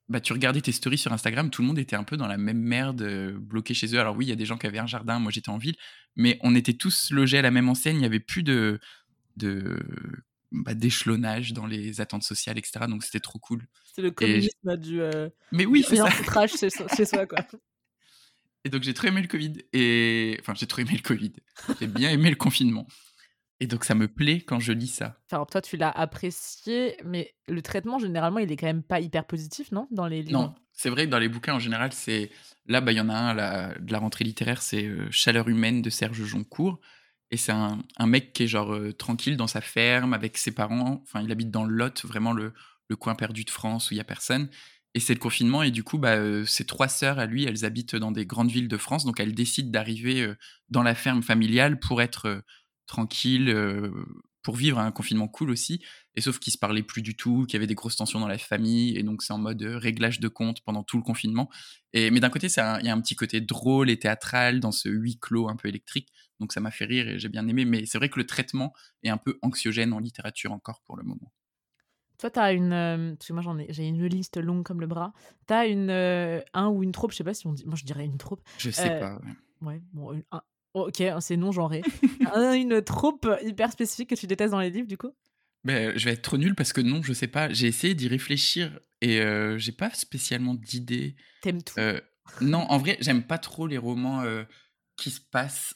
bah, 0.09 0.19
tu 0.19 0.33
regardais 0.33 0.61
tes 0.61 0.73
stories 0.73 0.97
sur 0.97 1.13
Instagram, 1.13 1.49
tout 1.49 1.61
le 1.61 1.67
monde 1.69 1.79
était 1.79 1.95
un 1.95 2.03
peu 2.03 2.17
dans 2.17 2.27
la 2.27 2.37
même 2.37 2.59
merde, 2.59 3.01
euh, 3.01 3.37
bloqué 3.39 3.73
chez 3.73 3.95
eux. 3.95 3.99
Alors 3.99 4.15
oui, 4.17 4.25
il 4.25 4.29
y 4.29 4.33
a 4.33 4.35
des 4.35 4.45
gens 4.45 4.57
qui 4.57 4.67
avaient 4.67 4.79
un 4.79 4.87
jardin, 4.87 5.19
moi 5.19 5.31
j'étais 5.31 5.49
en 5.49 5.57
ville, 5.57 5.75
mais 6.15 6.37
on 6.41 6.53
était 6.55 6.73
tous 6.73 7.11
logés 7.11 7.37
à 7.37 7.41
la 7.41 7.51
même 7.51 7.69
enseigne, 7.69 7.95
il 7.95 7.99
n'y 7.99 8.05
avait 8.05 8.19
plus 8.19 8.43
de, 8.43 8.79
de 9.37 9.79
bah, 10.51 10.73
d'échelonnage 10.73 11.53
dans 11.53 11.65
les 11.65 12.01
attentes 12.01 12.23
sociales, 12.23 12.57
etc. 12.57 12.85
Donc 12.87 13.03
c'était 13.03 13.19
trop 13.19 13.39
cool. 13.39 13.67
C'est 13.93 14.01
le 14.01 14.11
communisme 14.11 14.77
du. 14.77 15.01
Euh, 15.01 15.29
mais 15.51 15.65
oui, 15.65 15.85
c'est 15.87 15.97
ça. 15.97 16.47
chez, 16.47 16.69
chez 16.69 17.05
soi, 17.05 17.25
quoi. 17.25 17.39
Et 18.63 18.69
donc 18.69 18.83
j'ai 18.83 18.93
trop 18.93 19.07
aimé 19.07 19.21
le 19.21 19.27
Covid. 19.27 19.53
Et 19.73 20.37
enfin, 20.39 20.53
j'ai 20.55 20.67
trop 20.67 20.81
aimé 20.81 20.91
le 20.93 21.01
Covid. 21.01 21.33
J'ai 21.79 21.87
bien 21.87 22.11
aimé 22.11 22.29
le 22.29 22.35
confinement. 22.35 22.85
Et 23.59 23.67
donc 23.67 23.85
ça 23.85 23.95
me 23.95 24.07
plaît 24.07 24.41
quand 24.41 24.59
je 24.59 24.71
lis 24.71 24.87
ça. 24.87 25.19
Enfin, 25.31 25.45
toi, 25.45 25.61
tu 25.61 25.77
l'as 25.77 25.89
apprécié, 25.89 26.97
mais 27.03 27.33
le 27.47 27.61
traitement, 27.61 27.99
généralement, 27.99 28.39
il 28.39 28.51
est 28.51 28.57
quand 28.57 28.67
même 28.67 28.83
pas 28.83 28.99
hyper 28.99 29.25
positif, 29.25 29.71
non 29.71 29.87
Dans 29.91 30.07
les 30.07 30.23
livres? 30.23 30.39
Non, 30.39 30.55
c'est 30.73 30.89
vrai 30.89 31.05
que 31.05 31.11
dans 31.11 31.19
les 31.19 31.29
bouquins, 31.29 31.53
en 31.53 31.59
général, 31.59 31.93
c'est. 31.93 32.31
Là, 32.65 32.81
bah, 32.81 32.91
il 32.91 32.97
y 32.97 33.01
en 33.01 33.09
a 33.09 33.13
un 33.13 33.33
la... 33.33 33.77
de 33.79 33.91
la 33.91 33.99
rentrée 33.99 34.23
littéraire, 34.23 34.61
c'est 34.61 34.85
euh, 34.85 35.07
Chaleur 35.11 35.47
humaine 35.47 35.81
de 35.81 35.89
Serge 35.89 36.23
Joncourt. 36.23 36.79
Et 37.31 37.37
c'est 37.37 37.51
un, 37.51 37.79
un, 37.97 38.07
mec 38.07 38.33
qui 38.33 38.43
est 38.43 38.47
genre 38.47 38.73
euh, 38.73 38.91
tranquille 38.91 39.37
dans 39.37 39.47
sa 39.47 39.61
ferme 39.61 40.13
avec 40.13 40.37
ses 40.37 40.51
parents. 40.51 41.01
Enfin, 41.03 41.21
il 41.21 41.31
habite 41.31 41.49
dans 41.49 41.63
le 41.63 41.73
Lot, 41.73 42.05
vraiment 42.05 42.33
le, 42.33 42.53
le 42.89 42.95
coin 42.95 43.15
perdu 43.15 43.45
de 43.45 43.49
France 43.49 43.89
où 43.89 43.93
il 43.93 43.97
y 43.97 44.01
a 44.01 44.05
personne. 44.05 44.49
Et 44.93 44.99
c'est 44.99 45.13
le 45.13 45.19
confinement, 45.19 45.63
et 45.63 45.71
du 45.71 45.83
coup, 45.83 45.97
bah, 45.97 46.15
euh, 46.17 46.45
ses 46.45 46.65
trois 46.65 46.89
sœurs 46.89 47.17
à 47.17 47.25
lui, 47.25 47.45
elles 47.45 47.63
habitent 47.63 47.95
dans 47.95 48.11
des 48.11 48.25
grandes 48.25 48.51
villes 48.51 48.67
de 48.67 48.77
France, 48.77 49.05
donc 49.05 49.21
elles 49.21 49.33
décident 49.33 49.71
d'arriver 49.71 50.21
euh, 50.21 50.35
dans 50.69 50.83
la 50.83 50.95
ferme 50.95 51.23
familiale 51.23 51.79
pour 51.79 52.01
être 52.01 52.43
tranquilles, 52.87 53.49
pour 54.43 54.55
vivre 54.55 54.79
un 54.79 54.91
confinement 54.91 55.27
cool 55.27 55.49
aussi. 55.49 55.83
Et 56.15 56.21
sauf 56.21 56.39
qu'ils 56.39 56.53
se 56.53 56.57
parlaient 56.57 56.83
plus 56.83 57.01
du 57.01 57.15
tout, 57.15 57.45
qu'il 57.45 57.53
y 57.53 57.57
avait 57.57 57.67
des 57.67 57.75
grosses 57.75 57.95
tensions 57.95 58.19
dans 58.19 58.27
la 58.27 58.37
famille, 58.37 58.97
et 58.97 59.03
donc 59.03 59.21
c'est 59.21 59.33
en 59.33 59.37
mode 59.37 59.61
réglage 59.61 60.19
de 60.19 60.27
compte 60.27 60.61
pendant 60.61 60.83
tout 60.83 60.97
le 60.97 61.03
confinement. 61.03 61.49
Et, 61.93 62.11
mais 62.11 62.19
d'un 62.19 62.29
côté, 62.29 62.47
il 62.47 62.85
y 62.85 62.89
a 62.89 62.93
un 62.93 63.01
petit 63.01 63.15
côté 63.15 63.41
drôle 63.41 63.89
et 63.89 63.97
théâtral 63.97 64.59
dans 64.59 64.71
ce 64.71 64.89
huis 64.89 65.17
clos 65.19 65.49
un 65.49 65.55
peu 65.55 65.67
électrique, 65.67 66.09
donc 66.39 66.53
ça 66.53 66.59
m'a 66.59 66.71
fait 66.71 66.85
rire 66.85 67.07
et 67.07 67.19
j'ai 67.19 67.29
bien 67.29 67.47
aimé. 67.47 67.65
Mais 67.65 67.85
c'est 67.85 67.97
vrai 67.97 68.09
que 68.09 68.19
le 68.19 68.25
traitement 68.25 68.73
est 69.03 69.09
un 69.09 69.17
peu 69.17 69.37
anxiogène 69.41 69.93
en 69.93 69.99
littérature 69.99 70.51
encore 70.51 70.81
pour 70.85 70.97
le 70.97 71.03
moment. 71.03 71.31
Toi, 72.21 72.29
tu 72.29 72.39
as 72.39 72.51
une. 72.53 72.71
Euh, 72.71 73.15
parce 73.15 73.27
que 73.27 73.33
moi, 73.33 73.41
j'en 73.41 73.57
ai, 73.57 73.65
j'ai 73.69 73.87
une 73.87 74.05
liste 74.05 74.37
longue 74.37 74.63
comme 74.63 74.79
le 74.79 74.85
bras. 74.85 75.11
Tu 75.47 75.53
as 75.55 75.65
une, 75.65 75.89
euh, 75.89 76.39
un 76.53 76.67
ou 76.67 76.83
une 76.83 76.91
troupe, 76.91 77.11
je 77.11 77.17
sais 77.17 77.23
pas 77.23 77.33
si 77.33 77.47
on 77.47 77.53
dit. 77.53 77.65
Moi, 77.65 77.75
je 77.75 77.83
dirais 77.83 78.05
une 78.05 78.19
troupe. 78.19 78.41
Je 78.59 78.69
sais 78.69 78.91
euh, 78.91 78.99
pas. 78.99 79.21
Ouais, 79.61 79.81
bon, 79.91 80.21
oh, 80.31 80.37
ok, 80.73 81.03
c'est 81.19 81.37
non-genré. 81.37 81.81
une 82.55 82.81
troupe 82.81 83.27
hyper 83.43 83.71
spécifique 83.71 84.09
que 84.09 84.15
tu 84.15 84.27
détestes 84.27 84.51
dans 84.51 84.59
les 84.59 84.69
livres, 84.69 84.87
du 84.87 84.97
coup? 84.97 85.11
Ben, 85.63 85.97
Je 85.97 86.05
vais 86.05 86.13
être 86.13 86.21
trop 86.21 86.37
nul 86.37 86.55
parce 86.55 86.73
que 86.73 86.81
non, 86.81 87.03
je 87.03 87.13
sais 87.13 87.27
pas. 87.27 87.51
J'ai 87.51 87.67
essayé 87.67 87.93
d'y 87.93 88.07
réfléchir 88.07 88.79
et 89.01 89.21
j'ai 89.57 89.71
pas 89.71 89.89
spécialement 89.91 90.55
d'idées. 90.55 91.15
T'aimes 91.41 91.63
tout 91.63 91.75
Non, 92.41 92.65
en 92.69 92.77
vrai, 92.77 92.97
j'aime 92.99 93.23
pas 93.23 93.37
trop 93.37 93.67
les 93.67 93.77
romans 93.77 94.23
qui 94.97 95.11
se 95.11 95.21
passent 95.21 95.75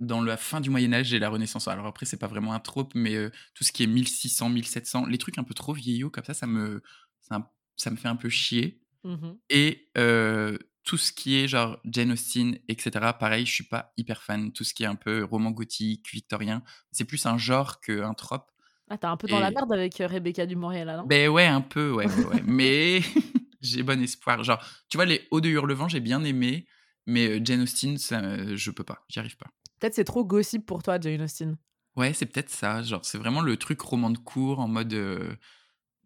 dans 0.00 0.22
la 0.22 0.36
fin 0.36 0.60
du 0.60 0.70
Moyen 0.70 0.92
Âge 0.92 1.12
et 1.12 1.18
la 1.18 1.28
Renaissance. 1.28 1.68
Alors 1.68 1.86
après, 1.86 2.06
c'est 2.06 2.16
pas 2.16 2.26
vraiment 2.26 2.54
un 2.54 2.60
trope, 2.60 2.94
mais 2.94 3.14
euh, 3.14 3.30
tout 3.54 3.64
ce 3.64 3.70
qui 3.72 3.82
est 3.82 3.86
1600, 3.86 4.48
1700, 4.48 5.06
les 5.06 5.18
trucs 5.18 5.38
un 5.38 5.44
peu 5.44 5.54
trop 5.54 5.74
vieillots 5.74 6.10
comme 6.10 6.24
ça, 6.24 6.34
ça 6.34 6.46
me, 6.46 6.82
ça, 7.20 7.52
ça 7.76 7.90
me 7.90 7.96
fait 7.96 8.08
un 8.08 8.16
peu 8.16 8.28
chier. 8.28 8.80
Mmh 9.04 9.32
et 9.48 9.88
euh, 9.96 10.58
tout 10.84 10.96
ce 10.96 11.12
qui 11.12 11.38
est 11.38 11.48
genre 11.48 11.78
Jane 11.84 12.12
Austen, 12.12 12.58
etc., 12.68 12.90
pareil, 13.18 13.46
je 13.46 13.52
suis 13.52 13.64
pas 13.64 13.92
hyper 13.96 14.22
fan. 14.22 14.52
Tout 14.52 14.64
ce 14.64 14.74
qui 14.74 14.84
est 14.84 14.86
un 14.86 14.94
peu 14.94 15.24
roman 15.24 15.50
gothique, 15.50 16.10
victorien, 16.12 16.62
c'est 16.90 17.04
plus 17.04 17.26
un 17.26 17.38
genre 17.38 17.80
qu'un 17.80 18.14
trope. 18.14 18.50
Ah, 18.88 18.98
t'es 18.98 19.06
un 19.06 19.16
peu 19.16 19.28
dans 19.28 19.38
la 19.38 19.50
merde 19.50 19.72
avec 19.72 20.00
euh, 20.00 20.06
Rebecca 20.06 20.46
du 20.46 20.56
Montréal, 20.56 20.86
là, 20.86 20.96
non 20.96 21.04
Ben 21.06 21.28
ouais, 21.28 21.46
un 21.46 21.60
peu, 21.60 21.92
ouais, 21.92 22.06
ouais, 22.06 22.24
ouais. 22.24 22.42
mais 22.46 23.00
j'ai 23.60 23.82
bon 23.82 24.02
espoir. 24.02 24.42
Genre, 24.42 24.60
tu 24.88 24.96
vois, 24.96 25.04
les 25.04 25.28
Hauts 25.30 25.40
de 25.40 25.48
Hurlevent, 25.48 25.88
j'ai 25.88 26.00
bien 26.00 26.24
aimé, 26.24 26.66
mais 27.06 27.44
Jane 27.44 27.62
Austen, 27.62 27.98
ça, 27.98 28.54
je 28.56 28.70
peux 28.70 28.82
pas, 28.82 29.04
j'y 29.08 29.20
arrive 29.20 29.36
pas. 29.36 29.46
Peut-être 29.78 29.94
c'est 29.94 30.04
trop 30.04 30.24
gossip 30.24 30.66
pour 30.66 30.82
toi, 30.82 30.98
Jane 31.00 31.22
Austen. 31.22 31.56
Ouais, 31.96 32.12
c'est 32.12 32.26
peut-être 32.26 32.50
ça. 32.50 32.82
Genre, 32.82 33.04
c'est 33.04 33.18
vraiment 33.18 33.40
le 33.40 33.56
truc 33.56 33.80
roman 33.80 34.10
de 34.10 34.18
cours 34.18 34.60
en 34.60 34.68
mode 34.68 34.92
euh, 34.94 35.34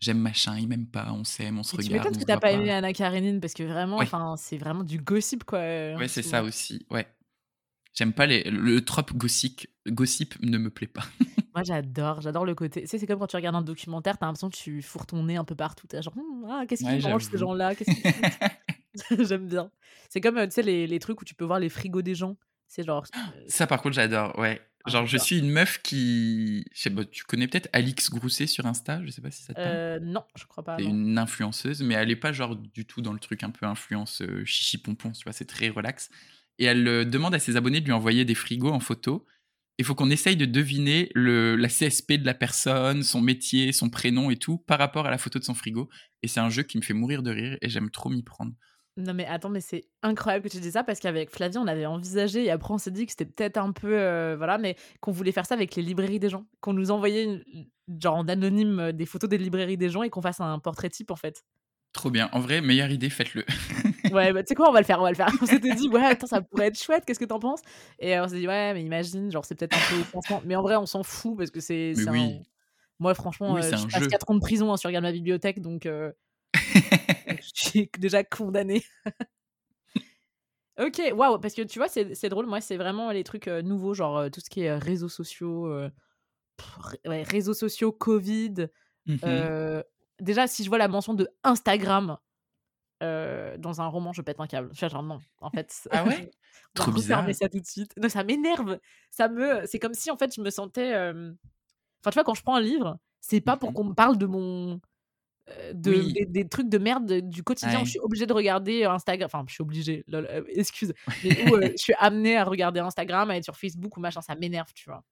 j'aime 0.05 0.19
machin, 0.19 0.57
il 0.59 0.69
m'aime 0.69 0.87
pas, 0.87 1.09
on 1.13 1.25
s'aime, 1.25 1.59
on 1.59 1.63
se 1.63 1.75
regarde. 1.75 1.91
Tu 1.91 1.99
m'étonnes 1.99 2.21
que 2.21 2.27
t'as 2.27 2.39
pas, 2.39 2.53
aimé 2.53 2.71
Anna 2.71 2.93
Karenine 2.93 3.41
parce 3.41 3.55
que 3.55 3.63
vraiment, 3.63 3.97
enfin, 3.97 4.35
c'est 4.37 4.59
vraiment 4.59 4.85
du 4.85 4.99
gossip 4.99 5.45
quoi. 5.45 5.59
Euh, 5.59 5.97
ouais, 5.97 6.09
c'est 6.09 6.23
ça 6.23 6.43
aussi. 6.43 6.87
Ouais. 6.91 7.07
J'aime 7.95 8.13
pas 8.13 8.27
les, 8.27 8.43
le 8.45 8.85
trope 8.85 9.13
gossip, 9.15 9.67
gossip 9.87 10.35
ne 10.43 10.59
me 10.59 10.69
plaît 10.69 10.89
pas. 10.89 11.05
Moi, 11.55 11.63
j'adore, 11.63 12.21
j'adore 12.21 12.45
le 12.45 12.57
côté. 12.57 12.83
Tu 12.83 12.89
sais, 12.89 12.99
c'est 12.99 13.07
comme 13.07 13.21
quand 13.21 13.29
tu 13.29 13.37
regardes 13.37 13.55
un 13.55 13.63
documentaire, 13.63 14.19
t'as 14.19 14.27
l'impression 14.27 14.51
que 14.51 14.57
tu 14.57 14.83
fourres 14.83 15.07
ton 15.07 15.23
nez 15.23 15.37
un 15.37 15.45
peu 15.45 15.55
partout. 15.55 15.87
T'as 15.87 16.01
genre, 16.01 16.15
«Hum, 16.17 16.45
ah, 16.51 16.65
qu'est-ce 16.69 16.83
qu'ils 16.83 17.09
mangent 17.09 17.25
ces 17.31 17.39
gens-là 17.39 17.73
J'aime 19.21 19.47
bien. 19.47 19.71
C'est 20.11 20.21
comme, 20.21 20.39
euh, 20.39 20.47
tu 20.47 20.53
sais, 20.53 20.63
les, 20.63 20.89
les, 20.89 20.99
trucs 20.99 21.21
où 21.21 21.25
tu 21.25 21.37
peux 21.37 21.45
voir 21.45 21.61
les 21.61 21.69
frigos 21.69 22.03
des 22.03 22.17
gens. 22.17 22.37
C'est 22.67 22.83
genre. 22.83 23.05
Euh, 23.17 23.45
ça, 23.47 23.69
par 23.69 23.81
contre, 23.81 23.95
j'adore, 23.95 24.37
ouais. 24.39 24.61
Genre, 24.87 25.07
je 25.07 25.17
suis 25.17 25.39
une 25.39 25.51
meuf 25.51 25.81
qui. 25.83 26.65
Je 26.75 26.81
sais 26.81 26.91
pas, 26.91 27.05
tu 27.05 27.25
connais 27.25 27.49
peut-être 27.49 27.69
Alix 27.73 28.11
Grousset 28.11 28.47
sur 28.47 28.67
Insta 28.67 29.01
Je 29.05 29.11
sais 29.11 29.23
pas 29.23 29.31
si 29.31 29.43
ça 29.43 29.55
te 29.55 29.59
parle? 29.59 29.69
Euh, 29.73 29.99
non, 30.01 30.23
je 30.37 30.45
crois 30.45 30.63
pas. 30.63 30.77
C'est 30.79 30.85
une 30.85 31.17
influenceuse, 31.17 31.83
mais 31.83 31.95
elle 31.95 32.11
est 32.11 32.17
pas 32.17 32.33
genre 32.33 32.55
du 32.55 32.85
tout 32.85 33.01
dans 33.01 33.13
le 33.13 33.19
truc 33.19 33.43
un 33.43 33.51
peu 33.51 33.65
influence 33.65 34.21
euh, 34.21 34.45
chichi 34.45 34.79
pompon, 34.79 35.13
tu 35.13 35.25
vois, 35.25 35.33
c'est 35.33 35.47
très 35.47 35.71
relax. 35.71 36.11
Et 36.59 36.67
elle 36.67 37.09
demande 37.09 37.35
à 37.35 37.39
ses 37.39 37.57
abonnés 37.57 37.81
de 37.81 37.87
lui 37.87 37.93
envoyer 37.93 38.25
des 38.25 38.35
frigos 38.35 38.71
en 38.71 38.81
photo. 38.81 39.27
Il 39.79 39.85
faut 39.85 39.95
qu'on 39.95 40.11
essaye 40.11 40.37
de 40.37 40.45
deviner 40.45 41.11
le, 41.15 41.57
la 41.57 41.69
CSP 41.69 42.13
de 42.13 42.27
la 42.27 42.35
personne, 42.35 43.03
son 43.03 43.21
métier, 43.21 43.73
son 43.73 43.91
prénom 43.91 44.31
et 44.31 44.37
tout 44.37 44.59
par 44.59 44.79
rapport 44.79 45.07
à 45.07 45.11
la 45.11 45.19
photo 45.19 45.39
de 45.39 45.45
son 45.45 45.55
frigo. 45.55 45.89
Et 46.23 46.29
c'est 46.29 46.41
un 46.41 46.51
jeu 46.51 46.63
qui 46.63 46.77
me 46.79 46.83
fait 46.83 46.95
mourir 46.95 47.23
de 47.23 47.33
rire 47.33 47.59
et 47.61 47.69
j'aime 47.69 47.91
trop 47.91 48.09
m'y 48.09 48.23
prendre. 48.23 48.53
Non 48.97 49.13
mais 49.13 49.27
attends, 49.27 49.49
mais 49.49 49.61
c'est 49.61 49.85
incroyable 50.03 50.45
que 50.45 50.51
tu 50.51 50.61
dis 50.61 50.71
ça 50.71 50.85
parce 50.85 51.01
qu'avec 51.01 51.31
Flavie, 51.31 51.59
on 51.59 51.67
avait 51.67 51.87
envisagé 51.87 52.45
et 52.45 52.51
après 52.51 52.73
on 52.73 52.79
s'est 52.79 52.93
dit 52.93 53.07
que 53.07 53.13
c'était 53.13 53.25
peut-être 53.25 53.57
un 53.57 53.73
peu 53.73 53.99
euh, 53.99 54.37
voilà, 54.37 54.57
mais 54.57 54.77
qu'on 55.01 55.11
voulait 55.11 55.33
faire 55.33 55.47
ça 55.47 55.55
avec 55.55 55.75
les 55.75 55.83
librairies 55.83 56.21
des 56.21 56.29
gens, 56.29 56.45
qu'on 56.61 56.75
nous 56.75 56.93
envoyait 56.93 57.43
genre 58.01 58.17
en 58.17 58.29
anonyme 58.29 58.79
euh, 58.79 58.93
des 58.93 59.07
photos 59.07 59.29
des 59.29 59.39
librairies 59.39 59.77
des 59.77 59.91
gens 59.91 60.05
et 60.05 60.11
qu'on 60.11 60.23
fasse 60.23 60.41
un 60.41 60.61
portrait 60.61 60.91
type 60.91 61.11
en 61.11 61.17
fait. 61.17 61.45
Trop 61.93 62.11
bien. 62.11 62.29
En 62.33 62.41
vrai, 62.41 62.61
meilleure 62.61 62.91
idée, 62.91 63.09
faites-le. 63.09 63.45
ouais, 64.13 64.33
bah, 64.33 64.43
tu 64.43 64.49
sais 64.49 64.55
quoi, 64.55 64.69
on 64.69 64.73
va 64.73 64.81
le 64.81 64.85
faire, 64.85 64.99
on 64.99 65.05
va 65.05 65.11
le 65.11 65.17
faire. 65.17 65.29
On 65.43 65.47
s'était 65.47 65.75
dit, 65.75 65.89
ouais, 65.89 66.05
attends, 66.05 66.27
ça 66.27 66.43
pourrait 66.43 66.67
être 66.67 66.81
chouette, 66.81 67.05
qu'est-ce 67.07 67.21
que 67.21 67.25
t'en 67.25 67.39
penses? 67.39 67.61
Et 68.01 68.19
on 68.19 68.27
s'est 68.27 68.41
dit, 68.41 68.49
ouais, 68.49 68.75
mais 68.75 68.83
imagine, 68.83 69.31
genre, 69.31 69.45
c'est 69.45 69.55
peut-être 69.55 69.77
un 69.77 70.21
peu 70.21 70.35
Mais 70.45 70.57
en 70.57 70.63
vrai, 70.63 70.75
on 70.75 70.87
s'en 70.87 71.05
fout 71.05 71.37
parce 71.37 71.53
que 71.53 71.61
c'est. 71.61 71.95
Oui. 72.11 72.43
Moi, 72.99 73.15
franchement, 73.15 73.57
euh, 73.57 73.63
je 73.63 73.87
passe 73.87 74.09
4 74.09 74.31
ans 74.31 74.35
de 74.35 74.41
prison 74.41 74.73
hein, 74.73 74.77
si 74.77 74.83
tu 74.83 74.87
regardes 74.89 75.05
ma 75.05 75.13
bibliothèque, 75.13 75.61
donc. 75.61 75.89
je 77.41 77.51
suis 77.55 77.91
déjà 77.99 78.25
condamnée. 78.25 78.85
Ok, 80.81 81.01
waouh, 81.15 81.39
parce 81.39 81.55
que 81.55 81.63
tu 81.63 81.79
vois, 81.79 81.89
c'est 81.89 82.29
drôle. 82.29 82.47
Moi, 82.47 82.61
c'est 82.61 82.77
vraiment 82.77 83.13
les 83.13 83.23
trucs 83.23 83.47
euh, 83.47 83.63
nouveaux, 83.63 83.95
genre 83.95 84.19
euh, 84.19 84.29
tout 84.29 84.41
ce 84.41 84.51
qui 84.51 84.63
est 84.63 84.71
euh, 84.71 84.79
réseaux 84.79 85.09
sociaux, 85.09 85.73
réseaux 87.05 87.55
sociaux, 87.55 87.93
Covid. 87.93 88.69
Mmh 89.07 89.83
déjà, 90.21 90.47
si 90.47 90.63
je 90.63 90.69
vois 90.69 90.79
la 90.79 90.87
mention 90.87 91.13
de 91.13 91.29
Instagram 91.43 92.19
dans 93.01 93.81
un 93.81 93.87
roman, 93.87 94.13
je 94.13 94.23
pète 94.23 94.41
un 94.41 94.47
câble. 94.47 94.71
Je 94.73 94.79
suis 94.79 94.89
genre, 94.89 95.03
non, 95.03 95.19
en 95.41 95.51
fait. 95.51 95.89
Ah 95.91 96.05
ouais? 96.05 96.31
on 96.79 96.85
va 96.85 96.93
refermer 96.93 97.35
ça 97.35 97.49
tout 97.49 97.61
de 97.61 97.67
suite. 97.67 97.93
Non, 98.01 98.09
ça 98.09 98.25
m'énerve. 98.25 98.79
Ça 99.11 99.29
me. 99.29 99.67
C'est 99.67 99.79
comme 99.79 99.95
si, 99.95 100.11
en 100.11 100.17
fait, 100.17 100.35
je 100.35 100.41
me 100.41 100.51
sentais. 100.51 100.95
Enfin, 100.95 102.11
tu 102.11 102.15
vois, 102.15 102.25
quand 102.25 102.35
je 102.35 102.43
prends 102.43 102.57
un 102.57 102.61
livre, 102.61 102.99
c'est 103.21 103.41
pas 103.41 103.57
pour 103.57 103.71
mmh 103.71 103.75
qu'on 103.75 103.85
me 103.85 103.95
parle 103.95 104.19
de 104.19 104.27
mon 104.27 104.81
de, 105.75 106.25
des, 106.25 106.49
trucs 106.49 106.69
de 106.69 106.79
merde 106.79 107.21
du 107.21 107.43
quotidien. 107.43 107.85
Je 107.85 107.91
suis 107.91 107.99
obligée 108.01 108.27
de 108.27 108.33
regarder 108.33 108.85
Instagram. 108.85 109.27
Enfin, 109.27 109.45
je 109.47 109.55
suis 109.55 109.63
obligée, 109.63 110.05
excuse. 110.55 110.95
Mais 111.23 111.31
je 111.73 111.83
suis 111.83 111.95
amenée 111.99 112.37
à 112.37 112.45
regarder 112.45 112.81
Instagram, 112.81 113.31
à 113.31 113.37
être 113.37 113.45
sur 113.45 113.57
Facebook 113.57 113.97
ou 113.97 114.01
machin. 114.01 114.23
Ça 114.23 114.35
m'énerve, 114.35 114.73
tu 114.75 114.89
vois. 114.89 115.05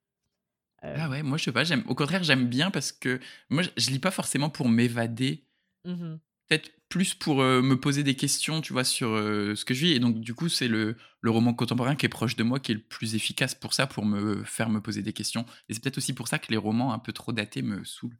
Ah 0.82 1.08
ouais, 1.08 1.22
moi 1.22 1.38
je 1.38 1.44
sais 1.44 1.52
pas. 1.52 1.64
J'aime, 1.64 1.84
au 1.86 1.94
contraire, 1.94 2.24
j'aime 2.24 2.48
bien 2.48 2.70
parce 2.70 2.90
que 2.90 3.20
moi 3.50 3.62
je, 3.76 3.90
lis 3.90 4.00
pas 4.00 4.10
forcément 4.10 4.50
pour 4.50 4.68
m'évader. 4.68 5.44
Mmh 5.84 6.16
Peut-être 6.48 6.70
plus 6.90 7.14
pour 7.14 7.36
me 7.36 7.74
poser 7.76 8.02
des 8.02 8.14
questions, 8.14 8.60
tu 8.60 8.74
vois, 8.74 8.84
sur 8.84 9.08
ce 9.16 9.64
que 9.64 9.72
je 9.72 9.86
vis. 9.86 9.92
Et 9.92 10.00
donc, 10.00 10.20
du 10.20 10.34
coup, 10.34 10.50
c'est 10.50 10.68
le, 10.68 10.96
le 11.22 11.30
roman 11.30 11.54
contemporain 11.54 11.96
qui 11.96 12.04
est 12.04 12.10
proche 12.10 12.36
de 12.36 12.42
moi 12.42 12.60
qui 12.60 12.72
est 12.72 12.74
le 12.74 12.82
plus 12.82 13.14
efficace 13.14 13.54
pour 13.54 13.72
ça, 13.72 13.86
pour 13.86 14.04
me 14.04 14.44
faire 14.44 14.68
me 14.68 14.82
poser 14.82 15.00
des 15.00 15.14
questions. 15.14 15.46
Et 15.68 15.74
c'est 15.74 15.82
peut-être 15.82 15.96
aussi 15.96 16.12
pour 16.12 16.28
ça 16.28 16.38
que 16.38 16.48
les 16.50 16.58
romans 16.58 16.92
un 16.92 16.98
peu 16.98 17.14
trop 17.14 17.32
datés 17.32 17.62
me 17.62 17.82
saoulent. 17.84 18.18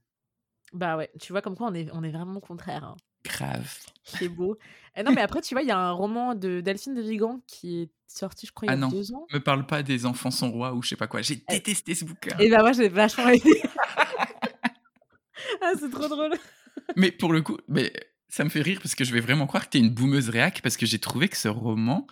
Bah 0.73 0.97
ouais, 0.97 1.11
tu 1.21 1.33
vois 1.33 1.43
comme 1.43 1.57
quoi 1.57 1.69
on 1.69 1.75
est, 1.75 1.89
on 1.93 2.03
est 2.03 2.11
vraiment 2.11 2.41
contraire. 2.41 2.85
Hein. 2.85 2.97
Grave. 3.25 3.77
C'est 4.05 4.29
beau. 4.29 4.59
Et 4.97 5.03
non, 5.03 5.13
mais 5.13 5.23
après, 5.23 5.41
tu 5.41 5.55
vois, 5.55 5.63
il 5.63 5.69
y 5.69 5.73
a 5.73 5.79
un 5.79 5.93
roman 5.93 6.35
de 6.35 6.61
Delphine 6.61 6.95
de 6.95 7.03
Vigan 7.03 7.41
qui 7.47 7.83
est 7.83 7.91
sorti, 8.07 8.47
je 8.47 8.53
crois, 8.53 8.67
il 8.67 8.71
y 8.71 8.73
a 8.73 8.75
ah 8.75 8.77
non, 8.77 8.89
deux 8.89 9.13
ans. 9.15 9.27
Me 9.33 9.39
parle 9.39 9.67
pas 9.67 9.83
des 9.83 10.07
enfants 10.07 10.31
sont 10.31 10.51
rois 10.51 10.75
ou 10.75 10.83
je 10.83 10.91
sais 10.91 10.97
pas 10.97 11.07
quoi. 11.07 11.23
J'ai 11.23 11.45
eh 11.49 11.55
détesté 11.55 11.95
ce 11.95 12.05
bouquin. 12.05 12.37
Et 12.39 12.51
bah 12.51 12.61
moi, 12.61 12.73
j'ai 12.73 12.89
vachement 12.89 13.29
aimé. 13.29 13.41
ah, 15.63 15.73
c'est 15.79 15.91
trop 15.91 16.09
drôle. 16.09 16.35
mais 16.97 17.11
pour 17.11 17.33
le 17.33 17.43
coup, 17.43 17.59
mais 17.69 17.93
ça 18.29 18.45
me 18.45 18.49
fait 18.49 18.63
rire 18.63 18.81
parce 18.83 18.95
que 18.95 19.05
je 19.05 19.13
vais 19.13 19.21
vraiment 19.21 19.47
croire 19.47 19.65
que 19.67 19.71
t'es 19.71 19.79
une 19.79 19.91
boumeuse 19.91 20.29
réac 20.29 20.63
parce 20.63 20.77
que 20.77 20.87
j'ai 20.87 20.99
trouvé 20.99 21.29
que 21.29 21.37
ce 21.37 21.49
roman, 21.49 22.07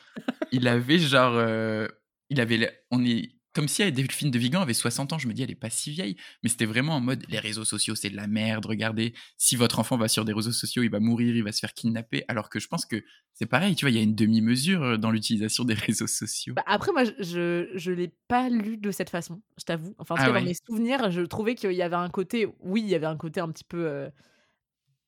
il 0.53 0.69
avait 0.69 0.99
genre. 0.99 1.35
euh, 1.35 1.89
il 2.29 2.41
avait. 2.41 2.85
On 2.91 3.05
est. 3.05 3.33
Comme 3.53 3.67
si 3.67 3.91
Delphine 3.91 4.31
de 4.31 4.39
Vigan 4.39 4.61
avait 4.61 4.75
60 4.75 5.13
ans. 5.13 5.19
Je 5.19 5.27
me 5.27 5.33
dis, 5.33 5.43
elle 5.43 5.51
est 5.51 5.57
pas 5.57 5.71
si 5.71 5.91
vieille. 5.91 6.17
Mais 6.43 6.49
c'était 6.49 6.67
vraiment 6.67 6.95
en 6.97 7.01
mode 7.01 7.25
les 7.29 7.39
réseaux 7.39 7.65
sociaux, 7.65 7.95
c'est 7.95 8.11
de 8.11 8.17
la 8.17 8.29
merde. 8.29 8.67
Regardez, 8.67 9.13
si 9.39 9.57
votre 9.57 9.79
enfant 9.81 9.97
va 9.97 10.07
sur 10.09 10.25
des 10.25 10.33
réseaux 10.33 10.53
sociaux, 10.53 10.83
il 10.83 10.91
va 10.91 11.01
mourir, 11.01 11.35
il 11.35 11.43
va 11.43 11.51
se 11.51 11.59
faire 11.59 11.75
kidnapper. 11.75 12.25
Alors 12.29 12.49
que 12.49 12.61
je 12.61 12.69
pense 12.69 12.87
que 12.87 13.03
c'est 13.35 13.47
pareil, 13.47 13.75
tu 13.75 13.85
vois, 13.85 13.91
il 13.91 13.97
y 13.97 14.01
a 14.01 14.03
une 14.03 14.15
demi-mesure 14.15 14.83
euh, 14.83 14.97
dans 14.97 15.11
l'utilisation 15.11 15.65
des 15.65 15.75
réseaux 15.87 16.07
sociaux. 16.07 16.55
Bah, 16.55 16.63
après, 16.67 16.93
moi, 16.93 17.05
je, 17.05 17.71
je, 17.75 17.91
l'ai 17.93 18.13
pas 18.29 18.49
lu 18.49 18.77
de 18.77 18.91
cette 18.91 19.11
façon, 19.11 19.43
je 19.59 19.65
t'avoue. 19.65 19.95
Enfin, 19.99 20.15
en 20.15 20.19
tout 20.19 20.25
Ah 20.27 20.33
dans 20.33 20.45
mes 20.45 20.55
souvenirs, 20.55 21.11
je 21.11 21.23
trouvais 21.23 21.55
qu'il 21.57 21.73
y 21.73 21.83
avait 21.83 21.97
un 21.97 22.09
côté, 22.11 22.47
oui, 22.61 22.83
il 22.83 22.89
y 22.89 22.95
avait 22.95 23.07
un 23.07 23.17
côté 23.17 23.41
un 23.41 23.49
petit 23.51 23.65
peu 23.65 23.85
euh, 23.85 24.09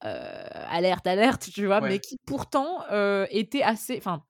euh, 0.05 0.45
alerte, 0.69 1.07
alerte, 1.07 1.49
tu 1.55 1.67
vois, 1.67 1.81
Ouais. 1.81 1.91
mais 1.91 1.99
qui 2.01 2.17
pourtant 2.27 2.83
euh, 2.91 3.27
était 3.31 3.63
assez. 3.63 3.97
Enfin, 3.99 4.25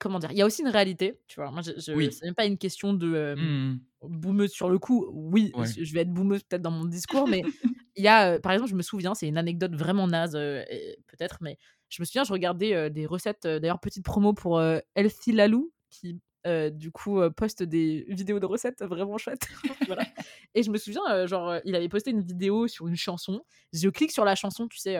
comment 0.00 0.18
dire 0.18 0.32
Il 0.32 0.38
y 0.38 0.42
a 0.42 0.46
aussi 0.46 0.62
une 0.62 0.68
réalité, 0.68 1.20
tu 1.28 1.36
vois. 1.40 1.50
Moi, 1.52 1.62
je, 1.62 1.70
je- 1.78 1.92
Oui. 1.92 2.10
c'est 2.12 2.24
même 2.24 2.34
pas 2.34 2.46
une 2.46 2.58
question 2.58 2.92
de 2.94 3.12
euh, 3.14 3.36
Hmm. 3.36 3.78
boumeuse 4.02 4.50
sur 4.50 4.68
le 4.70 4.78
coup. 4.80 5.06
Oui, 5.12 5.52
Ouais. 5.54 5.66
je 5.66 5.94
vais 5.94 6.00
être 6.00 6.12
boumeuse 6.12 6.42
peut-être 6.42 6.62
dans 6.62 6.70
mon 6.72 6.84
discours, 6.86 7.28
mais 7.28 7.42
il 7.96 8.02
y 8.04 8.08
a, 8.08 8.32
euh, 8.32 8.38
par 8.40 8.50
exemple, 8.52 8.70
je 8.70 8.74
me 8.76 8.82
souviens, 8.82 9.14
c'est 9.14 9.28
une 9.28 9.38
anecdote 9.38 9.74
vraiment 9.76 10.08
naze, 10.08 10.34
euh, 10.34 10.64
peut-être, 11.06 11.38
mais 11.42 11.58
je 11.90 12.02
me 12.02 12.04
souviens, 12.06 12.24
je 12.24 12.32
regardais 12.32 12.74
euh, 12.74 12.88
des 12.90 13.06
recettes, 13.06 13.46
d'ailleurs, 13.46 13.78
petite 13.80 14.04
promo 14.04 14.32
pour 14.32 14.60
Elfie 14.94 15.32
Lalou, 15.32 15.72
qui 15.90 16.18
euh, 16.46 16.70
du 16.70 16.90
coup 16.90 17.20
euh, 17.20 17.28
poste 17.28 17.62
des 17.62 18.06
vidéos 18.08 18.40
de 18.40 18.46
recettes 18.46 18.82
vraiment 18.82 19.18
chouettes. 19.18 19.46
voilà. 19.86 20.06
Et 20.54 20.62
je 20.62 20.70
me 20.70 20.78
souviens, 20.78 21.02
euh, 21.10 21.26
genre, 21.26 21.56
il 21.66 21.74
avait 21.74 21.90
posté 21.90 22.10
une 22.12 22.22
vidéo 22.22 22.66
sur 22.66 22.88
une 22.88 22.96
chanson. 22.96 23.42
Je 23.74 23.88
clique 23.90 24.10
sur 24.12 24.24
la 24.24 24.34
chanson, 24.34 24.66
tu 24.66 24.78
sais, 24.78 24.96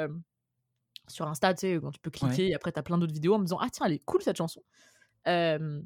sur 1.09 1.27
Insta, 1.27 1.55
tu 1.55 1.61
sais, 1.61 1.79
quand 1.81 1.91
tu 1.91 1.99
peux 2.01 2.11
cliquer, 2.11 2.49
et 2.51 2.55
après, 2.55 2.71
t'as 2.73 2.83
plein 2.83 2.99
d'autres 2.99 3.13
vidéos 3.15 3.35
en 3.35 3.39
me 3.39 3.45
disant, 3.45 3.59
ah 3.61 3.69
tiens, 3.73 3.87
elle 3.87 3.95
est 3.95 4.05
cool 4.05 4.23
cette 4.23 4.37
chanson. 4.37 4.63
Euh, 5.29 5.83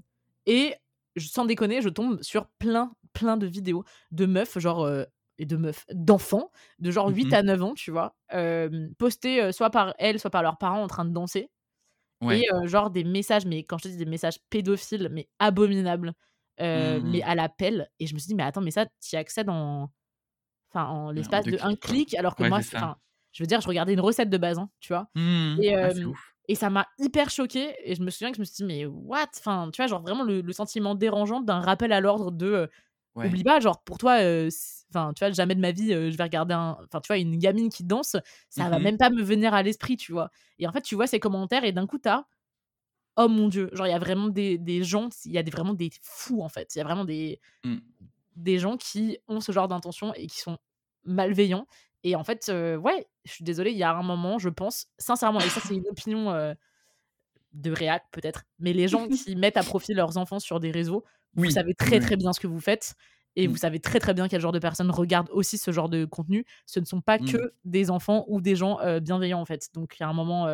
et 0.46 0.74
sans 1.18 1.44
déconner, 1.46 1.82
je 1.82 1.88
tombe 1.88 2.22
sur 2.22 2.48
plein, 2.58 2.92
plein 3.12 3.36
de 3.36 3.46
vidéos 3.46 3.84
de 4.10 4.26
meufs, 4.26 4.58
genre, 4.58 4.84
euh, 4.84 5.04
et 5.38 5.46
de 5.46 5.56
meufs, 5.56 5.84
d'enfants, 5.92 6.50
de 6.78 6.90
genre 6.90 7.08
8 7.08 7.32
Mhm. 7.32 7.34
à 7.34 7.42
9 7.42 7.62
ans, 7.62 7.74
tu 7.74 7.90
vois, 7.90 8.16
euh, 8.34 8.88
postés 8.98 9.42
euh, 9.42 9.52
soit 9.52 9.70
par 9.70 9.94
elles, 9.98 10.20
soit 10.20 10.30
par 10.30 10.42
leurs 10.42 10.58
parents 10.58 10.82
en 10.82 10.86
train 10.88 11.04
de 11.04 11.10
danser. 11.12 11.50
Ouais. 12.20 12.42
Et 12.42 12.46
genre 12.66 12.90
des 12.90 13.04
messages, 13.04 13.46
mais 13.46 13.64
quand 13.64 13.78
je 13.78 13.84
te 13.84 13.88
dis 13.88 13.96
des 13.98 14.06
messages 14.06 14.38
pédophiles, 14.50 15.08
mais 15.12 15.28
abominables, 15.40 16.14
mais 16.60 17.22
Mhm. 17.22 17.24
à 17.24 17.34
l'appel. 17.34 17.90
Et 18.00 18.06
je 18.06 18.14
me 18.14 18.18
suis 18.20 18.28
dit, 18.28 18.34
mais 18.34 18.44
attends, 18.44 18.62
mais 18.62 18.70
ça, 18.72 18.86
tu 18.86 19.14
y 19.14 19.16
accèdes 19.16 19.50
en, 19.50 19.90
enfin, 20.72 20.86
en 20.88 21.10
l'espace 21.12 21.48
de 21.48 21.58
clics, 21.58 21.62
un 21.62 21.76
clic, 21.76 22.14
alors 22.16 22.36
que 22.36 22.42
Ouais, 22.42 22.50
moi, 22.50 22.60
je 23.32 23.42
veux 23.42 23.46
dire, 23.48 23.60
je 23.60 23.68
regardais 23.68 23.94
une 23.94 24.00
recette 24.00 24.30
de 24.30 24.38
base, 24.38 24.58
hein, 24.58 24.70
tu 24.80 24.92
vois. 24.92 25.08
Et, 25.56 25.74
Ah, 25.80 25.90
ouf. 26.04 26.33
Et 26.48 26.54
ça 26.54 26.70
m'a 26.70 26.86
hyper 26.98 27.30
choquée. 27.30 27.74
Et 27.84 27.94
je 27.94 28.02
me 28.02 28.10
souviens 28.10 28.30
que 28.30 28.36
je 28.36 28.40
me 28.40 28.44
suis 28.44 28.56
dit, 28.56 28.64
mais 28.64 28.86
what? 28.86 29.26
Enfin, 29.38 29.70
tu 29.72 29.78
vois, 29.82 29.86
genre 29.86 30.02
vraiment 30.02 30.24
le, 30.24 30.40
le 30.42 30.52
sentiment 30.52 30.94
dérangeant 30.94 31.40
d'un 31.40 31.60
rappel 31.60 31.92
à 31.92 32.00
l'ordre 32.00 32.30
de. 32.32 32.46
euh, 32.46 32.66
Ouais. 33.16 33.28
Oublie 33.28 33.44
pas, 33.44 33.60
genre 33.60 33.80
pour 33.84 33.96
toi, 33.98 34.18
euh, 34.22 34.50
enfin, 34.90 35.12
tu 35.14 35.20
vois, 35.24 35.30
jamais 35.30 35.54
de 35.54 35.60
ma 35.60 35.70
vie, 35.70 35.92
euh, 35.94 36.10
je 36.10 36.16
vais 36.16 36.24
regarder 36.24 36.52
un. 36.54 36.76
Enfin, 36.84 37.00
tu 37.00 37.06
vois, 37.08 37.18
une 37.18 37.38
gamine 37.38 37.68
qui 37.70 37.84
danse, 37.84 38.16
ça 38.48 38.68
va 38.68 38.78
Mhm. 38.78 38.82
même 38.82 38.96
pas 38.98 39.08
me 39.10 39.22
venir 39.22 39.54
à 39.54 39.62
l'esprit, 39.62 39.96
tu 39.96 40.10
vois. 40.12 40.30
Et 40.58 40.66
en 40.66 40.72
fait, 40.72 40.82
tu 40.82 40.96
vois 40.96 41.06
ces 41.06 41.20
commentaires 41.20 41.62
et 41.64 41.70
d'un 41.72 41.86
coup, 41.86 41.98
t'as. 41.98 42.24
Oh 43.16 43.28
mon 43.28 43.48
dieu, 43.48 43.70
genre 43.72 43.86
il 43.86 43.90
y 43.90 43.92
a 43.94 43.98
vraiment 44.00 44.28
des, 44.28 44.58
des 44.58 44.82
gens, 44.82 45.08
il 45.24 45.32
y 45.32 45.38
a 45.38 45.42
des, 45.44 45.50
vraiment 45.52 45.74
des 45.74 45.90
fous 46.02 46.42
en 46.42 46.48
fait. 46.48 46.74
Il 46.74 46.78
y 46.78 46.80
a 46.80 46.84
vraiment 46.84 47.04
des, 47.04 47.40
Hmm. 47.64 47.78
des 48.36 48.58
gens 48.58 48.76
qui 48.76 49.18
ont 49.28 49.40
ce 49.40 49.52
genre 49.52 49.68
d'intention 49.68 50.12
et 50.14 50.26
qui 50.26 50.40
sont 50.40 50.58
malveillants. 51.04 51.66
Et 52.04 52.14
en 52.16 52.22
fait, 52.24 52.48
euh, 52.50 52.76
ouais, 52.76 53.06
je 53.24 53.32
suis 53.32 53.44
désolée, 53.44 53.72
il 53.72 53.78
y 53.78 53.82
a 53.82 53.92
un 53.92 54.02
moment, 54.02 54.38
je 54.38 54.50
pense, 54.50 54.86
sincèrement, 54.98 55.40
et 55.40 55.48
ça 55.48 55.60
c'est 55.66 55.74
une 55.74 55.88
opinion 55.88 56.30
euh, 56.30 56.54
de 57.54 57.72
réac 57.72 58.04
peut-être, 58.12 58.44
mais 58.58 58.72
les 58.72 58.88
gens 58.88 59.08
qui 59.08 59.34
mettent 59.36 59.56
à 59.56 59.62
profit 59.62 59.94
leurs 59.94 60.16
enfants 60.18 60.38
sur 60.38 60.60
des 60.60 60.70
réseaux, 60.70 61.04
vous 61.34 61.50
savez 61.50 61.74
très 61.74 61.98
très 62.00 62.16
bien 62.16 62.32
ce 62.32 62.38
que 62.40 62.46
vous 62.46 62.60
faites. 62.60 62.94
Et 63.36 63.48
vous 63.48 63.56
savez 63.56 63.80
très 63.80 63.98
très 63.98 64.14
bien 64.14 64.28
quel 64.28 64.40
genre 64.40 64.52
de 64.52 64.60
personnes 64.60 64.92
regardent 64.92 65.30
aussi 65.32 65.58
ce 65.58 65.72
genre 65.72 65.88
de 65.88 66.04
contenu. 66.04 66.44
Ce 66.66 66.78
ne 66.78 66.84
sont 66.84 67.00
pas 67.00 67.18
Mm. 67.18 67.32
que 67.32 67.52
des 67.64 67.90
enfants 67.90 68.24
ou 68.28 68.40
des 68.40 68.54
gens 68.54 68.78
euh, 68.80 69.00
bienveillants 69.00 69.40
en 69.40 69.44
fait. 69.44 69.70
Donc 69.74 69.96
il 69.98 70.02
y 70.02 70.04
a 70.04 70.08
un 70.08 70.12
moment, 70.12 70.46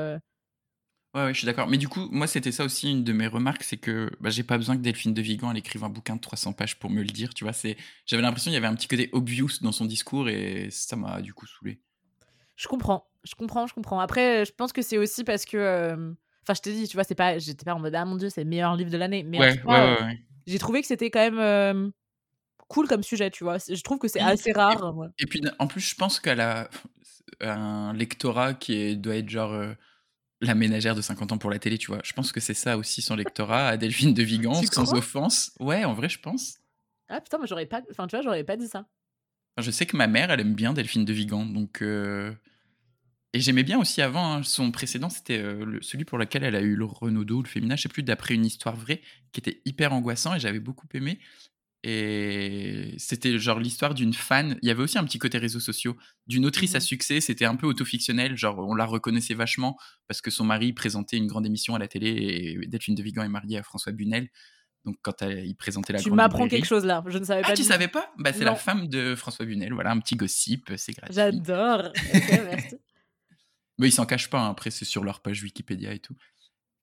Ouais, 1.14 1.22
ouais, 1.24 1.34
je 1.34 1.38
suis 1.38 1.46
d'accord. 1.46 1.66
Mais 1.66 1.76
du 1.78 1.88
coup, 1.88 2.08
moi, 2.12 2.26
c'était 2.28 2.52
ça 2.52 2.64
aussi 2.64 2.88
une 2.90 3.02
de 3.02 3.12
mes 3.12 3.26
remarques, 3.26 3.64
c'est 3.64 3.76
que 3.78 4.11
bah, 4.20 4.30
j'ai 4.30 4.44
pas 4.44 4.56
besoin 4.56 4.76
que 4.76 4.82
Delphine 4.82 5.12
de 5.12 5.20
Vigan 5.20 5.50
elle 5.50 5.58
écrive 5.58 5.82
un 5.82 5.88
bouquin 5.88 6.14
de 6.14 6.20
300 6.20 6.52
pages 6.52 6.78
pour 6.78 6.88
me 6.90 7.00
le 7.02 7.08
dire. 7.08 7.34
Tu 7.34 7.42
vois, 7.44 7.52
c'est, 7.52 7.76
j'avais 8.06 8.22
l'impression 8.22 8.50
qu'il 8.50 8.54
y 8.54 8.58
avait 8.58 8.68
un 8.68 8.76
petit 8.76 8.86
côté 8.88 9.08
obvious 9.12 9.48
dans 9.61 9.72
son 9.72 9.86
discours 9.86 10.28
et 10.28 10.68
ça 10.70 10.94
m'a 10.96 11.20
du 11.20 11.34
coup 11.34 11.46
saoulé. 11.46 11.80
je 12.56 12.68
comprends, 12.68 13.06
je 13.24 13.34
comprends, 13.34 13.66
je 13.66 13.74
comprends. 13.74 14.00
Après, 14.00 14.44
je 14.44 14.52
pense 14.52 14.72
que 14.72 14.82
c'est 14.82 14.98
aussi 14.98 15.24
parce 15.24 15.44
que, 15.44 15.56
euh, 15.56 16.12
enfin, 16.42 16.54
je 16.54 16.61
te 16.61 16.68
dis, 16.70 16.86
tu 16.88 16.96
vois, 16.96 17.04
c'est 17.04 17.14
pas, 17.14 17.38
j'étais 17.38 17.64
pas 17.64 17.74
en 17.74 17.80
mode 17.80 17.94
ah 17.94 18.04
mon 18.04 18.16
dieu, 18.16 18.28
c'est 18.30 18.44
le 18.44 18.50
meilleur 18.50 18.76
livre 18.76 18.90
de 18.90 18.96
l'année. 18.98 19.22
Mais 19.22 19.38
en 19.38 19.40
Ouais, 19.40 19.62
ouais, 19.64 19.76
euh, 19.78 20.04
j'ai 20.46 20.58
trouvé 20.58 20.80
que 20.82 20.86
c'était 20.86 21.11
quand 21.11 21.20
même 21.20 21.38
euh, 21.38 21.90
cool 22.68 22.88
comme 22.88 23.02
sujet, 23.02 23.30
tu 23.30 23.44
vois. 23.44 23.58
Je 23.58 23.82
trouve 23.82 23.98
que 23.98 24.08
c'est 24.08 24.20
assez 24.20 24.52
rare. 24.52 24.96
ouais. 24.96 25.08
Et 25.18 25.26
puis, 25.26 25.42
en 25.58 25.66
plus, 25.66 25.80
je 25.80 25.94
pense 25.94 26.20
qu'elle 26.20 26.40
a 26.40 26.68
un 27.40 27.92
lectorat 27.94 28.54
qui 28.54 28.74
est- 28.74 28.96
doit 28.96 29.16
être 29.16 29.28
genre 29.28 29.52
euh, 29.52 29.74
la 30.41 30.55
ménagère 30.55 30.95
de 30.95 31.03
50 31.03 31.32
ans 31.32 31.38
pour 31.38 31.51
la 31.51 31.59
télé, 31.59 31.76
tu 31.78 31.88
vois. 31.88 32.01
Je 32.05 32.12
pense 32.12 32.32
que 32.32 32.41
c'est 32.41 32.55
ça 32.55 32.78
aussi 32.78 33.03
son 33.03 33.16
lectorat 33.16 33.68
à 33.68 33.76
Delphine 33.76 34.14
de 34.14 34.22
Vigan, 34.22 34.55
sans 34.55 34.95
offense. 34.95 35.53
Ouais, 35.61 35.84
en 35.84 35.93
vrai, 35.95 36.09
je 36.09 36.18
pense. 36.18 36.59
Ah 37.09 37.20
putain, 37.20 37.38
moi 37.38 37.47
j'aurais 37.47 37.66
pas, 37.66 37.82
enfin 37.91 38.07
tu 38.07 38.16
vois, 38.16 38.22
j'aurais 38.22 38.45
pas 38.45 38.57
dit 38.57 38.68
ça. 38.68 38.86
Enfin, 39.57 39.66
je 39.66 39.70
sais 39.70 39.84
que 39.86 39.97
ma 39.97 40.07
mère, 40.07 40.30
elle 40.30 40.41
aime 40.41 40.55
bien 40.55 40.72
Delphine 40.72 41.05
de 41.05 41.12
Vigan, 41.12 41.45
donc. 41.45 41.82
euh, 41.82 42.32
Et 43.32 43.41
j'aimais 43.41 43.62
bien 43.64 43.78
aussi 43.78 44.01
avant, 44.01 44.32
hein, 44.34 44.43
son 44.43 44.70
précédent, 44.72 45.09
c'était 45.09 45.38
euh, 45.38 45.78
celui 45.82 46.05
pour 46.05 46.18
lequel 46.18 46.43
elle 46.45 46.57
a 46.57 46.61
eu 46.61 46.74
le 46.76 46.84
Renaudot, 46.84 47.43
le 47.43 47.49
féminin, 47.49 47.76
je 47.76 47.82
sais 47.82 47.88
plus, 47.88 48.03
d'après 48.03 48.34
une 48.34 48.45
histoire 48.47 48.76
vraie, 48.76 49.03
qui 49.32 49.41
était 49.41 49.61
hyper 49.64 49.93
angoissant 49.93 50.34
et 50.34 50.41
j'avais 50.41 50.61
beaucoup 50.61 50.86
aimé. 50.95 51.18
Et 51.83 52.95
c'était 52.99 53.39
genre 53.39 53.59
l'histoire 53.59 53.95
d'une 53.95 54.12
fan. 54.12 54.59
Il 54.62 54.68
y 54.68 54.70
avait 54.70 54.83
aussi 54.83 54.99
un 54.99 55.05
petit 55.05 55.18
côté 55.18 55.39
réseaux 55.39 55.61
sociaux, 55.61 55.97
d'une 56.26 56.45
autrice 56.45 56.74
à 56.74 56.78
Mhm. 56.78 56.83
succès. 56.83 57.20
C'était 57.20 57.47
un 57.47 57.57
peu 57.57 57.66
autofictionnel, 57.66 58.37
genre 58.37 58.59
on 58.59 58.74
la 58.74 58.85
reconnaissait 58.85 59.35
vachement 59.35 59.78
parce 60.07 60.20
que 60.20 60.31
son 60.31 60.45
mari 60.45 60.72
présentait 60.74 61.16
une 61.16 61.26
grande 61.26 61.47
émission 61.47 61.74
à 61.74 61.78
la 61.78 61.89
télé 61.89 62.09
et 62.62 62.66
Delphine 62.66 62.95
de 62.95 63.03
Vigan 63.03 63.22
est 63.22 63.28
mariée 63.28 63.57
à 63.59 63.62
François 63.62 63.93
Bunel. 63.93 64.28
Donc 64.85 64.97
quand 65.03 65.22
elle- 65.22 65.45
il 65.47 65.55
présentait 65.55 65.93
la 65.95 65.99
Tu 66.01 66.07
grande 66.09 66.16
m'apprends 66.18 66.39
librairie- 66.45 66.61
quelque 66.62 66.68
chose 66.68 66.85
là, 66.85 67.03
je 67.07 67.18
ne 67.18 67.24
savais 67.24 67.43
Ah, 67.45 67.49
pas. 67.49 67.55
tu 67.55 67.62
du 67.62 67.66
tout. 67.66 67.72
savais 67.72 67.89
pas? 67.89 68.12
Bah 68.18 68.33
c'est 68.33 68.45
la 68.45 68.55
femme 68.55 68.89
de 68.89 69.14
François 69.14 69.47
Bunel. 69.47 69.72
Voilà, 69.72 69.91
un 69.91 70.01
petit 70.01 70.16
gossip, 70.16 70.70
c'est 70.76 70.93
gratuit. 70.93 71.14
J'adore. 71.14 71.93
Merci. 72.12 72.76
Mais 73.78 73.89
ils 73.89 73.93
s'en 73.93 74.05
cachent 74.05 74.28
pas, 74.28 74.41
hein, 74.41 74.51
après 74.51 74.70
c'est 74.70 74.85
sur 74.85 75.03
leur 75.05 75.20
page 75.22 75.43
Wikipédia 75.43 75.93
et 75.95 75.99
tout. 75.99 76.14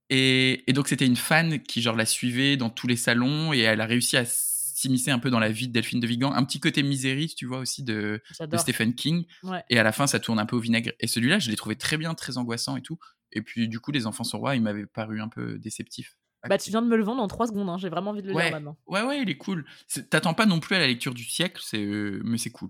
Et, 0.10 0.64
et 0.70 0.74
donc 0.74 0.88
c'était 0.88 1.06
une 1.06 1.16
fan 1.18 1.62
qui 1.62 1.82
genre 1.82 1.95
la 1.95 2.06
suivait 2.06 2.56
dans 2.58 2.70
tous 2.72 2.88
les 2.88 2.95
salons 2.95 3.52
et 3.54 3.60
elle 3.60 3.82
a 3.82 3.86
réussi 3.86 4.16
à 4.18 4.26
s'immiscer 4.78 5.11
un 5.11 5.19
peu 5.19 5.30
dans 5.30 5.39
la 5.39 5.49
vie 5.49 5.67
de 5.67 5.73
Delphine 5.73 5.99
de 5.99 6.07
Vigan. 6.07 6.32
Un 6.32 6.43
petit 6.45 6.59
côté 6.59 6.84
misériste, 6.84 7.38
tu 7.38 7.45
vois, 7.45 7.59
aussi 7.59 7.84
de. 7.84 8.21
Stephen 8.57 8.93
King. 8.93 9.25
Ouais. 9.43 9.63
Et 9.69 9.80
à 9.80 9.84
la 9.84 9.91
fin, 9.91 10.05
ça 10.07 10.19
tourne 10.19 10.39
un 10.39 10.45
peu 10.45 10.55
au 10.55 10.59
vinaigre. 10.59 10.91
Et 10.99 11.07
celui-là, 11.07 11.39
je 11.39 11.49
l'ai 11.49 11.55
trouvé 11.55 11.75
très 11.75 11.97
bien, 11.97 12.13
très 12.13 12.38
angoissant 12.38 12.78
et 12.78 12.82
tout. 12.82 12.99
Et 13.32 13.41
puis 13.41 13.67
du 13.67 13.80
coup, 13.80 13.91
Les 13.91 14.05
Enfants 14.07 14.23
sont 14.23 14.39
rois, 14.39 14.55
il 14.55 14.61
m'avait 14.61 14.86
paru 14.86 15.19
un 15.21 15.28
peu 15.30 15.57
déceptif. 15.59 16.17
Bah 16.47 16.57
tu 16.57 16.69
viens 16.69 16.82
de 16.82 16.88
me 16.88 16.95
le 16.95 17.03
vendre 17.03 17.21
en 17.21 17.28
3 17.28 17.47
secondes, 17.47 17.67
hein. 17.67 17.78
j'ai 17.78 17.89
vraiment 17.89 18.11
envie 18.11 18.21
de 18.21 18.28
le 18.30 18.34
Ouais. 18.36 18.43
lire 18.43 18.51
maintenant. 18.53 18.78
Ouais, 18.86 19.01
ouais, 19.01 19.21
il 19.21 19.30
est 19.30 19.36
cool. 19.38 19.65
T'attends 20.09 20.34
pas 20.36 20.45
non 20.45 20.59
plus 20.61 20.75
à 20.75 20.80
la 20.80 20.88
lecture 20.88 21.13
du 21.13 21.23
siècle, 21.25 21.61
c'est, 21.65 21.84
euh, 21.84 22.21
mais 22.23 22.38
c'est 22.38 22.51
cool. 22.51 22.69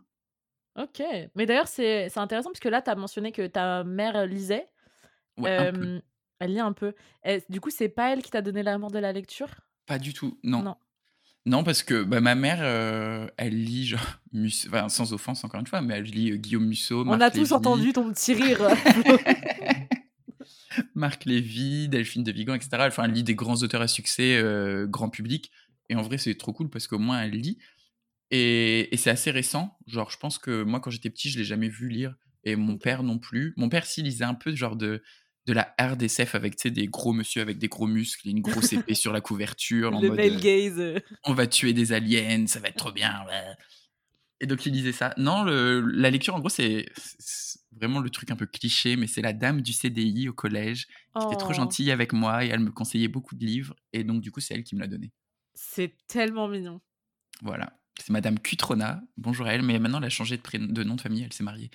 Ok. 0.79 1.03
Mais 1.35 1.45
d'ailleurs 1.45 1.67
c'est 1.67 2.17
intéressant 2.17 2.49
parce 2.49 2.59
que 2.61 2.69
là 2.69 2.81
tu 2.81 2.89
as 2.89 2.95
mentionné 2.95 3.31
que 3.31 3.45
ta 3.45 3.83
mère 3.83 4.25
lisait. 4.25 4.67
Ouais, 5.37 5.57
un 5.57 5.73
peu. 5.73 5.85
Euh, 5.85 5.99
Elle 6.39 6.53
lit 6.53 6.59
un 6.59 6.73
peu. 6.73 6.93
Et 7.23 7.43
du 7.49 7.59
coup 7.59 7.69
c'est 7.69 7.89
pas 7.89 8.13
elle 8.13 8.23
qui 8.23 8.31
t'a 8.31 8.41
donné 8.41 8.63
l'amour 8.63 8.89
de 8.89 8.99
la 8.99 9.11
lecture? 9.11 9.49
Pas 9.85 9.99
du 9.99 10.13
tout, 10.13 10.39
non. 10.43 10.63
Non. 10.63 10.75
Non, 11.47 11.63
parce 11.63 11.81
que 11.81 12.03
bah, 12.03 12.19
ma 12.19 12.35
mère, 12.35 12.57
euh, 12.59 13.25
elle 13.37 13.63
lit, 13.63 13.85
genre, 13.85 14.19
enfin, 14.67 14.89
sans 14.89 15.13
offense 15.13 15.45
encore 15.45 15.61
une 15.61 15.65
fois, 15.65 15.81
mais 15.81 15.93
elle 15.93 16.03
lit 16.03 16.33
euh, 16.33 16.35
Guillaume 16.35 16.65
Musso, 16.65 17.05
On 17.07 17.21
a 17.21 17.31
tous 17.31 17.53
entendu 17.53 17.93
ton 17.93 18.11
petit 18.11 18.33
rire. 18.33 18.59
Marc 20.93 21.23
Lévy, 21.23 21.87
Delphine 21.87 22.25
de 22.25 22.33
Vigan, 22.33 22.53
etc. 22.53 22.69
Enfin, 22.81 23.05
elle 23.05 23.13
lit 23.13 23.23
des 23.23 23.33
grands 23.33 23.55
auteurs 23.55 23.81
à 23.81 23.87
succès, 23.87 24.35
euh, 24.35 24.87
grand 24.87 25.09
public. 25.09 25.49
Et 25.87 25.95
en 25.95 26.01
vrai, 26.01 26.17
c'est 26.17 26.35
trop 26.35 26.51
cool 26.51 26.69
parce 26.69 26.85
qu'au 26.85 26.99
moins, 26.99 27.21
elle 27.21 27.31
lit. 27.31 27.57
Et, 28.29 28.93
et 28.93 28.97
c'est 28.97 29.09
assez 29.09 29.31
récent. 29.31 29.77
Genre, 29.87 30.11
je 30.11 30.17
pense 30.17 30.39
que 30.39 30.63
moi, 30.63 30.81
quand 30.81 30.91
j'étais 30.91 31.09
petit, 31.09 31.29
je 31.29 31.37
l'ai 31.37 31.45
jamais 31.45 31.69
vu 31.69 31.87
lire. 31.87 32.15
Et 32.43 32.57
mon 32.57 32.77
père 32.77 33.03
non 33.03 33.19
plus. 33.19 33.53
Mon 33.55 33.69
père, 33.69 33.85
s'il 33.85 34.03
lisait 34.03 34.25
un 34.25 34.33
peu 34.33 34.53
genre 34.53 34.75
de, 34.75 35.01
de 35.47 35.53
la 35.53 35.73
RDSF 35.79 36.35
avec 36.35 36.61
des 36.67 36.87
gros 36.87 37.13
monsieur 37.13 37.41
avec 37.41 37.57
des 37.57 37.67
gros 37.69 37.87
muscles 37.87 38.27
et 38.27 38.31
une 38.31 38.41
grosse 38.41 38.73
épée 38.73 38.93
sur 38.95 39.13
la 39.13 39.21
couverture. 39.21 39.93
en 39.95 40.01
le 40.01 40.09
mode, 40.09 40.17
male 40.17 40.35
euh, 40.35 40.39
gaze. 40.39 40.79
euh. 40.79 40.99
on 41.23 41.33
va 41.33 41.47
tuer 41.47 41.73
des 41.73 41.93
aliens, 41.93 42.45
ça 42.47 42.59
va 42.59 42.67
être 42.67 42.75
trop 42.77 42.91
bien. 42.91 43.23
ouais. 43.27 43.55
Et 44.39 44.45
donc 44.45 44.65
il 44.67 44.73
lisait 44.73 44.91
ça. 44.91 45.13
Non, 45.17 45.43
le- 45.43 45.79
la 45.81 46.11
lecture, 46.11 46.35
en 46.35 46.39
gros, 46.39 46.49
c'est 46.49 46.85
vraiment 47.71 47.99
le 48.01 48.09
truc 48.11 48.29
un 48.29 48.35
peu 48.35 48.45
cliché, 48.45 48.95
mais 48.95 49.07
c'est 49.07 49.21
la 49.23 49.33
dame 49.33 49.61
du 49.61 49.73
CDI 49.73 50.29
au 50.29 50.33
collège 50.33 50.85
qui 51.19 51.25
était 51.25 51.37
trop 51.37 51.49
Oh, 51.51 51.53
gentille 51.53 51.89
avec 51.91 52.13
moi 52.13 52.43
et 52.45 52.49
elle 52.49 52.59
me 52.59 52.69
conseillait 52.71 53.07
beaucoup 53.07 53.33
de 53.35 53.43
livres. 53.45 53.75
Et 53.93 54.03
donc, 54.03 54.21
du 54.21 54.31
coup, 54.31 54.39
c'est 54.39 54.53
elle 54.53 54.63
qui 54.63 54.75
me 54.75 54.81
l'a 54.81 54.87
donné. 54.87 55.11
C'est 55.55 55.95
tellement 56.07 56.47
mignon. 56.47 56.81
Voilà. 57.41 57.73
C'est 57.99 58.11
Madame 58.11 58.37
Cutrona. 58.37 59.01
Bonjour 59.17 59.47
à 59.47 59.53
elle, 59.53 59.63
mais 59.63 59.79
maintenant 59.79 59.97
elle 59.97 60.05
a 60.05 60.09
changé 60.09 60.37
de, 60.37 60.41
prénom- 60.43 60.71
de 60.71 60.83
nom 60.83 60.95
de 60.95 61.01
famille, 61.01 61.23
elle 61.23 61.33
s'est 61.33 61.43
mariée. 61.43 61.71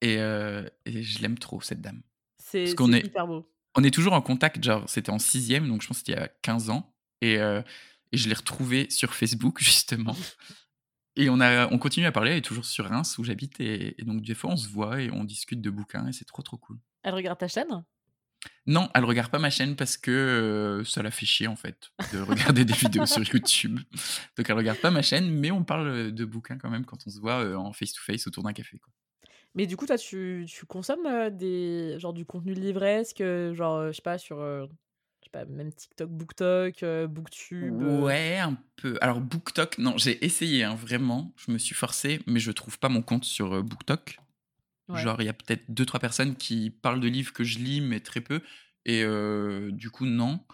Et, 0.00 0.18
euh, 0.18 0.68
et 0.84 1.02
je 1.02 1.20
l'aime 1.22 1.38
trop, 1.38 1.60
cette 1.60 1.80
dame. 1.80 2.02
C'est 2.50 2.64
est- 2.64 3.06
hyper 3.06 3.26
beau. 3.26 3.50
On 3.74 3.82
est 3.84 3.90
toujours 3.90 4.14
en 4.14 4.22
contact, 4.22 4.62
genre, 4.64 4.88
c'était 4.88 5.10
en 5.10 5.18
sixième, 5.18 5.68
donc 5.68 5.82
je 5.82 5.88
pense 5.88 5.98
que 5.98 6.06
c'était 6.06 6.12
il 6.18 6.22
y 6.22 6.24
a 6.24 6.28
15 6.42 6.70
ans. 6.70 6.94
Et, 7.20 7.38
euh, 7.38 7.60
et 8.12 8.16
je 8.16 8.28
l'ai 8.28 8.34
retrouvé 8.34 8.88
sur 8.90 9.14
Facebook, 9.14 9.58
justement. 9.62 10.16
Et 11.16 11.28
on, 11.28 11.40
a, 11.40 11.66
on 11.72 11.78
continue 11.78 12.06
à 12.06 12.12
parler, 12.12 12.30
elle 12.32 12.38
est 12.38 12.42
toujours 12.42 12.64
sur 12.64 12.86
Reims, 12.86 13.18
où 13.18 13.24
j'habite. 13.24 13.58
Et, 13.60 14.00
et 14.00 14.04
donc, 14.04 14.22
des 14.22 14.34
fois, 14.34 14.50
on 14.50 14.56
se 14.56 14.68
voit 14.68 15.00
et 15.02 15.10
on 15.10 15.24
discute 15.24 15.60
de 15.60 15.70
bouquins, 15.70 16.06
et 16.06 16.12
c'est 16.12 16.24
trop, 16.24 16.42
trop 16.42 16.56
cool. 16.56 16.78
Elle 17.02 17.14
regarde 17.14 17.38
ta 17.38 17.48
chaîne? 17.48 17.84
Non, 18.66 18.88
elle 18.94 19.04
regarde 19.04 19.30
pas 19.30 19.38
ma 19.38 19.50
chaîne 19.50 19.74
parce 19.76 19.96
que 19.96 20.10
euh, 20.10 20.84
ça 20.84 21.02
la 21.02 21.10
fait 21.10 21.26
chier, 21.26 21.48
en 21.48 21.56
fait, 21.56 21.90
de 22.12 22.20
regarder 22.20 22.64
des 22.64 22.74
vidéos 22.74 23.06
sur 23.06 23.22
YouTube. 23.34 23.80
Donc, 24.36 24.48
elle 24.48 24.56
regarde 24.56 24.78
pas 24.78 24.90
ma 24.90 25.02
chaîne, 25.02 25.30
mais 25.30 25.50
on 25.50 25.64
parle 25.64 26.12
de 26.12 26.24
bouquins 26.24 26.58
quand 26.58 26.70
même 26.70 26.84
quand 26.84 26.98
on 27.06 27.10
se 27.10 27.18
voit 27.18 27.44
euh, 27.44 27.56
en 27.56 27.72
face-to-face 27.72 28.26
autour 28.26 28.42
d'un 28.44 28.52
café. 28.52 28.78
Quoi. 28.78 28.92
Mais 29.56 29.66
du 29.66 29.76
coup, 29.76 29.86
toi, 29.86 29.96
tu, 29.96 30.44
tu 30.46 30.66
consommes 30.66 31.06
euh, 31.06 31.30
des, 31.30 31.98
genre, 31.98 32.12
du 32.12 32.26
contenu 32.26 32.52
livresque, 32.52 33.22
euh, 33.22 33.54
genre, 33.54 33.76
euh, 33.76 33.90
je 33.90 33.96
sais 33.96 34.02
pas, 34.02 34.18
sur 34.18 34.36
je 34.38 34.66
sais 35.24 35.30
pas, 35.32 35.46
même 35.46 35.72
TikTok, 35.72 36.10
BookTok, 36.10 36.84
BookTube 37.08 37.82
Ouais, 37.82 38.36
un 38.38 38.56
peu. 38.76 38.98
Alors, 39.00 39.20
BookTok, 39.20 39.78
non, 39.78 39.96
j'ai 39.96 40.24
essayé, 40.24 40.62
hein, 40.62 40.74
vraiment. 40.74 41.34
Je 41.36 41.50
me 41.50 41.58
suis 41.58 41.74
forcé, 41.74 42.20
mais 42.26 42.38
je 42.38 42.52
trouve 42.52 42.78
pas 42.78 42.90
mon 42.90 43.00
compte 43.02 43.24
sur 43.24 43.62
BookTok. 43.64 44.18
Ouais. 44.88 45.00
Genre, 45.00 45.20
il 45.20 45.24
y 45.24 45.28
a 45.28 45.32
peut-être 45.32 45.64
deux, 45.68 45.86
trois 45.86 45.98
personnes 45.98 46.36
qui 46.36 46.70
parlent 46.70 47.00
de 47.00 47.08
livres 47.08 47.32
que 47.32 47.42
je 47.42 47.58
lis, 47.58 47.80
mais 47.80 48.00
très 48.00 48.20
peu. 48.20 48.40
Et 48.84 49.04
du 49.72 49.90
coup, 49.90 50.06
non. 50.06 50.44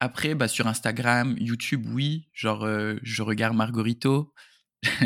Après, 0.00 0.34
bah, 0.34 0.48
sur 0.48 0.66
Instagram, 0.66 1.34
YouTube, 1.38 1.86
oui. 1.88 2.28
Genre, 2.34 2.66
je 3.02 3.22
regarde 3.22 3.56
Margarito. 3.56 4.34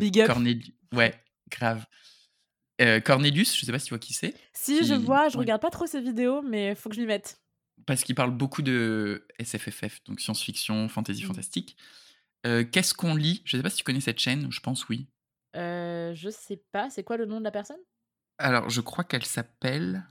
Big 0.00 0.20
up. 0.20 0.28
Corneli- 0.28 0.74
Ouais, 0.92 1.14
grave. 1.50 1.86
Euh, 2.80 3.00
Cornelius, 3.00 3.56
je 3.58 3.64
sais 3.66 3.72
pas 3.72 3.78
si 3.78 3.86
tu 3.86 3.90
vois 3.90 3.98
qui 3.98 4.14
c'est. 4.14 4.34
Si, 4.52 4.84
je 4.86 4.94
vois, 4.94 5.28
je 5.28 5.34
ouais. 5.36 5.40
regarde 5.40 5.60
pas 5.60 5.70
trop 5.70 5.86
ses 5.86 6.00
vidéos, 6.00 6.42
mais 6.42 6.74
faut 6.74 6.88
que 6.88 6.94
je 6.96 7.00
m'y 7.00 7.06
mette. 7.06 7.40
Parce 7.86 8.02
qu'il 8.04 8.14
parle 8.14 8.30
beaucoup 8.30 8.62
de 8.62 9.26
SFFF, 9.38 10.02
donc 10.04 10.20
science-fiction, 10.20 10.88
fantasy, 10.88 11.22
Mhm. 11.22 11.28
fantastique. 11.28 11.76
Euh, 12.46 12.64
Qu'est-ce 12.64 12.94
qu'on 12.94 13.14
lit? 13.14 13.42
Je 13.44 13.56
sais 13.56 13.62
pas 13.62 13.70
si 13.70 13.76
tu 13.78 13.84
connais 13.84 14.00
cette 14.00 14.18
chaîne, 14.18 14.50
je 14.50 14.60
pense 14.60 14.88
oui. 14.88 15.08
Euh, 15.56 16.14
je 16.14 16.30
sais 16.30 16.62
pas, 16.72 16.88
c'est 16.90 17.02
quoi 17.04 17.16
le 17.16 17.26
nom 17.26 17.38
de 17.38 17.44
la 17.44 17.50
personne? 17.50 17.80
Alors, 18.38 18.70
je 18.70 18.80
crois 18.80 19.04
qu'elle 19.04 19.24
s'appelle. 19.26 20.06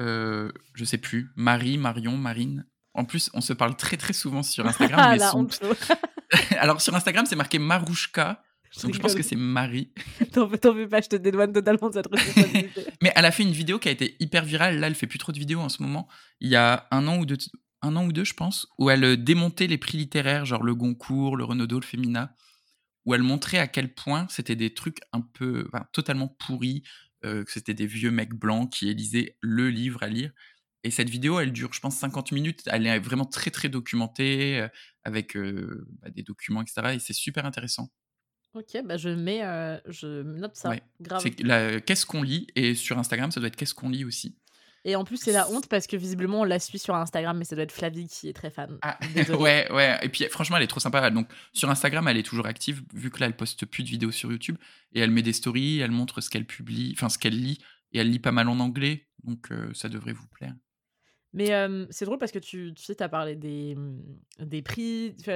Euh, 0.00 0.50
je 0.74 0.84
sais 0.84 0.98
plus. 0.98 1.30
Marie, 1.36 1.76
Marion, 1.78 2.16
Marine. 2.16 2.66
En 2.94 3.04
plus, 3.04 3.30
on 3.34 3.40
se 3.40 3.52
parle 3.52 3.76
très 3.76 3.96
très 3.96 4.12
souvent 4.12 4.42
sur 4.42 4.66
Instagram. 4.66 4.98
Ah, 5.02 5.12
mais 5.12 5.18
son-. 5.18 5.48
Alors, 6.58 6.80
sur 6.80 6.94
Instagram, 6.94 7.26
c'est 7.26 7.36
marqué 7.36 7.58
Marouchka. 7.58 8.42
Donc, 8.82 8.94
je 8.94 9.00
pense 9.00 9.14
que 9.14 9.22
c'est 9.22 9.36
Marie. 9.36 9.90
T'en 10.32 10.48
fais 10.48 10.86
pas, 10.86 11.00
je 11.00 11.08
te 11.08 11.16
dédouane 11.16 11.52
totalement 11.52 11.88
de 11.88 11.94
cette 11.94 12.06
responsabilité. 12.06 12.86
Mais 13.02 13.12
elle 13.14 13.24
a 13.24 13.30
fait 13.30 13.42
une 13.42 13.52
vidéo 13.52 13.78
qui 13.78 13.88
a 13.88 13.92
été 13.92 14.16
hyper 14.18 14.44
virale. 14.44 14.78
Là, 14.78 14.86
elle 14.86 14.94
fait 14.94 15.06
plus 15.06 15.18
trop 15.18 15.32
de 15.32 15.38
vidéos 15.38 15.60
en 15.60 15.68
ce 15.68 15.82
moment. 15.82 16.08
Il 16.40 16.48
y 16.48 16.56
a 16.56 16.86
un 16.90 17.06
an 17.06 17.18
ou 17.18 17.26
deux, 17.26 17.36
un 17.82 17.96
an 17.96 18.06
ou 18.06 18.12
deux, 18.12 18.24
je 18.24 18.34
pense, 18.34 18.68
où 18.78 18.88
elle 18.88 19.04
euh, 19.04 19.16
démontait 19.16 19.66
les 19.66 19.78
prix 19.78 19.98
littéraires, 19.98 20.46
genre 20.46 20.62
le 20.62 20.74
Goncourt, 20.74 21.36
le 21.36 21.44
Renaudot, 21.44 21.80
le 21.80 21.86
Femina, 21.86 22.34
où 23.04 23.14
elle 23.14 23.22
montrait 23.22 23.58
à 23.58 23.66
quel 23.66 23.92
point 23.92 24.26
c'était 24.30 24.56
des 24.56 24.72
trucs 24.72 25.00
un 25.12 25.20
peu, 25.20 25.68
enfin, 25.72 25.84
totalement 25.92 26.28
pourris, 26.28 26.82
euh, 27.24 27.44
que 27.44 27.52
c'était 27.52 27.74
des 27.74 27.86
vieux 27.86 28.10
mecs 28.10 28.34
blancs 28.34 28.72
qui 28.72 28.88
élisaient 28.88 29.36
le 29.40 29.70
livre 29.70 30.02
à 30.02 30.08
lire. 30.08 30.32
Et 30.84 30.90
cette 30.90 31.08
vidéo, 31.08 31.38
elle 31.38 31.52
dure, 31.52 31.72
je 31.72 31.80
pense, 31.80 31.96
50 31.96 32.32
minutes. 32.32 32.62
Elle 32.66 32.86
est 32.86 32.98
vraiment 32.98 33.24
très, 33.24 33.50
très 33.50 33.68
documentée, 33.68 34.60
euh, 34.60 34.68
avec 35.04 35.36
euh, 35.36 35.86
bah, 36.00 36.10
des 36.10 36.22
documents, 36.22 36.62
etc. 36.62 36.94
Et 36.94 36.98
c'est 36.98 37.12
super 37.12 37.46
intéressant. 37.46 37.90
Ok, 38.54 38.82
bah 38.84 38.96
je 38.96 39.08
mets, 39.08 39.42
euh, 39.44 39.78
je 39.88 40.22
note 40.22 40.56
ça, 40.56 40.70
Ouais. 40.70 40.82
grave. 41.00 41.20
C'est 41.22 41.40
la- 41.42 41.80
qu'est-ce 41.80 42.06
qu'on 42.06 42.22
lit? 42.22 42.46
Et 42.54 42.74
sur 42.74 42.98
Instagram, 42.98 43.30
ça 43.30 43.40
doit 43.40 43.46
être 43.48 43.56
qu'est-ce 43.56 43.74
qu'on 43.74 43.88
lit 43.88 44.04
aussi. 44.04 44.36
Et 44.84 44.96
en 44.96 45.04
plus, 45.04 45.16
c'est 45.16 45.30
la 45.30 45.48
honte 45.48 45.68
parce 45.68 45.86
que 45.86 45.96
visiblement, 45.96 46.40
on 46.40 46.44
la 46.44 46.58
suit 46.58 46.80
sur 46.80 46.96
Instagram, 46.96 47.38
mais 47.38 47.44
ça 47.44 47.54
doit 47.54 47.62
être 47.62 47.70
Flavie 47.70 48.08
qui 48.08 48.28
est 48.28 48.32
très 48.32 48.50
fan. 48.50 48.78
Ah, 48.82 48.98
Désolée. 49.14 49.38
ouais, 49.38 49.72
ouais. 49.72 49.98
Et 50.02 50.08
puis, 50.08 50.24
franchement, 50.28 50.56
elle 50.56 50.64
est 50.64 50.66
trop 50.66 50.80
sympa. 50.80 51.08
Donc, 51.10 51.28
sur 51.52 51.70
Instagram, 51.70 52.08
elle 52.08 52.16
est 52.16 52.24
toujours 52.24 52.46
active, 52.46 52.82
vu 52.92 53.10
que 53.10 53.20
là, 53.20 53.26
elle 53.26 53.36
poste 53.36 53.64
plus 53.64 53.84
de 53.84 53.88
vidéos 53.90 54.10
sur 54.10 54.32
YouTube. 54.32 54.56
Et 54.92 54.98
elle 54.98 55.12
met 55.12 55.22
des 55.22 55.32
stories, 55.32 55.78
elle 55.78 55.92
montre 55.92 56.20
ce 56.20 56.30
qu'elle 56.30 56.46
publie, 56.46 56.92
enfin, 56.96 57.08
ce 57.08 57.18
qu'elle 57.18 57.40
lit. 57.40 57.58
Et 57.92 57.98
elle 58.00 58.10
lit 58.10 58.18
pas 58.18 58.32
mal 58.32 58.48
en 58.48 58.58
anglais. 58.58 59.06
Donc, 59.22 59.52
euh, 59.52 59.70
ça 59.72 59.88
devrait 59.88 60.14
vous 60.14 60.26
plaire. 60.26 60.54
Mais 61.34 61.52
euh, 61.54 61.86
c'est 61.90 62.04
drôle 62.04 62.18
parce 62.18 62.32
que 62.32 62.38
tu, 62.38 62.74
tu 62.74 62.82
sais, 62.84 62.94
tu 62.94 63.02
as 63.02 63.08
parlé 63.08 63.36
des, 63.36 63.74
hum, 63.76 64.02
des 64.38 64.60
prix. 64.60 65.14
tu 65.22 65.30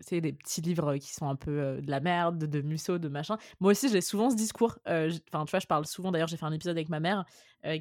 C'est 0.00 0.20
des 0.20 0.32
petits 0.32 0.60
livres 0.60 0.96
qui 0.96 1.12
sont 1.12 1.28
un 1.28 1.34
peu 1.34 1.50
euh, 1.50 1.80
de 1.80 1.90
la 1.90 2.00
merde, 2.00 2.38
de 2.44 2.60
Musso, 2.60 2.98
de 2.98 3.08
machin. 3.08 3.36
Moi 3.60 3.72
aussi, 3.72 3.88
j'ai 3.88 4.00
souvent 4.00 4.30
ce 4.30 4.36
discours. 4.36 4.78
euh, 4.86 5.10
Enfin, 5.32 5.44
tu 5.44 5.50
vois, 5.50 5.60
je 5.60 5.66
parle 5.66 5.86
souvent. 5.86 6.12
D'ailleurs, 6.12 6.28
j'ai 6.28 6.36
fait 6.36 6.46
un 6.46 6.52
épisode 6.52 6.76
avec 6.76 6.88
ma 6.88 7.00
mère 7.00 7.24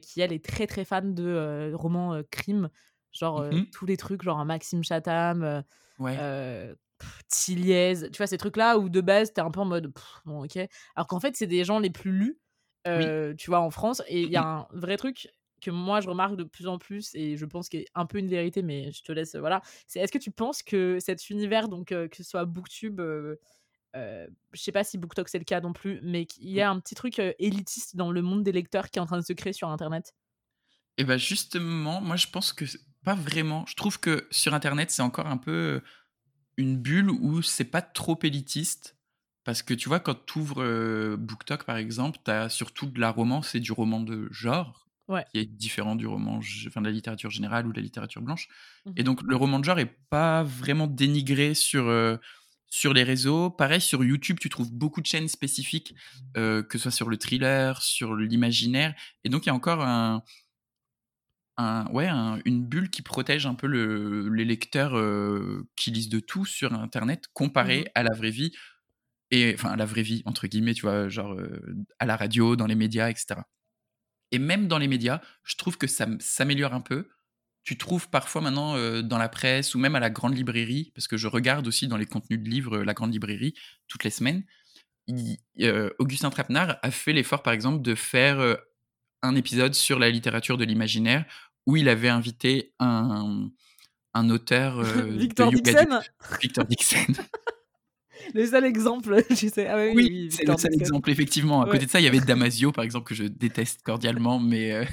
qui, 0.01 0.21
elle, 0.21 0.33
est 0.33 0.43
très, 0.43 0.65
très 0.65 0.85
fan 0.85 1.13
de 1.13 1.71
romans 1.75 2.13
euh, 2.15 2.23
crime. 2.31 2.69
Genre, 3.11 3.43
Mhm. 3.51 3.65
tous 3.71 3.85
les 3.85 3.97
trucs, 3.97 4.23
genre 4.23 4.39
un 4.39 4.45
Maxime 4.45 4.83
Chatham, 4.83 5.63
Ouais. 5.99 6.17
Tilliez, 7.27 8.09
tu 8.11 8.17
vois, 8.17 8.27
ces 8.27 8.37
trucs-là 8.37 8.77
où 8.77 8.87
de 8.89 9.01
base, 9.01 9.33
t'es 9.33 9.41
un 9.41 9.51
peu 9.51 9.59
en 9.59 9.65
mode, 9.65 9.93
pff, 9.93 10.21
bon, 10.25 10.43
ok. 10.45 10.57
Alors 10.95 11.07
qu'en 11.07 11.19
fait, 11.19 11.35
c'est 11.35 11.47
des 11.47 11.63
gens 11.65 11.79
les 11.79 11.89
plus 11.89 12.11
lus, 12.11 12.39
tu 13.37 13.49
vois, 13.49 13.59
en 13.59 13.69
France. 13.69 14.01
Et 14.07 14.23
il 14.23 14.31
y 14.31 14.37
a 14.37 14.43
un 14.43 14.67
vrai 14.71 14.97
truc 14.97 15.27
que 15.63 15.71
moi, 15.71 16.01
je 16.01 16.09
remarque 16.09 16.35
de 16.35 16.43
plus 16.43 16.67
en 16.67 16.77
plus, 16.77 17.15
et 17.15 17.37
je 17.37 17.45
pense 17.45 17.69
qu'il 17.69 17.81
est 17.81 17.87
un 17.95 18.05
peu 18.05 18.17
une 18.17 18.27
vérité, 18.27 18.61
mais 18.61 18.91
je 18.91 19.01
te 19.03 19.11
laisse, 19.11 19.35
voilà. 19.35 19.61
C'est 19.87 19.99
est-ce 19.99 20.11
que 20.11 20.17
tu 20.17 20.31
penses 20.31 20.61
que 20.61 20.99
cet 20.99 21.29
univers, 21.29 21.69
donc 21.69 21.91
euh, 21.91 22.07
que 22.07 22.17
ce 22.17 22.23
soit 22.23 22.45
Booktube, 22.45 22.99
euh, 22.99 23.35
euh, 23.95 24.27
je 24.51 24.61
sais 24.61 24.71
pas 24.71 24.83
si 24.83 24.97
BookTok 24.97 25.29
c'est 25.29 25.37
le 25.37 25.45
cas 25.45 25.61
non 25.61 25.73
plus, 25.73 25.99
mais 26.03 26.25
qu'il 26.25 26.49
y 26.49 26.61
a 26.61 26.69
un 26.69 26.79
petit 26.79 26.95
truc 26.95 27.19
élitiste 27.39 27.95
dans 27.95 28.11
le 28.11 28.21
monde 28.21 28.43
des 28.43 28.51
lecteurs 28.51 28.89
qui 28.89 28.99
est 28.99 29.01
en 29.01 29.05
train 29.05 29.19
de 29.19 29.25
se 29.25 29.33
créer 29.33 29.53
sur 29.53 29.69
Internet? 29.69 30.13
Et 30.97 31.05
bah, 31.05 31.17
justement, 31.17 32.01
moi, 32.01 32.15
je 32.15 32.27
pense 32.27 32.53
que 32.53 32.65
pas 33.03 33.15
vraiment. 33.15 33.65
Je 33.67 33.75
trouve 33.75 33.99
que 33.99 34.27
sur 34.31 34.53
Internet, 34.53 34.91
c'est 34.91 35.01
encore 35.01 35.27
un 35.27 35.37
peu 35.37 35.81
une 36.57 36.77
bulle 36.77 37.09
où 37.09 37.41
c'est 37.41 37.65
pas 37.65 37.81
trop 37.81 38.19
élitiste. 38.21 38.97
Parce 39.43 39.61
que 39.61 39.73
tu 39.73 39.89
vois, 39.89 39.99
quand 39.99 40.25
tu 40.25 40.39
ouvres 40.39 41.15
BookTok, 41.17 41.65
par 41.65 41.77
exemple, 41.77 42.19
tu 42.23 42.31
as 42.31 42.47
surtout 42.47 42.85
de 42.85 42.99
la 42.99 43.09
romance 43.09 43.55
et 43.55 43.59
du 43.59 43.73
roman 43.73 43.99
de 43.99 44.27
genre, 44.31 44.83
Ouais. 45.09 45.25
qui 45.31 45.39
est 45.39 45.45
différent 45.45 45.95
du 45.95 46.07
roman, 46.07 46.39
enfin, 46.67 46.81
de 46.81 46.85
la 46.87 46.91
littérature 46.93 47.29
générale 47.29 47.67
ou 47.67 47.71
de 47.73 47.77
la 47.77 47.83
littérature 47.83 48.21
blanche. 48.21 48.47
Et 48.95 49.03
donc, 49.03 49.21
le 49.23 49.35
roman 49.35 49.59
de 49.59 49.65
genre 49.65 49.79
est 49.79 49.97
pas 50.09 50.43
vraiment 50.43 50.87
dénigré 50.87 51.53
sur, 51.55 51.87
euh, 51.87 52.17
sur 52.69 52.93
les 52.93 53.03
réseaux. 53.03 53.49
Pareil, 53.49 53.81
sur 53.81 54.03
YouTube, 54.03 54.37
tu 54.39 54.49
trouves 54.49 54.71
beaucoup 54.73 55.01
de 55.01 55.05
chaînes 55.05 55.27
spécifiques, 55.27 55.93
euh, 56.37 56.63
que 56.63 56.77
ce 56.77 56.83
soit 56.83 56.91
sur 56.91 57.09
le 57.09 57.17
thriller, 57.17 57.81
sur 57.81 58.15
l'imaginaire. 58.15 58.95
Et 59.25 59.29
donc, 59.29 59.45
il 59.45 59.49
y 59.49 59.51
a 59.51 59.55
encore 59.55 59.81
un, 59.81 60.23
un- 61.57 61.85
ouais, 61.91 62.07
un- 62.07 62.39
une 62.45 62.65
bulle 62.65 62.89
qui 62.89 63.01
protège 63.01 63.45
un 63.45 63.53
peu 63.55 63.67
le- 63.67 64.29
les 64.29 64.45
lecteurs 64.45 64.97
euh, 64.97 65.67
qui 65.75 65.91
lisent 65.91 66.09
de 66.09 66.19
tout 66.19 66.45
sur 66.45 66.73
Internet, 66.73 67.25
comparé 67.33 67.79
Mhm. 67.81 67.85
à 67.95 68.03
la 68.03 68.15
vraie 68.15 68.31
vie. 68.31 68.51
Et 69.31 69.53
enfin, 69.55 69.71
à 69.71 69.75
la 69.75 69.85
vraie 69.85 70.03
vie, 70.03 70.21
entre 70.25 70.47
guillemets, 70.47 70.73
tu 70.75 70.83
vois, 70.83 71.09
genre 71.09 71.37
à 71.99 72.05
la 72.05 72.15
radio, 72.17 72.55
dans 72.55 72.67
les 72.67 72.75
médias, 72.75 73.09
etc. 73.09 73.41
Et 74.33 74.39
même 74.39 74.67
dans 74.67 74.77
les 74.79 74.87
médias, 74.89 75.21
je 75.43 75.55
trouve 75.55 75.77
que 75.77 75.87
ça 75.87 76.05
s'améliore 76.19 76.73
un 76.73 76.81
peu. 76.81 77.07
Tu 77.63 77.77
trouves 77.77 78.09
parfois 78.09 78.41
maintenant 78.41 78.75
euh, 78.75 79.01
dans 79.01 79.17
la 79.17 79.29
presse 79.29 79.73
ou 79.75 79.79
même 79.79 79.95
à 79.95 80.01
la 80.01 80.09
grande 80.09 80.35
librairie, 80.35 80.91
parce 80.95 81.07
que 81.07 81.15
je 81.15 81.27
regarde 81.27 81.65
aussi 81.67 81.87
dans 81.87 81.95
les 81.95 82.05
contenus 82.05 82.41
de 82.41 82.49
livres 82.49 82.79
euh, 82.79 82.83
la 82.83 82.93
grande 82.93 83.13
librairie 83.13 83.53
toutes 83.87 84.03
les 84.03 84.09
semaines. 84.09 84.43
il- 85.07 85.37
euh, 85.61 85.89
Augustin 85.99 86.29
Trapenard 86.29 86.77
a 86.81 86.91
fait 86.91 87.13
l'effort, 87.13 87.41
par 87.43 87.53
exemple, 87.53 87.81
de 87.81 87.95
faire 87.95 88.57
un 89.21 89.35
épisode 89.35 89.73
sur 89.75 89.97
la 89.99 90.09
littérature 90.09 90.57
de 90.57 90.65
l'imaginaire 90.65 91.25
où 91.65 91.77
il 91.77 91.87
avait 91.87 92.09
invité 92.09 92.73
un, 92.79 93.49
un 94.13 94.29
auteur 94.29 94.81
Victor 95.17 95.51
Dixon 95.61 95.85
Victor 96.41 96.65
Dixon. 96.65 97.13
Le 98.33 98.45
seul 98.45 98.65
exemple, 98.65 99.23
je 99.29 99.47
sais. 99.47 99.67
Ah 99.67 99.77
oui, 99.77 99.91
Oui, 99.95 100.07
oui, 100.09 100.27
c'est 100.31 100.45
le 100.45 100.57
seul 100.57 100.73
exemple, 100.73 101.09
effectivement. 101.09 101.61
À 101.61 101.65
Ouais. 101.65 101.71
côté 101.71 101.85
de 101.85 101.91
ça, 101.91 101.99
il 101.99 102.03
y 102.03 102.07
avait 102.07 102.19
Damasio, 102.25 102.71
par 102.71 102.83
exemple, 102.83 103.05
que 103.07 103.15
je 103.15 103.23
déteste 103.23 103.81
cordialement, 103.83 104.39
mais. 104.39 104.71
euh, 104.71 104.85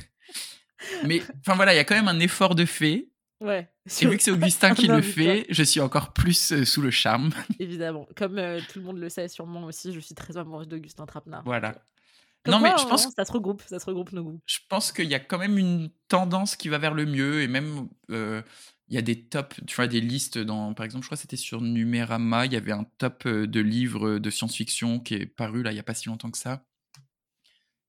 Mais, 1.07 1.23
enfin 1.41 1.55
voilà, 1.57 1.75
il 1.75 1.77
y 1.77 1.81
a 1.81 1.85
quand 1.85 1.95
même 1.95 2.09
un 2.09 2.21
effort 2.21 2.55
de 2.55 2.65
fait. 2.65 3.09
Ouais. 3.41 3.69
Et 4.03 4.07
vu 4.07 4.17
que 4.19 4.23
c'est 4.23 4.31
Augustin 4.31 4.75
qui 4.75 4.87
le 4.87 5.01
fait, 5.01 5.47
je 5.49 5.63
suis 5.63 5.81
encore 5.81 6.13
plus 6.13 6.53
euh, 6.53 6.65
sous 6.67 6.83
le 6.83 6.91
charme. 6.91 7.31
Évidemment. 7.59 8.07
Comme 8.17 8.39
euh, 8.39 8.61
tout 8.71 8.79
le 8.79 8.85
monde 8.85 8.99
le 8.99 9.09
sait 9.09 9.29
sûrement 9.29 9.65
aussi, 9.65 9.93
je 9.93 10.01
suis 10.01 10.15
très 10.15 10.37
amoureuse 10.37 10.69
d'Augustin 10.69 11.07
Trapenard. 11.07 11.43
Voilà. 11.45 11.75
Comme 12.45 12.53
Non, 12.55 12.61
mais 12.61 12.73
je 12.79 12.87
pense, 12.87 13.07
hein, 13.07 13.11
ça 13.17 13.25
se 13.25 13.33
regroupe, 13.33 13.63
ça 13.67 13.79
se 13.79 13.85
regroupe 13.87 14.13
nos 14.13 14.25
goûts. 14.25 14.41
je 14.47 14.59
pense 14.69 14.93
qu'il 14.93 15.07
y 15.07 15.15
a 15.15 15.21
quand 15.21 15.39
même 15.39 15.57
une 15.59 15.91
tendance 16.09 16.57
qui 16.57 16.69
va 16.69 16.79
vers 16.79 16.93
le 16.95 17.05
mieux. 17.07 17.43
Et 17.43 17.49
même, 17.49 17.89
euh, 18.11 18.43
il 18.91 18.97
y 18.97 18.99
a 18.99 19.03
des 19.03 19.23
tops, 19.23 19.61
tu 19.67 19.77
vois, 19.77 19.87
des 19.87 20.01
listes 20.01 20.37
dans. 20.37 20.75
Par 20.75 20.85
exemple, 20.85 21.05
je 21.05 21.09
crois 21.09 21.17
que 21.17 21.23
c'était 21.23 21.37
sur 21.37 21.63
Numérama, 21.63 22.47
il 22.47 22.53
y 22.53 22.57
avait 22.57 22.73
un 22.73 22.85
top 22.99 23.25
euh, 23.27 23.47
de 23.47 23.61
livres 23.61 24.19
de 24.19 24.31
science-fiction 24.31 24.99
qui 24.99 25.15
est 25.15 25.27
paru 25.27 25.63
là, 25.63 25.71
il 25.71 25.75
n'y 25.75 25.81
a 25.81 25.85
pas 25.85 25.95
si 25.95 26.09
longtemps 26.09 26.31
que 26.31 26.39
ça. 26.39 26.67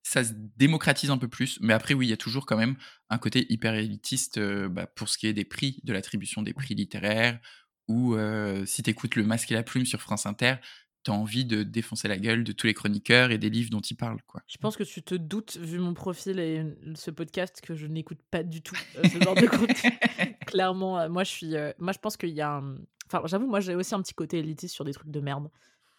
Ça 0.04 0.24
se 0.24 0.34
démocratise 0.58 1.10
un 1.10 1.18
peu 1.18 1.28
plus. 1.28 1.60
Mais 1.62 1.74
après, 1.74 1.93
oui, 1.95 2.08
il 2.08 2.10
y 2.10 2.14
a 2.14 2.18
toujours 2.18 2.45
quand 2.45 2.58
même 2.58 2.76
un 3.10 3.18
côté 3.18 3.52
hyper 3.52 3.74
élitiste 3.76 4.38
euh, 4.38 4.70
bah, 4.70 4.86
pour 4.88 5.10
ce 5.10 5.18
qui 5.18 5.28
est 5.28 5.34
des 5.34 5.45
prix, 5.45 5.80
de 5.84 5.93
l'attribution 5.93 6.43
des 6.43 6.54
prix 6.54 6.76
littéraires. 6.76 7.39
Ou 7.88 8.16
euh, 8.16 8.66
si 8.66 8.84
tu 8.84 8.89
écoutes 8.89 9.16
Le 9.16 9.24
Masque 9.24 9.52
et 9.52 9.56
la 9.56 9.64
Plume 9.64 9.86
sur 9.86 10.02
France 10.02 10.26
Inter, 10.26 10.56
tu 11.04 11.12
as 11.12 11.14
envie 11.14 11.45
de 11.45 11.64
défoncer 11.64 12.08
la 12.08 12.18
gueule 12.18 12.43
de 12.43 12.52
tous 12.52 12.68
les 12.68 12.74
chroniqueurs 12.74 13.32
et 13.32 13.38
des 13.38 13.49
livres 13.49 13.70
dont 13.70 13.80
ils 13.80 13.95
parlent. 13.95 14.22
Quoi. 14.28 14.41
Je 14.47 14.58
pense 14.58 14.78
que 14.78 14.84
tu 14.84 15.02
te 15.02 15.16
doutes, 15.16 15.58
vu 15.58 15.80
mon 15.80 15.93
profil 15.93 16.39
et 16.39 16.64
ce 16.95 17.12
podcast, 17.12 17.62
que 17.62 17.76
je 17.76 17.88
n'écoute 17.88 18.20
pas 18.30 18.43
du 18.43 18.62
tout 18.62 18.76
euh, 18.97 19.08
ce 19.08 19.24
genre 19.24 19.36
de 19.36 19.47
contenu. 19.47 19.91
Clairement, 20.45 21.10
moi, 21.10 21.24
je 21.24 21.32
suis. 21.32 21.54
moi, 21.80 21.91
je 21.91 21.99
pense 21.99 22.18
qu'il 22.18 22.30
y 22.30 22.41
a 22.41 22.58
un. 22.58 22.78
Enfin, 23.08 23.22
j'avoue, 23.26 23.47
moi, 23.47 23.60
j'ai 23.60 23.76
aussi 23.76 23.95
un 23.95 24.02
petit 24.02 24.14
côté 24.14 24.39
élitiste 24.39 24.76
sur 24.76 24.86
des 24.86 24.93
trucs 24.93 25.12
de 25.12 25.20
merde. 25.20 25.49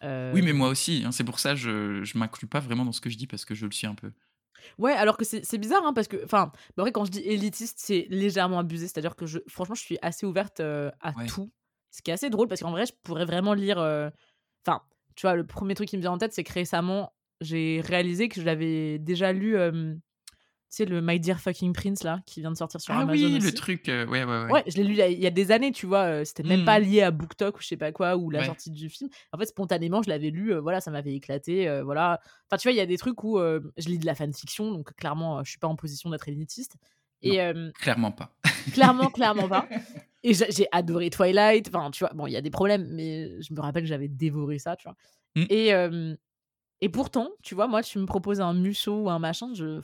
Oui, 0.01 0.41
mais 0.41 0.53
moi 0.53 0.67
aussi. 0.67 1.03
Hein, 1.05 1.13
c'est 1.13 1.23
pour 1.23 1.39
ça 1.39 1.55
je 1.55 2.03
je 2.03 2.17
m'inclus 2.17 2.47
pas 2.47 2.59
vraiment 2.59 2.83
dans 2.83 2.91
ce 2.91 2.99
que 2.99 3.09
je 3.09 3.17
dis 3.17 3.25
parce 3.25 3.45
que 3.45 3.55
je 3.55 3.65
le 3.65 3.71
suis 3.71 3.87
un 3.87 3.95
peu. 3.95 4.11
Ouais, 4.77 4.93
alors 4.93 5.17
que 5.17 5.25
c'est 5.25 5.57
bizarre, 5.57 5.85
hein, 5.85 5.93
parce 5.93 6.07
que, 6.07 6.23
enfin, 6.23 6.51
bah, 6.77 6.89
quand 6.91 7.03
je 7.05 7.11
dis 7.11 7.19
élitiste, 7.19 7.79
c'est 7.79 8.07
légèrement 8.09 8.59
abusé. 8.59 8.87
C'est-à-dire 8.87 9.15
que, 9.15 9.25
je, 9.25 9.39
franchement, 9.47 9.75
je 9.75 9.81
suis 9.81 9.97
assez 10.01 10.25
ouverte 10.25 10.61
à 10.61 11.13
tout. 11.27 11.51
Ce 11.91 12.01
qui 12.01 12.11
est 12.11 12.13
assez 12.13 12.29
drôle, 12.29 12.47
parce 12.47 12.61
qu'en 12.61 12.71
vrai, 12.71 12.85
je 12.85 12.93
pourrais 13.03 13.25
vraiment 13.25 13.53
lire. 13.53 13.77
Enfin, 14.65 14.81
tu 15.15 15.27
vois, 15.27 15.35
le 15.35 15.45
premier 15.45 15.75
truc 15.75 15.89
qui 15.89 15.97
me 15.97 16.01
vient 16.01 16.11
en 16.11 16.17
tête, 16.17 16.33
c'est 16.33 16.43
que 16.43 16.53
récemment, 16.53 17.13
j'ai 17.41 17.81
réalisé 17.81 18.29
que 18.29 18.39
je 18.39 18.45
l'avais 18.45 18.99
déjà 18.99 19.33
lu 19.33 19.57
sais, 20.73 20.85
le 20.85 21.01
My 21.01 21.19
Dear 21.19 21.39
Fucking 21.39 21.73
Prince, 21.73 22.03
là, 22.03 22.19
qui 22.25 22.41
vient 22.41 22.51
de 22.51 22.57
sortir 22.57 22.81
sur 22.81 22.93
ah 22.93 23.01
Amazon. 23.01 23.27
oui, 23.27 23.39
le 23.39 23.51
truc, 23.51 23.89
euh, 23.89 24.05
ouais, 24.07 24.23
ouais, 24.23 24.43
ouais. 24.45 24.51
Ouais, 24.51 24.63
je 24.67 24.77
l'ai 24.77 24.83
lu 24.83 24.93
il 24.93 25.19
y 25.19 25.27
a 25.27 25.29
des 25.29 25.51
années, 25.51 25.71
tu 25.71 25.85
vois. 25.85 26.25
C'était 26.25 26.43
même 26.43 26.65
pas 26.65 26.79
mmh. 26.79 26.83
lié 26.83 27.01
à 27.01 27.11
BookTok 27.11 27.57
ou 27.57 27.61
je 27.61 27.67
sais 27.67 27.77
pas 27.77 27.91
quoi, 27.91 28.17
ou 28.17 28.29
la 28.29 28.43
sortie 28.45 28.71
du 28.71 28.89
film. 28.89 29.09
En 29.31 29.37
fait, 29.37 29.45
spontanément, 29.45 30.01
je 30.01 30.09
l'avais 30.09 30.29
lu, 30.29 30.53
euh, 30.53 30.61
voilà, 30.61 30.81
ça 30.81 30.91
m'avait 30.91 31.13
éclaté, 31.13 31.81
voilà. 31.83 32.19
Enfin, 32.49 32.57
tu 32.57 32.67
vois, 32.67 32.73
il 32.73 32.77
y 32.77 32.81
a 32.81 32.85
des 32.85 32.97
trucs 32.97 33.23
où 33.23 33.37
je 33.39 33.87
lis 33.87 33.99
de 33.99 34.05
la 34.05 34.15
fanfiction, 34.15 34.71
donc 34.71 34.93
clairement, 34.95 35.43
je 35.43 35.49
suis 35.49 35.59
pas 35.59 35.67
en 35.67 35.75
position 35.75 36.09
d'être 36.09 36.27
élitiste. 36.27 36.75
Et, 37.21 37.39
clairement 37.75 38.11
pas. 38.11 38.35
Clairement, 38.71 39.09
clairement 39.09 39.47
pas. 39.47 39.67
Et 40.23 40.33
j'ai 40.33 40.67
adoré 40.71 41.09
Twilight. 41.09 41.67
Enfin, 41.67 41.91
tu 41.91 42.03
vois, 42.03 42.13
bon, 42.13 42.27
il 42.27 42.31
y 42.31 42.37
a 42.37 42.41
des 42.41 42.49
problèmes, 42.49 42.87
mais 42.91 43.41
je 43.41 43.53
me 43.53 43.59
rappelle 43.59 43.83
que 43.83 43.89
j'avais 43.89 44.07
dévoré 44.07 44.59
ça, 44.59 44.75
tu 44.75 44.87
vois. 44.87 44.95
Mmh. 45.35 45.45
Et, 45.49 45.71
et 46.81 46.89
pourtant, 46.89 47.29
tu 47.41 47.55
vois, 47.55 47.67
moi, 47.67 47.83
tu 47.83 47.99
me 47.99 48.05
proposes 48.05 48.39
un 48.41 48.53
Musso 48.53 49.03
ou 49.03 49.09
un 49.09 49.19
machin, 49.19 49.53
je. 49.53 49.81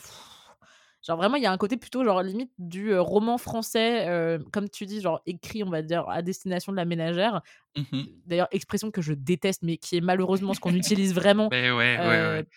Genre 1.06 1.18
vraiment, 1.18 1.38
il 1.38 1.44
y 1.44 1.46
a 1.46 1.52
un 1.52 1.58
côté 1.58 1.78
plutôt 1.78 2.04
genre 2.04 2.22
limite 2.22 2.52
du 2.58 2.96
roman 2.98 3.38
français, 3.38 4.40
comme 4.52 4.70
tu 4.70 4.86
dis, 4.86 5.02
genre 5.02 5.22
écrit, 5.26 5.64
on 5.64 5.70
va 5.70 5.82
dire, 5.82 6.08
à 6.10 6.22
destination 6.22 6.72
de 6.72 6.78
la 6.78 6.86
ménagère. 6.86 7.42
Mmh 7.78 8.02
D'ailleurs, 8.26 8.48
expression 8.52 8.92
que 8.92 9.02
je 9.02 9.14
déteste, 9.14 9.62
mais 9.64 9.78
qui 9.78 9.98
est 9.98 10.02
malheureusement 10.02 10.54
ce 10.54 10.60
qu'on 10.60 10.74
utilise 10.76 11.14
vraiment 11.14 11.50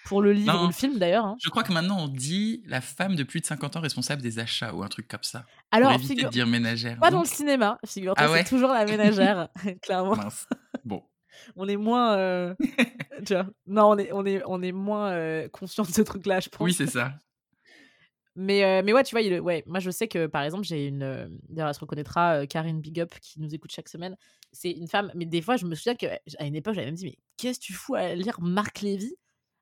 pour 0.04 0.22
le 0.22 0.32
livre 0.32 0.64
ou 0.64 0.66
le 0.66 0.72
film 0.72 0.98
d'ailleurs. 0.98 1.24
Hein. 1.24 1.36
Je 1.40 1.50
crois 1.50 1.62
que 1.62 1.72
maintenant 1.72 1.98
on 2.00 2.08
dit 2.08 2.62
la 2.66 2.80
femme 2.80 3.14
de 3.14 3.22
plus 3.22 3.40
de 3.40 3.46
50 3.46 3.76
ans 3.76 3.80
responsable 3.80 4.22
des 4.22 4.38
achats 4.38 4.74
ou 4.74 4.82
un 4.82 4.88
truc 4.88 5.08
comme 5.08 5.22
ça. 5.22 5.44
Alors, 5.70 5.92
pour 5.92 6.00
éviter 6.00 6.24
de 6.24 6.28
dire 6.28 6.46
ménagère. 6.46 6.98
Pas 6.98 7.10
dans 7.10 7.20
le 7.20 7.26
cinéma, 7.26 7.78
figure-toi, 7.86 8.26
ah 8.26 8.36
c'est 8.36 8.48
toujours 8.48 8.72
la 8.72 8.84
ménagère, 8.84 9.48
clairement. 9.82 10.16
Bon. 10.84 11.02
on 11.56 11.68
est 11.68 11.76
moins 11.76 12.54
tu 13.24 13.34
vois? 13.34 13.46
Non 13.66 13.90
on 13.90 13.98
est 13.98 14.12
on 14.12 14.26
est 14.26 14.42
on 14.46 14.62
est 14.62 14.72
moins 14.72 15.48
conscient 15.48 15.84
de 15.84 15.90
ce 15.90 16.02
truc 16.02 16.26
là 16.26 16.40
je 16.40 16.48
pense 16.48 16.60
oui 16.60 16.72
c'est 16.72 16.86
ça 16.86 17.14
mais, 18.34 18.82
mais 18.82 18.92
ouais, 18.92 19.02
tu 19.02 19.14
vois, 19.14 19.20
il, 19.20 19.40
ouais, 19.40 19.62
moi 19.66 19.78
je 19.78 19.90
sais 19.90 20.08
que 20.08 20.26
par 20.26 20.42
exemple, 20.42 20.64
j'ai 20.64 20.86
une. 20.86 21.38
D'ailleurs, 21.48 21.68
elle 21.68 21.74
se 21.74 21.80
reconnaîtra, 21.80 22.46
Karine 22.46 22.80
Big 22.80 23.00
Up, 23.00 23.12
qui 23.20 23.40
nous 23.40 23.54
écoute 23.54 23.72
chaque 23.72 23.88
semaine. 23.88 24.16
C'est 24.52 24.70
une 24.70 24.88
femme, 24.88 25.10
mais 25.14 25.26
des 25.26 25.42
fois, 25.42 25.56
je 25.56 25.66
me 25.66 25.74
souviens 25.74 25.94
qu'à 25.94 26.18
une 26.40 26.54
époque, 26.54 26.74
j'avais 26.74 26.86
même 26.86 26.94
dit, 26.94 27.04
mais 27.04 27.18
qu'est-ce 27.36 27.60
que 27.60 27.64
tu 27.64 27.72
fous 27.72 27.94
à 27.94 28.14
lire 28.14 28.40
Marc 28.40 28.80
Lévy? 28.80 29.14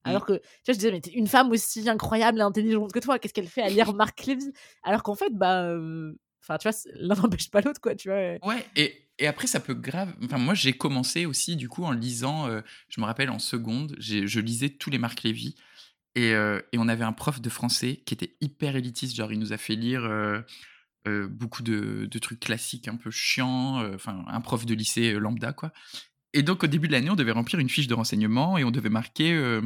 Mmh. 0.04 0.08
alors 0.08 0.24
que, 0.24 0.32
tu 0.32 0.40
vois, 0.66 0.72
je 0.74 0.78
disais, 0.78 0.92
mais 0.92 1.00
t'es 1.00 1.10
une 1.10 1.26
femme 1.26 1.50
aussi 1.50 1.86
incroyable 1.88 2.38
et 2.38 2.42
intelligente 2.42 2.90
que 2.90 3.00
toi, 3.00 3.18
qu'est-ce 3.18 3.34
qu'elle 3.34 3.48
fait 3.48 3.62
à 3.62 3.68
lire 3.68 3.92
Marc 3.92 4.24
Lévy? 4.24 4.52
Alors 4.82 5.02
qu'en 5.02 5.14
fait, 5.14 5.32
bah. 5.32 5.76
Enfin, 6.42 6.56
tu 6.56 6.68
vois, 6.68 6.78
l'un 6.94 7.14
n'empêche 7.16 7.50
pas 7.50 7.60
l'autre, 7.60 7.82
quoi, 7.82 7.94
tu 7.94 8.08
vois. 8.08 8.38
Ouais, 8.42 8.64
et, 8.74 8.94
et, 9.18 9.26
après, 9.26 9.46
ça 9.46 9.60
peut 9.60 9.74
grave. 9.74 10.14
Enfin, 10.24 10.38
moi, 10.38 10.54
j'ai 10.54 10.72
commencé 10.72 11.26
aussi, 11.26 11.54
du 11.56 11.68
coup, 11.68 11.84
en 11.84 11.92
lisant, 11.92 12.48
je 12.88 13.00
me 13.00 13.04
rappelle, 13.04 13.28
en 13.28 13.38
seconde, 13.38 13.94
je 13.98 14.40
lisais 14.40 14.70
tous 14.70 14.88
les 14.88 14.96
Marc 14.98 15.22
Lévy. 15.22 15.54
Et, 16.16 16.30
et, 16.30 16.78
on 16.78 16.88
avait 16.88 17.04
un 17.04 17.12
prof 17.12 17.40
de 17.40 17.48
français 17.48 18.02
qui 18.04 18.14
était 18.14 18.36
hyper 18.40 18.74
élitiste, 18.74 19.14
genre 19.14 19.32
il 19.32 19.38
nous 19.38 19.52
a 19.52 19.56
fait 19.56 19.76
lire 19.76 20.02
beaucoup 21.06 21.62
de, 21.62 22.06
de, 22.10 22.18
trucs 22.18 22.40
classiques 22.40 22.88
un 22.88 22.96
peu 22.96 23.10
chiants, 23.10 23.82
enfin 23.94 24.24
un 24.26 24.40
prof 24.40 24.66
de 24.66 24.74
lycée 24.74 25.12
lambda 25.12 25.52
quoi. 25.52 25.72
Et 26.32 26.42
donc 26.42 26.64
au 26.64 26.66
début 26.66 26.88
de 26.88 26.92
l'année, 26.92 27.10
on 27.10 27.16
devait 27.16 27.32
remplir 27.32 27.60
une 27.60 27.68
fiche 27.68 27.86
de 27.86 27.94
renseignement 27.94 28.58
et 28.58 28.64
on 28.64 28.72
devait 28.72 28.90
marquer, 28.90 29.60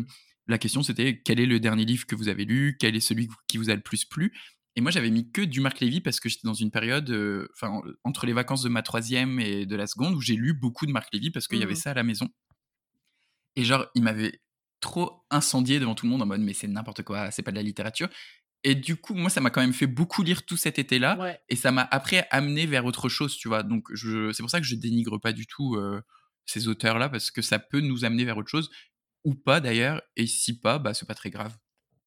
la 0.47 0.59
question 0.59 0.83
c'était 0.83 1.21
quel 1.23 1.41
est 1.41 1.47
le 1.47 1.61
dernier 1.61 1.85
livre 1.85 2.07
que 2.07 2.15
vous 2.15 2.29
avez 2.29 2.45
lu, 2.45 2.77
quel 2.79 2.97
est 2.97 3.01
celui 3.01 3.29
qui 3.49 3.57
vous 3.57 3.71
a 3.71 3.75
le 3.75 3.81
plus 3.81 4.05
plu. 4.05 4.33
Et 4.77 4.81
moi 4.81 4.91
j'avais 4.91 5.11
mis 5.11 5.31
que 5.31 5.41
du 5.41 5.61
Marc 5.61 5.81
Lévy 5.81 6.01
parce 6.01 6.21
que 6.21 6.29
j'étais 6.29 6.47
dans 6.47 6.55
une 6.55 6.71
période, 6.71 7.11
enfin 7.53 7.81
entre 8.03 8.27
les 8.27 8.33
vacances 8.33 8.63
de 8.63 8.69
ma 8.69 8.83
troisième 8.83 9.41
et 9.41 9.67
de 9.67 9.77
la 9.77 9.87
seconde 9.87 10.15
où 10.15 10.21
j'ai 10.21 10.37
lu 10.37 10.53
beaucoup 10.53 10.87
de 10.87 10.93
Marc 10.93 11.13
Lévy 11.13 11.31
parce 11.31 11.49
qu'il 11.49 11.59
y 11.59 11.63
avait 11.63 11.73
mmh 11.73 11.77
ça 11.77 11.91
à 11.93 11.95
la 11.95 12.03
maison. 12.03 12.29
Et 13.57 13.65
genre 13.65 13.87
il 13.95 14.03
m'avait 14.03 14.41
trop 14.85 15.25
incendié 15.31 15.81
devant 15.81 15.95
tout 15.95 16.05
le 16.05 16.11
monde 16.13 16.23
en 16.23 16.27
mode 16.27 16.41
mais 16.41 16.53
c'est 16.53 16.69
n'importe 16.69 17.03
quoi, 17.03 17.31
c'est 17.31 17.43
pas 17.43 17.51
de 17.51 17.57
la 17.57 17.63
littérature. 17.63 18.09
Et 18.67 18.75
du 18.75 18.97
coup, 18.97 19.15
moi, 19.15 19.29
ça 19.29 19.41
m'a 19.43 19.51
quand 19.51 19.61
même 19.61 19.75
fait 19.75 19.87
beaucoup 19.87 20.23
lire 20.23 20.45
tout 20.47 20.57
cet 20.57 20.79
été-là. 20.79 21.37
Et 21.51 21.57
ça 21.57 21.71
m'a 21.71 21.87
après 21.91 22.27
amené 22.31 22.65
vers 22.65 22.87
autre 22.87 23.11
chose, 23.11 23.37
tu 23.37 23.49
vois. 23.49 23.63
Donc, 23.63 23.89
c'est 23.95 24.43
pour 24.43 24.51
ça 24.51 24.59
que 24.59 24.67
je 24.67 24.75
dénigre 24.75 25.19
pas 25.19 25.33
du 25.33 25.47
tout 25.47 25.79
ces 26.47 26.67
auteurs-là, 26.67 27.11
parce 27.11 27.31
que 27.31 27.43
ça 27.43 27.59
peut 27.59 27.81
nous 27.81 28.07
amener 28.07 28.25
vers 28.25 28.39
autre 28.39 28.49
chose, 28.49 28.71
ou 29.25 29.35
pas 29.35 29.61
d'ailleurs. 29.61 30.01
Et 30.17 30.27
si 30.27 30.59
pas, 30.59 30.79
bah, 30.79 30.95
c'est 30.95 31.07
pas 31.07 31.15
très 31.15 31.29
grave. 31.29 31.55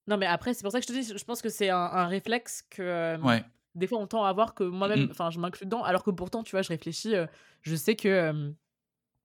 Non, 0.07 0.17
mais 0.17 0.25
après, 0.25 0.55
c'est 0.55 0.63
pour 0.63 0.71
ça 0.71 0.79
que 0.79 0.87
je 0.87 0.93
te 0.93 0.99
dis, 0.99 1.13
je 1.15 1.25
pense 1.25 1.43
que 1.43 1.49
c'est 1.49 1.69
un, 1.69 2.07
réflexe 2.07 2.63
que 2.71 3.21
ouais. 3.21 3.43
des 3.75 3.85
fois 3.85 3.99
on 3.99 4.07
tend 4.07 4.23
à 4.23 4.29
avoir 4.29 4.55
que 4.55 4.63
moi-même, 4.63 5.05
mmh. 5.05 5.11
enfin, 5.11 5.29
je 5.29 5.39
m'inclus 5.39 5.65
dedans, 5.65 5.83
alors 5.83 6.03
que 6.03 6.11
pourtant, 6.11 6.41
tu 6.41 6.51
vois, 6.51 6.63
je 6.63 6.69
réfléchis, 6.69 7.13
je 7.61 7.75
sais 7.75 7.95
que. 7.95 8.51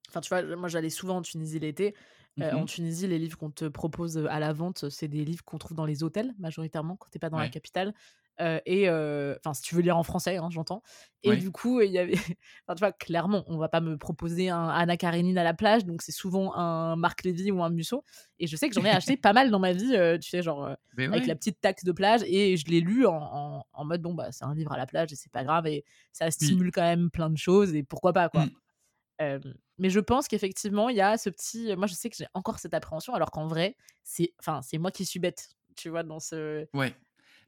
Enfin, 0.09 0.21
tu 0.21 0.29
vois, 0.29 0.43
moi, 0.55 0.69
j'allais 0.69 0.91
souvent 0.91 1.17
en 1.17 1.21
Tunisie 1.23 1.57
l'été. 1.57 1.95
Euh, 2.41 2.51
en 2.53 2.63
mmh 2.63 2.65
Tunisie, 2.65 3.07
les 3.07 3.19
livres 3.19 3.37
qu'on 3.37 3.51
te 3.51 3.65
propose 3.65 4.17
à 4.17 4.39
la 4.39 4.53
vente, 4.53 4.89
c'est 4.89 5.07
des 5.07 5.23
livres 5.23 5.43
qu'on 5.43 5.59
trouve 5.59 5.77
dans 5.77 5.85
les 5.85 6.03
hôtels, 6.03 6.33
majoritairement, 6.39 6.95
quand 6.95 7.09
t'es 7.09 7.19
pas 7.19 7.29
dans 7.29 7.37
la 7.37 7.49
capitale. 7.49 7.93
et 8.39 8.89
enfin, 8.89 9.53
si 9.53 9.61
tu 9.61 9.75
veux 9.75 9.81
lire 9.81 9.97
en 9.97 10.03
français, 10.03 10.37
hein, 10.37 10.49
j'entends. 10.49 10.81
Et 11.21 11.35
du 11.35 11.51
coup, 11.51 11.81
il 11.81 11.91
y 11.91 11.99
avait. 11.99 12.13
enfin, 12.67 12.75
tu 12.75 12.79
vois, 12.79 12.91
clairement, 12.91 13.43
on 13.47 13.57
va 13.57 13.69
pas 13.69 13.81
me 13.81 13.97
proposer 13.97 14.49
un 14.49 14.67
Anna 14.67 14.97
Karenine 14.97 15.37
à 15.37 15.43
la 15.43 15.53
plage, 15.53 15.85
donc 15.85 16.01
c'est 16.01 16.11
souvent 16.11 16.55
un 16.55 16.95
Marc 16.95 17.23
Lévy 17.23 17.51
ou 17.51 17.63
un 17.63 17.69
Musso. 17.69 18.03
Et 18.39 18.47
je 18.47 18.55
sais 18.55 18.67
que 18.67 18.75
j'en 18.75 18.83
ai 18.83 18.89
acheté 18.89 19.15
pas 19.15 19.33
mal 19.33 19.51
dans 19.51 19.59
ma 19.59 19.71
vie, 19.71 19.95
tu 20.19 20.29
sais, 20.29 20.41
genre 20.41 20.75
avec 20.97 21.27
la 21.27 21.35
petite 21.35 21.61
taxe 21.61 21.83
de 21.83 21.91
plage, 21.91 22.23
et 22.25 22.57
je 22.57 22.65
l'ai 22.65 22.81
lu 22.81 23.05
en, 23.05 23.65
en, 23.71 23.85
mode 23.85 24.01
bon, 24.01 24.15
bah, 24.15 24.31
c'est 24.31 24.45
un 24.45 24.55
livre 24.55 24.71
à 24.71 24.77
la 24.77 24.87
plage 24.87 25.13
et 25.13 25.15
c'est 25.15 25.31
pas 25.31 25.43
grave, 25.43 25.67
et 25.67 25.85
ça 26.11 26.31
stimule 26.31 26.71
quand 26.71 26.81
même 26.81 27.11
plein 27.11 27.29
de 27.29 27.37
choses, 27.37 27.75
et 27.75 27.83
pourquoi 27.83 28.11
pas, 28.11 28.29
quoi. 28.29 28.45
Mmh. 28.45 29.53
Mais 29.77 29.89
je 29.89 29.99
pense 29.99 30.27
qu'effectivement, 30.27 30.89
il 30.89 30.97
y 30.97 31.01
a 31.01 31.17
ce 31.17 31.29
petit. 31.29 31.75
Moi, 31.75 31.87
je 31.87 31.93
sais 31.93 32.09
que 32.09 32.15
j'ai 32.15 32.27
encore 32.33 32.59
cette 32.59 32.73
appréhension, 32.73 33.13
alors 33.13 33.31
qu'en 33.31 33.47
vrai, 33.47 33.75
c'est 34.03 34.33
enfin, 34.39 34.61
moi 34.79 34.91
qui 34.91 35.05
suis 35.05 35.19
bête, 35.19 35.49
tu 35.75 35.89
vois, 35.89 36.03
dans 36.03 36.19
ce. 36.19 36.65
Ouais. 36.73 36.95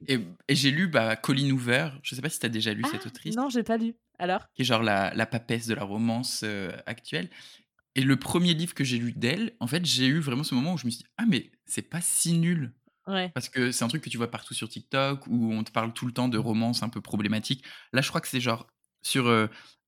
Et, 0.08 0.18
et 0.48 0.54
j'ai 0.54 0.70
lu 0.70 0.88
bah, 0.88 1.16
Colleen 1.16 1.52
Hoover. 1.52 1.90
Je 2.02 2.14
sais 2.14 2.20
pas 2.20 2.28
si 2.28 2.38
tu 2.38 2.46
as 2.46 2.50
déjà 2.50 2.74
lu 2.74 2.82
cette 2.90 3.02
ah, 3.04 3.08
autrice. 3.08 3.36
Non, 3.36 3.48
j'ai 3.48 3.62
pas 3.62 3.78
lu. 3.78 3.94
Alors? 4.18 4.46
Qui 4.54 4.62
est 4.62 4.64
genre 4.64 4.82
la, 4.82 5.14
la 5.14 5.26
papesse 5.26 5.66
de 5.66 5.74
la 5.74 5.84
romance 5.84 6.44
actuelle. 6.86 7.30
Et 7.96 8.02
le 8.02 8.16
premier 8.16 8.52
livre 8.52 8.74
que 8.74 8.84
j'ai 8.84 8.98
lu 8.98 9.12
d'elle, 9.12 9.54
en 9.58 9.66
fait, 9.66 9.84
j'ai 9.86 10.06
eu 10.06 10.20
vraiment 10.20 10.44
ce 10.44 10.54
moment 10.54 10.74
où 10.74 10.78
je 10.78 10.84
me 10.84 10.90
suis 10.90 10.98
dit 10.98 11.10
Ah, 11.16 11.24
mais 11.26 11.50
c'est 11.64 11.88
pas 11.88 12.02
si 12.02 12.34
nul. 12.34 12.74
Ouais. 13.06 13.30
Parce 13.30 13.48
que 13.48 13.72
c'est 13.72 13.84
un 13.84 13.88
truc 13.88 14.02
que 14.02 14.10
tu 14.10 14.18
vois 14.18 14.30
partout 14.30 14.52
sur 14.52 14.68
TikTok 14.68 15.26
où 15.28 15.52
on 15.52 15.64
te 15.64 15.70
parle 15.70 15.94
tout 15.94 16.06
le 16.06 16.12
temps 16.12 16.28
de 16.28 16.36
romances 16.36 16.82
un 16.82 16.90
peu 16.90 17.00
problématiques. 17.00 17.64
Là, 17.92 18.02
je 18.02 18.08
crois 18.08 18.20
que 18.20 18.28
c'est 18.28 18.40
genre 18.40 18.66
sur 19.06 19.28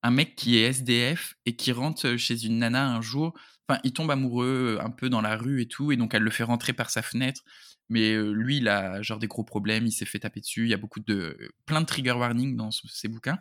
un 0.02 0.10
mec 0.10 0.36
qui 0.36 0.58
est 0.58 0.68
SDF 0.68 1.34
et 1.46 1.56
qui 1.56 1.72
rentre 1.72 2.16
chez 2.16 2.44
une 2.44 2.58
nana 2.58 2.88
un 2.88 3.00
jour. 3.00 3.38
Enfin, 3.68 3.80
il 3.84 3.92
tombe 3.92 4.10
amoureux 4.10 4.78
un 4.80 4.90
peu 4.90 5.10
dans 5.10 5.20
la 5.20 5.36
rue 5.36 5.60
et 5.60 5.68
tout, 5.68 5.92
et 5.92 5.96
donc 5.96 6.14
elle 6.14 6.22
le 6.22 6.30
fait 6.30 6.44
rentrer 6.44 6.72
par 6.72 6.90
sa 6.90 7.02
fenêtre. 7.02 7.42
Mais 7.88 8.16
lui, 8.16 8.58
il 8.58 8.68
a 8.68 9.02
genre 9.02 9.18
des 9.18 9.26
gros 9.26 9.44
problèmes, 9.44 9.86
il 9.86 9.92
s'est 9.92 10.04
fait 10.04 10.20
taper 10.20 10.40
dessus. 10.40 10.64
Il 10.64 10.70
y 10.70 10.74
a 10.74 10.78
beaucoup 10.78 11.00
de 11.00 11.36
plein 11.66 11.80
de 11.80 11.86
trigger 11.86 12.12
warning 12.12 12.56
dans 12.56 12.70
ces 12.70 13.08
bouquins. 13.08 13.38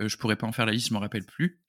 je 0.00 0.16
pourrais 0.16 0.36
pas 0.36 0.46
en 0.46 0.52
faire 0.52 0.66
la 0.66 0.72
liste, 0.72 0.88
je 0.88 0.94
me 0.94 0.98
rappelle 0.98 1.24
plus. 1.24 1.60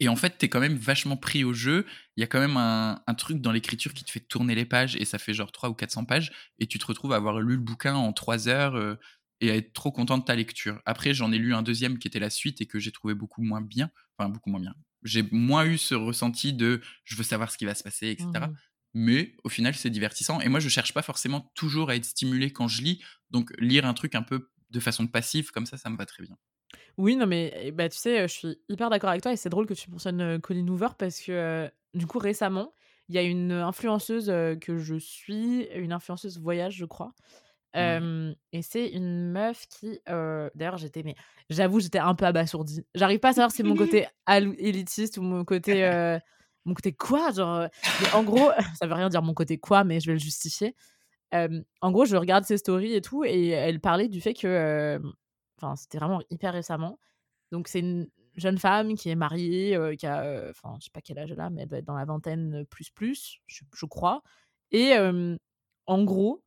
Et 0.00 0.08
en 0.08 0.16
fait, 0.16 0.36
tu 0.36 0.46
es 0.46 0.48
quand 0.48 0.58
même 0.58 0.76
vachement 0.76 1.16
pris 1.16 1.44
au 1.44 1.52
jeu. 1.52 1.86
Il 2.16 2.22
y 2.22 2.24
a 2.24 2.26
quand 2.26 2.40
même 2.40 2.56
un, 2.56 3.00
un 3.06 3.14
truc 3.14 3.40
dans 3.40 3.52
l'écriture 3.52 3.94
qui 3.94 4.04
te 4.04 4.10
fait 4.10 4.20
tourner 4.20 4.56
les 4.56 4.64
pages 4.64 4.96
et 4.96 5.04
ça 5.04 5.18
fait 5.18 5.32
genre 5.32 5.52
300 5.52 5.72
ou 5.72 5.74
400 5.76 6.04
pages. 6.06 6.32
Et 6.58 6.66
tu 6.66 6.78
te 6.80 6.86
retrouves 6.86 7.12
à 7.12 7.16
avoir 7.16 7.40
lu 7.40 7.54
le 7.54 7.62
bouquin 7.62 7.94
en 7.94 8.12
3 8.12 8.48
heures 8.48 8.98
et 9.42 9.50
à 9.50 9.56
être 9.56 9.72
trop 9.72 9.90
content 9.90 10.16
de 10.18 10.24
ta 10.24 10.36
lecture. 10.36 10.80
Après, 10.86 11.12
j'en 11.12 11.32
ai 11.32 11.38
lu 11.38 11.52
un 11.52 11.62
deuxième 11.62 11.98
qui 11.98 12.06
était 12.06 12.20
la 12.20 12.30
suite 12.30 12.60
et 12.60 12.66
que 12.66 12.78
j'ai 12.78 12.92
trouvé 12.92 13.12
beaucoup 13.12 13.42
moins 13.42 13.60
bien. 13.60 13.90
Enfin, 14.16 14.30
beaucoup 14.30 14.50
moins 14.50 14.60
bien. 14.60 14.74
J'ai 15.02 15.24
moins 15.32 15.66
eu 15.66 15.78
ce 15.78 15.96
ressenti 15.96 16.52
de 16.52 16.80
je 17.04 17.16
veux 17.16 17.24
savoir 17.24 17.50
ce 17.50 17.58
qui 17.58 17.64
va 17.64 17.74
se 17.74 17.82
passer, 17.82 18.06
etc. 18.06 18.28
Mmh 18.28 18.54
Mais 18.94 19.34
au 19.42 19.48
final, 19.48 19.74
c'est 19.74 19.90
divertissant. 19.90 20.40
Et 20.40 20.48
moi, 20.48 20.60
je 20.60 20.68
cherche 20.68 20.94
pas 20.94 21.02
forcément 21.02 21.50
toujours 21.56 21.90
à 21.90 21.96
être 21.96 22.04
stimulé 22.04 22.52
quand 22.52 22.68
je 22.68 22.82
lis. 22.82 23.02
Donc, 23.30 23.52
lire 23.58 23.84
un 23.84 23.94
truc 23.94 24.14
un 24.14 24.22
peu 24.22 24.48
de 24.70 24.80
façon 24.80 25.08
passive, 25.08 25.50
comme 25.50 25.66
ça, 25.66 25.76
ça 25.76 25.90
me 25.90 25.96
va 25.96 26.06
très 26.06 26.22
bien. 26.22 26.36
Oui, 26.96 27.16
non, 27.16 27.26
mais 27.26 27.52
eh 27.56 27.72
bah, 27.72 27.88
tu 27.88 27.98
sais, 27.98 28.28
je 28.28 28.32
suis 28.32 28.58
hyper 28.68 28.90
d'accord 28.90 29.10
avec 29.10 29.22
toi. 29.22 29.32
Et 29.32 29.36
c'est 29.36 29.48
drôle 29.48 29.66
que 29.66 29.74
tu 29.74 29.90
mentionnes 29.90 30.40
Colin 30.40 30.68
Hoover 30.68 30.90
parce 30.96 31.20
que, 31.20 31.68
du 31.94 32.06
coup, 32.06 32.20
récemment, 32.20 32.72
il 33.08 33.16
y 33.16 33.18
a 33.18 33.22
une 33.22 33.50
influenceuse 33.50 34.26
que 34.60 34.78
je 34.78 34.94
suis, 34.94 35.64
une 35.74 35.92
influenceuse 35.92 36.38
voyage, 36.38 36.76
je 36.76 36.84
crois, 36.84 37.12
et 37.74 38.62
c'est 38.62 38.88
une 38.88 39.30
meuf 39.30 39.66
qui, 39.68 39.98
d'ailleurs, 40.06 40.76
j'étais, 40.76 41.02
mais 41.02 41.14
j'avoue, 41.50 41.80
j'étais 41.80 41.98
un 41.98 42.14
peu 42.14 42.26
abasourdie. 42.26 42.84
J'arrive 42.94 43.20
pas 43.20 43.30
à 43.30 43.32
savoir 43.32 43.50
si 43.50 43.58
c'est 43.58 43.62
mon 43.62 43.76
côté 43.76 44.06
élitiste 44.28 45.18
ou 45.18 45.22
mon 45.22 45.44
côté, 45.44 45.88
mon 46.64 46.74
côté 46.74 46.92
quoi, 46.92 47.30
genre. 47.32 47.66
Mais 48.00 48.10
en 48.12 48.22
gros, 48.22 48.50
ça 48.78 48.86
veut 48.86 48.94
rien 48.94 49.08
dire 49.08 49.22
mon 49.22 49.34
côté 49.34 49.58
quoi, 49.58 49.84
mais 49.84 50.00
je 50.00 50.06
vais 50.06 50.12
le 50.14 50.18
justifier. 50.18 50.74
en 51.32 51.90
gros, 51.90 52.04
je 52.04 52.16
regarde 52.16 52.44
ses 52.44 52.58
stories 52.58 52.94
et 52.94 53.00
tout, 53.00 53.24
et 53.24 53.48
elle 53.48 53.80
parlait 53.80 54.08
du 54.08 54.20
fait 54.20 54.34
que, 54.34 55.00
enfin, 55.56 55.76
c'était 55.76 55.98
vraiment 55.98 56.20
hyper 56.30 56.52
récemment, 56.52 56.98
Donc 57.52 57.68
c'est 57.68 57.80
une 57.80 58.08
jeune 58.36 58.58
femme 58.58 58.94
qui 58.94 59.10
est 59.10 59.14
mariée, 59.14 59.78
qui 59.98 60.06
a, 60.06 60.48
enfin, 60.50 60.76
je 60.78 60.84
sais 60.84 60.90
pas 60.92 61.02
quel 61.02 61.18
âge 61.18 61.30
elle 61.32 61.40
a, 61.40 61.50
mais 61.50 61.62
elle 61.62 61.68
doit 61.68 61.78
être 61.78 61.84
dans 61.84 61.96
la 61.96 62.04
vingtaine 62.04 62.64
plus 62.66 62.90
plus, 62.90 63.40
je, 63.46 63.64
je 63.74 63.86
crois. 63.86 64.22
Et 64.70 64.94
en 65.86 66.04
gros, 66.04 66.42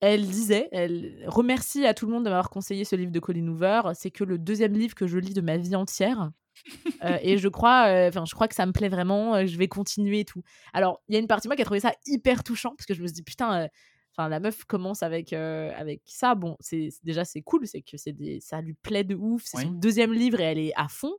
elle 0.00 0.26
disait, 0.26 0.68
elle 0.72 1.24
remercie 1.26 1.86
à 1.86 1.94
tout 1.94 2.06
le 2.06 2.12
monde 2.12 2.24
de 2.24 2.28
m'avoir 2.28 2.50
conseillé 2.50 2.84
ce 2.84 2.96
livre 2.96 3.12
de 3.12 3.20
Colin 3.20 3.46
Hoover. 3.48 3.82
C'est 3.94 4.10
que 4.10 4.24
le 4.24 4.38
deuxième 4.38 4.74
livre 4.74 4.94
que 4.94 5.06
je 5.06 5.18
lis 5.18 5.34
de 5.34 5.40
ma 5.40 5.56
vie 5.56 5.76
entière. 5.76 6.30
Euh, 7.04 7.18
et 7.20 7.36
je 7.36 7.48
crois, 7.48 7.88
euh, 7.88 8.08
enfin, 8.08 8.24
je 8.24 8.34
crois 8.34 8.48
que 8.48 8.54
ça 8.54 8.64
me 8.64 8.72
plaît 8.72 8.88
vraiment. 8.88 9.34
euh, 9.34 9.46
je 9.46 9.58
vais 9.58 9.68
continuer 9.68 10.20
et 10.20 10.24
tout. 10.24 10.42
Alors, 10.72 11.02
il 11.06 11.14
y 11.14 11.16
a 11.18 11.20
une 11.20 11.26
partie 11.26 11.46
de 11.46 11.50
moi 11.50 11.56
qui 11.56 11.60
a 11.60 11.66
trouvé 11.66 11.80
ça 11.80 11.92
hyper 12.06 12.42
touchant 12.42 12.70
parce 12.70 12.86
que 12.86 12.94
je 12.94 13.02
me 13.02 13.06
suis 13.06 13.16
dit 13.16 13.22
putain, 13.22 13.68
enfin, 14.12 14.30
la 14.30 14.40
meuf 14.40 14.64
commence 14.64 15.02
avec 15.02 15.34
avec 15.34 16.00
ça. 16.06 16.34
Bon, 16.34 16.56
c'est 16.58 16.88
déjà 17.04 17.26
c'est 17.26 17.42
cool, 17.42 17.66
c'est 17.66 17.82
que 17.82 17.98
c'est 17.98 18.14
des, 18.14 18.40
ça 18.40 18.62
lui 18.62 18.72
plaît 18.72 19.04
de 19.04 19.14
ouf. 19.14 19.42
C'est 19.44 19.60
son 19.60 19.70
deuxième 19.70 20.14
livre 20.14 20.40
et 20.40 20.44
elle 20.44 20.58
est 20.58 20.72
à 20.76 20.88
fond. 20.88 21.12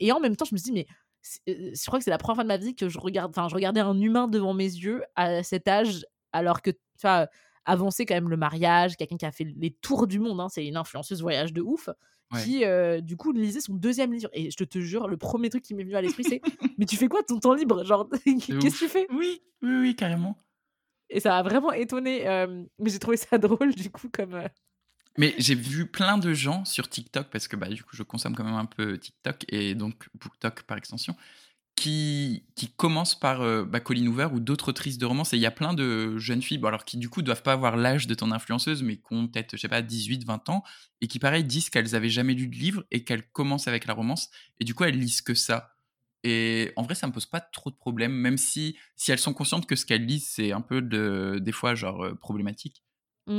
Et 0.00 0.10
en 0.12 0.18
même 0.18 0.34
temps, 0.34 0.46
je 0.46 0.54
me 0.54 0.58
suis 0.58 0.72
dit 0.72 0.72
mais 0.72 0.86
je 1.46 1.86
crois 1.86 1.98
que 1.98 2.04
c'est 2.04 2.10
la 2.10 2.18
première 2.18 2.36
fois 2.36 2.44
de 2.44 2.48
ma 2.48 2.56
vie 2.56 2.74
que 2.74 2.88
je 2.88 2.98
regarde, 2.98 3.30
enfin, 3.30 3.48
je 3.48 3.54
regardais 3.54 3.80
un 3.80 4.00
humain 4.00 4.28
devant 4.28 4.54
mes 4.54 4.64
yeux 4.64 5.02
à 5.14 5.42
cet 5.42 5.68
âge, 5.68 6.06
alors 6.32 6.62
que, 6.62 6.70
tu 6.70 7.06
avancer 7.68 8.06
quand 8.06 8.14
même 8.14 8.28
le 8.30 8.36
mariage, 8.36 8.96
quelqu'un 8.96 9.16
qui 9.16 9.26
a 9.26 9.32
fait 9.32 9.44
les 9.44 9.70
tours 9.70 10.06
du 10.06 10.18
monde, 10.18 10.40
hein, 10.40 10.48
c'est 10.48 10.66
une 10.66 10.76
influenceuse 10.76 11.20
voyage 11.22 11.52
de 11.52 11.62
ouf, 11.62 11.88
Ouais. 12.30 12.42
qui 12.44 12.62
euh, 12.66 13.00
du 13.00 13.16
coup 13.16 13.32
lisait 13.32 13.62
son 13.62 13.72
deuxième 13.72 14.12
livre. 14.12 14.28
Et 14.34 14.50
je 14.50 14.56
te, 14.58 14.64
te 14.64 14.78
jure, 14.80 15.08
le 15.08 15.16
premier 15.16 15.48
truc 15.48 15.62
qui 15.62 15.74
m'est 15.74 15.82
venu 15.84 15.96
à 15.96 16.02
l'esprit, 16.02 16.24
c'est 16.24 16.42
Mais 16.78 16.84
tu 16.84 16.96
fais 16.96 17.08
quoi 17.08 17.22
de 17.22 17.26
ton 17.26 17.40
temps 17.40 17.54
libre? 17.54 17.84
Genre, 17.84 18.06
qu'est-ce 18.24 18.48
que 18.48 18.78
tu 18.78 18.88
fais? 18.88 19.06
Oui, 19.10 19.40
oui, 19.62 19.76
oui, 19.80 19.96
carrément. 19.96 20.36
Et 21.08 21.20
ça 21.20 21.30
m'a 21.30 21.42
vraiment 21.42 21.72
étonné, 21.72 22.28
euh, 22.28 22.64
mais 22.78 22.90
j'ai 22.90 22.98
trouvé 22.98 23.16
ça 23.16 23.38
drôle 23.38 23.74
du 23.74 23.90
coup, 23.90 24.08
comme. 24.12 24.34
euh, 24.34 24.46
Mais 25.16 25.34
j'ai 25.38 25.54
vu 25.54 25.86
plein 25.86 26.18
de 26.18 26.34
gens 26.34 26.66
sur 26.66 26.86
TikTok, 26.90 27.28
parce 27.30 27.48
que 27.48 27.56
bah, 27.56 27.68
du 27.68 27.82
coup, 27.82 27.96
je 27.96 28.02
consomme 28.02 28.34
quand 28.36 28.44
même 28.44 28.54
un 28.54 28.66
peu 28.66 28.98
TikTok 28.98 29.46
et 29.48 29.74
donc 29.74 30.08
BookTok 30.20 30.64
par 30.64 30.76
extension, 30.76 31.16
qui, 31.78 32.42
qui 32.56 32.72
commencent 32.72 33.14
par 33.14 33.40
euh, 33.40 33.64
bah, 33.64 33.78
Colleen 33.78 34.08
Hoover 34.08 34.30
ou 34.32 34.40
d'autres 34.40 34.70
autrices 34.70 34.98
de 34.98 35.06
romance. 35.06 35.32
Et 35.32 35.36
il 35.36 35.40
y 35.40 35.46
a 35.46 35.52
plein 35.52 35.74
de 35.74 36.18
jeunes 36.18 36.42
filles, 36.42 36.58
bon, 36.58 36.66
alors 36.66 36.84
qui 36.84 36.96
du 36.96 37.08
coup 37.08 37.22
doivent 37.22 37.44
pas 37.44 37.52
avoir 37.52 37.76
l'âge 37.76 38.08
de 38.08 38.14
ton 38.14 38.32
influenceuse, 38.32 38.82
mais 38.82 38.96
qui 38.96 39.12
ont 39.12 39.28
peut-être, 39.28 39.52
je 39.52 39.60
sais 39.60 39.68
pas, 39.68 39.80
18, 39.80 40.24
20 40.24 40.48
ans, 40.48 40.64
et 41.00 41.06
qui 41.06 41.20
pareil 41.20 41.44
disent 41.44 41.70
qu'elles 41.70 41.94
avaient 41.94 42.08
jamais 42.08 42.34
lu 42.34 42.48
de 42.48 42.56
livre 42.56 42.84
et 42.90 43.04
qu'elles 43.04 43.28
commencent 43.30 43.68
avec 43.68 43.86
la 43.86 43.94
romance. 43.94 44.28
Et 44.58 44.64
du 44.64 44.74
coup, 44.74 44.82
elles 44.82 44.98
lisent 44.98 45.22
que 45.22 45.34
ça. 45.34 45.76
Et 46.24 46.72
en 46.74 46.82
vrai, 46.82 46.96
ça 46.96 47.06
me 47.06 47.12
pose 47.12 47.26
pas 47.26 47.40
trop 47.40 47.70
de 47.70 47.76
problèmes, 47.76 48.12
même 48.12 48.38
si, 48.38 48.76
si 48.96 49.12
elles 49.12 49.20
sont 49.20 49.32
conscientes 49.32 49.68
que 49.68 49.76
ce 49.76 49.86
qu'elles 49.86 50.04
lisent, 50.04 50.28
c'est 50.28 50.50
un 50.50 50.60
peu 50.60 50.82
de, 50.82 51.38
des 51.40 51.52
fois, 51.52 51.76
genre, 51.76 52.04
euh, 52.04 52.14
problématique. 52.16 52.82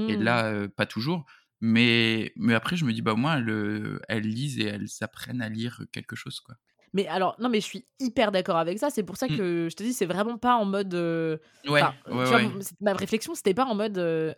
Et 0.08 0.16
là, 0.16 0.46
euh, 0.46 0.68
pas 0.70 0.86
toujours. 0.86 1.26
Mais, 1.62 2.32
mais 2.38 2.54
après, 2.54 2.78
je 2.78 2.86
me 2.86 2.94
dis, 2.94 3.02
bah, 3.02 3.14
au 3.14 3.18
moins, 3.18 3.38
elles, 3.38 4.00
elles 4.08 4.30
lisent 4.30 4.60
et 4.60 4.66
elles 4.66 4.88
apprennent 5.02 5.42
à 5.42 5.50
lire 5.50 5.82
quelque 5.92 6.16
chose, 6.16 6.40
quoi. 6.40 6.56
Mais 6.94 7.08
alors, 7.08 7.36
non, 7.40 7.50
mais 7.50 7.60
je 7.62 7.66
suis 7.66 7.86
hyper 8.00 8.32
d'accord 8.32 8.58
avec 8.58 8.80
ça. 8.80 8.90
C'est 8.90 9.04
pour 9.04 9.18
ça 9.18 9.28
Mm. 9.28 9.38
que 9.38 9.68
je 9.70 9.76
te 9.76 9.84
dis, 9.84 9.94
c'est 9.94 10.06
vraiment 10.06 10.38
pas 10.38 10.56
en 10.56 10.66
mode. 10.66 10.94
euh, 10.94 11.38
Ouais, 11.68 11.82
ouais, 11.82 11.92
vois, 12.08 12.36
ouais. 12.38 12.50
ma 12.82 12.94
réflexion, 12.94 13.36
c'était 13.36 13.54
pas 13.54 13.66
en 13.66 13.76
mode. 13.76 13.98
euh, 13.98 14.34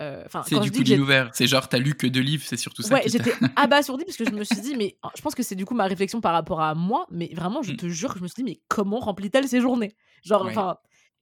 euh, 0.00 0.24
C'est 0.46 0.60
du 0.60 0.70
coup 0.70 0.84
j'ai- 0.84 0.98
ouvert. 0.98 1.30
C'est 1.34 1.46
genre, 1.48 1.68
t'as 1.68 1.78
lu 1.78 1.94
que 1.94 2.06
deux 2.06 2.20
livres, 2.20 2.44
c'est 2.46 2.56
surtout 2.56 2.82
ça. 2.82 2.94
Ouais, 2.94 3.02
j'étais 3.06 3.32
abasourdie 3.56 4.04
parce 4.04 4.16
que 4.16 4.24
je 4.24 4.30
me 4.30 4.44
suis 4.44 4.60
dit, 4.60 4.76
mais 4.76 4.96
je 5.16 5.20
pense 5.20 5.34
que 5.34 5.42
c'est 5.42 5.56
du 5.56 5.64
coup 5.64 5.74
ma 5.74 5.86
réflexion 5.86 6.20
par 6.20 6.32
rapport 6.32 6.60
à 6.60 6.74
moi, 6.76 7.06
mais 7.10 7.30
vraiment, 7.34 7.62
je 7.62 7.72
Mm. 7.72 7.76
te 7.76 7.88
jure 7.88 8.12
que 8.12 8.18
je 8.20 8.22
me 8.22 8.28
suis 8.28 8.42
dit, 8.42 8.50
mais 8.50 8.60
comment 8.68 9.00
remplit-elle 9.00 9.48
ses 9.48 9.60
journées? 9.60 9.94
Genre, 10.22 10.46
enfin, 10.46 10.76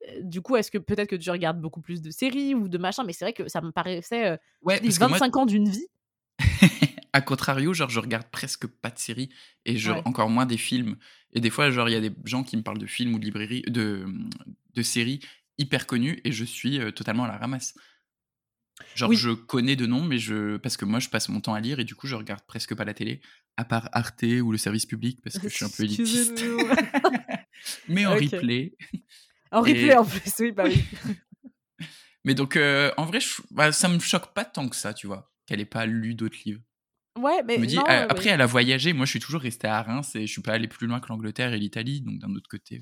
euh, 0.08 0.20
du 0.22 0.42
coup, 0.42 0.56
est-ce 0.56 0.70
que 0.70 0.76
peut-être 0.78 1.08
que 1.08 1.16
tu 1.16 1.30
regardes 1.30 1.58
beaucoup 1.60 1.80
plus 1.80 2.02
de 2.02 2.10
séries 2.10 2.54
ou 2.54 2.68
de 2.68 2.76
machin, 2.78 3.02
mais 3.04 3.14
c'est 3.14 3.24
vrai 3.24 3.32
que 3.32 3.48
ça 3.48 3.62
me 3.62 3.72
paraissait, 3.72 4.38
Ouais, 4.62 4.76
je 4.76 4.80
dis, 4.82 4.88
parce 4.88 4.98
que 4.98 5.04
moi, 5.04 5.18
25 5.18 5.36
ans 5.38 5.46
d'une 5.46 5.68
vie. 5.70 5.86
à 7.16 7.20
contrario, 7.22 7.72
genre, 7.72 7.88
je 7.90 7.98
regarde 8.00 8.26
presque 8.30 8.66
pas 8.66 8.90
de 8.90 8.98
séries 8.98 9.30
et 9.64 9.76
je, 9.78 9.90
Ouais. 9.90 10.02
encore 10.04 10.28
moins 10.28 10.44
des 10.46 10.58
films. 10.58 10.96
Et 11.32 11.40
des 11.40 11.50
fois, 11.50 11.70
genre, 11.70 11.88
il 11.88 11.92
y 11.92 11.96
a 11.96 12.00
des 12.00 12.12
gens 12.24 12.44
qui 12.44 12.56
me 12.56 12.62
parlent 12.62 12.78
de 12.78 12.86
films 12.86 13.14
ou 13.14 13.18
de 13.18 13.24
librairies, 13.24 13.62
de, 13.68 14.06
de 14.74 14.82
séries 14.82 15.20
hyper 15.58 15.86
connues 15.86 16.20
et 16.24 16.32
je 16.32 16.44
suis 16.44 16.78
euh, 16.78 16.90
totalement 16.90 17.24
à 17.24 17.28
la 17.28 17.38
ramasse. 17.38 17.74
Genre, 18.94 19.08
Oui. 19.08 19.16
je 19.16 19.30
connais 19.30 19.74
de 19.76 19.86
noms, 19.86 20.04
mais 20.04 20.18
je. 20.18 20.58
Parce 20.58 20.76
que 20.76 20.84
moi, 20.84 20.98
je 21.00 21.08
passe 21.08 21.30
mon 21.30 21.40
temps 21.40 21.54
à 21.54 21.60
lire 21.60 21.80
et 21.80 21.84
du 21.84 21.94
coup, 21.94 22.06
je 22.06 22.14
regarde 22.14 22.42
presque 22.46 22.74
pas 22.74 22.84
la 22.84 22.92
télé, 22.92 23.22
à 23.56 23.64
part 23.64 23.88
Arte 23.92 24.22
ou 24.42 24.52
le 24.52 24.58
service 24.58 24.84
public, 24.84 25.18
parce 25.24 25.38
que 25.38 25.48
je 25.48 25.54
suis 25.54 25.64
un 25.64 25.70
peu 25.70 25.82
élitiste. 25.84 26.44
Mais 27.88 28.04
en 28.04 28.14
replay. 28.14 28.76
en 29.50 29.64
Et- 29.64 29.72
replay 29.72 29.96
en 29.96 30.04
plus, 30.04 30.20
oui, 30.40 30.52
bah 30.52 30.64
oui. 30.66 30.84
Mais 32.24 32.34
donc, 32.34 32.56
euh, 32.56 32.90
en 32.98 33.04
vrai, 33.06 33.20
je- 33.20 33.40
bah, 33.50 33.72
ça 33.72 33.88
me 33.88 33.98
choque 33.98 34.34
pas 34.34 34.44
tant 34.44 34.68
que 34.68 34.76
ça, 34.76 34.92
tu 34.92 35.06
vois, 35.06 35.32
qu'elle 35.46 35.60
ait 35.60 35.64
pas 35.64 35.86
lu 35.86 36.14
d'autres 36.14 36.38
livres. 36.44 36.60
Ouais, 37.18 37.42
mais 37.46 37.56
Je 37.56 37.60
me 37.60 37.66
dis, 37.66 37.76
non, 37.76 37.82
ouais, 37.84 38.06
après, 38.08 38.28
elle 38.30 38.40
a 38.40 38.46
voyagé. 38.46 38.92
Moi, 38.92 39.06
je 39.06 39.10
suis 39.10 39.20
toujours 39.20 39.40
resté 39.40 39.66
à 39.66 39.82
Reims 39.82 40.14
et 40.16 40.26
je 40.26 40.32
suis 40.32 40.42
pas 40.42 40.52
allé 40.52 40.68
plus 40.68 40.86
loin 40.86 41.00
que 41.00 41.08
l'Angleterre 41.08 41.52
et 41.52 41.58
l'Italie, 41.58 42.00
donc 42.02 42.18
d'un 42.18 42.34
autre 42.34 42.48
côté. 42.48 42.80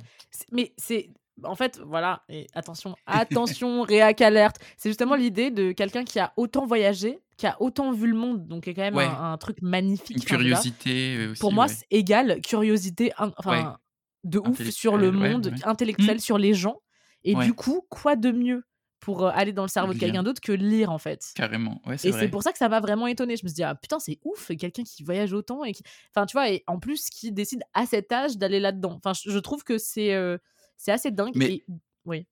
Mais 0.53 0.73
c'est. 0.77 1.11
En 1.43 1.57
fait, 1.57 1.81
voilà, 1.85 2.23
et 2.29 2.47
attention, 2.55 2.95
attention, 3.07 3.83
réac 3.89 4.21
alerte. 4.21 4.57
C'est 4.77 4.89
justement 4.89 5.17
l'idée 5.17 5.51
de 5.51 5.73
quelqu'un 5.73 6.05
qui 6.05 6.21
a 6.21 6.33
autant 6.37 6.65
voyagé, 6.65 7.19
qui 7.37 7.49
a 7.49 7.61
autant 7.61 7.91
vu 7.91 8.07
le 8.07 8.15
monde, 8.17 8.47
donc 8.47 8.63
qui 8.65 8.71
est 8.71 8.75
quand 8.75 8.83
même 8.83 8.95
Ouais. 8.95 9.05
un, 9.05 9.33
un 9.33 9.37
truc 9.37 9.57
magnifique. 9.61 10.17
Une 10.17 10.23
curiosité 10.23 11.17
euh, 11.17 11.31
aussi. 11.33 11.41
Pour 11.41 11.53
moi, 11.53 11.67
ouais. 11.67 11.73
c'est 11.73 11.87
égal 11.91 12.41
curiosité, 12.41 13.13
in- 13.19 13.33
enfin, 13.37 13.79
de 14.23 14.39
ouf 14.39 14.63
sur 14.71 14.97
le 14.97 15.11
monde. 15.11 15.49
Hmm. 15.53 15.69
intellectuel 15.69 16.21
sur 16.21 16.39
les 16.39 16.55
gens. 16.55 16.81
Et 17.25 17.35
du 17.35 17.53
coup, 17.53 17.85
quoi 17.91 18.15
de 18.15 18.31
mieux 18.31 18.63
pour 19.05 19.27
euh, 19.27 19.31
aller 19.35 19.53
dans 19.53 19.63
le 19.63 19.69
cerveau 19.69 19.93
de 19.93 19.99
quelqu'un 19.99 20.23
d'autre 20.23 20.41
que 20.41 20.53
lire, 20.53 20.91
en 20.91 20.99
fait 20.99 21.31
Carrément, 21.35 21.83
ouais, 21.87 21.99
c'est 21.99 22.09
Et 22.09 22.13
c'est 22.13 22.29
pour 22.29 22.43
ça 22.43 22.53
que 22.53 22.59
ça 22.59 22.69
m'a 22.69 22.81
vraiment 22.81 23.07
étonnée. 23.07 23.37
Je 23.37 23.45
me 23.45 23.49
suis 23.49 23.55
dit, 23.57 23.63
ah 23.63 23.75
putain, 23.75 23.99
c'est 23.99 24.19
ouf, 24.25 24.51
quelqu'un 24.59 24.83
qui 24.83 25.03
voyage 25.05 25.33
autant 25.33 25.63
et 25.65 25.73
qui. 25.73 25.83
Enfin, 26.15 26.25
tu 26.27 26.33
vois, 26.33 26.51
et 26.51 26.65
en 26.67 26.79
plus, 26.79 27.11
qui 27.11 27.31
décide 27.33 27.63
à 27.75 27.85
cet 27.87 28.11
âge 28.13 28.39
d'aller 28.39 28.61
là-dedans. 28.61 28.99
Enfin, 29.05 29.13
je 29.13 29.31
je 29.31 29.39
trouve 29.39 29.63
que 29.63 29.77
c'est 29.79 30.15
euh, 30.15 30.39
c'est 30.77 30.91
assez 30.93 31.11
dingue. 31.11 31.33
Mais- 31.35 31.53
et- 31.57 31.65
Oui. 32.07 32.27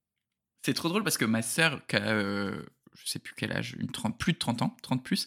C'est 0.64 0.74
trop 0.74 0.88
drôle 0.88 1.02
parce 1.04 1.18
que 1.18 1.24
ma 1.24 1.42
sœur, 1.42 1.86
qui 1.86 1.96
a, 1.96 2.02
euh, 2.12 2.62
je 2.94 3.06
sais 3.08 3.18
plus 3.18 3.34
quel 3.36 3.52
âge, 3.52 3.74
une 3.78 3.90
30, 3.90 4.18
plus 4.18 4.32
de 4.32 4.38
30 4.38 4.62
ans, 4.62 4.76
30 4.82 5.02
plus, 5.04 5.26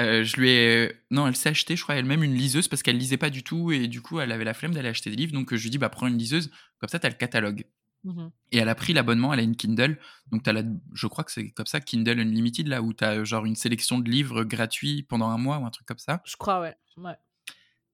euh, 0.00 0.24
je 0.24 0.36
lui 0.36 0.50
ai. 0.50 0.92
Non, 1.10 1.26
elle 1.28 1.36
s'est 1.36 1.50
acheté, 1.50 1.76
je 1.76 1.82
crois, 1.82 1.96
elle-même 1.96 2.22
une 2.22 2.34
liseuse 2.34 2.66
parce 2.68 2.82
qu'elle 2.82 2.96
lisait 2.96 3.18
pas 3.18 3.30
du 3.30 3.42
tout 3.42 3.72
et 3.72 3.88
du 3.88 4.00
coup, 4.00 4.20
elle 4.20 4.32
avait 4.32 4.44
la 4.44 4.54
flemme 4.54 4.72
d'aller 4.72 4.88
acheter 4.88 5.10
des 5.10 5.16
livres. 5.16 5.32
Donc, 5.32 5.54
je 5.54 5.62
lui 5.62 5.70
dis, 5.70 5.78
bah, 5.78 5.88
prends 5.90 6.06
une 6.06 6.16
liseuse, 6.16 6.50
comme 6.78 6.88
ça, 6.88 6.98
t'as 6.98 7.08
le 7.10 7.14
catalogue. 7.14 7.64
Mhm. 8.04 8.30
Et 8.52 8.58
elle 8.58 8.68
a 8.68 8.74
pris 8.74 8.92
l'abonnement, 8.92 9.32
elle 9.32 9.40
a 9.40 9.42
une 9.42 9.56
Kindle. 9.56 9.98
Donc, 10.30 10.46
as 10.48 10.52
la, 10.52 10.62
je 10.94 11.06
crois 11.06 11.24
que 11.24 11.32
c'est 11.32 11.50
comme 11.50 11.66
ça, 11.66 11.80
Kindle 11.80 12.18
Unlimited, 12.20 12.66
là, 12.66 12.82
où 12.82 12.92
tu 12.92 13.04
as 13.04 13.24
genre 13.24 13.44
une 13.44 13.56
sélection 13.56 13.98
de 13.98 14.10
livres 14.10 14.44
gratuits 14.44 15.02
pendant 15.02 15.28
un 15.28 15.38
mois 15.38 15.58
ou 15.58 15.66
un 15.66 15.70
truc 15.70 15.86
comme 15.86 15.98
ça. 15.98 16.22
Je 16.24 16.36
crois, 16.36 16.60
ouais. 16.60 16.76
ouais. 16.96 17.16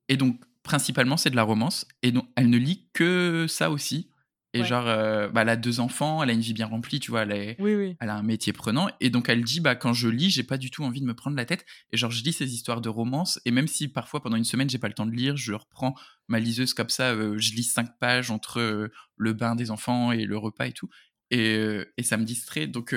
Et 0.08 0.16
donc, 0.16 0.40
principalement, 0.62 1.16
c'est 1.16 1.30
de 1.30 1.36
la 1.36 1.42
romance. 1.42 1.86
Et 2.02 2.12
donc, 2.12 2.28
elle 2.36 2.50
ne 2.50 2.58
lit 2.58 2.88
que 2.92 3.46
ça 3.48 3.70
aussi. 3.70 4.10
Et 4.56 4.60
Ouais. 4.60 4.66
genre, 4.66 4.86
euh, 4.86 5.28
bah, 5.28 5.42
elle 5.42 5.48
a 5.50 5.56
deux 5.56 5.80
enfants, 5.80 6.22
elle 6.22 6.30
a 6.30 6.32
une 6.32 6.40
vie 6.40 6.52
bien 6.54 6.66
remplie, 6.66 6.98
tu 7.00 7.10
vois, 7.10 7.22
elle, 7.22 7.32
est- 7.32 7.56
Oui, 7.60 7.74
oui. 7.74 7.96
elle 8.00 8.08
a 8.08 8.14
un 8.16 8.22
métier 8.22 8.52
prenant. 8.52 8.88
Et 9.00 9.10
donc, 9.10 9.28
elle 9.28 9.42
dit, 9.44 9.60
bah, 9.60 9.74
quand 9.74 9.92
je 9.92 10.08
lis, 10.08 10.30
j'ai 10.30 10.42
pas 10.44 10.56
du 10.58 10.70
tout 10.70 10.82
envie 10.84 11.00
de 11.00 11.06
me 11.06 11.14
prendre 11.14 11.36
la 11.36 11.44
tête. 11.44 11.64
Et 11.92 11.96
genre, 11.96 12.10
je 12.10 12.22
lis 12.24 12.32
ces 12.32 12.54
histoires 12.54 12.80
de 12.80 12.88
romance. 12.88 13.40
Et 13.44 13.50
même 13.50 13.68
si 13.68 13.88
parfois, 13.88 14.22
pendant 14.22 14.36
une 14.36 14.44
semaine, 14.44 14.70
j'ai 14.70 14.78
pas 14.78 14.88
le 14.88 14.94
temps 14.94 15.06
de 15.06 15.12
lire, 15.12 15.36
je 15.36 15.52
reprends 15.52 15.94
ma 16.28 16.38
liseuse 16.40 16.74
comme 16.74 16.88
ça, 16.88 17.12
euh, 17.12 17.36
je 17.38 17.52
lis 17.54 17.64
cinq 17.64 17.98
pages 17.98 18.30
entre 18.30 18.60
euh, 18.60 18.88
le 19.16 19.32
bain 19.32 19.54
des 19.56 19.70
enfants 19.70 20.10
et 20.12 20.24
le 20.24 20.36
repas 20.38 20.66
et 20.66 20.72
tout. 20.72 20.88
Et, 21.30 21.80
et 21.96 22.02
ça 22.02 22.16
me 22.16 22.24
distrait. 22.24 22.66
Donc, 22.66 22.94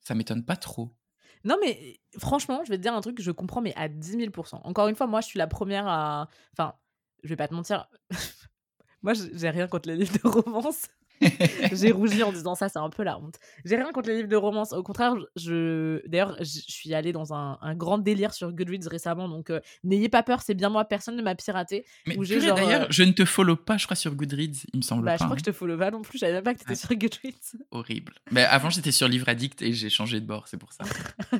ça 0.00 0.14
m'étonne 0.14 0.44
pas 0.44 0.56
trop. 0.56 0.94
Non, 1.44 1.56
mais 1.62 2.00
franchement, 2.18 2.62
je 2.64 2.70
vais 2.70 2.76
te 2.76 2.82
dire 2.82 2.94
un 2.94 3.00
truc 3.00 3.16
que 3.16 3.22
je 3.22 3.30
comprends, 3.30 3.62
mais 3.62 3.72
à 3.76 3.88
10 3.88 4.16
000% 4.16 4.60
Encore 4.64 4.88
une 4.88 4.94
fois, 4.96 5.06
moi, 5.06 5.20
je 5.22 5.26
suis 5.26 5.38
la 5.38 5.46
première 5.46 5.86
à. 5.86 6.28
Enfin, 6.52 6.74
je 7.22 7.28
vais 7.30 7.36
pas 7.36 7.48
te 7.48 7.54
mentir. 7.54 7.86
moi, 9.02 9.12
j'ai 9.14 9.50
rien 9.50 9.66
contre 9.68 9.88
les 9.88 9.96
livres 9.96 10.16
de 10.22 10.28
romance. 10.28 10.86
J'ai 11.72 11.90
rougi 11.92 12.22
en 12.22 12.32
disant 12.32 12.54
ça, 12.54 12.70
c'est 12.70 12.78
un 12.78 12.88
peu 12.88 13.02
la 13.02 13.18
honte. 13.18 13.34
J'ai 13.66 13.76
rien 13.76 13.92
contre 13.92 14.08
les 14.08 14.16
livres 14.16 14.28
de 14.30 14.36
romance. 14.36 14.72
Au 14.72 14.82
contraire, 14.82 15.14
je. 15.36 16.00
D'ailleurs, 16.08 16.34
je 16.38 16.44
suis 16.46 16.94
allée 16.94 17.12
dans 17.12 17.34
un, 17.34 17.58
un 17.60 17.74
grand 17.74 17.98
délire 17.98 18.32
sur 18.32 18.50
Goodreads 18.52 18.88
récemment, 18.88 19.28
donc 19.28 19.50
euh, 19.50 19.60
n'ayez 19.84 20.08
pas 20.08 20.22
peur, 20.22 20.40
c'est 20.40 20.54
bien 20.54 20.70
moi, 20.70 20.86
personne 20.86 21.16
ne 21.16 21.22
m'a 21.22 21.34
piraté. 21.34 21.84
Mais 22.06 22.14
genre, 22.24 22.54
d'ailleurs, 22.56 22.82
euh, 22.84 22.86
je 22.88 23.02
ne 23.02 23.12
te 23.12 23.26
follow 23.26 23.54
pas, 23.56 23.76
je 23.76 23.84
crois, 23.84 23.96
sur 23.96 24.14
Goodreads, 24.14 24.64
il 24.72 24.78
me 24.78 24.82
semble 24.82 25.04
Bah, 25.04 25.10
pas. 25.10 25.16
je 25.18 25.24
crois 25.24 25.32
hein. 25.32 25.34
que 25.34 25.40
je 25.40 25.44
te 25.44 25.52
follow 25.52 25.76
pas 25.76 25.90
non 25.90 26.00
plus, 26.00 26.14
je 26.14 26.20
savais 26.20 26.32
même 26.32 26.42
pas 26.42 26.54
que 26.54 26.60
t'étais 26.60 26.70
Ouais. 26.70 26.76
sur 26.76 26.88
Goodreads. 26.96 27.52
Horrible. 27.70 28.14
Mais 28.30 28.44
avant, 28.44 28.70
j'étais 28.70 28.90
sur 28.92 29.06
Livre 29.06 29.28
Addict 29.28 29.60
et 29.60 29.74
j'ai 29.74 29.90
changé 29.90 30.20
de 30.20 30.26
bord, 30.26 30.48
c'est 30.48 30.56
pour 30.56 30.72
ça. 30.72 30.84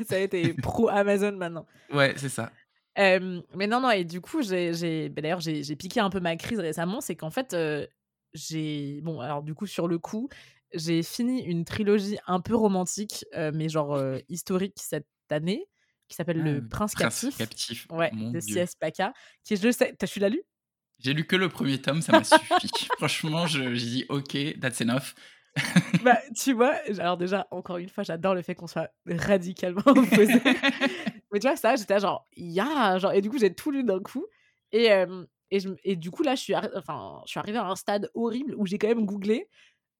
ça 0.06 0.16
a 0.16 0.18
été 0.18 0.52
pro 0.52 0.90
Amazon 0.90 1.32
maintenant. 1.32 1.64
Ouais, 1.90 2.12
c'est 2.18 2.28
ça. 2.28 2.52
Euh, 3.00 3.40
mais 3.54 3.66
non, 3.66 3.80
non, 3.80 3.90
et 3.90 4.04
du 4.04 4.20
coup, 4.20 4.42
j'ai, 4.42 5.08
bah, 5.08 5.22
d'ailleurs, 5.22 5.40
j'ai, 5.40 5.76
piqué 5.76 6.00
un 6.00 6.10
peu 6.10 6.20
ma 6.20 6.36
crise 6.36 6.60
récemment. 6.60 7.00
C'est 7.00 7.16
qu'en 7.16 7.30
fait, 7.30 7.54
euh, 7.54 7.86
j'ai. 8.34 9.00
Bon, 9.02 9.20
alors, 9.20 9.42
du 9.42 9.54
coup, 9.54 9.66
sur 9.66 9.88
le 9.88 9.98
coup, 9.98 10.28
j'ai 10.74 11.02
fini 11.02 11.42
une 11.42 11.64
trilogie 11.64 12.18
un 12.26 12.40
peu 12.40 12.54
romantique, 12.54 13.24
euh, 13.34 13.50
mais 13.54 13.68
genre 13.68 14.00
historique 14.28 14.76
cette 14.76 15.06
année, 15.30 15.66
qui 16.08 16.16
s'appelle 16.16 16.40
Ah, 16.40 16.44
Le 16.44 16.68
Prince, 16.68 16.94
Prince 16.94 17.20
Captif. 17.20 17.38
captif. 17.38 17.86
Ouais, 17.90 18.10
Mon 18.12 18.32
de. 18.32 18.40
C.S. 18.40 18.74
Paca. 18.74 19.12
Qui, 19.44 19.56
je 19.56 19.66
le 19.66 19.72
sais. 19.72 19.94
T'as, 19.98 20.06
tu 20.06 20.18
l'as 20.20 20.28
lu? 20.28 20.42
J'ai 20.98 21.14
lu 21.14 21.24
que 21.24 21.36
le 21.36 21.48
premier 21.48 21.80
tome, 21.80 22.02
ça 22.02 22.12
m'a 22.12 22.24
suffi. 22.24 22.44
Franchement, 22.98 23.46
je- 23.46 23.74
j'ai 23.74 23.86
dit 23.86 24.06
OK, 24.10 24.36
that's 24.60 24.82
enough. 24.82 25.14
Bah, 26.02 26.18
tu 26.36 26.52
vois, 26.52 26.74
alors 26.98 27.16
déjà, 27.16 27.46
encore 27.50 27.78
une 27.78 27.88
fois, 27.88 28.04
j'adore 28.04 28.34
le 28.34 28.42
fait 28.42 28.54
qu'on 28.54 28.66
soit 28.66 28.90
radicalement 29.06 29.82
opposés. 29.86 30.40
Mais 31.32 31.38
tu 31.38 31.46
vois, 31.46 31.56
ça, 31.56 31.76
j'étais 31.76 32.00
genre, 32.00 32.26
ya, 32.36 32.98
genre, 32.98 33.12
et 33.12 33.20
du 33.20 33.30
coup, 33.30 33.38
j'ai 33.38 33.54
tout 33.54 33.70
lu 33.70 33.84
d'un 33.84 34.00
coup. 34.00 34.26
Et, 34.72 34.88
et, 35.50 35.60
je, 35.60 35.70
et, 35.84 35.96
du 35.96 36.10
coup, 36.10 36.22
là, 36.22 36.34
je 36.34 36.40
suis, 36.40 36.54
enfin, 36.54 37.22
je 37.26 37.30
suis 37.30 37.40
arrivée 37.40 37.58
à 37.58 37.66
un 37.66 37.76
stade 37.76 38.10
horrible 38.14 38.54
où 38.56 38.66
j'ai 38.66 38.78
quand 38.78 38.88
même 38.88 39.04
googlé 39.04 39.48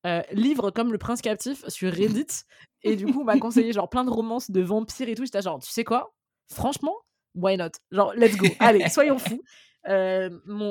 euh, 0.07 0.23
livre 0.33 0.71
comme 0.71 0.93
Le 0.93 0.99
Prince 0.99 1.21
Captif 1.21 1.67
sur 1.69 1.93
Reddit. 1.93 2.45
et 2.83 2.97
du 2.97 3.07
coup, 3.07 3.21
on 3.21 3.25
m'a 3.25 3.39
conseillé 3.39 3.73
genre 3.73 3.89
plein 3.89 4.05
de 4.05 4.11
romances 4.11 4.51
de 4.51 4.61
vampires 4.61 5.09
et 5.09 5.15
tout. 5.15 5.25
J'étais 5.25 5.43
genre, 5.43 5.61
tu 5.61 5.71
sais 5.71 5.85
quoi? 5.85 6.15
Franchement, 6.53 6.97
why 7.35 7.57
not? 7.57 7.71
Genre, 7.91 8.13
let's 8.15 8.37
go. 8.37 8.47
Allez, 8.59 8.89
soyons 8.89 9.19
fous. 9.19 9.43
Euh, 9.89 10.29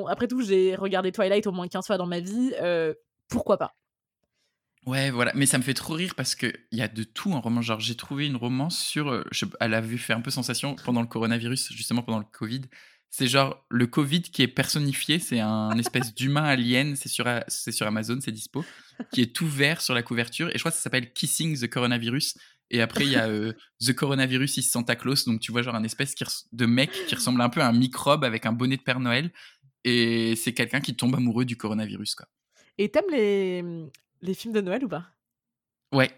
après 0.08 0.28
tout, 0.28 0.40
j'ai 0.44 0.76
regardé 0.76 1.12
Twilight 1.12 1.48
au 1.48 1.52
moins 1.52 1.68
15 1.68 1.88
fois 1.88 1.98
dans 1.98 2.06
ma 2.06 2.20
vie. 2.20 2.54
Pourquoi 3.28 3.58
pas? 3.58 3.74
Ouais, 4.86 5.12
voilà. 5.12 5.32
Mais 5.36 5.46
ça 5.46 5.58
me 5.58 5.64
fait 5.64 5.74
trop 5.74 5.94
rire 5.94 6.16
parce 6.16 6.36
qu'il 6.36 6.54
y 6.72 6.82
a 6.82 6.88
de 6.88 7.04
tout 7.04 7.32
en 7.32 7.42
roman. 7.42 7.62
Genre, 7.62 7.80
j'ai 7.80 7.96
trouvé 7.96 8.28
une 8.28 8.38
romance 8.38 8.78
sur. 8.78 9.24
elle 9.60 9.74
avait 9.74 9.98
fait 9.98 10.14
un 10.14 10.22
peu 10.22 10.32
sensation 10.32 10.76
pendant 10.84 11.02
le 11.02 11.08
coronavirus, 11.08 11.72
justement 11.74 12.02
pendant 12.02 12.20
le 12.20 12.26
Covid. 12.32 12.62
C'est 13.12 13.28
genre 13.28 13.66
le 13.70 13.88
Covid 13.88 14.22
qui 14.22 14.44
est 14.44 14.48
personnifié, 14.48 15.18
c'est 15.18 15.40
un 15.40 15.76
espèce 15.80 16.14
d'humain 16.14 16.44
alien, 16.44 16.96
c'est 16.96 17.10
sur, 17.10 17.28
c'est 17.48 17.72
sur 17.72 17.88
Amazon, 17.88 18.20
c'est 18.22 18.32
dispo, 18.32 18.64
qui 19.12 19.22
est 19.22 19.36
tout 19.36 19.48
vert 19.48 19.82
sur 19.82 19.96
la 19.96 20.04
couverture. 20.04 20.50
Et 20.50 20.54
je 20.54 20.60
crois 20.60 20.70
que 20.70 20.78
ça 20.78 20.84
s'appelle 20.84 21.12
Kissing 21.12 21.60
the 21.60 21.68
Coronavirus. 21.68 22.38
Et 22.72 22.82
après, 22.82 23.06
il 23.06 23.12
y 23.12 23.16
a 23.16 23.28
euh, 23.28 23.54
The 23.82 23.94
Coronavirus 23.94 24.58
is 24.58 24.64
Santa 24.64 24.96
Claus. 24.96 25.26
Donc, 25.26 25.40
tu 25.40 25.52
vois, 25.52 25.64
genre 25.64 25.74
un 25.74 25.84
espèce 25.84 26.14
de 26.52 26.66
mec 26.68 26.92
qui 27.08 27.16
ressemble 27.16 27.42
un 27.42 27.50
peu 27.50 27.62
à 27.62 27.68
un 27.68 27.74
microbe 27.74 28.24
avec 28.24 28.46
un 28.46 28.52
bonnet 28.52 28.78
de 28.78 28.84
Père 28.84 29.00
Noël. 29.00 29.32
Et 29.84 30.36
c'est 30.36 30.54
quelqu'un 30.54 30.80
qui 30.80 30.96
tombe 30.96 31.16
amoureux 31.16 31.46
du 31.46 31.58
coronavirus, 31.58 32.14
quoi. 32.14 32.28
Et 32.78 32.90
t'aimes 32.90 33.10
les, 33.12 33.64
les 34.22 34.34
films 34.34 34.54
de 34.54 34.62
Noël 34.62 34.84
ou 34.84 34.90
pas? 34.90 35.06
Ouais, 35.94 36.12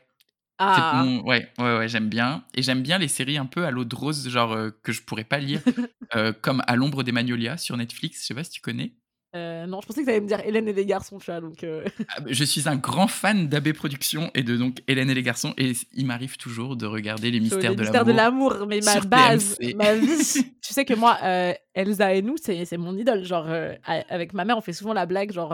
ah. 0.63 1.05
ouais, 1.25 1.47
ouais, 1.57 1.77
ouais, 1.77 1.87
j'aime 1.87 2.07
bien. 2.07 2.43
Et 2.53 2.61
j'aime 2.61 2.83
bien 2.83 2.99
les 2.99 3.07
séries 3.07 3.37
un 3.37 3.47
peu 3.47 3.65
à 3.65 3.71
l'eau 3.71 3.83
de 3.83 3.95
rose, 3.95 4.29
genre 4.29 4.53
euh, 4.53 4.69
que 4.83 4.91
je 4.91 5.01
pourrais 5.01 5.23
pas 5.23 5.39
lire, 5.39 5.61
euh, 6.15 6.33
comme 6.39 6.61
À 6.67 6.75
l'ombre 6.75 7.01
des 7.01 7.11
magnolias 7.11 7.57
sur 7.57 7.75
Netflix. 7.77 8.21
Je 8.21 8.27
sais 8.27 8.33
pas 8.35 8.43
si 8.43 8.51
tu 8.51 8.61
connais. 8.61 8.93
Euh, 9.33 9.65
non, 9.65 9.79
je 9.81 9.87
pensais 9.87 10.01
que 10.01 10.05
tu 10.05 10.11
allais 10.11 10.21
me 10.21 10.27
dire 10.27 10.41
Hélène 10.45 10.67
et 10.67 10.73
les 10.73 10.85
garçons, 10.85 11.17
tu 11.17 11.31
vois. 11.31 11.41
Donc 11.41 11.63
ah, 11.63 12.19
bah, 12.19 12.27
je 12.29 12.43
suis 12.43 12.69
un 12.69 12.75
grand 12.75 13.07
fan 13.07 13.47
d'AB 13.47 13.71
Productions 13.71 14.29
et 14.35 14.43
de 14.43 14.55
donc 14.55 14.83
Hélène 14.87 15.09
et 15.09 15.15
les 15.15 15.23
garçons. 15.23 15.53
Et 15.57 15.71
il 15.93 16.05
m'arrive 16.05 16.37
toujours 16.37 16.75
de 16.75 16.85
regarder 16.85 17.31
les 17.31 17.39
mystères 17.39 17.75
de 17.75 17.83
l'amour. 17.83 18.05
de 18.05 18.11
l'amour, 18.11 18.67
mais 18.67 18.81
ma 18.81 18.99
base, 18.99 19.57
ma 19.75 19.95
vie. 19.95 20.07
tu 20.61 20.73
sais 20.73 20.85
que 20.85 20.93
moi, 20.93 21.17
Elsa 21.73 22.13
et 22.13 22.21
nous, 22.21 22.35
c'est 22.37 22.77
mon 22.77 22.95
idole. 22.95 23.23
Genre, 23.23 23.47
avec 23.85 24.33
ma 24.33 24.45
mère, 24.45 24.57
on 24.57 24.61
fait 24.61 24.73
souvent 24.73 24.93
la 24.93 25.07
blague, 25.07 25.31
genre, 25.31 25.53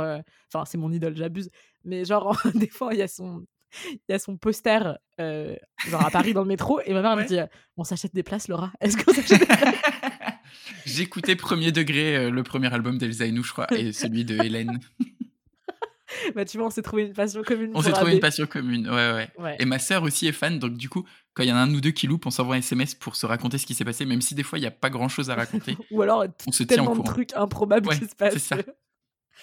enfin, 0.51 0.65
c'est 0.65 0.77
mon 0.77 0.91
idole, 0.91 1.15
j'abuse. 1.15 1.49
Mais 1.87 2.05
genre, 2.05 2.39
des 2.53 2.69
fois, 2.69 2.93
il 2.93 2.99
y 2.99 3.01
a 3.01 3.07
son 3.07 3.45
il 3.83 3.99
y 4.09 4.13
a 4.13 4.19
son 4.19 4.37
poster, 4.37 4.97
euh, 5.19 5.55
genre 5.89 6.05
à 6.05 6.09
Paris 6.09 6.33
dans 6.33 6.41
le 6.41 6.47
métro, 6.47 6.79
et 6.85 6.93
ma 6.93 7.01
mère 7.01 7.17
me 7.17 7.25
dit 7.25 7.37
On 7.75 7.83
s'achète 7.83 8.13
des 8.13 8.23
places, 8.23 8.47
Laura 8.47 8.71
Est-ce 8.79 8.97
qu'on 8.97 9.13
s'achète 9.13 9.39
des 9.39 9.45
places? 9.45 9.75
J'écoutais 10.85 11.35
premier 11.35 11.71
degré 11.71 12.15
euh, 12.15 12.31
le 12.31 12.43
premier 12.43 12.73
album 12.73 12.97
d'Elsa 12.97 13.25
et 13.25 13.31
nous, 13.31 13.43
je 13.43 13.51
crois, 13.51 13.67
et 13.73 13.91
celui 13.91 14.23
de 14.23 14.41
Hélène. 14.41 14.79
bah, 16.35 16.45
tu 16.45 16.57
vois, 16.57 16.67
on 16.67 16.69
s'est 16.69 16.81
trouvé 16.81 17.03
une 17.03 17.13
passion 17.13 17.43
commune. 17.43 17.71
On 17.73 17.81
s'est 17.81 17.91
trouvé 17.91 18.13
une 18.13 18.19
passion 18.19 18.47
commune, 18.47 18.89
ouais, 18.89 19.29
ouais, 19.37 19.57
Et 19.59 19.65
ma 19.65 19.79
sœur 19.79 20.03
aussi 20.03 20.27
est 20.27 20.31
fan, 20.31 20.59
donc 20.59 20.75
du 20.77 20.87
coup, 20.87 21.05
quand 21.33 21.43
il 21.43 21.49
y 21.49 21.51
en 21.51 21.57
a 21.57 21.59
un 21.59 21.73
ou 21.73 21.81
deux 21.81 21.91
qui 21.91 22.07
loupent, 22.07 22.25
on 22.25 22.31
s'envoie 22.31 22.55
un 22.55 22.59
SMS 22.59 22.95
pour 22.95 23.15
se 23.15 23.25
raconter 23.25 23.57
ce 23.57 23.65
qui 23.65 23.75
s'est 23.75 23.85
passé, 23.85 24.05
même 24.05 24.21
si 24.21 24.33
des 24.33 24.43
fois, 24.43 24.59
il 24.59 24.61
n'y 24.61 24.67
a 24.67 24.71
pas 24.71 24.89
grand 24.89 25.09
chose 25.09 25.29
à 25.29 25.35
raconter. 25.35 25.77
ou 25.91 26.01
alors, 26.01 26.25
on 26.47 26.51
se 26.51 26.63
tellement 26.63 26.95
de 26.95 27.03
trucs 27.03 27.33
improbables 27.33 27.89
qui 27.89 28.05
se 28.05 28.15
passent. 28.15 28.33
C'est 28.33 28.39
ça. 28.39 28.57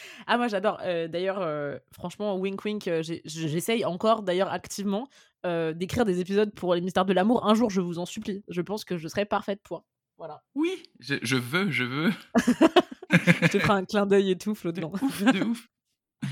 Ah, 0.26 0.36
moi 0.38 0.48
j'adore. 0.48 0.80
d'ailleurs, 1.08 1.80
franchement, 1.92 2.36
wink 2.36 2.64
wink, 2.64 2.90
j'essaye 3.24 3.84
encore, 3.84 4.22
d'ailleurs, 4.22 4.52
activement, 4.52 5.08
d'écrire 5.44 6.04
des 6.04 6.20
épisodes 6.20 6.52
pour 6.52 6.74
les 6.74 6.80
mystères 6.80 7.04
de 7.04 7.12
l'amour. 7.12 7.46
Un 7.46 7.54
jour, 7.54 7.70
je 7.70 7.80
vous 7.80 7.98
en 7.98 8.06
supplie. 8.06 8.42
Je 8.48 8.62
pense 8.62 8.84
que 8.84 8.96
je 8.96 9.08
serai 9.08 9.24
parfaite 9.24 9.60
pour. 9.62 9.84
Voilà. 10.16 10.42
Oui, 10.54 10.82
je, 11.00 11.36
veux, 11.36 11.70
je 11.70 11.84
veux. 11.84 12.12
je 13.10 13.48
te 13.48 13.58
ferai 13.58 13.72
un 13.72 13.84
clin 13.84 14.06
d'œil 14.06 14.30
et 14.30 14.38
tout, 14.38 14.54
Flo, 14.54 14.72
de 14.72 14.84
ouf, 14.84 15.22
de 15.22 15.44
ouf. 15.44 15.68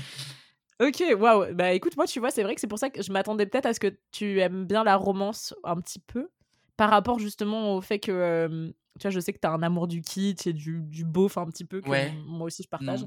Ok, 0.79 1.03
waouh. 1.17 1.53
Bah 1.53 1.71
écoute, 1.71 1.95
moi, 1.95 2.07
tu 2.07 2.19
vois, 2.19 2.31
c'est 2.31 2.43
vrai 2.43 2.55
que 2.55 2.61
c'est 2.61 2.67
pour 2.67 2.79
ça 2.79 2.89
que 2.89 3.01
je 3.01 3.11
m'attendais 3.11 3.45
peut-être 3.45 3.67
à 3.67 3.73
ce 3.73 3.79
que 3.79 3.95
tu 4.11 4.39
aimes 4.39 4.65
bien 4.65 4.83
la 4.83 4.95
romance 4.95 5.53
un 5.63 5.79
petit 5.79 5.99
peu, 5.99 6.29
par 6.75 6.89
rapport 6.89 7.19
justement 7.19 7.75
au 7.75 7.81
fait 7.81 7.99
que, 7.99 8.73
tu 8.99 9.03
vois, 9.03 9.11
je 9.11 9.19
sais 9.19 9.31
que 9.31 9.39
tu 9.39 9.47
as 9.47 9.51
un 9.51 9.61
amour 9.61 9.87
du 9.87 10.01
kitsch 10.01 10.47
et 10.47 10.51
du, 10.51 10.81
du 10.81 11.05
beauf 11.05 11.37
un 11.37 11.45
petit 11.45 11.63
peu, 11.63 11.79
que 11.79 11.89
moi 12.25 12.47
aussi 12.47 12.63
je 12.63 12.67
partage. 12.67 13.05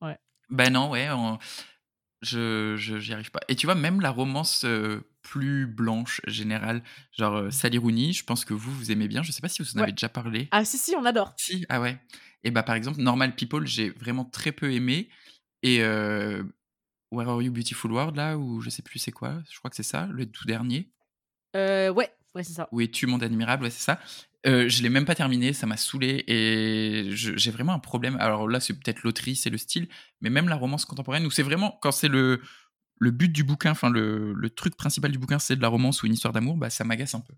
Ouais. 0.00 0.18
Ben 0.50 0.72
non, 0.72 0.90
ouais, 0.90 1.08
je 2.22 2.76
j'y 2.76 3.12
arrive 3.12 3.30
pas. 3.30 3.40
Et 3.48 3.56
tu 3.56 3.66
vois, 3.66 3.74
même 3.74 4.00
la 4.00 4.10
romance 4.10 4.64
plus 5.22 5.66
blanche 5.66 6.20
générale, 6.26 6.82
genre 7.16 7.52
Sally 7.52 7.78
Rooney, 7.78 8.12
je 8.12 8.24
pense 8.24 8.44
que 8.44 8.54
vous, 8.54 8.72
vous 8.72 8.90
aimez 8.90 9.08
bien. 9.08 9.22
Je 9.22 9.32
sais 9.32 9.40
pas 9.40 9.48
si 9.48 9.62
vous 9.62 9.76
en 9.76 9.82
avez 9.82 9.92
déjà 9.92 10.08
parlé. 10.08 10.48
Ah 10.50 10.64
si, 10.64 10.78
si, 10.78 10.94
on 10.96 11.04
adore. 11.04 11.34
Si, 11.36 11.66
ah 11.68 11.80
ouais. 11.80 12.00
Et 12.44 12.50
bah 12.50 12.62
par 12.62 12.74
exemple, 12.76 13.00
Normal 13.00 13.34
People, 13.34 13.66
j'ai 13.66 13.90
vraiment 13.90 14.24
très 14.24 14.52
peu 14.52 14.72
aimé. 14.72 15.08
Et 15.62 15.82
Where 17.10 17.28
Are 17.28 17.42
You 17.42 17.52
Beautiful 17.52 17.92
World, 17.92 18.16
là, 18.16 18.36
ou 18.36 18.60
je 18.60 18.70
sais 18.70 18.82
plus 18.82 18.98
c'est 18.98 19.12
quoi, 19.12 19.40
je 19.50 19.58
crois 19.58 19.70
que 19.70 19.76
c'est 19.76 19.82
ça, 19.82 20.06
le 20.10 20.26
tout 20.26 20.46
dernier. 20.46 20.90
Euh, 21.56 21.90
ouais, 21.90 22.10
ouais, 22.38 22.44
c'est 22.44 22.54
ça. 22.54 22.68
Où 22.72 22.80
es-tu, 22.80 23.06
monde 23.06 23.22
admirable, 23.22 23.64
ouais, 23.64 23.70
c'est 23.70 23.84
ça. 23.84 24.00
Euh, 24.46 24.68
je 24.68 24.82
l'ai 24.82 24.88
même 24.88 25.04
pas 25.04 25.14
terminé, 25.14 25.52
ça 25.52 25.66
m'a 25.66 25.76
saoulé 25.76 26.24
et 26.28 27.10
j'ai 27.10 27.50
vraiment 27.50 27.72
un 27.72 27.78
problème. 27.80 28.16
Alors 28.20 28.48
là, 28.48 28.60
c'est 28.60 28.72
peut-être 28.72 29.02
l'autrice 29.02 29.46
et 29.46 29.50
le 29.50 29.58
style, 29.58 29.88
mais 30.20 30.30
même 30.30 30.48
la 30.48 30.54
romance 30.54 30.84
contemporaine 30.84 31.26
où 31.26 31.30
c'est 31.30 31.42
vraiment 31.42 31.76
quand 31.82 31.90
c'est 31.90 32.08
le 32.08 32.40
le 33.00 33.10
but 33.12 33.30
du 33.30 33.44
bouquin, 33.44 33.72
enfin 33.72 33.90
le, 33.90 34.32
le, 34.32 34.50
truc 34.50 34.76
principal 34.76 35.12
du 35.12 35.18
bouquin, 35.18 35.38
c'est 35.38 35.54
de 35.54 35.62
la 35.62 35.68
romance 35.68 36.02
ou 36.02 36.06
une 36.06 36.14
histoire 36.14 36.32
d'amour, 36.32 36.56
bah 36.56 36.68
ça 36.68 36.82
m'agace 36.82 37.14
un 37.14 37.20
peu. 37.20 37.32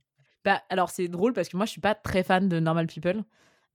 Bah 0.44 0.62
alors 0.70 0.88
c'est 0.88 1.08
drôle 1.08 1.34
parce 1.34 1.50
que 1.50 1.56
moi 1.56 1.66
je 1.66 1.70
suis 1.70 1.82
pas 1.82 1.94
très 1.94 2.22
fan 2.22 2.48
de 2.48 2.60
Normal 2.60 2.86
People. 2.86 3.24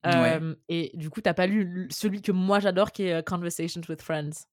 Euh, 0.06 0.56
et 0.70 0.92
du 0.94 1.10
coup, 1.10 1.22
t'as 1.22 1.34
pas 1.34 1.48
lu 1.48 1.88
celui 1.90 2.22
que 2.22 2.32
moi 2.32 2.60
j'adore 2.60 2.92
qui 2.92 3.04
est 3.04 3.14
euh, 3.14 3.22
Conversations 3.22 3.82
with 3.90 4.02
Friends. 4.02 4.46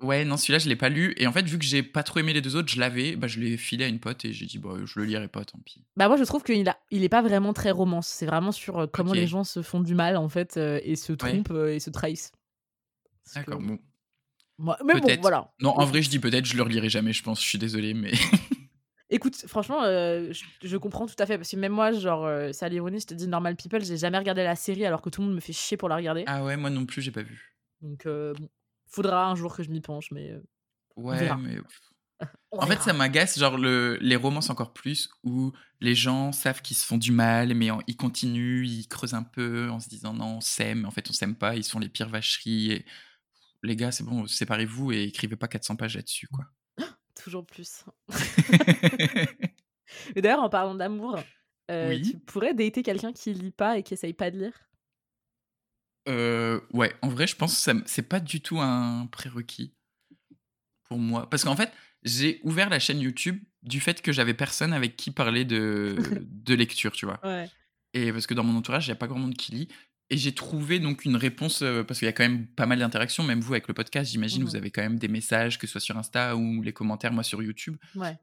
Ouais, 0.00 0.24
non, 0.24 0.36
celui-là, 0.36 0.60
je 0.60 0.68
l'ai 0.68 0.76
pas 0.76 0.88
lu. 0.88 1.14
Et 1.16 1.26
en 1.26 1.32
fait, 1.32 1.44
vu 1.44 1.58
que 1.58 1.64
j'ai 1.64 1.82
pas 1.82 2.04
trop 2.04 2.20
aimé 2.20 2.32
les 2.32 2.40
deux 2.40 2.54
autres, 2.54 2.68
je 2.68 2.78
l'avais, 2.78 3.16
bah, 3.16 3.26
je 3.26 3.40
l'ai 3.40 3.56
filé 3.56 3.84
à 3.84 3.88
une 3.88 3.98
pote 3.98 4.24
et 4.24 4.32
j'ai 4.32 4.46
dit, 4.46 4.58
bah, 4.58 4.70
je 4.84 5.00
le 5.00 5.06
lirai 5.06 5.26
pas, 5.26 5.44
tant 5.44 5.58
pis. 5.64 5.84
Bah, 5.96 6.06
moi, 6.06 6.16
je 6.16 6.22
trouve 6.22 6.44
qu'il 6.44 6.68
a... 6.68 6.78
il 6.92 7.02
est 7.02 7.08
pas 7.08 7.22
vraiment 7.22 7.52
très 7.52 7.72
romance. 7.72 8.06
C'est 8.06 8.26
vraiment 8.26 8.52
sur 8.52 8.78
euh, 8.78 8.86
comment 8.86 9.12
les 9.12 9.26
gens 9.26 9.42
se 9.42 9.60
font 9.60 9.80
du 9.80 9.96
mal, 9.96 10.16
en 10.16 10.28
fait, 10.28 10.56
euh, 10.56 10.80
et 10.84 10.94
se 10.94 11.12
trompent 11.12 11.50
euh, 11.50 11.74
et 11.74 11.80
se 11.80 11.90
trahissent. 11.90 12.32
D'accord, 13.34 13.60
bon. 13.60 13.78
Moi... 14.58 14.78
Mais 14.84 15.00
bon, 15.00 15.08
voilà. 15.20 15.52
Non, 15.60 15.70
en 15.70 15.84
vrai, 15.84 16.02
je 16.02 16.10
dis 16.10 16.20
peut-être, 16.20 16.44
je 16.44 16.56
le 16.56 16.62
relirai 16.62 16.88
jamais, 16.88 17.12
je 17.12 17.22
pense. 17.24 17.42
Je 17.42 17.48
suis 17.48 17.58
désolé, 17.58 17.92
mais. 17.92 18.12
Écoute, 19.10 19.36
franchement, 19.46 19.80
je, 19.82 20.76
comprends 20.76 21.06
tout 21.06 21.14
à 21.18 21.26
fait. 21.26 21.38
Parce 21.38 21.50
que 21.50 21.56
même 21.56 21.72
moi, 21.72 21.92
genre, 21.92 22.28
c'est 22.52 22.66
à 22.66 22.68
l'ironie, 22.68 23.00
je 23.00 23.06
te 23.06 23.14
dis 23.14 23.26
Normal 23.26 23.56
People, 23.56 23.82
j'ai 23.82 23.96
jamais 23.96 24.18
regardé 24.18 24.44
la 24.44 24.54
série 24.54 24.84
alors 24.84 25.00
que 25.00 25.08
tout 25.08 25.22
le 25.22 25.28
monde 25.28 25.36
me 25.36 25.40
fait 25.40 25.54
chier 25.54 25.76
pour 25.76 25.88
la 25.88 25.96
regarder. 25.96 26.24
Ah 26.26 26.44
ouais, 26.44 26.56
moi 26.56 26.68
non 26.70 26.84
plus, 26.84 27.00
j'ai 27.00 27.10
pas 27.10 27.22
vu. 27.22 27.56
Donc, 27.80 28.04
bon 28.04 28.48
Faudra 28.88 29.26
un 29.26 29.34
jour 29.34 29.54
que 29.54 29.62
je 29.62 29.70
m'y 29.70 29.80
penche, 29.80 30.10
mais. 30.10 30.34
ouais, 30.96 31.30
mais. 31.36 31.58
en 32.52 32.66
fait, 32.66 32.80
ça 32.80 32.92
m'agace, 32.92 33.38
genre 33.38 33.56
le, 33.56 33.96
les 34.00 34.16
romances 34.16 34.50
encore 34.50 34.72
plus, 34.72 35.08
où 35.22 35.52
les 35.80 35.94
gens 35.94 36.32
savent 36.32 36.62
qu'ils 36.62 36.76
se 36.76 36.84
font 36.84 36.98
du 36.98 37.12
mal, 37.12 37.54
mais 37.54 37.68
ils 37.86 37.96
continuent, 37.96 38.66
ils 38.66 38.88
creusent 38.88 39.14
un 39.14 39.22
peu 39.22 39.70
en 39.70 39.78
se 39.78 39.88
disant 39.88 40.14
non, 40.14 40.36
on 40.36 40.40
s'aime, 40.40 40.84
en 40.84 40.90
fait, 40.90 41.08
on 41.08 41.12
s'aime 41.12 41.36
pas, 41.36 41.54
ils 41.54 41.64
sont 41.64 41.78
les 41.78 41.88
pires 41.88 42.08
vacheries. 42.08 42.72
Et... 42.72 42.86
Les 43.62 43.76
gars, 43.76 43.90
c'est 43.90 44.04
bon, 44.04 44.26
séparez-vous 44.26 44.92
et 44.92 45.04
écrivez 45.04 45.36
pas 45.36 45.48
400 45.48 45.76
pages 45.76 45.96
là-dessus, 45.96 46.28
quoi. 46.28 46.44
Toujours 47.22 47.44
plus. 47.44 47.84
d'ailleurs, 50.16 50.42
en 50.42 50.48
parlant 50.48 50.74
d'amour, 50.74 51.18
euh, 51.70 52.00
tu 52.00 52.18
pourrais 52.18 52.54
dater 52.54 52.82
quelqu'un 52.82 53.12
qui 53.12 53.34
lit 53.34 53.50
pas 53.50 53.78
et 53.78 53.82
qui 53.82 53.94
essaye 53.94 54.12
pas 54.12 54.30
de 54.30 54.38
lire? 54.38 54.67
Euh, 56.08 56.60
ouais, 56.72 56.94
en 57.02 57.08
vrai, 57.08 57.26
je 57.26 57.36
pense 57.36 57.64
que 57.64 57.82
c'est 57.86 58.02
pas 58.02 58.20
du 58.20 58.40
tout 58.40 58.60
un 58.60 59.06
prérequis 59.10 59.74
pour 60.84 60.98
moi. 60.98 61.28
Parce 61.28 61.44
qu'en 61.44 61.56
fait, 61.56 61.72
j'ai 62.02 62.40
ouvert 62.42 62.70
la 62.70 62.78
chaîne 62.78 63.00
YouTube 63.00 63.38
du 63.62 63.80
fait 63.80 64.00
que 64.02 64.12
j'avais 64.12 64.34
personne 64.34 64.72
avec 64.72 64.96
qui 64.96 65.10
parler 65.10 65.44
de, 65.44 65.96
de 66.22 66.54
lecture, 66.54 66.92
tu 66.92 67.06
vois. 67.06 67.20
Et 67.94 68.12
parce 68.12 68.26
que 68.26 68.34
dans 68.34 68.44
mon 68.44 68.56
entourage, 68.56 68.86
il 68.86 68.90
n'y 68.90 68.92
a 68.92 68.96
pas 68.96 69.06
grand 69.06 69.18
monde 69.18 69.34
qui 69.34 69.52
lit. 69.52 69.68
Et 70.10 70.16
j'ai 70.16 70.32
trouvé 70.32 70.78
donc 70.78 71.04
une 71.04 71.16
réponse, 71.16 71.60
euh, 71.60 71.82
parce 71.82 71.98
qu'il 71.98 72.06
y 72.06 72.08
a 72.08 72.12
quand 72.12 72.22
même 72.22 72.46
pas 72.46 72.64
mal 72.64 72.78
d'interactions, 72.78 73.24
même 73.24 73.40
vous 73.40 73.52
avec 73.52 73.68
le 73.68 73.74
podcast, 73.74 74.10
j'imagine, 74.10 74.42
vous 74.42 74.52
mmh 74.52 74.56
avez 74.56 74.70
quand 74.70 74.80
même 74.80 74.98
des 74.98 75.08
messages, 75.08 75.58
que 75.58 75.66
ce 75.66 75.72
soit 75.72 75.80
sur 75.82 75.98
Insta 75.98 76.34
ou 76.34 76.62
les 76.62 76.72
commentaires, 76.72 77.12
moi 77.12 77.22
sur 77.22 77.42
YouTube. 77.42 77.76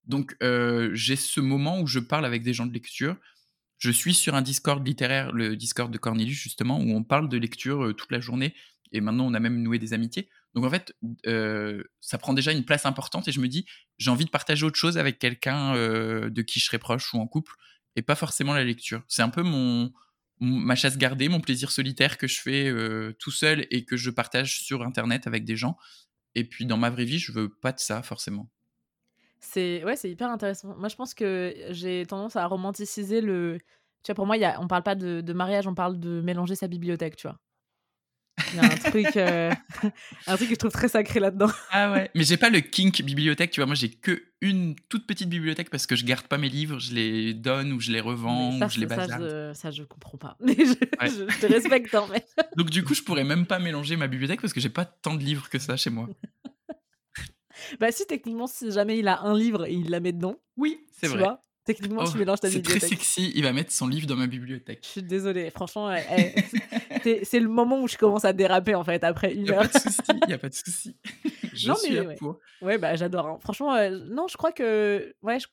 Donc 0.07 0.35
euh, 0.41 0.89
j'ai 0.93 1.15
ce 1.15 1.39
moment 1.39 1.79
où 1.79 1.85
je 1.85 1.99
parle 1.99 2.25
avec 2.25 2.41
des 2.41 2.53
gens 2.53 2.65
de 2.65 2.73
lecture 2.73 3.15
je 3.77 3.91
suis 3.91 4.13
sur 4.13 4.35
un 4.35 4.41
Discord 4.41 4.85
littéraire, 4.85 5.31
le 5.31 5.55
Discord 5.55 5.91
de 5.91 5.97
Cornelius 5.97 6.37
justement, 6.37 6.79
où 6.79 6.89
on 6.91 7.03
parle 7.03 7.29
de 7.29 7.37
lecture 7.37 7.93
toute 7.95 8.11
la 8.11 8.19
journée. 8.19 8.55
Et 8.91 9.01
maintenant, 9.01 9.25
on 9.25 9.33
a 9.33 9.39
même 9.39 9.61
noué 9.61 9.79
des 9.79 9.93
amitiés. 9.93 10.29
Donc 10.53 10.63
en 10.63 10.69
fait, 10.69 10.95
ça 11.99 12.17
prend 12.17 12.33
déjà 12.33 12.53
une 12.53 12.63
place 12.63 12.85
importante 12.85 13.27
et 13.27 13.31
je 13.31 13.41
me 13.41 13.47
dis, 13.47 13.65
j'ai 13.97 14.09
envie 14.09 14.25
de 14.25 14.29
partager 14.29 14.65
autre 14.65 14.77
chose 14.77 14.97
avec 14.97 15.19
quelqu'un 15.19 15.73
de 15.73 16.41
qui 16.41 16.59
je 16.59 16.65
serais 16.65 16.79
proche 16.79 17.13
ou 17.13 17.17
en 17.17 17.27
couple, 17.27 17.51
et 17.97 18.01
pas 18.01 18.15
forcément 18.15 18.53
la 18.53 18.63
lecture. 18.63 19.03
C'est 19.09 19.21
un 19.21 19.29
peu 19.29 19.43
mon, 19.43 19.91
ma 20.39 20.75
chasse 20.75 20.97
gardée, 20.97 21.27
mon 21.27 21.41
plaisir 21.41 21.71
solitaire 21.71 22.17
que 22.17 22.27
je 22.27 22.39
fais 22.39 22.73
tout 23.19 23.31
seul 23.31 23.67
et 23.69 23.83
que 23.83 23.97
je 23.97 24.09
partage 24.09 24.61
sur 24.61 24.81
Internet 24.83 25.27
avec 25.27 25.43
des 25.43 25.57
gens. 25.57 25.77
Et 26.35 26.45
puis 26.45 26.65
dans 26.65 26.77
ma 26.77 26.89
vraie 26.89 27.05
vie, 27.05 27.19
je 27.19 27.33
veux 27.33 27.49
pas 27.49 27.73
de 27.73 27.79
ça 27.79 28.01
forcément. 28.01 28.49
C'est 29.39 29.83
ouais, 29.83 29.95
c'est 29.95 30.09
hyper 30.09 30.29
intéressant. 30.29 30.75
Moi, 30.77 30.89
je 30.89 30.95
pense 30.95 31.13
que 31.13 31.53
j'ai 31.69 32.05
tendance 32.05 32.35
à 32.35 32.45
romanticiser 32.47 33.21
le 33.21 33.59
Tu 34.03 34.07
vois, 34.11 34.15
pour 34.15 34.25
moi, 34.25 34.37
y 34.37 34.45
a, 34.45 34.59
on 34.61 34.67
parle 34.67 34.83
pas 34.83 34.95
de, 34.95 35.21
de 35.21 35.33
mariage, 35.33 35.67
on 35.67 35.75
parle 35.75 35.99
de 35.99 36.21
mélanger 36.21 36.55
sa 36.55 36.67
bibliothèque, 36.67 37.15
tu 37.15 37.27
vois. 37.27 37.37
Il 38.51 38.57
y 38.57 38.59
a 38.59 38.65
un 38.71 38.77
truc, 38.77 39.17
euh, 39.17 39.51
un 40.27 40.35
truc 40.35 40.49
que 40.49 40.55
je 40.55 40.59
trouve 40.59 40.71
très 40.71 40.87
sacré 40.87 41.19
là-dedans. 41.19 41.49
Ah 41.71 41.91
ouais. 41.91 42.09
Mais 42.15 42.23
j'ai 42.23 42.37
pas 42.37 42.49
le 42.49 42.59
kink 42.61 43.01
bibliothèque, 43.01 43.51
tu 43.51 43.59
vois. 43.59 43.65
Moi, 43.65 43.75
j'ai 43.75 43.89
que 43.89 44.23
une 44.41 44.75
toute 44.89 45.07
petite 45.07 45.29
bibliothèque 45.29 45.69
parce 45.69 45.87
que 45.87 45.95
je 45.95 46.05
garde 46.05 46.27
pas 46.27 46.37
mes 46.37 46.49
livres, 46.49 46.79
je 46.79 46.93
les 46.93 47.33
donne 47.33 47.73
ou 47.73 47.79
je 47.79 47.91
les 47.91 47.99
revends 48.01 48.51
ça, 48.59 48.65
ou 48.67 48.69
je 48.69 48.79
les 48.79 48.87
ça, 48.87 48.95
bazarde. 48.97 49.23
je, 49.23 49.51
ça, 49.53 49.71
je 49.71 49.83
comprends 49.83 50.17
pas. 50.17 50.37
Mais 50.41 50.55
je, 50.55 50.73
Ouais. 51.01 51.09
je- 51.09 51.29
je 51.31 51.39
te 51.39 51.45
respecte 51.51 51.93
en 51.95 52.07
fait. 52.07 52.27
Donc 52.55 52.69
du 52.69 52.83
coup, 52.83 52.93
je 52.93 53.01
pourrais 53.01 53.23
même 53.23 53.45
pas 53.45 53.59
mélanger 53.59 53.95
ma 53.97 54.07
bibliothèque 54.07 54.41
parce 54.41 54.53
que 54.53 54.59
j'ai 54.61 54.69
pas 54.69 54.85
tant 54.85 55.15
de 55.15 55.23
livres 55.23 55.49
que 55.49 55.57
ça 55.59 55.75
chez 55.77 55.89
moi. 55.89 56.07
Bah, 57.79 57.91
si 57.91 58.05
techniquement, 58.05 58.47
si 58.47 58.71
jamais 58.71 58.97
il 58.99 59.07
a 59.07 59.21
un 59.21 59.37
livre 59.37 59.65
et 59.65 59.73
il 59.73 59.89
la 59.89 59.99
met 59.99 60.11
dedans, 60.11 60.35
Oui, 60.57 60.79
c'est 60.91 61.07
tu 61.07 61.13
vrai. 61.13 61.19
vois, 61.23 61.41
techniquement, 61.65 62.03
Oh, 62.05 62.11
tu 62.11 62.17
mélanges 62.17 62.39
ta 62.39 62.49
c'est 62.49 62.61
très 62.61 62.73
bibliothèque. 62.75 62.89
sexy. 62.99 63.31
Il 63.35 63.43
va 63.43 63.53
mettre 63.53 63.71
son 63.71 63.87
livre 63.87 64.07
dans 64.07 64.15
ma 64.15 64.27
bibliothèque. 64.27 64.79
Je 64.83 64.87
suis 64.89 65.03
désolée, 65.03 65.49
franchement, 65.51 65.91
eh, 65.93 66.33
c'est- 67.03 67.23
c'est 67.25 67.39
le 67.39 67.47
moment 67.49 67.81
où 67.81 67.87
je 67.87 67.97
commence 67.97 68.25
à 68.25 68.33
déraper 68.33 68.75
en 68.75 68.83
fait 68.83 69.03
après 69.03 69.33
une 69.33 69.49
heure. 69.51 69.69
pas 69.69 69.79
de 69.79 69.83
souci. 69.83 70.19
Y 70.27 70.33
a 70.33 70.37
pas 70.37 70.49
de 70.49 70.53
souci. 70.55 70.97
Je 71.53 71.69
Non, 71.69 71.75
suis 71.75 71.89
mais 71.93 71.95
là 72.01 72.07
ouais. 72.09 72.15
pour. 72.15 72.39
Ouais, 72.61 72.77
bah 72.77 72.95
j'adore. 72.95 73.27
hein. 73.27 73.37
Franchement, 73.41 73.73
euh, 73.75 73.89
non, 74.09 74.27
je 74.27 74.35
crois 74.35 74.51
que. 74.51 75.15
Ouais, 75.21 75.39
je- 75.39 75.47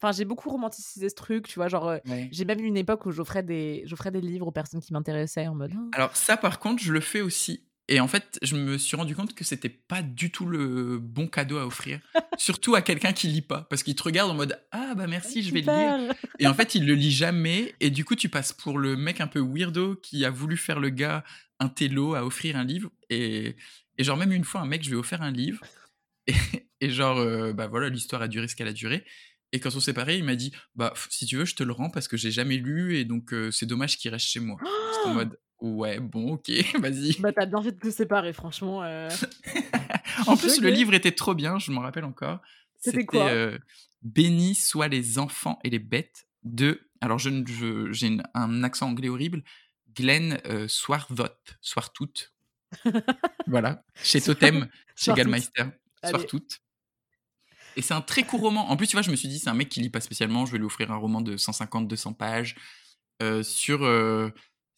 enfin, 0.00 0.10
j'ai 0.12 0.24
beaucoup 0.24 0.48
romanticisé 0.48 1.10
ce 1.10 1.14
truc, 1.14 1.46
tu 1.46 1.56
vois. 1.56 1.68
Genre, 1.68 1.86
euh, 1.88 1.98
Ouais. 2.08 2.28
j'ai 2.32 2.44
même 2.46 2.58
eu 2.60 2.64
une 2.64 2.76
époque 2.78 3.04
où 3.04 3.10
j'offrais 3.10 3.42
des, 3.42 3.82
j'offrais 3.84 4.10
des 4.10 4.22
livres 4.22 4.46
aux 4.46 4.50
personnes 4.52 4.80
qui 4.80 4.92
m'intéressaient 4.94 5.46
en 5.46 5.54
mode. 5.54 5.72
Alors 5.92 6.16
ça, 6.16 6.38
par 6.38 6.58
contre, 6.58 6.82
je 6.82 6.90
le 6.92 7.00
fais 7.00 7.20
aussi. 7.20 7.66
Et 7.88 8.00
en 8.00 8.08
fait, 8.08 8.38
je 8.42 8.56
me 8.56 8.78
suis 8.78 8.96
rendu 8.96 9.14
compte 9.14 9.34
que 9.34 9.44
c'était 9.44 9.68
pas 9.68 10.02
du 10.02 10.30
tout 10.30 10.46
le 10.46 10.98
bon 10.98 11.26
cadeau 11.26 11.58
à 11.58 11.66
offrir. 11.66 12.00
Surtout 12.38 12.74
à 12.74 12.82
quelqu'un 12.82 13.12
qui 13.12 13.26
lit 13.26 13.42
pas. 13.42 13.66
Parce 13.68 13.82
qu'il 13.82 13.94
te 13.94 14.02
regarde 14.02 14.30
en 14.30 14.34
mode 14.34 14.58
Ah 14.70 14.94
bah 14.94 15.06
merci, 15.06 15.42
je 15.42 15.52
vais 15.52 15.62
le 15.62 15.66
lire. 15.72 16.14
Et 16.38 16.46
en 16.46 16.54
fait, 16.54 16.74
il 16.74 16.86
le 16.86 16.94
lit 16.94 17.10
jamais. 17.10 17.74
Et 17.80 17.90
du 17.90 18.04
coup, 18.04 18.14
tu 18.14 18.28
passes 18.28 18.52
pour 18.52 18.78
le 18.78 18.96
mec 18.96 19.20
un 19.20 19.26
peu 19.26 19.40
weirdo 19.40 19.96
qui 19.96 20.24
a 20.24 20.30
voulu 20.30 20.56
faire 20.56 20.80
le 20.80 20.90
gars 20.90 21.24
un 21.58 21.68
télo 21.68 22.14
à 22.14 22.24
offrir 22.24 22.56
un 22.56 22.64
livre. 22.64 22.90
Et, 23.10 23.56
et 23.98 24.04
genre, 24.04 24.16
même 24.16 24.32
une 24.32 24.44
fois, 24.44 24.60
un 24.60 24.66
mec, 24.66 24.82
je 24.82 24.88
lui 24.88 24.96
ai 24.96 24.98
offert 24.98 25.22
un 25.22 25.32
livre. 25.32 25.60
Et, 26.28 26.34
et 26.80 26.90
genre, 26.90 27.18
euh, 27.18 27.52
bah 27.52 27.66
voilà, 27.66 27.88
l'histoire 27.88 28.22
a 28.22 28.28
duré 28.28 28.46
ce 28.46 28.54
qu'elle 28.54 28.68
a 28.68 28.72
duré. 28.72 29.04
Et 29.50 29.60
quand 29.60 29.70
on 29.74 29.80
s'est 29.80 29.86
séparés, 29.86 30.16
il 30.16 30.24
m'a 30.24 30.36
dit 30.36 30.52
Bah, 30.76 30.94
si 31.10 31.26
tu 31.26 31.36
veux, 31.36 31.44
je 31.44 31.56
te 31.56 31.62
le 31.62 31.72
rends 31.72 31.90
parce 31.90 32.06
que 32.06 32.16
j'ai 32.16 32.30
jamais 32.30 32.58
lu. 32.58 32.96
Et 32.96 33.04
donc, 33.04 33.32
euh, 33.32 33.50
c'est 33.50 33.66
dommage 33.66 33.98
qu'il 33.98 34.10
reste 34.10 34.26
chez 34.26 34.38
moi. 34.40 34.56
En 35.04 35.14
mode 35.14 35.38
Ouais, 35.64 36.00
bon, 36.00 36.32
ok, 36.32 36.50
vas-y. 36.80 37.20
Bah, 37.20 37.32
t'as 37.32 37.46
bien 37.46 37.62
fait 37.62 37.70
de 37.70 37.78
te 37.78 37.90
séparer, 37.90 38.32
franchement. 38.32 38.82
euh, 38.82 39.08
En 40.26 40.36
plus, 40.36 40.60
le 40.60 40.70
livre 40.70 40.92
était 40.92 41.12
trop 41.12 41.34
bien, 41.34 41.58
je 41.60 41.70
m'en 41.70 41.82
rappelle 41.82 42.04
encore. 42.04 42.40
C'était 42.80 43.06
quoi? 43.06 43.28
euh, 43.28 43.56
Bénis 44.02 44.56
soient 44.56 44.88
les 44.88 45.20
enfants 45.20 45.60
et 45.62 45.70
les 45.70 45.78
bêtes 45.78 46.26
de. 46.42 46.80
Alors, 47.00 47.18
je, 47.20 47.30
ne- 47.30 47.46
je- 47.46 47.92
j'ai 47.92 48.18
un 48.34 48.64
accent 48.64 48.88
anglais 48.88 49.08
horrible. 49.08 49.44
Glenn 49.94 50.40
euh, 50.46 50.66
Swarthout. 50.66 51.28
Swartout. 51.60 52.10
voilà. 53.46 53.84
Chez 54.02 54.20
Totem, 54.20 54.68
chez. 54.96 55.12
Gallmeister. 55.12 55.64
Swartout. 56.04 56.42
Et 57.76 57.82
c'est 57.82 57.94
un 57.94 58.00
très 58.00 58.24
court 58.24 58.40
roman. 58.40 58.68
En 58.70 58.76
plus, 58.76 58.88
tu 58.88 58.96
vois, 58.96 59.02
je 59.02 59.10
me 59.12 59.16
suis 59.16 59.28
dit, 59.28 59.38
c'est 59.38 59.48
un 59.48 59.54
mec 59.54 59.68
qui 59.68 59.80
lit 59.80 59.90
pas 59.90 60.00
spécialement. 60.00 60.44
Je 60.44 60.52
vais 60.52 60.58
lui 60.58 60.64
offrir 60.66 60.90
un 60.90 60.96
roman 60.96 61.20
de 61.20 61.36
150-200 61.36 62.14
pages 62.16 62.56
euh, 63.22 63.42
sur 63.42 63.84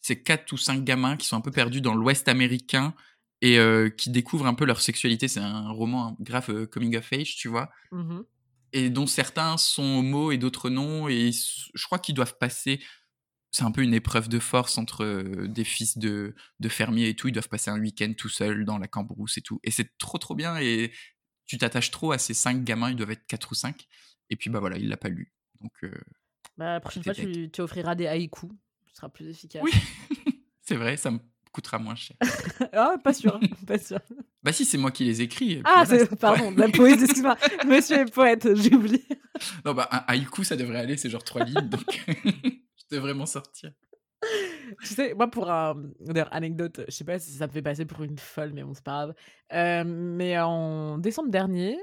ces 0.05 0.21
quatre 0.21 0.51
ou 0.53 0.57
cinq 0.57 0.83
gamins 0.83 1.17
qui 1.17 1.25
sont 1.25 1.35
un 1.35 1.41
peu 1.41 1.49
perdus 1.49 1.81
dans 1.81 1.95
l'Ouest 1.95 2.27
américain 2.27 2.93
et 3.41 3.57
euh, 3.57 3.89
qui 3.89 4.11
découvrent 4.11 4.45
un 4.45 4.53
peu 4.53 4.63
leur 4.63 4.79
sexualité. 4.79 5.27
C'est 5.27 5.39
un 5.39 5.71
roman 5.71 6.15
grave 6.19 6.51
euh, 6.51 6.67
coming 6.67 6.95
of 6.95 7.11
age, 7.11 7.35
tu 7.37 7.47
vois. 7.47 7.71
mhm. 7.91 8.23
Et 8.71 8.91
dont 8.91 9.07
certains 9.07 9.57
sont 9.57 9.97
homo 9.97 10.31
et 10.31 10.37
d'autres 10.37 10.69
non. 10.69 11.09
Et 11.09 11.31
je 11.31 11.85
crois 11.85 11.97
qu'ils 11.97 12.13
doivent 12.13 12.37
passer. 12.37 12.83
C'est 13.51 13.63
un 13.63 13.71
peu 13.71 13.81
une 13.81 13.95
épreuve 13.95 14.29
de 14.29 14.37
force 14.37 14.77
entre 14.77 15.03
euh, 15.03 15.47
des 15.47 15.63
fils 15.63 15.97
de, 15.97 16.35
de 16.59 16.69
fermiers 16.69 17.09
et 17.09 17.15
tout. 17.15 17.27
Ils 17.27 17.31
doivent 17.31 17.49
passer 17.49 17.71
un 17.71 17.79
week-end 17.79 18.13
tout 18.15 18.29
seuls 18.29 18.63
dans 18.63 18.77
la 18.77 18.87
cambrousse 18.87 19.39
et 19.39 19.41
tout. 19.41 19.59
Et 19.63 19.71
c'est 19.71 19.97
trop, 19.97 20.19
trop 20.19 20.35
bien. 20.35 20.57
Et 20.57 20.91
tu 21.47 21.57
t'attaches 21.57 21.89
trop 21.89 22.11
à 22.11 22.19
ces 22.19 22.35
cinq 22.35 22.63
gamins. 22.63 22.91
Ils 22.91 22.95
doivent 22.95 23.09
être 23.09 23.25
quatre 23.25 23.51
ou 23.51 23.55
cinq. 23.55 23.87
Et 24.29 24.35
puis, 24.35 24.51
bah 24.51 24.59
voilà, 24.59 24.77
il 24.77 24.87
l'a 24.87 24.97
pas 24.97 25.09
lu. 25.09 25.33
Donc, 25.61 25.73
Bah, 26.57 26.73
la 26.73 26.79
prochaine 26.79 27.03
fois, 27.03 27.15
tu, 27.15 27.49
tu 27.49 27.61
offriras 27.61 27.95
des 27.95 28.05
haïkus. 28.05 28.51
Ce 28.95 29.01
sera 29.01 29.09
plus 29.09 29.27
efficace. 29.27 29.61
Oui. 29.61 29.73
c'est 30.61 30.77
vrai, 30.77 30.95
ça 30.95 31.11
me 31.11 31.19
coûtera 31.51 31.79
moins 31.79 31.95
cher. 31.95 32.15
ah, 32.71 32.95
pas 33.03 33.11
sûr. 33.11 33.37
pas 33.67 33.77
sûr. 33.77 33.99
Bah 34.41 34.53
si, 34.53 34.63
c'est 34.63 34.77
moi 34.77 34.89
qui 34.91 35.03
les 35.03 35.21
écris. 35.21 35.61
Ah, 35.65 35.83
pardon, 36.17 36.53
la 36.55 36.69
poésie, 36.69 37.03
excuse-moi. 37.03 37.35
Monsieur 37.65 37.97
est 37.97 38.13
poète, 38.13 38.55
j'ai 38.55 38.73
oublié. 38.73 39.05
Non, 39.65 39.73
bah 39.73 39.89
un 39.91 40.05
haïku, 40.07 40.45
ça 40.45 40.55
devrait 40.55 40.79
aller, 40.79 40.95
c'est 40.95 41.09
genre 41.09 41.25
trois 41.25 41.43
lignes, 41.43 41.67
donc 41.67 42.05
je 42.07 42.95
devrais 42.95 43.13
m'en 43.13 43.25
sortir. 43.25 43.73
Tu 44.81 44.93
sais, 44.93 45.13
moi, 45.13 45.29
pour 45.29 45.51
un. 45.51 45.75
D'ailleurs, 45.99 46.33
anecdote, 46.33 46.85
je 46.87 46.91
sais 46.91 47.03
pas 47.03 47.19
si 47.19 47.31
ça 47.31 47.47
me 47.47 47.51
fait 47.51 47.61
passer 47.61 47.83
pour 47.83 48.01
une 48.01 48.17
folle, 48.17 48.53
mais 48.53 48.63
bon, 48.63 48.73
c'est 48.73 48.83
pas 48.83 48.91
grave. 48.91 49.15
Euh, 49.51 49.83
mais 49.85 50.39
en 50.39 50.99
décembre 50.99 51.29
dernier, 51.29 51.77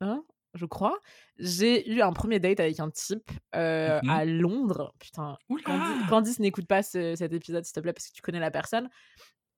hein, 0.00 0.24
je 0.54 0.66
crois, 0.66 0.98
j'ai 1.38 1.90
eu 1.90 2.00
un 2.00 2.12
premier 2.12 2.38
date 2.40 2.60
avec 2.60 2.78
un 2.80 2.90
type 2.90 3.30
euh, 3.54 4.00
Mhm. 4.02 4.10
à 4.10 4.24
Londres. 4.24 4.94
Putain, 4.98 5.36
Candice, 5.64 6.08
Candice, 6.08 6.38
n'écoute 6.38 6.66
pas 6.66 6.82
ce- 6.82 7.14
cet 7.16 7.32
épisode, 7.32 7.64
s'il 7.64 7.74
te 7.74 7.80
plaît, 7.80 7.92
parce 7.92 8.08
que 8.08 8.12
tu 8.14 8.22
connais 8.22 8.40
la 8.40 8.50
personne. 8.50 8.88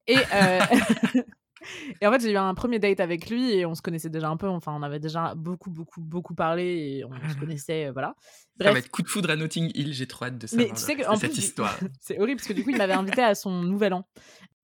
Et, 0.07 0.18
euh, 0.32 0.61
et 2.01 2.07
en 2.07 2.12
fait, 2.12 2.20
j'ai 2.20 2.30
eu 2.32 2.36
un 2.36 2.55
premier 2.55 2.78
date 2.78 3.01
avec 3.01 3.28
lui 3.28 3.53
et 3.53 3.66
on 3.66 3.74
se 3.74 3.82
connaissait 3.82 4.09
déjà 4.11 4.28
un 4.28 4.36
peu. 4.36 4.47
Enfin, 4.49 4.72
on 4.76 4.82
avait 4.82 5.01
déjà 5.01 5.34
beaucoup, 5.34 5.70
beaucoup, 5.70 6.01
beaucoup 6.01 6.34
parlé 6.34 6.64
et 6.99 7.05
on 7.05 7.11
se 7.28 7.36
connaissait, 7.36 7.86
euh, 7.86 7.92
voilà. 7.92 8.14
Ça 8.61 8.72
va 8.72 8.78
être 8.78 8.90
coup 8.90 9.03
de 9.03 9.09
foudre 9.09 9.30
à 9.30 9.36
Notting 9.36 9.70
Hill, 9.74 9.92
j'ai 9.92 10.07
trop 10.07 10.26
hâte 10.26 10.38
de 10.38 10.47
mais 10.57 10.68
savoir 10.68 10.68
tu 10.68 10.72
le 10.74 10.76
sais 10.78 10.94
de 10.97 11.16
cette 11.18 11.30
plus, 11.32 11.38
histoire. 11.38 11.78
c'est 12.01 12.18
horrible 12.20 12.38
parce 12.38 12.49
que 12.49 12.53
du 12.53 12.62
coup, 12.62 12.70
il 12.70 12.78
m'avait 12.78 12.92
invité 12.94 13.22
à 13.22 13.34
son 13.34 13.62
nouvel 13.62 13.92
an. 13.94 14.07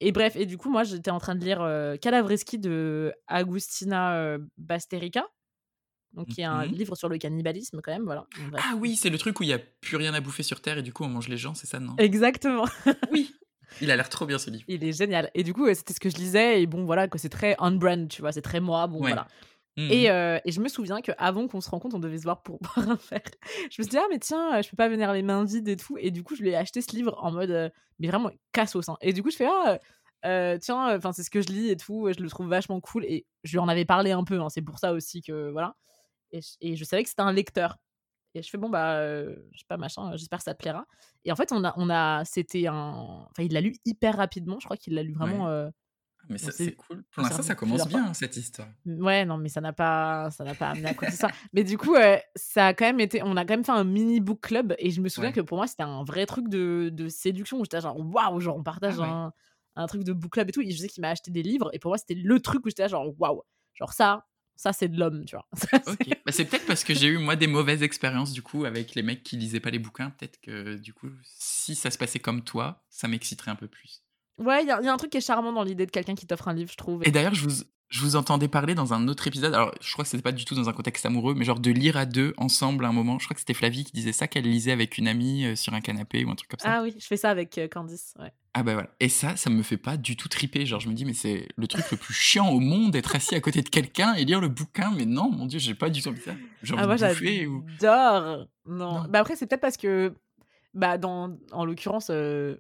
Et 0.01 0.13
bref, 0.13 0.35
et 0.37 0.47
du 0.47 0.57
coup, 0.59 0.71
moi, 0.71 0.83
j'étais 0.85 1.11
en 1.11 1.19
train 1.19 1.35
de 1.35 1.45
lire 1.45 1.59
Calavreschi 2.01 2.59
de 2.59 3.13
Agustina 3.27 4.37
Basterica, 4.59 5.27
donc 6.15 6.29
qui 6.29 6.41
est 6.41 6.45
un 6.45 6.67
Mhm. 6.67 6.73
livre 6.73 6.95
sur 6.97 7.09
le 7.09 7.19
cannibalisme 7.19 7.81
quand 7.83 7.93
même, 7.93 8.05
voilà. 8.05 8.27
Donc. 8.39 8.61
Ah 8.63 8.75
oui, 8.77 8.97
c'est 8.97 9.11
le 9.11 9.19
truc 9.19 9.41
où 9.41 9.43
il 9.43 9.49
y 9.49 9.53
a 9.53 9.59
plus 9.59 9.97
rien 9.97 10.13
à 10.15 10.21
bouffer 10.21 10.43
sur 10.43 10.61
Terre 10.61 10.79
et 10.79 10.83
du 10.83 10.93
coup 10.93 11.05
on 11.05 11.09
mange 11.09 11.29
les 11.29 11.37
gens, 11.39 11.55
c'est 11.55 11.67
ça, 11.67 11.81
non? 11.81 11.95
Exactement. 11.99 12.65
Oui 13.13 13.35
Il 13.81 13.91
a 13.91 13.97
l'air 13.97 14.09
trop 14.11 14.27
bien 14.27 14.39
ce 14.39 14.51
livre. 14.51 14.65
Il 14.69 14.85
est 14.85 14.93
génial. 14.93 15.31
Et 15.35 15.43
du 15.43 15.55
coup, 15.55 15.67
c'était 15.75 15.95
ce 15.95 16.01
que 16.01 16.11
je 16.11 16.17
lisais. 16.17 16.61
Et 16.63 16.67
bon, 16.67 16.85
voilà, 16.85 17.09
que 17.09 17.17
c'est 17.17 17.31
très 17.31 17.57
on-brand, 17.59 18.07
tu 18.09 18.21
vois, 18.21 18.31
c'est 18.31 18.43
très 18.43 18.61
moi. 18.61 18.87
Bon, 18.87 18.97
Ouais. 19.01 19.13
voilà. 19.13 19.27
Mhm. 19.79 19.91
Et, 19.91 20.11
euh, 20.11 20.39
et 20.45 20.53
je 20.53 20.61
me 20.61 20.69
souviens 20.69 21.01
qu'avant 21.01 21.49
qu'on 21.49 21.63
se 21.63 21.71
rencontre, 21.71 21.97
on 21.97 21.99
devait 21.99 22.19
se 22.19 22.25
voir 22.25 22.43
pour 22.43 22.59
boire 22.77 22.91
un 22.91 22.99
verre. 23.11 23.23
Je 23.71 23.81
me 23.81 23.85
suis 23.85 23.87
dit, 23.87 23.97
ah, 23.97 24.05
mais 24.11 24.19
tiens, 24.19 24.59
euh, 24.59 24.63
je 24.63 24.69
peux 24.69 24.77
pas 24.77 24.91
venir 24.91 25.11
les 25.15 25.23
mains 25.23 25.43
vides 25.45 25.69
et 25.69 25.77
tout. 25.79 25.97
Et 25.99 26.11
du 26.11 26.23
coup, 26.23 26.37
je 26.37 26.43
lui 26.43 26.51
ai 26.51 26.55
acheté 26.57 26.83
ce 26.83 26.95
livre 26.95 27.17
en 27.23 27.33
mode, 27.33 27.51
euh, 27.51 27.71
mais 27.99 28.09
vraiment 28.09 28.31
cassos. 28.53 28.87
Hein. 28.91 28.99
Et 29.01 29.15
du 29.15 29.23
coup, 29.23 29.31
je 29.31 29.37
fais, 29.37 29.49
ah, 29.49 29.79
euh, 30.27 30.59
tiens, 30.61 30.95
enfin, 30.95 31.13
c'est 31.13 31.23
ce 31.23 31.31
que 31.31 31.41
je 31.41 31.49
lis 31.49 31.71
et 31.71 31.77
tout. 31.79 32.11
Je 32.15 32.23
le 32.23 32.29
trouve 32.29 32.49
vachement 32.49 32.79
cool. 32.83 33.07
Et 33.07 33.25
je 33.43 33.53
lui 33.53 33.59
en 33.59 33.69
avais 33.69 33.87
parlé 33.87 34.11
un 34.13 34.25
peu. 34.25 34.39
hein, 34.39 34.51
c'est 34.51 34.61
pour 34.61 34.79
ça 34.79 34.93
aussi 34.93 35.23
que, 35.23 35.51
voilà. 35.51 35.75
Et 36.33 36.41
je, 36.41 36.49
et 36.61 36.77
je 36.77 36.85
savais 36.85 37.03
que 37.03 37.09
c'était 37.09 37.23
un 37.23 37.33
lecteur. 37.33 37.77
Et 38.35 38.43
je 38.43 38.49
fais, 38.49 38.57
bon, 38.59 38.71
bah, 38.71 38.95
euh, 38.97 39.37
je 39.53 39.59
sais 39.59 39.67
pas, 39.69 39.77
machin, 39.77 40.11
j'espère 40.17 40.39
que 40.39 40.45
ça 40.45 40.55
te 40.55 40.59
plaira. 40.63 40.87
Et 41.25 41.33
en 41.33 41.37
fait, 41.37 41.53
on 41.53 41.63
a, 41.65 41.75
on 41.77 41.91
a 41.91 42.25
c'était 42.25 42.67
un. 42.67 43.27
Enfin, 43.31 43.43
il 43.43 43.53
l'a 43.53 43.61
lu 43.61 43.75
hyper 43.85 44.17
rapidement. 44.17 44.59
Je 44.59 44.65
crois 44.65 44.77
qu'il 44.79 44.95
l'a 44.95 45.03
lu 45.03 45.13
vraiment. 45.13 45.45
Ouais. 45.45 45.51
euh, 45.51 45.71
Mais 46.31 46.39
ça, 46.39 46.51
c'est- 46.51 46.73
cool. 46.77 47.05
Pour 47.11 47.23
l'instant, 47.25 47.43
ça 47.43 47.55
commence 47.55 47.87
bien, 47.87 48.15
cette 48.15 48.35
histoire. 48.37 48.69
Ouais, 48.87 49.27
non, 49.27 49.37
mais 49.37 49.51
ça 49.51 49.61
n'a 49.61 49.75
pas, 49.75 50.31
ça 50.31 50.45
n'a 50.45 50.55
pas 50.55 50.71
amené 50.71 50.87
à 50.89 50.95
quoi 50.95 51.09
que 51.09 51.13
ce 51.13 51.19
soit. 51.19 51.31
Mais 51.53 51.63
du 51.65 51.77
coup, 51.77 51.95
euh, 51.95 52.17
ça 52.35 52.69
a 52.69 52.75
quand 52.75 52.87
même 52.87 53.01
été, 53.01 53.23
on 53.23 53.37
a 53.37 53.45
quand 53.45 53.53
même 53.55 53.65
fait 53.65 53.73
un 53.73 53.85
mini 53.85 54.21
book 54.21 54.41
club 54.41 54.75
et 54.79 54.91
je 54.91 55.03
me 55.03 55.11
souviens 55.11 55.29
Ouais. 55.31 55.35
que 55.35 55.41
pour 55.43 55.59
moi, 55.59 55.67
c'était 55.67 55.83
un 55.83 56.03
vrai 56.05 56.25
truc 56.25 56.49
de, 56.49 56.89
de 56.91 57.09
séduction 57.09 57.59
où 57.59 57.65
j'étais 57.65 57.81
genre, 57.83 57.99
waouh, 57.99 58.41
genre, 58.41 58.57
on 58.57 58.63
partage 58.63 58.95
Ah 58.99 59.03
ouais. 59.03 59.09
un, 59.09 59.33
un 59.77 59.87
truc 59.87 60.05
de 60.05 60.13
book 60.15 60.33
club 60.33 60.49
et 60.49 60.53
tout. 60.53 60.63
Et 60.63 60.71
je 60.71 60.79
sais 60.81 60.89
qu'il 60.89 61.03
m'a 61.03 61.11
acheté 61.11 61.31
des 61.31 61.43
livres 61.43 61.69
et 61.75 61.79
pour 61.79 61.91
moi, 61.91 61.99
c'était 61.99 62.15
le 62.15 62.41
truc 62.41 62.65
où 62.65 62.69
j'étais 62.71 62.89
genre, 62.89 63.13
waouh, 63.21 63.43
genre 63.75 63.93
ça, 63.93 64.25
ça, 64.63 64.73
c'est 64.73 64.87
de 64.87 64.97
l'homme, 64.97 65.25
tu 65.25 65.35
vois. 65.35 65.47
Bah, 66.25 66.31
c'est 66.31 66.45
peut-être 66.45 66.67
parce 66.67 66.85
que 66.85 66.95
j'ai 66.95 67.09
eu, 67.09 67.19
moi, 67.19 67.35
des 67.35 67.49
mauvaises 67.49 67.83
expériences, 67.83 68.31
du 68.31 68.43
coup, 68.43 68.65
avec 68.65 68.95
les 68.95 69.03
mecs 69.03 69.25
qui 69.25 69.37
lisaient 69.37 69.59
pas 69.59 69.71
les 69.71 69.81
bouquins. 69.81 70.11
Peut-être 70.11 70.41
que, 70.41 70.77
du 70.77 70.95
coup, 70.95 71.09
si 71.25 71.75
ça 71.75 71.91
se 71.91 71.99
passait 71.99 72.21
comme 72.21 72.45
toi, 72.45 72.85
ça 72.89 73.09
m'exciterait 73.09 73.51
un 73.51 73.57
peu 73.57 73.67
plus. 73.67 74.05
Ouais, 74.39 74.63
il 74.63 74.69
y, 74.69 74.71
a 74.71 74.81
il 74.81 74.85
y 74.85 74.89
a 74.89 74.93
un 74.93 74.97
truc 74.97 75.11
qui 75.11 75.19
est 75.19 75.27
charmant 75.27 75.53
dans 75.53 75.65
l'idée 75.65 75.85
de 75.85 75.91
quelqu'un 75.91 76.15
qui 76.15 76.29
t'offre 76.29 76.47
un 76.47 76.55
livre, 76.55 76.71
je 76.71 76.77
trouve. 76.77 77.03
Et 77.05 77.11
d'ailleurs, 77.11 77.35
je 77.35 77.49
vous, 77.49 77.65
je 77.93 78.01
vous 78.01 78.17
entendais 78.17 78.49
parler 78.49 78.75
dans 78.75 78.95
un 78.95 79.07
autre 79.07 79.27
épisode. 79.29 79.53
Alors, 79.53 79.73
je 79.83 79.93
crois 79.93 80.03
que 80.05 80.11
c'était 80.11 80.23
pas 80.23 80.33
du 80.33 80.47
tout 80.47 80.55
dans 80.55 80.69
un 80.71 80.73
contexte 80.73 81.05
amoureux, 81.05 81.35
mais 81.35 81.45
genre 81.45 81.61
de 81.61 81.71
lire 81.71 81.99
à 81.99 82.07
deux 82.07 82.33
ensemble 82.39 82.87
à 82.87 82.89
un 82.89 82.93
moment. 82.93 83.19
Je 83.19 83.27
crois 83.27 83.35
que 83.35 83.41
c'était 83.41 83.53
Flavie 83.53 83.85
qui 83.85 83.93
disait 83.93 84.13
ça, 84.13 84.27
qu'elle 84.29 84.45
lisait 84.45 84.73
avec 84.73 84.97
une 84.97 85.07
amie 85.09 85.45
euh, 85.45 85.57
sur 85.57 85.75
un 85.75 85.83
canapé 85.83 86.25
ou 86.25 86.31
un 86.31 86.35
truc 86.35 86.49
comme 86.51 86.59
ça. 86.61 86.73
Ah 86.79 86.83
oui, 86.83 86.95
je 86.99 87.07
fais 87.07 87.19
ça 87.19 87.29
avec 87.29 87.59
euh, 87.59 87.69
Candice. 87.69 88.15
Ouais. 88.19 88.33
Ah 88.55 88.63
bah 88.63 88.73
voilà. 88.73 88.89
Et 89.01 89.09
ça, 89.11 89.37
ça 89.37 89.51
me 89.51 89.63
fait 89.63 89.77
pas 89.77 89.99
du 89.99 90.17
tout 90.17 90.29
triper. 90.29 90.65
Genre, 90.65 90.81
je 90.81 90.89
me 90.89 90.95
dis, 90.95 91.05
mais 91.05 91.13
c'est 91.13 91.49
le 91.57 91.67
truc 91.67 91.85
le 91.91 91.99
plus 91.99 92.15
chiant 92.15 92.49
au 92.49 92.61
monde 92.61 92.93
d'être 92.93 93.15
assis 93.15 93.35
à 93.35 93.41
côté 93.41 93.61
de 93.61 93.69
quelqu'un 93.69 94.15
et 94.15 94.25
lire 94.25 94.41
le 94.41 94.49
bouquin. 94.49 94.91
Mais 94.97 95.05
non, 95.05 95.31
mon 95.31 95.45
dieu, 95.45 95.59
j'ai 95.59 95.75
pas 95.75 95.91
du 95.91 96.01
tout 96.01 96.09
envie 96.09 96.19
de 96.21 96.25
ça. 96.25 96.35
J'ai 96.63 96.73
envie 96.75 96.83
Ah, 96.83 96.87
moi, 96.87 96.97
de 96.97 97.07
bouffer 97.09 97.47
ou. 97.47 97.63
j'adore. 97.79 98.47
Non. 98.67 99.03
Non. 99.03 99.05
Bah 99.11 99.19
après, 99.21 99.37
c'est 99.37 99.47
peut-être 99.47 99.61
parce 99.61 99.77
que, 99.77 100.15
bah, 100.75 100.97
dans, 100.97 101.37
en 101.51 101.65
l'occurrence, 101.67 102.09
euh, 102.11 102.57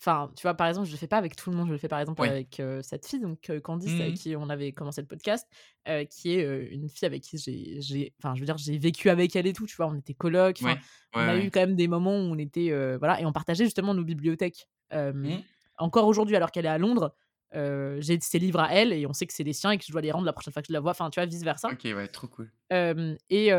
Enfin, 0.00 0.32
tu 0.34 0.42
vois, 0.42 0.54
par 0.54 0.66
exemple, 0.66 0.86
je 0.86 0.92
le 0.92 0.96
fais 0.96 1.06
pas 1.06 1.18
avec 1.18 1.36
tout 1.36 1.50
le 1.50 1.56
monde. 1.56 1.66
Je 1.66 1.72
le 1.72 1.78
fais 1.78 1.88
par 1.88 2.00
exemple 2.00 2.22
avec 2.22 2.58
euh, 2.58 2.80
cette 2.80 3.06
fille, 3.06 3.20
donc 3.20 3.50
euh, 3.50 3.60
Candice, 3.60 3.92
Mmh 3.92 4.00
avec 4.00 4.14
qui 4.14 4.34
on 4.34 4.48
avait 4.48 4.72
commencé 4.72 5.02
le 5.02 5.06
podcast, 5.06 5.46
euh, 5.88 6.06
qui 6.06 6.32
est 6.32 6.68
une 6.70 6.88
fille 6.88 7.04
avec 7.04 7.22
qui 7.22 7.36
j'ai, 7.36 8.14
enfin, 8.18 8.34
je 8.34 8.40
veux 8.40 8.46
dire, 8.46 8.56
j'ai 8.56 8.78
vécu 8.78 9.10
avec 9.10 9.36
elle 9.36 9.46
et 9.46 9.52
tout. 9.52 9.66
Tu 9.66 9.76
vois, 9.76 9.88
on 9.88 9.96
était 9.96 10.14
coloc. 10.14 10.60
Ouais. 10.62 10.78
on 11.12 11.20
a 11.20 11.34
ouais. 11.34 11.44
eu 11.44 11.50
quand 11.50 11.60
même 11.60 11.76
des 11.76 11.86
moments 11.86 12.16
où 12.16 12.32
on 12.32 12.38
était, 12.38 12.70
voilà, 12.96 13.20
et 13.20 13.26
on 13.26 13.32
partageait 13.32 13.64
justement 13.64 13.92
nos 13.92 14.04
bibliothèques. 14.04 14.68
Mmh. 14.90 15.34
Encore 15.76 16.06
aujourd'hui, 16.06 16.34
alors 16.34 16.50
qu'elle 16.50 16.64
est 16.64 16.70
à 16.70 16.78
Londres, 16.78 17.14
j'ai 17.52 18.18
ses 18.20 18.38
livres 18.38 18.60
à 18.60 18.72
elle 18.72 18.94
et 18.94 19.06
on 19.06 19.12
sait 19.12 19.26
que 19.26 19.34
c'est 19.34 19.44
les 19.44 19.52
siens 19.52 19.72
et 19.72 19.76
que 19.76 19.84
je 19.84 19.92
dois 19.92 20.00
les 20.00 20.12
rendre 20.12 20.24
la 20.24 20.32
prochaine 20.32 20.54
fois 20.54 20.62
que 20.62 20.68
je 20.68 20.72
la 20.72 20.80
vois. 20.80 20.92
Enfin, 20.92 21.10
tu 21.10 21.20
vois, 21.20 21.26
vice 21.26 21.42
versa. 21.44 21.68
Ok, 21.68 21.84
ouais, 21.84 22.08
trop 22.08 22.26
cool. 22.26 22.50
Et 22.70 23.50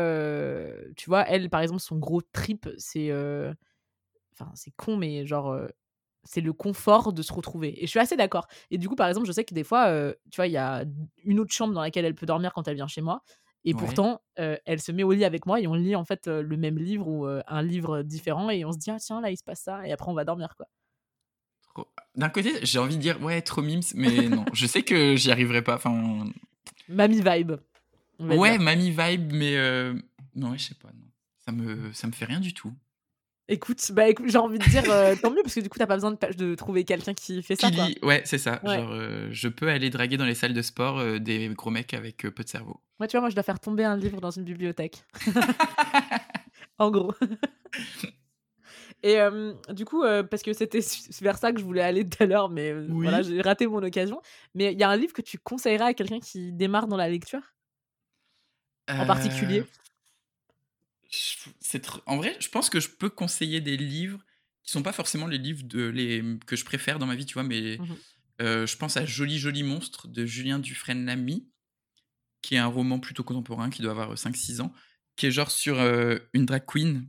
tu 0.96 1.08
vois, 1.08 1.22
elle, 1.28 1.50
par 1.50 1.60
exemple, 1.60 1.80
son 1.80 1.98
gros 1.98 2.20
trip, 2.20 2.68
c'est, 2.78 3.12
enfin, 3.12 4.50
c'est 4.56 4.72
con, 4.74 4.96
mais 4.96 5.24
genre, 5.24 5.56
c'est 6.24 6.40
le 6.40 6.52
confort 6.52 7.12
de 7.12 7.22
se 7.22 7.32
retrouver 7.32 7.82
et 7.82 7.86
je 7.86 7.90
suis 7.90 7.98
assez 8.00 8.16
d'accord 8.16 8.46
et 8.70 8.78
du 8.78 8.88
coup, 8.88 8.96
par 8.96 9.08
exemple, 9.08 9.26
je 9.26 9.32
sais 9.32 9.44
que 9.44 9.54
des 9.54 9.64
fois, 9.64 10.12
tu 10.30 10.36
vois, 10.36 10.46
il 10.46 10.52
y 10.52 10.56
a 10.56 10.84
une 11.24 11.40
autre 11.40 11.52
chambre 11.52 11.74
dans 11.74 11.80
laquelle 11.82 12.04
elle 12.04 12.14
peut 12.14 12.26
dormir 12.26 12.52
quand 12.54 12.68
elle 12.68 12.76
vient 12.76 12.88
chez 12.88 13.00
moi 13.02 13.22
et 13.64 13.74
Ouais. 13.74 13.80
pourtant, 13.80 14.20
elle 14.36 14.80
se 14.80 14.90
met 14.92 15.02
au 15.04 15.12
lit 15.12 15.24
avec 15.24 15.46
moi 15.46 15.60
et 15.60 15.66
on 15.68 15.74
lit, 15.74 15.94
en 15.96 16.04
fait, 16.04 16.26
le 16.26 16.56
même 16.56 16.78
livre 16.78 17.06
ou 17.08 17.26
un 17.26 17.62
livre 17.62 18.02
différent 18.02 18.50
et 18.50 18.64
on 18.64 18.72
se 18.72 18.78
dit: 18.78 18.90
«Ah 18.90 18.98
tiens, 18.98 19.20
là, 19.20 19.30
il 19.30 19.36
se 19.36 19.44
passe 19.44 19.60
ça» 19.62 19.86
et 19.86 19.92
après 19.92 20.10
on 20.10 20.14
va 20.14 20.24
dormir, 20.24 20.54
quoi. 20.56 20.66
Trop- 21.74 21.88
D'un 22.16 22.28
côté, 22.28 22.64
j'ai 22.64 22.78
envie 22.78 22.96
de 22.96 23.00
dire 23.02 23.22
ouais, 23.22 23.40
trop 23.42 23.62
mimes, 23.62 23.80
mais 23.94 24.28
non, 24.28 24.46
je 24.52 24.66
sais 24.66 24.82
que 24.82 25.16
j'y 25.16 25.30
arriverai 25.30 25.62
pas. 25.62 25.76
Enfin, 25.76 26.26
Mamie 26.88 27.22
vibe, 27.22 27.52
ouais, 28.28 28.58
dire. 28.58 28.58
mamie 28.58 28.90
vibe, 28.90 29.32
mais 29.32 29.56
non, 30.34 30.54
je 30.56 30.62
sais 30.68 30.74
pas. 30.74 30.88
Non. 30.92 31.08
Ça 31.44 31.52
me, 31.52 31.92
ça 31.92 32.06
me 32.06 32.12
fait 32.12 32.24
rien 32.24 32.40
du 32.40 32.54
tout. 32.54 32.72
Écoute, 33.52 33.92
bah, 33.92 34.08
écoute, 34.08 34.26
j'ai 34.30 34.38
envie 34.38 34.58
de 34.58 34.64
dire, 34.64 34.82
heu, 34.90 35.14
tant 35.22 35.30
mieux 35.30 35.42
parce 35.42 35.54
que 35.54 35.60
du 35.60 35.68
coup, 35.68 35.76
tu 35.76 35.82
as 35.82 35.86
pas 35.86 35.96
besoin 35.96 36.12
de 36.12 36.54
trouver 36.54 36.84
quelqu'un 36.84 37.12
qui 37.12 37.42
fait 37.42 37.54
ça, 37.54 37.68
Qui 37.70 37.76
quoi. 37.76 38.08
ouais, 38.08 38.22
c'est 38.24 38.38
ça. 38.38 38.60
Ouais. 38.64 38.76
Genre, 38.76 38.90
euh, 38.92 39.28
je 39.30 39.48
peux 39.48 39.68
aller 39.68 39.90
draguer 39.90 40.16
dans 40.16 40.24
les 40.24 40.34
salles 40.34 40.54
de 40.54 40.62
sport 40.62 40.98
euh, 40.98 41.18
des 41.18 41.48
gros 41.50 41.70
mecs 41.70 41.92
avec 41.92 42.24
euh, 42.24 42.30
peu 42.30 42.42
de 42.44 42.48
cerveau. 42.48 42.80
Moi, 42.98 43.08
tu 43.08 43.12
vois, 43.16 43.20
moi, 43.20 43.28
je 43.30 43.34
dois 43.34 43.42
faire 43.42 43.60
tomber 43.60 43.84
un 43.84 43.96
livre 43.96 44.22
dans 44.22 44.30
une 44.30 44.44
bibliothèque. 44.44 45.04
en 46.78 46.90
gros. 46.90 47.12
Et 49.02 49.18
euh, 49.20 49.52
du 49.70 49.84
coup, 49.84 50.02
euh, 50.04 50.22
parce 50.22 50.42
que 50.42 50.52
c'était 50.52 50.80
vers 51.20 51.36
ça 51.36 51.52
que 51.52 51.58
je 51.60 51.64
voulais 51.64 51.82
aller 51.82 52.08
tout 52.08 52.22
à 52.22 52.26
l'heure, 52.26 52.48
mais 52.48 52.70
euh, 52.70 52.86
Oui. 52.88 53.02
voilà, 53.02 53.20
j'ai 53.22 53.40
raté 53.42 53.66
mon 53.66 53.82
occasion. 53.82 54.20
Mais 54.54 54.72
il 54.72 54.78
y 54.78 54.82
a 54.84 54.88
un 54.88 54.96
livre 54.96 55.12
que 55.12 55.22
tu 55.22 55.38
conseillerais 55.38 55.86
à 55.86 55.94
quelqu'un 55.94 56.20
qui 56.20 56.52
démarre 56.52 56.86
dans 56.86 56.96
la 56.96 57.08
lecture? 57.08 57.42
En 58.88 59.04
particulier? 59.06 59.60
Euh, 59.60 59.64
c'est 61.60 61.88
En 62.06 62.16
vrai, 62.16 62.36
je 62.40 62.48
pense 62.48 62.70
que 62.70 62.80
je 62.80 62.88
peux 62.88 63.10
conseiller 63.10 63.60
des 63.60 63.76
livres 63.76 64.20
qui 64.64 64.70
sont 64.72 64.82
pas 64.82 64.92
forcément 64.92 65.26
les 65.26 65.38
livres 65.38 65.64
de 65.64 65.82
les 65.88 66.22
que 66.46 66.56
je 66.56 66.64
préfère 66.64 66.98
dans 66.98 67.06
ma 67.06 67.14
vie, 67.16 67.26
tu 67.26 67.34
vois, 67.34 67.42
mais 67.42 67.78
Mhm. 67.78 67.96
euh, 68.42 68.66
je 68.66 68.76
pense 68.76 68.96
à 68.96 69.04
Joli 69.04 69.38
Joli 69.38 69.62
Monstre 69.62 70.08
de 70.08 70.24
Julien 70.24 70.58
Dufresne-Lamy, 70.58 71.48
qui 72.42 72.54
est 72.54 72.58
un 72.58 72.66
roman 72.66 72.98
plutôt 73.00 73.24
contemporain 73.24 73.70
qui 73.70 73.82
doit 73.82 73.90
avoir 73.92 74.16
5-6 74.16 74.60
ans, 74.60 74.72
qui 75.16 75.26
est 75.26 75.30
genre 75.32 75.50
sur 75.50 75.78
euh, 75.80 76.18
une 76.32 76.46
drag 76.46 76.64
queen. 76.66 77.08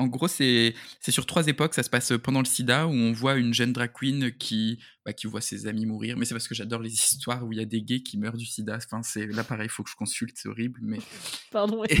En 0.00 0.06
gros, 0.06 0.28
c'est 0.28 0.74
sur 1.08 1.26
trois 1.26 1.48
époques. 1.48 1.74
Ça 1.74 1.82
se 1.82 1.90
passe 1.90 2.12
pendant 2.22 2.38
le 2.38 2.44
sida, 2.46 2.86
où 2.86 2.92
on 2.92 3.10
voit 3.12 3.34
une 3.36 3.52
jeune 3.52 3.72
drag 3.72 3.90
queen 3.92 4.30
qui, 4.36 4.78
bah, 5.04 5.12
qui 5.12 5.26
voit 5.26 5.40
ses 5.40 5.66
amis 5.66 5.86
mourir. 5.86 6.16
Mais 6.16 6.24
c'est 6.24 6.34
parce 6.34 6.46
que 6.46 6.54
j'adore 6.54 6.80
les 6.82 6.92
histoires 6.94 7.44
où 7.44 7.52
il 7.52 7.58
y 7.58 7.60
a 7.60 7.64
des 7.64 7.82
gays 7.82 8.02
qui 8.04 8.16
meurent 8.16 8.36
du 8.36 8.46
sida. 8.46 8.76
Enfin, 8.76 9.02
c'est 9.02 9.26
là 9.26 9.42
pareil, 9.42 9.66
il 9.66 9.70
faut 9.70 9.82
que 9.82 9.90
je 9.90 9.96
consulte, 9.96 10.36
c'est 10.38 10.48
horrible. 10.48 10.78
Mais 10.84 10.98
Pardon. 11.50 11.82
et- 11.88 11.98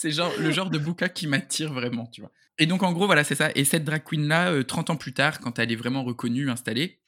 c'est 0.00 0.10
genre 0.10 0.32
le 0.38 0.50
genre 0.50 0.70
de 0.70 0.78
bouquin 0.78 1.08
qui 1.08 1.26
m'attire 1.26 1.72
vraiment, 1.72 2.06
tu 2.06 2.20
vois. 2.20 2.32
Et 2.58 2.66
donc 2.66 2.82
en 2.82 2.92
gros, 2.92 3.06
voilà, 3.06 3.24
c'est 3.24 3.34
ça. 3.34 3.50
Et 3.54 3.64
cette 3.64 3.84
drag 3.84 4.02
queen 4.04 4.26
là, 4.28 4.62
30 4.64 4.90
ans 4.90 4.96
plus 4.96 5.12
tard, 5.14 5.40
quand 5.40 5.58
elle 5.58 5.72
est 5.72 5.76
vraiment 5.76 6.04
reconnue, 6.04 6.50
installée, 6.50 7.00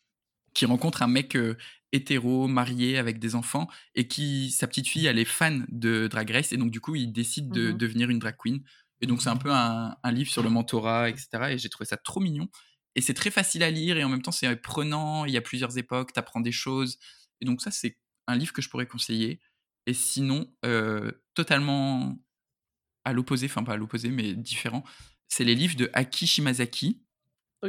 qui 0.55 0.66
rencontre 0.66 1.03
un 1.03 1.09
mec 1.09 1.36
euh, 1.36 1.57
hétéro, 1.93 2.49
marié, 2.49 2.99
avec 2.99 3.18
des 3.18 3.34
enfants, 3.34 3.68
et 3.95 4.07
qui, 4.09 4.51
sa 4.51 4.66
petite 4.66 4.88
fille, 4.88 5.07
elle 5.07 5.18
est 5.18 5.24
fan 5.24 5.66
de 5.70 6.09
Drag 6.09 6.30
Race, 6.30 6.53
et 6.53 6.57
donc 6.59 6.70
du 6.70 6.80
coup, 6.80 6.95
il 6.95 7.12
décide 7.12 7.51
de 7.51 7.72
Mhm. 7.72 7.78
devenir 7.78 8.11
une 8.11 8.18
drag 8.18 8.36
queen. 8.38 8.62
Et 9.01 9.07
donc 9.07 9.22
c'est 9.22 9.30
un 9.30 9.36
peu 9.36 9.51
un, 9.53 9.97
un 10.03 10.12
livre 10.12 10.30
sur 10.30 10.43
le 10.43 10.51
mentorat, 10.51 11.11
etc. 11.11 11.53
Et 11.53 11.59
j'ai 11.59 11.68
trouvé 11.68 11.86
ça 11.86 11.97
trop 11.97 12.20
mignon. 12.20 12.49
Et 12.95 13.01
c'est 13.01 13.14
très 13.14 13.30
facile 13.30 13.62
à 13.62 13.70
lire, 13.70 13.97
et 13.97 14.05
en 14.05 14.09
même 14.11 14.22
temps, 14.22 14.32
c'est 14.32 14.55
prenant. 14.57 15.24
Il 15.24 15.32
y 15.32 15.36
a 15.38 15.40
plusieurs 15.43 15.76
époques, 15.78 16.12
t'apprends 16.12 16.40
des 16.40 16.53
choses. 16.53 16.99
Et 17.40 17.47
donc 17.47 17.62
ça, 17.62 17.70
c'est 17.70 17.99
un 18.28 18.36
livre 18.36 18.53
que 18.53 18.62
je 18.62 18.68
pourrais 18.68 18.86
conseiller. 18.86 19.40
Et 19.86 19.95
sinon, 19.95 20.47
euh, 20.64 21.11
totalement 21.34 22.16
à 23.05 23.13
l'opposé, 23.13 23.47
enfin 23.47 23.65
pas 23.65 23.73
à 23.73 23.77
l'opposé, 23.77 24.11
mais 24.11 24.35
différent, 24.35 24.85
c'est 25.29 25.45
les 25.45 25.55
livres 25.55 25.77
de 25.77 25.91
Aki 25.93 26.27
Shimazaki, 26.27 27.03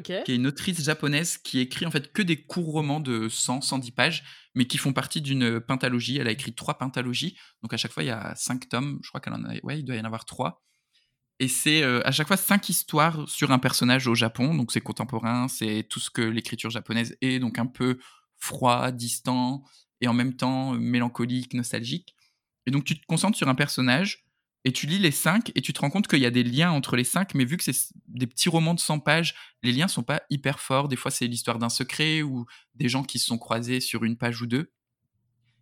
qui 0.01 0.11
est 0.11 0.35
une 0.35 0.47
autrice 0.47 0.83
japonaise 0.83 1.37
qui 1.37 1.59
écrit 1.59 1.85
en 1.85 1.91
fait 1.91 2.11
que 2.11 2.21
des 2.21 2.43
courts 2.43 2.71
romans 2.71 2.99
de 2.99 3.29
100, 3.29 3.61
110 3.61 3.91
pages, 3.91 4.23
mais 4.55 4.65
qui 4.65 4.77
font 4.77 4.91
partie 4.91 5.21
d'une 5.21 5.59
pentalogie. 5.59 6.17
Elle 6.17 6.27
a 6.27 6.31
écrit 6.31 6.53
trois 6.53 6.77
pentalogies, 6.77 7.37
donc 7.61 7.73
à 7.73 7.77
chaque 7.77 7.91
fois 7.91 8.03
il 8.03 8.07
y 8.07 8.11
a 8.11 8.33
cinq 8.35 8.69
tomes. 8.69 8.99
Je 9.03 9.09
crois 9.09 9.21
qu'elle 9.21 9.33
en 9.33 9.43
a, 9.43 9.53
ouais, 9.63 9.79
il 9.79 9.85
doit 9.85 9.95
y 9.95 9.99
en 9.99 10.05
avoir 10.05 10.25
trois. 10.25 10.63
Et 11.39 11.47
c'est 11.47 11.83
euh, 11.83 12.01
à 12.05 12.11
chaque 12.11 12.27
fois 12.27 12.37
cinq 12.37 12.69
histoires 12.69 13.27
sur 13.27 13.51
un 13.51 13.59
personnage 13.59 14.07
au 14.07 14.15
Japon, 14.15 14.55
donc 14.55 14.71
c'est 14.71 14.81
contemporain, 14.81 15.47
c'est 15.47 15.85
tout 15.89 15.99
ce 15.99 16.09
que 16.09 16.21
l'écriture 16.21 16.69
japonaise 16.69 17.17
est, 17.21 17.39
donc 17.39 17.59
un 17.59 17.65
peu 17.65 17.99
froid, 18.37 18.91
distant, 18.91 19.63
et 20.01 20.07
en 20.07 20.13
même 20.13 20.35
temps 20.35 20.73
euh, 20.73 20.77
mélancolique, 20.77 21.53
nostalgique. 21.53 22.15
Et 22.65 22.71
donc 22.71 22.83
tu 22.83 22.99
te 22.99 23.05
concentres 23.07 23.37
sur 23.37 23.47
un 23.47 23.55
personnage, 23.55 24.25
et 24.65 24.71
tu 24.71 24.87
lis 24.87 24.99
les 24.99 25.11
cinq, 25.11 25.51
et 25.55 25.61
tu 25.61 25.73
te 25.73 25.81
rends 25.81 25.89
compte 25.89 26.07
qu'il 26.07 26.19
y 26.19 26.25
a 26.25 26.31
des 26.31 26.43
liens 26.43 26.71
entre 26.71 26.95
les 26.95 27.03
cinq, 27.03 27.33
mais 27.35 27.45
vu 27.45 27.57
que 27.57 27.63
c'est 27.63 27.75
des 28.07 28.27
petits 28.27 28.49
romans 28.49 28.73
de 28.73 28.79
100 28.79 28.99
pages, 28.99 29.35
les 29.61 29.71
liens 29.73 29.87
sont 29.87 30.03
pas 30.03 30.21
hyper 30.29 30.59
forts. 30.59 30.87
Des 30.87 30.95
fois, 30.95 31.11
c'est 31.11 31.27
l'histoire 31.27 31.59
d'un 31.59 31.69
secret 31.69 32.21
ou 32.21 32.45
des 32.75 32.87
gens 32.89 33.03
qui 33.03 33.19
se 33.19 33.25
sont 33.25 33.37
croisés 33.37 33.81
sur 33.81 34.03
une 34.05 34.17
page 34.17 34.41
ou 34.41 34.47
deux. 34.47 34.71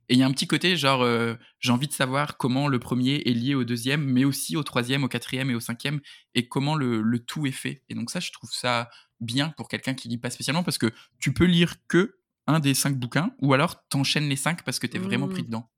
Et 0.10 0.16
il 0.16 0.20
y 0.20 0.24
a 0.24 0.28
un 0.28 0.32
petit 0.32 0.48
côté 0.48 0.76
genre, 0.76 1.04
euh, 1.04 1.36
j'ai 1.60 1.72
envie 1.72 1.88
de 1.88 1.94
savoir 1.94 2.38
comment 2.38 2.68
le 2.68 2.80
premier 2.80 3.22
est 3.26 3.34
lié 3.34 3.56
au 3.56 3.64
deuxième, 3.64 4.04
mais 4.04 4.26
aussi 4.26 4.58
au 4.58 4.64
troisième, 4.64 5.04
au 5.04 5.08
quatrième 5.08 5.50
et 5.50 5.56
au 5.56 5.60
cinquième, 5.62 6.02
et 6.36 6.48
comment 6.48 6.76
le, 6.76 7.02
le 7.02 7.20
tout 7.20 7.46
est 7.46 7.52
fait. 7.52 7.84
Et 7.90 7.96
donc 7.96 8.12
ça, 8.12 8.20
je 8.20 8.32
trouve 8.32 8.52
ça 8.52 8.90
bien 9.22 9.50
pour 9.58 9.68
quelqu'un 9.70 9.94
qui 9.94 10.10
lit 10.10 10.18
pas 10.18 10.30
spécialement, 10.30 10.64
parce 10.64 10.78
que 10.78 10.92
tu 11.20 11.34
peux 11.34 11.46
lire 11.46 11.76
que 11.88 12.18
un 12.48 12.60
des 12.60 12.74
cinq 12.74 12.98
bouquins, 13.00 13.34
ou 13.40 13.54
alors 13.54 13.88
t'enchaînes 13.88 14.28
les 14.28 14.36
cinq 14.36 14.64
parce 14.64 14.80
que 14.80 14.88
t'es 14.88 15.00
vraiment 15.00 15.28
Mmh. 15.28 15.32
pris 15.32 15.44
dedans. 15.44 15.70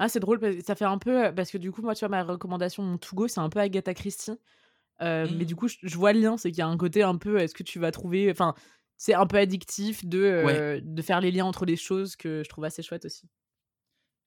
Ah, 0.00 0.08
c'est 0.08 0.20
drôle, 0.20 0.40
parce 0.40 0.56
que 0.56 0.64
ça 0.64 0.74
fait 0.74 0.86
un 0.86 0.98
peu. 0.98 1.32
Parce 1.34 1.50
que 1.50 1.58
du 1.58 1.72
coup, 1.72 1.82
moi, 1.82 1.94
tu 1.94 2.00
vois, 2.00 2.08
ma 2.08 2.24
recommandation, 2.24 2.82
mon 2.82 2.98
to 2.98 3.14
go, 3.14 3.28
c'est 3.28 3.40
un 3.40 3.50
peu 3.50 3.60
Agatha 3.60 3.94
Christie. 3.94 4.32
Euh, 5.02 5.28
Mais 5.30 5.44
Mmh. 5.44 5.46
du 5.46 5.56
coup, 5.56 5.68
je, 5.68 5.76
je 5.82 5.96
vois 5.96 6.12
le 6.14 6.20
lien, 6.20 6.36
c'est 6.38 6.50
qu'il 6.50 6.60
y 6.60 6.62
a 6.62 6.68
un 6.68 6.76
côté 6.78 7.02
un 7.02 7.16
peu. 7.16 7.38
Est-ce 7.38 7.54
que 7.54 7.62
tu 7.64 7.78
vas 7.80 7.92
trouver. 7.92 8.30
Enfin, 8.30 8.54
c'est 8.98 9.14
un 9.14 9.26
peu 9.26 9.38
addictif 9.38 10.04
de, 10.06 10.18
euh, 10.20 10.80
de 10.82 11.02
faire 11.02 11.20
les 11.20 11.30
liens 11.32 11.46
entre 11.46 11.66
les 11.66 11.76
choses 11.76 12.16
que 12.16 12.42
je 12.44 12.48
trouve 12.50 12.64
assez 12.64 12.82
chouette 12.82 13.04
aussi. 13.06 13.28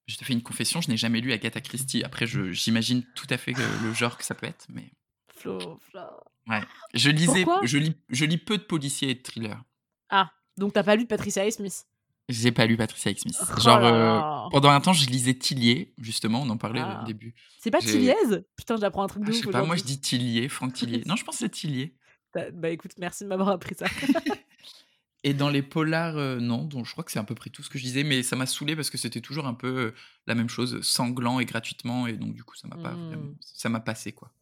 Je 0.08 0.18
te 0.18 0.26
fais 0.26 0.34
une 0.34 0.44
confession, 0.44 0.82
je 0.82 0.90
n'ai 0.90 0.98
jamais 0.98 1.22
lu 1.22 1.32
Agatha 1.32 1.62
Christie. 1.62 2.04
Après, 2.04 2.26
j'imagine 2.28 3.04
tout 3.16 3.28
à 3.30 3.38
fait 3.38 3.54
le 3.54 3.94
genre 3.94 4.18
que 4.18 4.26
ça 4.26 4.36
peut 4.36 4.48
être, 4.48 4.66
mais 4.70 4.92
Flo, 5.28 5.78
Flo. 5.80 6.24
ouais. 6.48 6.62
Je 6.94 7.10
lisais, 7.10 7.46
Pourquoi? 7.46 7.62
je 7.62 7.78
lis, 7.78 7.96
je 8.10 8.26
lis 8.26 8.38
peu 8.38 8.58
de 8.58 8.64
policiers 8.64 9.10
et 9.12 9.16
de 9.16 9.22
thrillers. 9.22 9.62
Ah, 10.10 10.32
donc 10.58 10.72
t'as 10.74 10.84
pas 10.84 10.95
lu 10.95 11.04
de 11.04 11.08
Patricia 11.10 11.50
Smith? 11.52 11.86
J'ai 12.30 12.52
pas 12.52 12.66
lu 12.66 12.78
Patricia 12.78 13.12
X. 13.12 13.22
Smith. 13.24 13.36
Oh 13.41 13.60
Genre, 13.60 13.84
euh, 13.84 14.50
pendant 14.52 14.70
un 14.70 14.80
temps, 14.80 14.94
je 14.94 15.06
lisais 15.10 15.34
Tillier, 15.34 15.94
justement, 15.98 16.41
on 16.41 16.50
en 16.50 16.58
parlait 16.58 16.82
Ah. 16.82 17.02
au 17.04 17.06
début. 17.06 17.36
C'est 17.60 17.70
pas 17.72 17.80
Tilliez 17.80 18.16
Putain, 18.56 18.78
j'apprends 18.78 19.04
un 19.04 19.08
truc 19.08 19.24
Ah, 19.26 19.28
de 19.28 19.34
je 19.34 19.40
ouf 19.40 19.45
sais 19.45 19.52
pas, 19.52 19.64
moi 19.66 19.76
je 19.76 19.84
dis 19.84 20.00
Tillier, 20.00 20.48
Franck 20.50 20.74
Tillier. 20.74 21.04
Non, 21.06 21.16
je 21.16 21.24
pense 21.26 21.36
que 21.36 21.40
c'est 21.40 21.50
Tillier. 21.50 21.95
Bah 22.54 22.70
écoute, 22.70 22.94
merci 22.98 23.24
de 23.26 23.30
m'avoir 23.30 23.50
appris 23.50 23.76
ça. 23.76 23.86
Et 25.26 25.34
dans 25.34 25.50
les 25.50 25.62
polars, 25.62 26.18
euh, 26.18 26.40
non, 26.40 26.64
donc 26.66 26.86
je 26.86 26.91
crois 26.91 27.04
que 27.04 27.12
c'est 27.12 27.20
à 27.20 27.24
peu 27.24 27.36
près 27.36 27.50
tout 27.50 27.64
ce 27.64 27.70
que 27.70 27.78
je 27.78 27.84
disais, 27.84 28.04
mais 28.04 28.24
ça 28.24 28.36
m'a 28.36 28.45
saoulé 28.45 28.76
parce 28.76 28.90
que 28.90 28.98
c'était 28.98 29.22
toujours 29.22 29.45
un 29.48 29.54
peu 29.54 29.68
euh, 29.68 29.91
la 30.28 30.36
même 30.36 30.50
chose, 30.50 30.82
sanglant 30.82 31.40
et 31.40 31.45
gratuitement, 31.45 32.08
et 32.08 32.14
donc 32.14 32.34
du 32.34 32.44
coup, 32.44 32.56
ça 32.56 32.68
m'a 32.68 32.76
pas 32.76 32.91
vraiment- 32.94 33.34
ça 33.40 33.70
m'a 33.70 33.80
passé 33.80 34.12
quoi. 34.12 34.34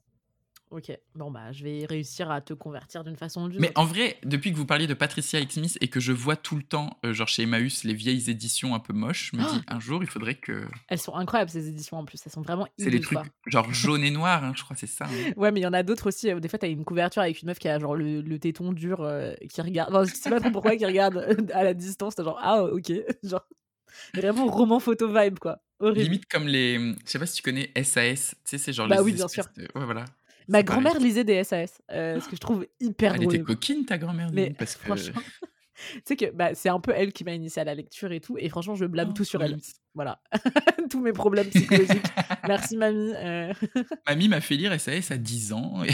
Ok, 0.71 0.91
bon 1.15 1.29
bah 1.31 1.51
je 1.51 1.63
vais 1.63 1.85
réussir 1.85 2.31
à 2.31 2.41
te 2.41 2.53
convertir 2.53 3.03
d'une 3.03 3.15
façon 3.15 3.43
ou 3.43 3.49
d'une 3.49 3.59
Mais 3.61 3.71
en 3.75 3.85
vrai, 3.85 4.17
depuis 4.23 4.51
que 4.51 4.57
vous 4.57 4.65
parliez 4.65 4.87
de 4.87 4.93
Patricia 4.93 5.39
X. 5.39 5.53
Smith 5.55 5.77
et 5.81 5.87
que 5.89 5.99
je 5.99 6.11
vois 6.11 6.35
tout 6.35 6.55
le 6.55 6.63
temps, 6.63 6.97
euh, 7.05 7.13
genre 7.13 7.27
chez 7.27 7.43
Emmaüs, 7.43 7.83
les 7.83 7.93
vieilles 7.93 8.29
éditions 8.29 8.73
un 8.73 8.79
peu 8.79 8.93
moches, 8.93 9.31
je 9.33 9.37
me 9.37 9.43
Oh 9.43 9.47
dis 9.53 9.61
un 9.67 9.79
jour, 9.79 10.01
il 10.03 10.09
faudrait 10.09 10.35
que. 10.35 10.65
Elles 10.87 10.97
sont 10.99 11.13
incroyables 11.15 11.51
ces 11.51 11.67
éditions 11.67 11.97
en 11.97 12.05
plus, 12.05 12.19
elles 12.25 12.31
sont 12.31 12.41
vraiment 12.41 12.67
C'est 12.77 12.89
les 12.89 12.99
trucs 13.01 13.19
quoi. 13.19 13.27
genre 13.47 13.71
jaune 13.73 14.03
et 14.03 14.11
noir, 14.11 14.43
hein, 14.43 14.53
je 14.55 14.63
crois, 14.63 14.75
c'est 14.75 14.87
ça. 14.87 15.05
hein. 15.05 15.33
Ouais, 15.37 15.51
mais 15.51 15.59
il 15.59 15.63
y 15.63 15.67
en 15.67 15.73
a 15.73 15.83
d'autres 15.83 16.07
aussi. 16.07 16.29
euh, 16.31 16.39
Des 16.39 16.47
fois, 16.47 16.57
t'as 16.59 16.69
une 16.69 16.85
couverture 16.85 17.21
avec 17.21 17.41
une 17.41 17.47
meuf 17.47 17.59
qui 17.59 17.67
a 17.67 17.77
genre 17.79 17.95
le, 17.95 18.21
le 18.21 18.39
téton 18.39 18.71
dur 18.71 19.01
euh, 19.01 19.33
qui 19.49 19.61
regarde. 19.61 19.93
Enfin, 19.93 20.05
je 20.05 20.13
sais 20.15 20.29
pas 20.29 20.39
trop 20.39 20.51
pourquoi, 20.51 20.75
qui 20.77 20.85
regarde 20.85 21.17
à 21.53 21.63
la 21.63 21.73
distance. 21.73 22.15
T'as 22.15 22.23
genre, 22.23 22.39
ah, 22.41 22.63
ok. 22.63 22.91
Genre, 23.23 23.45
vraiment 24.15 24.45
roman 24.47 24.79
photo 24.79 25.07
vibe, 25.13 25.39
quoi. 25.39 25.59
Horrible. 25.79 26.03
Limite 26.03 26.25
comme 26.27 26.47
les. 26.47 26.77
Je 26.77 26.93
sais 27.11 27.19
pas 27.19 27.25
si 27.25 27.35
tu 27.35 27.41
connais 27.41 27.71
SAS, 27.83 28.29
tu 28.29 28.35
sais, 28.45 28.57
c'est 28.57 28.71
genre 28.73 28.87
Bah 28.87 28.97
les. 28.97 29.01
oui, 29.01 29.13
bien 29.13 29.27
sûr. 29.27 29.45
de- 29.57 29.63
Ouais, 29.75 29.85
voilà. 29.85 30.05
Ma 30.51 30.63
grand-mère 30.63 30.99
lisait 30.99 31.23
des 31.23 31.43
SAS, 31.43 31.81
euh, 31.91 32.19
ce 32.19 32.27
que 32.27 32.35
je 32.35 32.41
trouve 32.41 32.65
hyper 32.79 33.13
Elle 33.15 33.21
drôle. 33.21 33.35
était 33.35 33.43
coquine, 33.43 33.85
ta 33.85 33.97
grand-mère, 33.97 34.29
Mais 34.33 34.51
parce 34.51 34.75
que. 34.75 34.85
franchement, 34.85 35.21
tu 35.93 36.01
sais 36.05 36.15
que 36.15 36.31
bah, 36.31 36.53
c'est 36.53 36.69
un 36.69 36.79
peu 36.79 36.91
elle 36.95 37.13
qui 37.13 37.23
m'a 37.23 37.33
initié 37.33 37.61
à 37.61 37.65
la 37.65 37.73
lecture 37.73 38.11
et 38.11 38.19
tout. 38.19 38.35
Et 38.37 38.49
franchement, 38.49 38.75
je 38.75 38.85
blâme 38.85 39.09
Oh, 39.11 39.13
tout 39.13 39.23
sur 39.23 39.41
elle. 39.41 39.57
Voilà. 39.93 40.21
Tous 40.89 40.99
mes 41.01 41.13
problèmes 41.13 41.47
psychologiques. 41.47 42.03
Merci, 42.47 42.77
mamie. 42.77 43.13
euh. 43.15 43.53
Mamie 44.07 44.27
m'a 44.27 44.41
fait 44.41 44.55
lire 44.55 44.79
SAS 44.79 45.11
à 45.11 45.17
10 45.17 45.53
ans. 45.53 45.83
Et... 45.83 45.91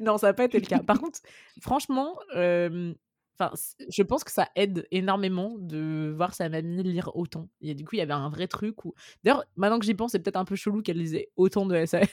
Non, 0.00 0.18
ça 0.18 0.28
n'a 0.28 0.34
pas 0.34 0.44
été 0.44 0.58
le 0.58 0.66
cas. 0.66 0.80
Par 0.80 0.98
contre, 1.00 1.20
franchement, 1.60 2.16
enfin, 2.32 3.52
je 3.88 4.02
pense 4.02 4.24
que 4.24 4.30
ça 4.30 4.48
aide 4.56 4.86
énormément 4.90 5.56
de 5.58 6.12
voir 6.16 6.34
sa 6.34 6.48
mamie 6.48 6.82
lire 6.82 7.10
autant 7.14 7.48
et 7.60 7.74
du 7.74 7.84
coup, 7.84 7.96
il 7.96 7.98
y 7.98 8.02
avait 8.02 8.12
un 8.12 8.28
vrai 8.28 8.46
truc 8.46 8.84
où 8.84 8.94
d'ailleurs, 9.24 9.44
maintenant 9.56 9.78
que 9.78 9.84
j'y 9.86 9.94
pense, 9.94 10.12
c'est 10.12 10.18
peut-être 10.20 10.36
un 10.36 10.44
peu 10.44 10.54
chelou 10.56 10.82
qu'elle 10.82 10.98
lisait 10.98 11.28
autant 11.36 11.66
de 11.66 11.84
SAS. 11.86 12.06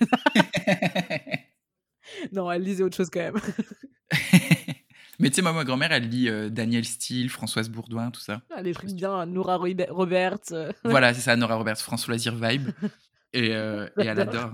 Non, 2.31 2.51
elle 2.51 2.63
lisait 2.63 2.83
autre 2.83 2.97
chose 2.97 3.09
quand 3.11 3.19
même. 3.19 3.39
Mais 5.21 5.29
tu 5.29 5.35
sais, 5.35 5.41
moi, 5.41 5.51
ma 5.51 5.65
grand-mère, 5.65 5.91
elle 5.91 6.07
lit 6.07 6.29
euh, 6.29 6.49
Daniel 6.49 6.85
Steele, 6.85 7.29
Françoise 7.29 7.69
Bourdoin, 7.69 8.09
tout 8.09 8.21
ça. 8.21 8.41
Ah, 8.55 8.61
les 8.61 8.73
trucs 8.73 8.91
bien, 8.93 9.25
Nora 9.25 9.57
Robe 9.57 9.85
Roberts. 9.89 10.53
euh. 10.53 10.71
Voilà, 10.85 11.13
c'est 11.13 11.19
ça, 11.21 11.35
Nora 11.35 11.55
Roberts, 11.55 11.79
François 11.79 12.13
Loisir 12.13 12.35
Vibe. 12.35 12.69
Et, 13.33 13.53
euh, 13.53 13.87
et 13.99 14.05
elle 14.05 14.19
adore. 14.21 14.53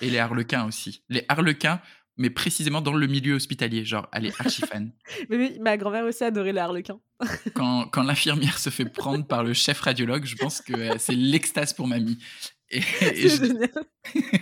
Et 0.00 0.08
les 0.08 0.18
harlequins 0.18 0.64
aussi. 0.64 1.04
Les 1.10 1.26
harlequins, 1.28 1.82
mais 2.16 2.30
précisément 2.30 2.80
dans 2.80 2.94
le 2.94 3.06
milieu 3.06 3.34
hospitalier. 3.34 3.84
Genre, 3.84 4.08
elle 4.12 4.24
est 4.24 4.40
archi 4.40 4.62
fan. 4.62 4.90
Mais 5.28 5.36
oui, 5.36 5.58
ma 5.60 5.76
grand-mère 5.76 6.04
aussi 6.06 6.24
adorait 6.24 6.54
les 6.54 6.60
harlequins. 6.60 6.98
Quand, 7.54 7.86
quand 7.88 8.02
l'infirmière 8.02 8.58
se 8.58 8.70
fait 8.70 8.86
prendre 8.86 9.26
par 9.26 9.44
le 9.44 9.52
chef 9.52 9.80
radiologue, 9.82 10.24
je 10.24 10.36
pense 10.36 10.62
que 10.62 10.72
euh, 10.72 10.94
c'est 10.98 11.14
l'extase 11.14 11.74
pour 11.74 11.86
mamie. 11.86 12.16
Et, 12.70 12.78
et 13.02 13.28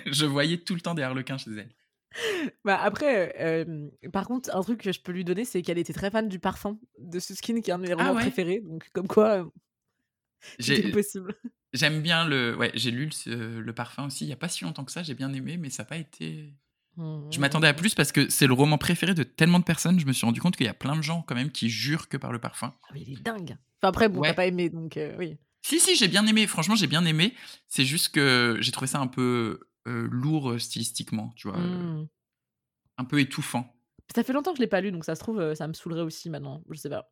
je 0.07 0.25
voyais 0.25 0.59
tout 0.59 0.75
le 0.75 0.81
temps 0.81 0.95
des 0.95 1.03
harlequins 1.03 1.39
chez 1.39 1.51
elle. 1.51 1.71
Bah 2.65 2.81
après, 2.83 3.35
euh, 3.41 3.65
euh, 4.05 4.11
par 4.11 4.27
contre, 4.27 4.55
un 4.55 4.63
truc 4.63 4.81
que 4.83 4.93
je 4.93 5.01
peux 5.01 5.13
lui 5.13 5.25
donner, 5.25 5.45
c'est 5.45 5.63
qu'elle 5.63 5.79
était 5.79 5.93
très 5.93 6.11
fan 6.11 6.29
du 6.29 6.39
parfum 6.39 6.79
de 6.99 7.19
Suskin, 7.19 7.61
qui 7.61 7.71
est 7.71 7.75
un 7.75 7.79
de 7.79 7.87
mes 7.87 7.95
romans 7.95 8.15
ouais 8.15 8.23
préférés. 8.23 8.61
Donc, 8.65 8.89
comme 8.93 9.07
quoi, 9.09 9.41
euh, 9.41 9.45
c'était 10.59 10.83
J'ai- 10.83 10.91
possible. 10.91 11.35
J'aime 11.75 12.01
bien 12.01 12.27
le. 12.27 12.57
Ouais, 12.57 12.71
j'ai 12.75 12.91
lu 12.91 13.11
le, 13.27 13.61
le 13.61 13.73
parfum 13.75 14.07
aussi. 14.07 14.25
Il 14.25 14.29
n'y 14.29 14.33
a 14.33 14.37
pas 14.37 14.49
si 14.49 14.65
longtemps 14.65 14.85
que 14.85 14.93
ça, 14.93 15.03
j'ai 15.03 15.15
bien 15.15 15.33
aimé, 15.35 15.59
mais 15.59 15.69
ça 15.69 15.83
n'a 15.83 15.89
pas 15.89 15.99
été. 15.99 16.55
Je 17.31 17.39
m'attendais 17.39 17.69
à 17.69 17.75
plus 17.75 17.95
parce 17.95 18.11
que 18.11 18.29
c'est 18.29 18.49
le 18.49 18.55
roman 18.55 18.77
préféré 18.77 19.15
de 19.15 19.23
tellement 19.23 19.61
de 19.61 19.65
personnes. 19.65 20.01
Je 20.01 20.07
me 20.07 20.13
suis 20.13 20.25
rendu 20.27 20.41
compte 20.41 20.57
qu'il 20.57 20.67
y 20.67 20.69
a 20.69 20.75
plein 20.75 20.97
de 20.97 21.03
gens 21.03 21.23
quand 21.29 21.37
même 21.37 21.53
qui 21.53 21.69
jurent 21.71 22.09
que 22.09 22.17
par 22.17 22.33
le 22.33 22.41
parfum. 22.41 22.75
Ah, 22.83 22.89
mais 22.93 23.03
il 23.07 23.13
est 23.19 23.23
dingue. 23.23 23.51
Enfin, 23.81 23.89
après, 23.91 24.09
bon, 24.09 24.19
Ouais. 24.21 24.29
t'as 24.29 24.35
pas 24.35 24.47
aimé, 24.47 24.69
donc 24.69 24.97
euh, 24.97 25.15
oui. 25.19 25.37
Si, 25.63 25.79
si, 25.79 25.95
j'ai 25.95 26.09
bien 26.09 26.27
aimé. 26.27 26.47
Franchement, 26.49 26.75
j'ai 26.75 26.89
bien 26.89 27.05
aimé. 27.05 27.35
C'est 27.69 27.85
juste 27.85 28.09
que 28.09 28.57
j'ai 28.61 28.73
trouvé 28.73 28.89
ça 28.89 28.99
un 28.99 29.07
peu 29.07 29.61
euh, 29.63 29.69
lourd 30.11 30.51
euh, 30.53 30.59
stylistiquement, 30.59 31.33
tu 31.37 31.49
vois. 31.49 31.59
euh, 31.59 32.03
Hmm. 32.03 32.07
Un 32.99 33.05
peu 33.05 33.21
étouffant. 33.21 33.75
Ça 34.15 34.25
fait 34.25 34.33
longtemps 34.33 34.53
que 34.53 34.57
je 34.59 34.63
l'ai 34.63 34.69
pas 34.69 34.81
lu, 34.81 34.91
donc 34.91 35.05
ça 35.05 35.15
se 35.15 35.21
trouve, 35.21 35.39
euh, 35.41 35.55
ça 35.55 35.69
me 35.69 35.73
saoulerait 35.73 36.01
aussi 36.03 36.31
maintenant. 36.31 36.63
Je 36.71 36.77
sais 36.79 36.89
pas. 36.91 37.11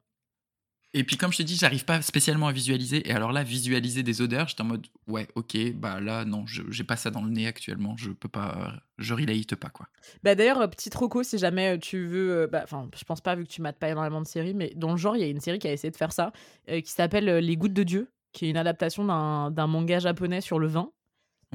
Et 0.94 1.04
puis, 1.04 1.16
comme 1.18 1.30
je 1.30 1.36
t'ai 1.38 1.44
dit, 1.44 1.56
j'arrive 1.56 1.84
pas 1.84 2.00
spécialement 2.00 2.46
à 2.48 2.52
visualiser. 2.52 3.06
Et 3.06 3.12
alors 3.12 3.30
là, 3.30 3.42
visualiser 3.42 4.02
des 4.02 4.22
odeurs, 4.22 4.48
j'étais 4.48 4.62
en 4.62 4.66
mode, 4.66 4.86
ouais, 5.06 5.28
ok, 5.34 5.54
bah 5.74 6.00
là, 6.00 6.24
non, 6.24 6.46
je- 6.46 6.62
j'ai 6.70 6.84
pas 6.84 6.96
ça 6.96 7.10
dans 7.10 7.22
le 7.22 7.30
nez 7.30 7.46
actuellement. 7.46 7.96
Je 7.98 8.10
peux 8.12 8.28
pas. 8.30 8.72
Je 8.96 9.12
relate 9.12 9.54
pas, 9.56 9.68
quoi. 9.68 9.88
Bah 10.22 10.34
d'ailleurs, 10.34 10.60
euh, 10.62 10.68
petit 10.68 10.88
troco, 10.88 11.22
si 11.22 11.36
jamais 11.36 11.76
euh, 11.76 11.78
tu 11.78 12.06
veux, 12.06 12.32
euh, 12.42 12.46
bah, 12.46 12.62
enfin, 12.64 12.88
je 12.96 13.04
pense 13.04 13.20
pas 13.20 13.34
vu 13.34 13.44
que 13.44 13.50
tu 13.50 13.60
mates 13.60 13.78
pas 13.78 13.90
énormément 13.90 14.22
de 14.22 14.26
séries, 14.26 14.54
mais 14.54 14.72
dans 14.74 14.92
le 14.92 14.96
genre, 14.96 15.16
il 15.16 15.20
y 15.20 15.24
a 15.24 15.28
une 15.28 15.40
série 15.40 15.58
qui 15.58 15.68
a 15.68 15.72
essayé 15.72 15.90
de 15.90 15.96
faire 15.96 16.12
ça, 16.12 16.32
euh, 16.70 16.80
qui 16.80 16.90
s'appelle 16.92 17.28
euh, 17.28 17.40
Les 17.40 17.56
Gouttes 17.58 17.74
de 17.74 17.82
Dieu, 17.82 18.10
qui 18.32 18.46
est 18.46 18.50
une 18.50 18.56
adaptation 18.56 19.04
d'un 19.04 19.50
d'un 19.50 19.66
manga 19.66 19.98
japonais 19.98 20.40
sur 20.40 20.58
le 20.58 20.66
vin. 20.68 20.90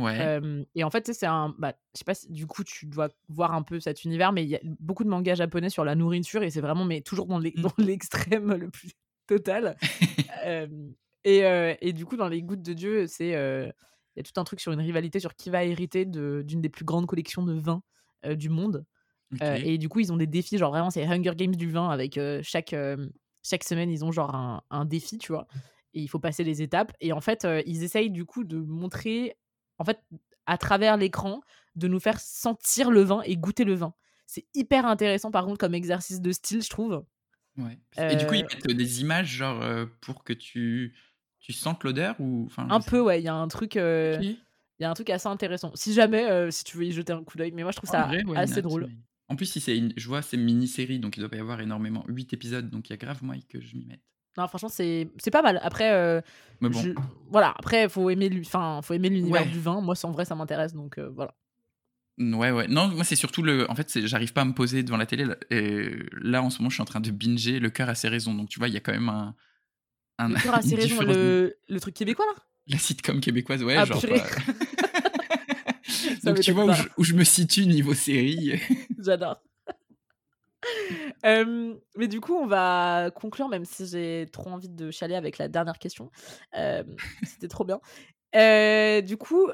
Ouais. 0.01 0.17
Euh, 0.19 0.63
et 0.75 0.83
en 0.83 0.89
fait, 0.89 1.01
tu 1.03 1.13
sais, 1.13 1.19
c'est 1.19 1.25
un, 1.25 1.53
bah, 1.57 1.73
je 1.93 1.99
sais 1.99 2.03
pas 2.05 2.13
si 2.15 2.31
du 2.31 2.47
coup 2.47 2.63
tu 2.63 2.85
dois 2.87 3.09
voir 3.29 3.53
un 3.53 3.61
peu 3.61 3.79
cet 3.79 4.03
univers, 4.03 4.31
mais 4.31 4.43
il 4.43 4.49
y 4.49 4.55
a 4.55 4.59
beaucoup 4.79 5.03
de 5.03 5.09
mangas 5.09 5.35
japonais 5.35 5.69
sur 5.69 5.83
la 5.85 5.95
nourriture 5.95 6.43
et 6.43 6.49
c'est 6.49 6.61
vraiment, 6.61 6.85
mais 6.85 7.01
toujours 7.01 7.27
dans 7.27 7.39
Mm. 7.39 7.51
dans 7.61 7.73
l'extrême 7.77 8.53
le 8.53 8.69
plus 8.69 8.91
total. 9.27 9.75
Euh, 10.45 10.67
et, 11.23 11.45
euh, 11.45 11.75
et 11.81 11.93
du 11.93 12.05
coup, 12.05 12.17
dans 12.17 12.27
Les 12.27 12.41
Gouttes 12.41 12.63
de 12.63 12.73
Dieu, 12.73 13.07
c'est 13.07 13.29
il 13.29 14.17
y 14.17 14.19
a 14.19 14.23
tout 14.23 14.39
un 14.39 14.43
truc 14.43 14.59
sur 14.59 14.71
une 14.73 14.81
rivalité 14.81 15.19
sur 15.19 15.35
qui 15.35 15.49
va 15.49 15.63
hériter 15.63 16.05
de- 16.05 16.43
d'une 16.45 16.61
des 16.61 16.69
plus 16.69 16.83
grandes 16.85 17.05
collections 17.07 17.43
de 17.43 17.53
vins 17.53 17.81
du 18.35 18.49
monde. 18.49 18.85
Et 19.63 19.77
du 19.77 19.87
coup, 19.87 19.99
ils 20.01 20.11
ont 20.11 20.17
des 20.17 20.27
défis, 20.27 20.57
genre 20.57 20.71
vraiment, 20.71 20.89
c'est 20.89 21.05
Hunger 21.05 21.33
Games 21.37 21.55
du 21.55 21.69
vin 21.71 21.89
avec 21.89 22.19
chaque, 22.41 22.75
chaque 23.43 23.63
semaine, 23.63 23.89
ils 23.89 24.03
ont 24.03 24.11
genre 24.11 24.35
un, 24.35 24.61
un 24.69 24.83
défi, 24.83 25.17
tu 25.17 25.31
vois. 25.31 25.47
Et 25.93 26.01
il 26.01 26.07
faut 26.09 26.19
passer 26.19 26.43
les 26.43 26.61
étapes. 26.61 26.91
Et 26.99 27.13
en 27.13 27.21
fait, 27.21 27.45
euh, 27.45 27.61
ils 27.65 27.83
essayent 27.83 28.09
du 28.11 28.25
coup 28.25 28.43
de 28.43 28.57
montrer, 28.57 29.35
en 29.81 29.83
fait, 29.85 29.99
à 30.45 30.57
travers 30.57 30.95
l'écran, 30.97 31.41
de 31.75 31.87
nous 31.87 31.99
faire 31.99 32.19
sentir 32.19 32.91
le 32.91 33.01
vin 33.01 33.21
et 33.23 33.35
goûter 33.37 33.63
le 33.63 33.73
vin. 33.73 33.93
C'est 34.27 34.45
hyper 34.53 34.85
intéressant, 34.85 35.31
par 35.31 35.45
contre, 35.45 35.57
comme 35.57 35.73
exercice 35.73 36.21
de 36.21 36.31
style, 36.31 36.61
je 36.63 36.69
trouve. 36.69 37.03
Ouais. 37.57 37.77
Et 37.97 38.15
du 38.15 38.25
coup, 38.25 38.35
ils 38.35 38.43
Euh, 38.43 38.47
mettent 38.67 38.77
des 38.77 39.01
images, 39.01 39.27
genre, 39.27 39.61
euh, 39.61 39.85
pour 40.01 40.23
que 40.23 40.31
tu, 40.33 40.95
tu 41.39 41.51
sentes 41.53 41.83
l'odeur 41.83 42.15
ou... 42.19 42.45
Enfin, 42.47 42.67
Un 42.69 42.79
peu, 42.79 42.99
ouais, 43.01 43.19
il 43.21 43.25
y 43.25 43.27
a 43.27 43.33
un 43.35 43.47
truc. 43.47 43.75
euh. 43.75 44.17
Il 44.21 44.83
y 44.83 44.85
a 44.85 44.89
un 44.89 44.93
truc 44.93 45.09
assez 45.09 45.27
intéressant. 45.27 45.71
Si 45.75 45.93
jamais, 45.93 46.29
euh, 46.29 46.49
si 46.49 46.63
tu 46.63 46.77
veux 46.77 46.85
y 46.85 46.91
jeter 46.91 47.13
un 47.13 47.23
coup 47.23 47.37
d'œil, 47.37 47.51
mais 47.51 47.61
moi 47.63 47.71
je 47.71 47.77
trouve 47.77 47.89
En 47.89 47.93
ça 47.93 48.03
vrai, 48.07 48.23
assez 48.35 48.61
drôle. 48.61 48.89
En 49.27 49.35
plus, 49.35 49.45
si 49.45 49.59
c'est 49.61 49.77
une... 49.77 49.93
je 49.95 50.07
vois, 50.07 50.21
c'est 50.21 50.37
une 50.37 50.43
mini-série, 50.43 50.99
donc 50.99 51.17
il 51.17 51.19
doit 51.19 51.29
pas 51.29 51.37
y 51.37 51.39
avoir 51.39 51.61
énormément. 51.61 52.03
8 52.07 52.33
épisodes, 52.33 52.69
donc 52.69 52.89
il 52.89 52.93
y 52.93 52.95
a 52.95 52.97
grave 52.97 53.23
moyen 53.23 53.41
que 53.47 53.61
je 53.61 53.75
m'y 53.77 53.85
mette. 53.85 54.01
Non, 54.37 54.47
franchement, 54.47 54.69
c'est 54.69 55.09
c'est 55.17 55.31
pas 55.31 55.41
mal. 55.41 55.59
Après, 55.61 55.91
euh, 55.91 56.21
Mais 56.61 56.69
bon, 56.69 56.79
je- 56.81 56.91
voilà, 57.29 57.53
après, 57.57 57.89
faut 57.89 58.09
aimer, 58.09 58.29
l'u- 58.29 58.43
enfin, 58.45 58.79
faut 58.81 58.93
aimer 58.93 59.09
l'univers 59.09 59.41
Ouais. 59.43 59.47
du 59.49 59.59
vin. 59.59 59.81
Moi, 59.81 59.95
en 60.03 60.11
vrai, 60.11 60.23
ça 60.25 60.35
m'intéresse, 60.35 60.73
donc 60.73 60.97
euh, 60.97 61.09
voilà. 61.13 61.35
ouais, 62.17 62.51
ouais. 62.51 62.67
Non, 62.69 62.87
moi, 62.87 63.03
c'est 63.03 63.15
surtout 63.17 63.41
le. 63.43 63.69
En 63.69 63.75
fait, 63.75 63.89
c'est- 63.89 64.07
j'arrive 64.07 64.31
pas 64.33 64.41
à 64.41 64.45
me 64.45 64.53
poser 64.53 64.83
devant 64.83 64.97
la 64.97 65.05
télé. 65.05 65.25
là. 65.25 65.35
Et 65.49 65.89
là, 66.21 66.41
en 66.43 66.49
ce 66.49 66.59
moment, 66.59 66.69
je 66.69 66.75
suis 66.75 66.81
en 66.81 66.85
train 66.85 67.01
de 67.01 67.11
binger 67.11 67.59
Le 67.59 67.69
cœur 67.69 67.89
a 67.89 67.95
ses 67.95 68.07
raisons. 68.07 68.33
Donc, 68.33 68.47
tu 68.49 68.57
vois, 68.59 68.67
il 68.69 68.73
y 68.73 68.77
a 68.77 68.79
quand 68.79 68.93
même 68.93 69.09
un. 69.09 69.35
un 70.19 70.29
Le 70.29 70.35
cœur 70.41 70.55
a 70.55 70.61
ses 70.61 70.75
raisons, 70.75 71.01
le, 71.01 71.57
le 71.67 71.79
truc 71.79 71.93
québécois 71.95 72.25
là? 72.33 72.41
La 72.67 72.77
sitcom 72.77 73.19
québécoise, 73.19 73.63
ouais, 73.63 73.75
Ah, 73.75 73.85
genre. 73.85 73.99
purée. 73.99 74.21
Ça 76.21 76.31
donc, 76.31 76.39
tu 76.39 76.51
vois 76.51 76.65
où 76.65 76.73
je, 76.73 76.83
où 76.97 77.03
je 77.03 77.13
me 77.15 77.23
situe 77.23 77.65
niveau 77.65 77.93
série. 77.93 78.59
J'adore. 78.99 79.41
Euh, 81.25 81.75
mais 81.95 82.07
du 82.07 82.19
coup, 82.21 82.33
on 82.35 82.47
va 82.47 83.11
conclure, 83.15 83.47
même 83.49 83.65
si 83.65 83.85
j'ai 83.87 84.27
trop 84.31 84.49
envie 84.49 84.69
de 84.69 84.91
chialer 84.91 85.15
avec 85.15 85.37
la 85.37 85.47
dernière 85.47 85.79
question. 85.79 86.09
Euh, 86.55 86.83
C'était 87.23 87.47
trop 87.47 87.63
bien. 87.65 87.79
Euh, 88.35 89.01
du 89.01 89.17
coup, 89.17 89.49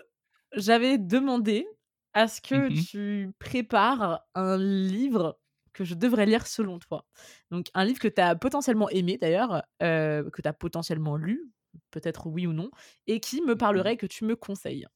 j'avais 0.54 0.98
demandé 0.98 1.68
à 2.14 2.28
ce 2.28 2.41
que 2.41 2.70
Mhm. 2.70 2.72
tu 2.72 3.34
prépares 3.40 4.22
un 4.36 4.58
livre 4.58 5.40
que 5.74 5.86
je 5.86 5.95
devrais 5.95 6.26
lire 6.26 6.48
selon 6.48 6.80
toi. 6.80 7.06
Donc, 7.52 7.68
un 7.76 7.86
livre 7.86 7.99
que 7.99 8.08
tu 8.08 8.22
as 8.22 8.36
potentiellement 8.36 8.90
aimé 8.90 9.18
d'ailleurs, 9.20 9.64
que 9.80 10.41
tu 10.41 10.48
as 10.48 10.54
potentiellement 10.54 11.18
lu, 11.18 11.52
peut-être 11.91 12.28
oui 12.28 12.48
ou 12.48 12.54
non, 12.54 12.72
et 13.08 13.20
qui 13.20 13.41
me 13.41 13.56
parlerait 13.56 13.94
et 13.94 13.98
que 13.98 14.08
tu 14.08 14.26
me 14.26 14.36
conseilles. 14.36 14.88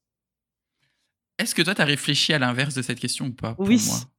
Est-ce 1.37 1.55
que 1.55 1.61
toi, 1.61 1.75
t'as 1.75 1.83
réfléchi 1.85 2.31
à 2.33 2.39
l'inverse 2.39 2.73
de 2.75 2.81
cette 2.81 2.99
question 3.01 3.25
ou 3.27 3.33
pas 3.33 3.55
pour 3.55 3.59
Oui. 3.67 3.81
moi? 3.81 4.09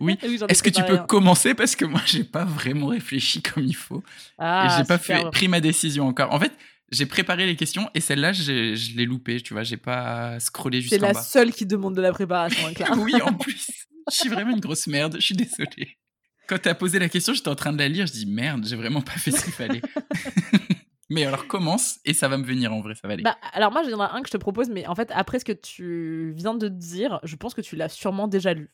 Oui. 0.00 0.18
Est-ce 0.48 0.62
que 0.62 0.70
tu 0.70 0.82
peux 0.84 0.98
commencer 0.98 1.54
parce 1.54 1.76
que 1.76 1.84
moi, 1.84 2.00
j'ai 2.06 2.24
pas 2.24 2.44
vraiment 2.44 2.86
réfléchi 2.88 3.42
comme 3.42 3.64
il 3.64 3.76
faut. 3.76 3.98
et 3.98 4.02
Ah, 4.38 4.76
j'ai 4.78 4.84
pas 4.84 4.98
fait, 4.98 5.30
pris 5.30 5.48
ma 5.48 5.60
décision 5.60 6.06
encore. 6.06 6.32
En 6.32 6.40
fait, 6.40 6.52
j'ai 6.90 7.06
préparé 7.06 7.46
les 7.46 7.56
questions 7.56 7.90
et 7.94 8.00
celle-là, 8.00 8.32
je 8.32 8.96
l'ai 8.96 9.04
loupée, 9.04 9.40
tu 9.40 9.52
vois, 9.54 9.62
j'ai 9.62 9.76
pas 9.76 10.40
scrollé 10.40 10.78
C'est 10.80 10.88
jusqu'en 10.90 11.06
la 11.06 11.12
bas. 11.12 11.22
seule 11.22 11.52
qui 11.52 11.66
demande 11.66 11.94
de 11.94 12.00
la 12.00 12.12
préparation, 12.12 12.66
hein, 12.66 12.98
oui, 12.98 13.14
en 13.22 13.34
plus, 13.34 13.66
je 14.10 14.16
suis 14.16 14.28
vraiment 14.28 14.52
une 14.52 14.60
grosse 14.60 14.86
merde, 14.86 15.16
je 15.18 15.24
suis 15.26 15.36
désolé. 15.36 15.98
Quand 16.46 16.58
t'as 16.62 16.74
posé 16.74 16.98
la 16.98 17.10
question, 17.10 17.34
j'étais 17.34 17.48
en 17.48 17.54
train 17.54 17.74
de 17.74 17.78
la 17.78 17.88
lire, 17.88 18.06
je 18.06 18.12
dis 18.12 18.24
merde, 18.26 18.64
j'ai 18.66 18.76
vraiment 18.76 19.02
pas 19.02 19.12
fait 19.12 19.30
ce 19.30 19.44
qu'il 19.44 19.52
fallait. 19.52 19.82
Mais 21.10 21.24
alors 21.24 21.46
commence 21.46 21.98
et 22.04 22.12
ça 22.12 22.28
va 22.28 22.36
me 22.36 22.44
venir 22.44 22.72
en 22.72 22.80
vrai, 22.80 22.94
ça 22.94 23.08
va 23.08 23.14
aller. 23.14 23.22
Bah, 23.22 23.36
alors 23.52 23.72
moi, 23.72 23.82
j'en 23.82 23.98
ai 23.98 24.08
un 24.10 24.20
que 24.20 24.28
je 24.28 24.32
te 24.32 24.36
propose, 24.36 24.68
mais 24.68 24.86
en 24.86 24.94
fait, 24.94 25.10
après 25.14 25.38
ce 25.38 25.44
que 25.46 25.52
tu 25.52 26.32
viens 26.36 26.54
de 26.54 26.68
dire, 26.68 27.18
je 27.22 27.34
pense 27.36 27.54
que 27.54 27.62
tu 27.62 27.76
l'as 27.76 27.88
sûrement 27.88 28.28
déjà 28.28 28.52
lu. 28.52 28.70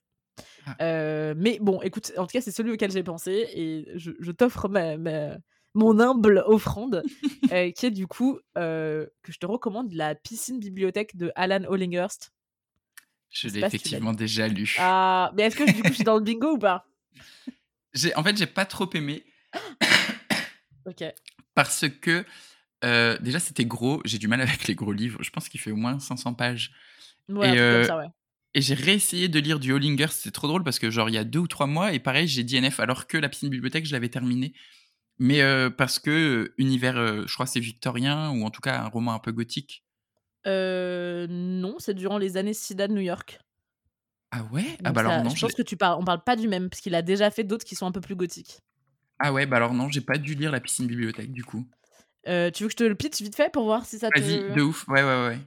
Ah. 0.67 0.77
Euh, 0.81 1.35
mais 1.37 1.59
bon, 1.61 1.81
écoute, 1.83 2.13
en 2.17 2.27
tout 2.27 2.33
cas, 2.33 2.41
c'est 2.41 2.51
celui 2.51 2.73
auquel 2.73 2.91
j'ai 2.91 3.03
pensé 3.03 3.49
et 3.55 3.87
je, 3.97 4.13
je 4.19 4.33
t'offre 4.33 4.69
ma, 4.69 4.97
ma- 4.97 5.37
mon 5.75 5.99
humble 6.01 6.43
offrande, 6.47 7.03
euh, 7.53 7.71
qui 7.71 7.87
est 7.87 7.91
du 7.91 8.07
coup 8.07 8.39
euh, 8.57 9.07
que 9.23 9.33
je 9.33 9.39
te 9.39 9.47
recommande 9.47 9.93
la 9.93 10.15
piscine 10.15 10.59
bibliothèque 10.59 11.17
de 11.17 11.33
Alan 11.37 11.65
Hollinghurst. 11.69 12.33
je 13.31 13.49
l'ai 13.49 13.61
si 13.61 13.65
effectivement 13.65 14.13
déjà 14.13 14.49
lu. 14.49 14.75
Ah, 14.79 15.33
mais 15.37 15.45
est-ce 15.45 15.57
que 15.57 15.73
du 15.73 15.83
coup, 15.83 15.89
je 15.89 15.95
suis 15.95 16.05
dans 16.05 16.17
le 16.17 16.23
bingo 16.23 16.53
ou 16.53 16.59
pas? 16.59 16.87
En 18.17 18.25
fait, 18.25 18.37
j'ai 18.37 18.47
pas 18.47 18.65
trop 18.67 18.89
aimé 18.95 19.25
Ok. 20.87 21.05
parce 21.55 21.87
que 21.89 22.25
déjà 22.83 23.39
c'était 23.41 23.65
gros, 23.65 24.03
j'ai 24.05 24.19
du 24.19 24.29
mal 24.29 24.41
avec 24.41 24.67
les 24.67 24.75
gros 24.75 24.93
livres, 24.93 25.23
je 25.23 25.31
pense 25.31 25.49
qu'il 25.49 25.61
fait 25.61 25.71
au 25.71 25.77
moins 25.77 25.99
500 25.99 26.35
pages. 26.35 26.73
Ouais, 27.29 27.49
Et, 27.49 27.51
un 27.51 27.55
truc 27.55 27.71
comme 27.71 27.85
ça, 27.85 27.97
ouais. 27.99 28.09
Et 28.55 28.61
j'ai 28.61 28.75
réessayé 28.75 29.29
de 29.29 29.41
lire 29.41 29.59
du 29.59 29.73
Hollinger, 29.73 30.07
c'est 30.11 30.31
trop 30.31 30.47
drôle 30.47 30.63
parce 30.63 30.79
que 30.79 30.89
genre 30.89 31.09
il 31.09 31.15
y 31.15 31.19
a 31.19 31.25
deux 31.25 31.41
ou 31.41 31.49
trois 31.49 31.67
mois, 31.67 31.93
et 31.93 31.99
pareil 31.99 32.29
j'ai 32.29 32.45
DNF 32.45 32.79
alors 32.79 33.09
que 33.09 33.19
la 33.19 33.29
piscine 33.29 33.49
bibliothèque 33.49 33.85
je 33.85 33.93
l'avais 33.93 34.09
terminé. 34.09 34.55
Mais 35.19 35.43
euh, 35.43 35.71
parce 35.71 35.99
que 35.99 36.11
euh, 36.11 36.55
univers, 36.59 36.97
euh, 36.97 37.25
je 37.27 37.35
crois 37.35 37.47
c'est 37.47 37.61
victorien, 37.61 38.31
ou 38.31 38.45
en 38.45 38.51
tout 38.51 38.61
cas 38.61 38.81
un 38.81 38.89
roman 38.89 39.15
un 39.15 39.19
peu 39.19 39.33
gothique. 39.33 39.85
Euh, 40.47 41.27
non, 41.29 41.77
c'est 41.79 41.95
durant 41.95 42.19
les 42.19 42.37
années 42.37 42.55
SIDA 42.55 42.87
de 42.87 42.93
New 42.93 43.01
York. 43.01 43.41
Ah 44.31 44.45
ouais? 44.53 44.65
Ah 44.85 44.93
bah 44.93 45.01
alors 45.01 45.25
non, 45.25 45.31
je 45.31 45.41
pense 45.41 45.55
que 45.55 45.63
tu 45.63 45.77
parles, 45.77 45.99
on 46.01 46.05
parle 46.05 46.23
pas 46.23 46.37
du 46.37 46.47
même, 46.47 46.69
parce 46.69 46.81
qu'il 46.81 46.95
a 46.95 47.03
déjà 47.03 47.31
fait 47.31 47.45
d'autres 47.45 47.65
qui 47.65 47.75
sont 47.75 47.87
un 47.87 47.93
peu 47.93 48.01
plus 48.01 48.17
gothiques. 48.17 48.59
ah 49.19 49.33
ouais, 49.33 49.47
bah 49.47 49.57
alors 49.57 49.75
non, 49.75 49.89
j'ai 49.89 50.01
pas 50.01 50.19
dû 50.19 50.35
lire 50.35 50.53
la 50.53 50.61
piscine 50.61 50.87
bibliothèque 50.87 51.33
du 51.33 51.45
coup. 51.45 51.67
Tu 52.25 52.31
veux 52.33 52.51
que 52.51 52.71
je 52.71 52.77
te 52.77 52.85
le 52.85 52.95
pitch 52.95 53.21
vite 53.21 53.35
fait 53.35 53.53
pour 53.53 53.65
voir 53.65 53.85
si 53.85 53.99
ça 53.99 54.11
te. 54.11 54.21
Vas-y, 54.21 54.55
de 54.55 54.63
ouf, 54.63 54.87
ouais 54.89 55.03
ouais 55.03 55.27
ouais. 55.29 55.39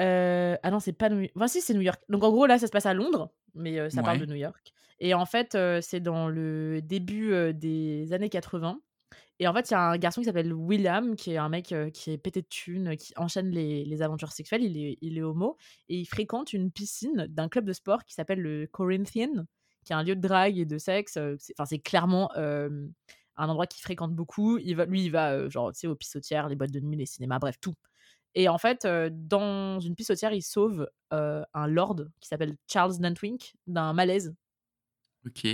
Euh, 0.00 0.56
Ah 0.62 0.70
non, 0.70 0.80
c'est 0.80 0.92
pas 0.92 1.08
New 1.08 1.20
York. 1.20 1.32
Enfin, 1.36 1.48
si, 1.48 1.60
c'est 1.60 1.74
New 1.74 1.80
York. 1.80 2.02
Donc 2.08 2.22
en 2.24 2.30
gros, 2.30 2.46
là, 2.46 2.58
ça 2.58 2.66
se 2.66 2.72
passe 2.72 2.86
à 2.86 2.94
Londres, 2.94 3.32
mais 3.54 3.78
euh, 3.78 3.90
ça 3.90 4.02
parle 4.02 4.18
de. 4.18 4.26
New 4.26 4.34
York. 4.34 4.72
Et 5.00 5.14
en 5.14 5.26
fait, 5.26 5.56
c'est 5.80 6.00
dans 6.00 6.28
le 6.28 6.80
début, 6.82 7.52
des 7.54 8.12
années 8.12 8.28
80 8.28 8.80
et 9.40 9.48
en 9.48 9.52
fait, 9.52 9.68
il 9.70 9.72
y 9.72 9.74
a 9.74 9.80
un 9.80 9.98
garçon 9.98 10.20
qui 10.20 10.26
s'appelle 10.26 10.52
William, 10.52 11.16
qui 11.16 11.32
est 11.32 11.38
un 11.38 11.48
mec, 11.48 11.74
qui 11.92 12.10
est 12.12 12.18
pété 12.18 12.40
de 12.40 12.46
thunes, 12.46 12.96
qui 12.96 13.12
enchaîne 13.16 13.50
les 13.50 13.84
les 13.84 14.02
aventures 14.02 14.30
sexuelles. 14.30 14.62
Il 14.62 14.78
est 14.78 14.96
il 15.00 15.18
est 15.18 15.22
homo 15.22 15.56
et 15.88 15.96
il 15.96 16.04
fréquente 16.04 16.52
une 16.52 16.70
piscine 16.70 17.26
d'un 17.28 17.48
club 17.48 17.64
de 17.64 17.72
sport 17.72 18.04
qui 18.04 18.14
s'appelle 18.14 18.40
le 18.40 18.68
Corinthian, 18.68 19.44
qui 19.84 19.92
est 19.92 19.96
un 19.96 20.04
lieu 20.04 20.14
de 20.14 20.20
drague 20.20 20.56
et 20.58 20.64
de 20.64 20.78
sexe, 20.78 21.18
enfin, 21.18 21.64
c'est 21.66 21.80
clairement, 21.80 22.30
un 23.36 23.48
endroit 23.48 23.66
qu'il 23.66 23.82
fréquente 23.82 24.14
beaucoup. 24.14 24.58
Il 24.58 24.76
va 24.76 24.86
lui, 24.86 25.04
il 25.04 25.10
va, 25.10 25.48
genre, 25.48 25.72
tu 25.72 25.80
sais, 25.80 25.86
aux 25.86 25.96
pissotières, 25.96 26.48
les 26.48 26.56
boîtes 26.56 26.70
de 26.70 26.80
nuit, 26.80 26.96
les 26.96 27.06
cinémas, 27.06 27.38
bref, 27.38 27.56
tout. 27.60 27.74
Et 28.34 28.48
en 28.48 28.58
fait, 28.58 28.86
dans 28.86 29.80
une 29.80 29.94
pissotière, 29.94 30.32
il 30.32 30.42
sauve, 30.42 30.88
un 31.10 31.66
lord 31.66 31.96
qui 32.20 32.28
s'appelle 32.28 32.56
Charles 32.66 32.94
Nantwink 33.00 33.54
d'un 33.66 33.92
malaise. 33.92 34.34
OK. 35.26 35.46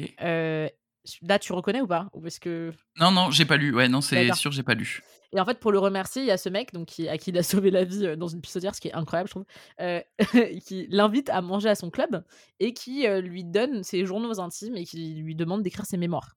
Là, 1.23 1.39
tu 1.39 1.52
reconnais 1.52 1.81
ou 1.81 1.86
pas? 1.86 2.11
Ou 2.12 2.27
est-ce 2.27 2.40
que 2.40 2.73
Non, 2.98 3.11
non, 3.11 3.31
j'ai 3.31 3.47
pas 3.47 3.57
lu. 3.57 3.74
Ouais, 3.74 3.89
non, 3.89 4.01
c'est 4.01 4.32
sûr, 4.35 4.52
j'ai 4.52 4.62
pas 4.62 4.74
lu. 4.74 5.02
Et 5.32 5.40
en 5.40 5.44
fait, 5.44 5.59
pour 5.59 5.73
le 5.73 5.78
remercier, 5.78 6.23
il 6.23 6.28
y 6.28 6.31
a 6.31 6.36
ce 6.36 6.48
mec 6.48 6.73
donc 6.73 6.89
qui 6.89 7.09
à 7.09 7.16
qui 7.16 7.31
il 7.31 7.39
a 7.39 7.43
sauvé 7.43 7.70
la 7.70 7.85
vie, 7.85 8.16
dans 8.16 8.28
une 8.28 8.40
pissotière, 8.40 8.74
ce 8.74 8.81
qui 8.81 8.89
est 8.89 8.93
incroyable, 8.94 9.28
je 9.28 9.35
trouve, 9.35 10.59
qui 10.66 10.86
l'invite 10.90 11.31
à 11.31 11.40
manger 11.40 11.69
à 11.69 11.74
son 11.74 11.90
club 11.90 12.23
et 12.59 12.74
qui, 12.74 13.07
lui 13.07 13.44
donne 13.44 13.82
ses 13.82 14.05
journaux 14.05 14.40
intimes 14.40 14.77
et 14.77 14.85
qui 14.85 15.15
lui 15.15 15.35
demande 15.35 15.62
d'écrire 15.62 15.86
ses 15.86 15.97
mémoires. 15.97 16.36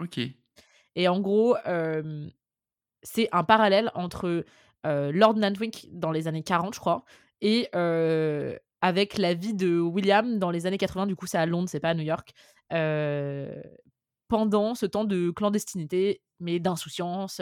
OK. 0.00 0.20
Et 0.94 1.08
en 1.08 1.20
gros, 1.20 1.56
c'est 3.02 3.28
un 3.32 3.44
parallèle 3.44 3.90
entre, 3.94 4.44
Lord 4.84 5.34
Nantwink 5.36 5.86
dans 5.92 6.10
les 6.12 6.28
années 6.28 6.42
40, 6.42 6.74
je 6.74 6.80
crois 6.80 7.04
et 7.40 7.68
heu, 7.74 8.58
avec 8.80 9.18
la 9.18 9.34
vie 9.34 9.54
de 9.54 9.78
William 9.80 10.38
dans 10.38 10.50
les 10.50 10.66
années 10.66 10.78
80. 10.78 11.06
Du 11.06 11.16
coup, 11.16 11.26
c'est 11.26 11.38
à 11.38 11.46
Londres, 11.46 11.68
c'est 11.68 11.80
pas 11.80 11.90
à 11.90 11.94
New 11.94 12.02
York, 12.04 12.32
heu, 12.72 13.62
pendant 14.28 14.74
ce 14.74 14.86
temps 14.86 15.04
de 15.04 15.30
clandestinité, 15.30 16.22
mais 16.40 16.58
d'insouciance, 16.60 17.40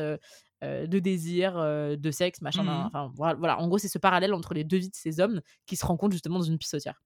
de 0.62 0.98
désir, 0.98 1.54
de 1.98 2.10
sexe, 2.10 2.40
machin, 2.42 2.62
Mmh 2.62 2.84
mh. 2.84 2.90
enfin, 2.92 3.10
voi 3.14 3.34
voilà. 3.34 3.58
En 3.60 3.68
gros, 3.68 3.78
c'est 3.78 3.88
ce 3.88 3.98
parallèle 3.98 4.34
entre 4.34 4.54
les 4.54 4.64
2 4.64 4.78
vies 4.78 4.90
de 4.90 4.96
ces 4.96 5.20
hommes 5.20 5.40
qui 5.66 5.76
se 5.76 5.86
rencontrent 5.86 6.12
justement 6.14 6.38
dans 6.38 6.44
une 6.44 6.58
pissotière. 6.58 7.00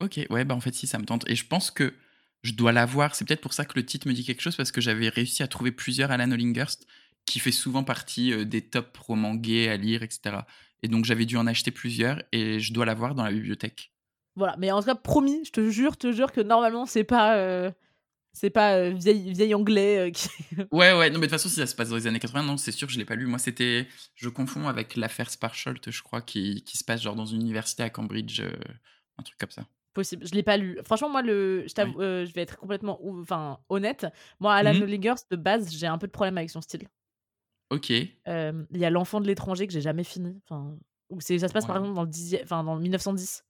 OK, 0.00 0.20
ouais, 0.30 0.44
bah, 0.44 0.54
en 0.54 0.60
fait, 0.60 0.74
si, 0.74 0.86
ça 0.86 0.98
me 0.98 1.04
tente 1.04 1.28
et 1.28 1.34
je 1.34 1.46
pense 1.46 1.70
que 1.70 1.94
je 2.42 2.52
dois 2.52 2.72
l'avoir. 2.72 3.14
C'est 3.14 3.24
peut-être 3.26 3.40
pour 3.40 3.52
ça 3.52 3.64
que 3.64 3.72
le 3.74 3.84
titre 3.84 4.06
me 4.08 4.12
dit 4.12 4.24
quelque 4.24 4.40
chose 4.42 4.56
parce 4.56 4.70
que 4.70 4.80
j'avais 4.80 5.08
réussi 5.08 5.42
à 5.42 5.48
trouver 5.48 5.72
plusieurs 5.72 6.10
Alan 6.12 6.30
Hollinghurst 6.30 6.86
qui 7.30 7.40
fait 7.40 7.52
souvent 7.52 7.84
partie, 7.84 8.32
heu, 8.32 8.44
des 8.44 8.62
top 8.62 8.96
romans 8.98 9.34
gays 9.34 9.68
à 9.68 9.76
lire 9.76 10.02
et 10.02 10.08
cetera 10.10 10.46
et 10.82 10.88
donc 10.88 11.04
j'avais 11.04 11.26
dû 11.26 11.36
en 11.36 11.46
acheter 11.48 11.70
plusieurs 11.72 12.22
et 12.32 12.60
je 12.60 12.72
dois 12.72 12.86
l'avoir 12.86 13.14
dans 13.16 13.24
la 13.24 13.32
bibliothèque. 13.32 13.92
Voilà, 14.36 14.54
mais 14.58 14.70
en 14.70 14.80
tout 14.80 14.86
cas, 14.86 14.94
promis, 14.94 15.44
je 15.44 15.50
te 15.52 15.68
jure 15.70 15.96
te 15.96 16.12
jure 16.12 16.30
que 16.32 16.40
normalement, 16.40 16.86
c'est 16.86 17.02
pas, 17.04 17.36
c'est 18.32 18.50
pas, 18.50 18.78
heu, 18.80 18.94
vieil 18.94 19.32
vieil 19.32 19.54
anglais, 19.54 20.12
qui 20.14 20.28
Ouais, 20.70 20.92
ouais, 20.92 21.08
non, 21.08 21.14
mais 21.18 21.26
de 21.26 21.30
toute 21.30 21.38
façon, 21.40 21.48
si 21.48 21.54
ça 21.56 21.66
se 21.66 21.74
passe 21.74 21.88
dans 21.88 21.96
les 21.96 22.06
années 22.06 22.18
80, 22.20 22.42
non, 22.42 22.58
c'est 22.58 22.72
sûr, 22.72 22.90
je 22.90 22.98
l'ai 22.98 23.06
pas 23.06 23.14
lu. 23.14 23.24
Moi, 23.26 23.38
c'était 23.38 23.88
je 24.14 24.28
confonds 24.28 24.68
avec 24.68 24.96
l'affaire 24.96 25.30
Sparsholt, 25.30 25.90
je 25.90 26.02
crois, 26.02 26.20
qui 26.20 26.62
qui 26.64 26.76
se 26.76 26.84
passe 26.84 27.00
genre 27.02 27.16
dans 27.16 27.24
une 27.24 27.40
université 27.40 27.82
à 27.82 27.88
Cambridge, 27.90 28.42
un 29.18 29.22
truc 29.22 29.38
comme 29.38 29.50
ça. 29.50 29.66
Possible, 29.94 30.26
je 30.26 30.34
l'ai 30.34 30.42
pas 30.44 30.56
lu. 30.56 30.78
Franchement, 30.84 31.08
moi, 31.08 31.22
le 31.22 31.64
je 31.66 31.82
heu, 31.98 32.24
je 32.24 32.32
vais 32.32 32.42
être 32.42 32.56
complètement 32.58 33.00
enfin, 33.02 33.58
honnête. 33.68 34.06
Moi, 34.38 34.54
Alan 34.54 34.78
mh. 34.78 34.80
Hollinghurst, 34.80 35.26
de 35.30 35.36
base, 35.36 35.72
j'ai 35.74 35.86
un 35.88 35.98
peu 35.98 36.06
de 36.06 36.12
problème 36.12 36.38
avec 36.38 36.50
son 36.50 36.60
style. 36.60 36.86
OK. 37.70 37.90
Il 37.90 38.14
y 38.72 38.84
a 38.84 38.90
L'Enfant 38.90 39.20
de 39.20 39.26
l'étranger 39.26 39.66
que 39.66 39.72
j'ai 39.72 39.80
jamais 39.80 40.04
fini, 40.04 40.40
enfin, 40.44 40.76
où 41.10 41.20
ça 41.20 41.38
se 41.38 41.52
passe, 41.52 41.66
par 41.66 41.76
exemple, 41.76 41.94
dans 41.94 42.02
le 42.04 42.08
dixiè 42.08 42.40
enfin, 42.42 42.64
dans 42.64 42.74
le 42.74 42.80
1910. 42.82 43.44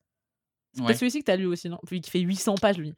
C'est 0.72 0.80
peut-être 0.82 0.88
Ouais. 0.88 0.94
celui-ci 0.94 1.20
que 1.20 1.24
tu 1.24 1.30
as 1.30 1.36
lu 1.36 1.46
aussi, 1.46 1.68
non? 1.68 1.78
Celui 1.84 2.00
qui 2.00 2.10
fait 2.10 2.20
800 2.20 2.56
pages, 2.56 2.78
lui. 2.78 2.94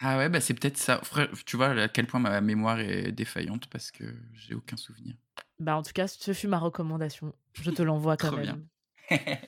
Ah 0.00 0.16
ouais, 0.18 0.28
bah, 0.28 0.40
c'est 0.40 0.54
peut-être 0.54 0.78
ça. 0.78 1.00
Tu 1.46 1.56
vois 1.56 1.68
à 1.68 1.88
quel 1.88 2.06
point 2.06 2.18
ma 2.18 2.40
mémoire 2.40 2.80
est 2.80 3.12
défaillante 3.12 3.66
parce 3.68 3.90
que 3.92 4.04
j'ai 4.34 4.54
aucun 4.54 4.76
souvenir. 4.76 5.14
Bah, 5.60 5.76
en 5.76 5.82
tout 5.82 5.92
cas, 5.92 6.08
ce 6.08 6.32
fut 6.32 6.48
ma 6.48 6.58
recommandation. 6.58 7.32
Je 7.54 7.70
te 7.70 7.82
l'envoie 7.82 8.16
quand 8.16 8.36
bien. 8.36 8.58
même. 9.10 9.18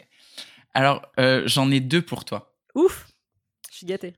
Alors, 0.74 1.02
j'en 1.46 1.70
ai 1.70 1.80
2 1.80 2.02
pour 2.02 2.24
toi. 2.24 2.54
Ouf! 2.74 3.08
Je 3.70 3.76
suis 3.78 3.86
gâtée. 3.86 4.14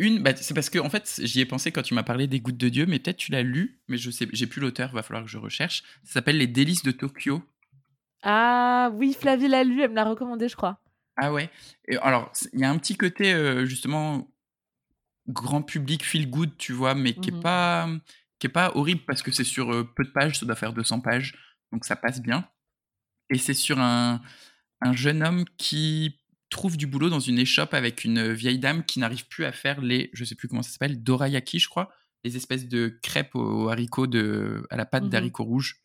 Une, 0.00 0.22
bah, 0.22 0.34
c'est 0.34 0.54
parce 0.54 0.70
qu'en 0.70 0.90
fait, 0.90 1.20
j'y 1.24 1.40
ai 1.40 1.44
pensé 1.46 1.72
quand 1.72 1.82
tu 1.82 1.94
m'as 1.94 2.02
parlé 2.02 2.26
des 2.26 2.40
Gouttes 2.40 2.56
de 2.56 2.70
Dieu, 2.70 2.86
mais 2.86 2.98
peut-être 2.98 3.18
tu 3.18 3.32
l'as 3.32 3.42
lu, 3.42 3.80
mais 3.88 3.98
je 3.98 4.10
sais 4.10 4.26
j'ai 4.32 4.46
plus 4.48 4.60
l'auteur, 4.60 4.92
va 4.92 5.02
falloir 5.04 5.24
que 5.24 5.30
je 5.30 5.38
recherche. 5.38 5.82
Ça 6.04 6.14
s'appelle 6.14 6.38
Les 6.38 6.46
Délices 6.48 6.82
de 6.82 6.90
Tokyo. 6.90 7.42
Ah 8.22 8.88
oui, 8.94 9.12
Flavie 9.12 9.46
l'a 9.48 9.62
lu, 9.62 9.82
elle 9.82 9.90
me 9.90 9.94
l'a 9.96 10.04
recommandé, 10.04 10.48
je 10.48 10.56
crois. 10.56 10.78
Ah 11.16 11.32
ouais? 11.32 11.50
Et 11.88 11.96
alors, 11.98 12.32
il 12.52 12.60
y 12.60 12.64
a 12.64 12.70
un 12.70 12.78
petit 12.78 12.96
côté, 12.96 13.32
heu, 13.34 13.66
justement 13.66 14.30
grand 15.28 15.62
public 15.62 16.04
feel 16.04 16.30
good, 16.30 16.56
tu 16.58 16.72
vois? 16.72 16.94
Mais 16.94 17.14
qui 17.14 17.30
est 17.30 17.32
Mmh 17.32 17.42
mh. 17.42 17.42
pas, 17.42 17.88
qui 18.38 18.46
est 18.46 18.50
pas 18.50 18.72
horrible 18.76 19.02
parce 19.06 19.22
que 19.22 19.32
c'est 19.32 19.44
sur, 19.44 19.72
heu, 19.72 19.88
peu 19.94 20.04
de 20.04 20.10
pages, 20.10 20.38
ça 20.40 20.46
doit 20.46 20.56
faire 20.56 20.72
200 20.72 21.00
pages, 21.00 21.34
donc 21.72 21.84
ça 21.84 21.96
passe 21.96 22.20
bien 22.22 22.48
et 23.30 23.38
c'est 23.38 23.54
sur 23.54 23.80
un 23.80 24.22
un 24.82 24.94
jeune 24.94 25.22
homme 25.24 25.44
qui 25.58 26.19
trouve 26.50 26.76
du 26.76 26.86
boulot 26.86 27.10
dans 27.10 27.20
une 27.20 27.38
échoppe 27.38 27.74
avec 27.74 28.04
une 28.04 28.32
vieille 28.32 28.58
dame 28.58 28.84
qui 28.84 28.98
n'arrive 29.00 29.26
plus 29.28 29.44
à 29.46 29.52
faire 29.52 29.80
les 29.80 30.10
je 30.12 30.24
sais 30.24 30.34
plus 30.36 30.48
comment 30.48 30.62
ça 30.62 30.72
s'appelle, 30.72 31.02
dorayaki, 31.02 31.58
je 31.60 31.68
crois? 31.68 31.90
Les 32.24 32.36
espèces 32.36 32.68
de 32.68 32.98
crêpes 33.02 33.34
aux 33.34 33.68
haricots 33.70 34.06
de 34.08 34.66
à 34.70 34.76
la 34.76 34.86
pâte 34.86 35.08
Mmh 35.08 35.16
mh. 35.16 35.30
d'haricots 35.30 35.44
rouges 35.44 35.76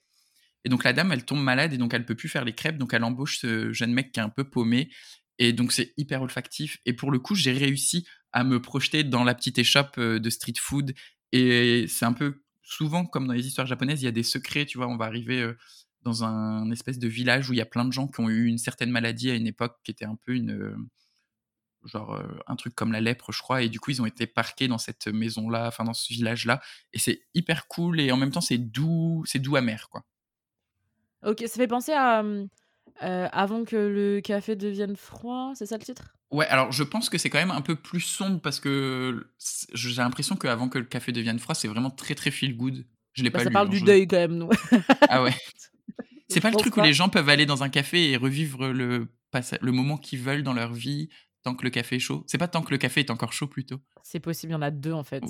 et 0.63 0.69
donc 0.69 0.83
la 0.83 0.93
dame, 0.93 1.11
elle 1.11 1.25
tombe 1.25 1.41
malade 1.41 1.73
et 1.73 1.77
donc 1.77 1.93
elle 1.93 2.05
peut 2.05 2.15
plus 2.15 2.29
faire 2.29 2.43
les 2.45 2.53
crêpes, 2.53 2.77
donc 2.77 2.93
elle 2.93 3.03
embauche 3.03 3.39
ce 3.39 3.71
jeune 3.71 3.93
mec 3.93 4.11
qui 4.11 4.19
est 4.19 4.23
un 4.23 4.29
peu 4.29 4.43
paumé 4.49 4.89
et 5.37 5.53
donc 5.53 5.71
c'est 5.71 5.93
hyper 5.97 6.21
olfactif 6.21 6.77
et 6.85 6.93
pour 6.93 7.11
le 7.11 7.19
coup, 7.19 7.35
j'ai 7.35 7.51
réussi 7.51 8.07
à 8.31 8.43
me 8.43 8.61
projeter 8.61 9.03
dans 9.03 9.23
la 9.23 9.35
petite 9.35 9.57
échoppe, 9.59 9.97
heu, 9.97 10.19
de 10.19 10.29
street 10.29 10.53
food 10.59 10.93
et 11.31 11.85
c'est 11.87 12.05
un 12.05 12.13
peu 12.13 12.41
souvent 12.63 13.05
comme 13.05 13.27
dans 13.27 13.33
les 13.33 13.45
histoires 13.47 13.67
japonaises, 13.67 14.01
il 14.01 14.05
y 14.05 14.07
a 14.07 14.11
des 14.11 14.23
secrets, 14.23 14.65
tu 14.65 14.77
vois? 14.77 14.87
On 14.87 14.97
va 14.97 15.05
arriver, 15.05 15.41
heu, 15.41 15.57
dans 16.05 16.23
un 16.23 16.71
espèce 16.71 16.99
de 16.99 17.07
village 17.09 17.49
où 17.49 17.53
il 17.53 17.57
y 17.57 17.61
a 17.61 17.65
plein 17.65 17.85
de 17.85 17.91
gens 17.93 18.07
qui 18.07 18.21
ont 18.21 18.29
eu 18.29 18.45
une 18.47 18.57
certaine 18.59 18.91
maladie 18.91 19.31
à 19.31 19.35
une 19.35 19.47
époque 19.47 19.77
qui 19.83 19.91
était 19.91 20.05
un 20.05 20.15
peu 20.15 20.33
une, 20.35 20.51
heu, 20.51 20.75
genre, 21.85 22.15
heu, 22.15 22.39
un 22.47 22.55
truc 22.55 22.73
comme 22.75 22.91
la 22.91 23.01
lèpre, 23.01 23.31
je 23.31 23.39
crois 23.41 23.61
et 23.61 23.69
du 23.69 23.79
coup, 23.79 23.91
ils 23.91 24.01
ont 24.01 24.05
été 24.07 24.25
parqués 24.27 24.67
dans 24.67 24.77
cette 24.79 25.07
maison-là, 25.07 25.67
enfin 25.67 25.83
dans 25.83 25.93
ce 25.93 26.11
village-là 26.13 26.61
et 26.93 26.99
c'est 26.99 27.21
hyper 27.35 27.67
cool 27.67 27.99
et 27.99 28.11
en 28.11 28.17
même 28.17 28.31
temps, 28.31 28.41
c'est 28.41 28.57
doux 28.57 29.23
c'est 29.25 29.39
doux 29.39 29.55
amer, 29.55 29.87
quoi. 29.89 30.05
OK, 31.23 31.39
ça 31.47 31.55
fait 31.57 31.67
penser 31.67 31.93
à, 31.93 32.23
heu, 32.23 32.47
Avant 33.01 33.65
que 33.65 33.75
le 33.75 34.21
café 34.21 34.55
devienne 34.55 34.95
froid, 34.95 35.53
c'est 35.55 35.65
ça 35.65 35.77
le 35.77 35.83
titre? 35.83 36.15
Ouais, 36.31 36.47
alors 36.47 36.71
je 36.71 36.83
pense 36.83 37.09
que 37.09 37.17
c'est 37.17 37.29
quand 37.29 37.37
même 37.37 37.51
un 37.51 37.61
peu 37.61 37.75
plus 37.75 38.01
sombre 38.01 38.41
parce 38.41 38.59
que 38.59 39.27
j'ai 39.73 39.93
l'impression 40.01 40.35
qu'Avant 40.35 40.69
que 40.69 40.79
le 40.79 40.85
café 40.85 41.11
devienne 41.11 41.39
froid, 41.39 41.55
c'est 41.55 41.67
vraiment 41.67 41.91
très, 41.91 42.15
très 42.15 42.31
feel 42.31 42.57
good. 42.57 42.85
Je 43.13 43.23
l'ai 43.23 43.31
Bah, 43.31 43.39
pas 43.39 43.43
ça 43.43 43.49
lu, 43.49 43.51
parle 43.51 43.69
hein, 43.69 43.69
du 43.69 43.81
je 43.81 43.85
deuil 43.85 44.07
quand 44.07 44.17
même, 44.17 44.39
donc 44.39 44.51
Ah 45.07 45.21
ouais. 45.23 45.33
C'est 46.29 46.41
pas 46.41 46.49
le 46.51 46.57
truc 46.57 46.75
où 46.77 46.81
les 46.81 46.93
gens 46.93 47.09
peuvent 47.09 47.29
aller 47.29 47.45
dans 47.45 47.63
un 47.63 47.69
café 47.69 48.11
et 48.11 48.17
revivre 48.17 48.67
le 48.67 49.07
le 49.61 49.71
moment 49.73 49.97
qu'ils 49.97 50.19
veulent 50.19 50.43
dans 50.43 50.53
leur 50.53 50.71
vie 50.73 51.09
tant 51.43 51.55
que 51.55 51.63
le 51.65 51.69
café 51.69 51.97
est 51.97 51.99
chaud? 51.99 52.23
C'est 52.25 52.37
pas 52.37 52.47
tant 52.47 52.61
que 52.61 52.71
le 52.71 52.77
café 52.77 53.01
est 53.01 53.09
encore 53.09 53.33
chaud 53.33 53.47
plutôt? 53.47 53.81
C'est 54.01 54.21
possible, 54.21 54.51
il 54.51 54.53
y 54.53 54.57
en 54.57 54.61
a 54.61 54.71
2 54.71 54.93
en 54.93 55.03
fait. 55.03 55.23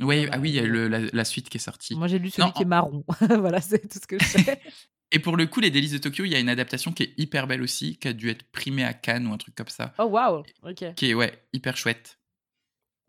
Ouais, 0.00 0.28
ah 0.30 0.38
oui, 0.38 0.50
il 0.50 0.54
y 0.54 0.58
a 0.58 0.62
2, 0.62 0.68
ouais. 0.68 0.72
le 0.74 0.88
la 0.88 1.00
la 1.12 1.24
suite 1.24 1.48
qui 1.48 1.56
est 1.56 1.60
sortie. 1.60 1.94
Moi, 1.96 2.06
j'ai 2.06 2.18
lu 2.18 2.26
Non, 2.26 2.32
celui 2.46 2.52
qui 2.52 2.62
est 2.62 2.66
marron. 2.66 3.04
Voilà, 3.20 3.60
c'est 3.60 3.80
tout 3.88 3.98
ce 4.00 4.06
que 4.06 4.18
je 4.18 4.24
sais. 4.24 4.60
et 5.12 5.18
pour 5.18 5.36
le 5.36 5.46
coup, 5.46 5.60
Les 5.60 5.70
Délices 5.70 5.92
de 5.92 5.98
Tokyo, 5.98 6.24
il 6.24 6.30
y 6.32 6.34
a 6.36 6.38
une 6.38 6.48
adaptation 6.50 6.92
qui 6.92 7.02
est 7.04 7.14
hyper 7.18 7.46
belle 7.46 7.62
aussi, 7.62 7.98
qui 7.98 8.08
a 8.08 8.12
dû 8.12 8.28
être 8.28 8.44
primée 8.52 8.84
à 8.84 8.92
Cannes 8.94 9.26
ou 9.26 9.32
un 9.32 9.38
truc 9.38 9.54
comme 9.54 9.68
ça, 9.68 9.94
Oh 9.98 10.04
waouh! 10.04 10.42
OK. 10.62 10.84
qui 10.96 11.06
est, 11.10 11.14
ouais, 11.14 11.32
hyper 11.52 11.76
chouette. 11.78 12.18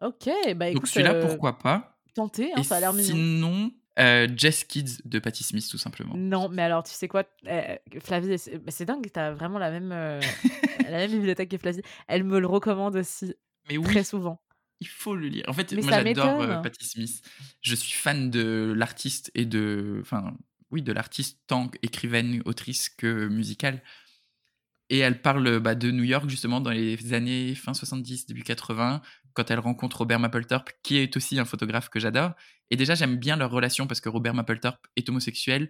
OK, 0.02 0.30
bah, 0.56 0.68
Donc 0.72 0.78
écoute, 0.78 0.88
celui-là, 0.88 1.14
heu, 1.16 1.28
pourquoi 1.28 1.60
pas? 1.60 1.98
tenté, 2.14 2.52
hein, 2.56 2.64
ça 2.64 2.78
a 2.78 2.80
l'air 2.82 2.94
mignon. 2.94 3.06
sinon, 3.16 3.72
heu, 4.00 4.28
Jazz 4.36 4.64
Kids 4.64 4.98
de 5.06 5.20
Patti 5.20 5.44
Smith, 5.44 5.68
tout 5.70 5.78
simplement. 5.78 6.16
Non, 6.16 6.50
mais 6.50 6.62
alors 6.62 6.84
tu 6.84 6.92
sais 6.94 7.08
quoi? 7.08 7.24
Eh, 7.46 7.78
Flavie, 8.00 8.38
c'est 8.38 8.86
dingue, 8.86 9.08
tu 9.12 9.20
as 9.20 9.32
vraiment 9.34 9.60
la 9.60 9.72
même, 9.72 9.92
heu, 9.92 10.20
la 10.90 10.98
même 10.98 11.12
bibliothèque 11.12 11.50
que 11.50 11.58
Flavie. 11.58 11.82
Elle 12.08 12.24
me 12.24 12.40
le 12.40 12.48
recommande 12.48 12.96
aussi, 12.96 13.34
Mais 13.70 13.78
très 13.78 14.00
oui, 14.00 14.06
souvent. 14.06 14.42
il 14.80 14.88
faut 14.88 15.16
le 15.16 15.28
lire. 15.28 15.46
En 15.48 15.54
fait, 15.54 15.72
Mais 15.74 15.82
moi 15.82 15.92
j'adore, 15.92 16.38
m'étonne! 16.38 16.62
Patti 16.62 16.86
Smith. 16.88 17.22
Je 17.62 17.76
suis 17.76 17.94
fan 17.94 18.30
de 18.30 18.74
l'artiste 18.76 19.32
et 19.36 19.46
de 19.46 20.00
enfin, 20.02 20.36
oui, 20.72 20.82
de 20.82 20.92
l'artiste 20.94 21.40
tant 21.48 21.70
écrivaine, 21.84 22.42
autrice 22.46 22.90
que 22.90 23.28
musicale 23.28 23.82
et 24.90 25.00
elle 25.00 25.22
parle, 25.22 25.60
bah, 25.60 25.74
de 25.74 25.90
New 25.90 26.04
York 26.04 26.30
justement 26.30 26.60
dans 26.60 26.72
les 26.72 27.14
années 27.14 27.56
fin 27.56 27.74
70, 27.74 28.26
début 28.26 28.44
80, 28.44 29.02
quand 29.34 29.52
elle 29.52 29.60
rencontre 29.60 29.98
Robert 30.00 30.20
Mapplethorpe, 30.20 30.70
qui 30.84 30.98
est 30.98 31.16
aussi 31.18 31.40
un 31.40 31.46
photographe 31.46 31.90
que 31.90 32.00
j'adore. 32.00 32.34
Et 32.72 32.76
déjà 32.78 32.96
j'aime 32.96 33.18
bien 33.18 33.36
leur 33.38 33.52
relation 33.52 33.88
parce 33.88 34.02
que 34.02 34.10
Robert 34.10 34.34
Mapplethorpe 34.34 34.88
est 34.96 35.10
homosexuel. 35.10 35.70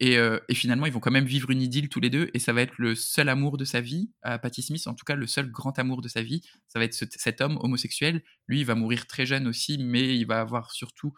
Et 0.00 0.18
heu 0.18 0.42
et 0.48 0.54
finalement 0.54 0.86
ils 0.86 0.92
vont 0.92 1.00
quand 1.00 1.10
même 1.10 1.26
vivre 1.26 1.50
une 1.50 1.62
idylle 1.62 1.88
tous 1.88 2.00
les 2.00 2.10
2 2.10 2.30
et 2.34 2.38
ça 2.38 2.52
va 2.52 2.62
être 2.62 2.74
le 2.78 2.94
seul 2.94 3.28
amour 3.30 3.56
de 3.58 3.64
sa 3.64 3.80
vie 3.80 4.10
à 4.22 4.38
Patti 4.38 4.62
Smith, 4.62 4.86
en 4.88 4.94
tout 4.94 5.04
cas 5.06 5.14
le 5.16 5.26
seul 5.26 5.50
grand 5.50 5.78
amour 5.78 6.02
de 6.02 6.08
sa 6.08 6.22
vie, 6.22 6.42
ça 6.68 6.78
va 6.78 6.84
être 6.84 6.94
cet 6.94 7.40
homme 7.40 7.58
homosexuel. 7.62 8.22
Lui, 8.48 8.60
il 8.60 8.66
va 8.66 8.74
mourir 8.74 9.06
très 9.06 9.26
jeune 9.26 9.46
aussi, 9.48 9.78
mais 9.78 10.16
il 10.16 10.26
va 10.26 10.40
avoir 10.40 10.72
surtout 10.72 11.14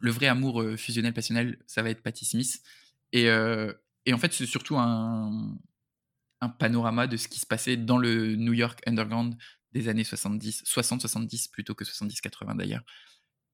le 0.00 0.10
vrai 0.10 0.26
amour, 0.26 0.62
heu, 0.62 0.76
fusionnel, 0.76 1.12
passionnel, 1.12 1.58
ça 1.66 1.82
va 1.82 1.90
être 1.90 2.02
Patti 2.02 2.24
Smith. 2.24 2.60
Et 3.12 3.26
heu 3.28 3.80
et 4.06 4.12
en 4.14 4.18
fait, 4.18 4.32
c'est 4.32 4.46
surtout 4.46 4.76
un 4.78 5.56
un 6.40 6.48
panorama 6.50 7.06
de 7.08 7.16
ce 7.16 7.28
qui 7.28 7.40
se 7.40 7.46
passait 7.46 7.76
dans 7.76 7.98
le 7.98 8.36
New 8.36 8.52
York 8.54 8.80
underground. 8.86 9.36
Des 9.72 9.88
années 9.88 10.04
70, 10.04 10.64
60-70 10.64 11.50
plutôt 11.50 11.74
que 11.74 11.84
70-80 11.84 12.56
d'ailleurs. 12.56 12.82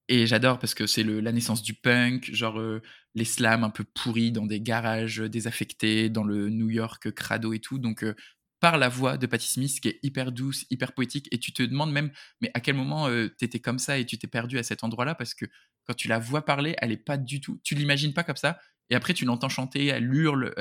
Et 0.08 0.26
j'adore 0.26 0.58
parce 0.58 0.74
que 0.74 0.86
c'est 0.86 1.02
la 1.02 1.32
naissance 1.32 1.62
du 1.62 1.72
punk, 1.72 2.30
genre 2.34 2.60
les 3.14 3.24
slams 3.24 3.64
un 3.64 3.70
peu 3.70 3.84
pourris 3.84 4.32
dans 4.32 4.44
des 4.44 4.60
garages 4.60 5.18
désaffectés, 5.18 6.10
dans 6.10 6.24
le 6.24 6.50
New 6.50 6.68
York 6.68 7.10
crado 7.12 7.54
et 7.54 7.58
tout. 7.58 7.78
Donc, 7.78 8.04
par 8.60 8.76
la 8.76 8.90
voix 8.90 9.16
de 9.16 9.26
Patti 9.26 9.48
Smith, 9.48 9.80
qui 9.80 9.88
est 9.88 9.98
hyper 10.02 10.30
douce, 10.30 10.66
hyper 10.68 10.92
poétique, 10.92 11.28
et 11.32 11.38
tu 11.38 11.52
te 11.54 11.62
demandes 11.62 11.90
même, 11.90 12.10
mais 12.42 12.50
à 12.52 12.60
quel 12.60 12.74
moment 12.74 13.08
tu 13.08 13.44
étais 13.44 13.60
comme 13.60 13.78
ça 13.78 13.98
et 13.98 14.04
tu 14.04 14.18
t'es 14.18 14.26
perdu 14.26 14.58
à 14.58 14.62
cet 14.62 14.84
endroit-là? 14.84 15.14
Parce 15.14 15.32
que 15.32 15.46
quand 15.84 15.94
tu 15.94 16.08
la 16.08 16.18
vois 16.18 16.44
parler, 16.44 16.74
elle 16.78 16.92
est 16.92 16.98
pas 16.98 17.16
du 17.16 17.40
tout. 17.40 17.58
Tu 17.64 17.74
l'imagines 17.74 18.12
pas 18.12 18.24
comme 18.24 18.36
ça. 18.36 18.58
Et 18.90 18.94
après, 18.94 19.14
tu 19.14 19.24
l'entends 19.24 19.48
chanter, 19.48 19.86
elle 19.86 20.12
hurle 20.14 20.54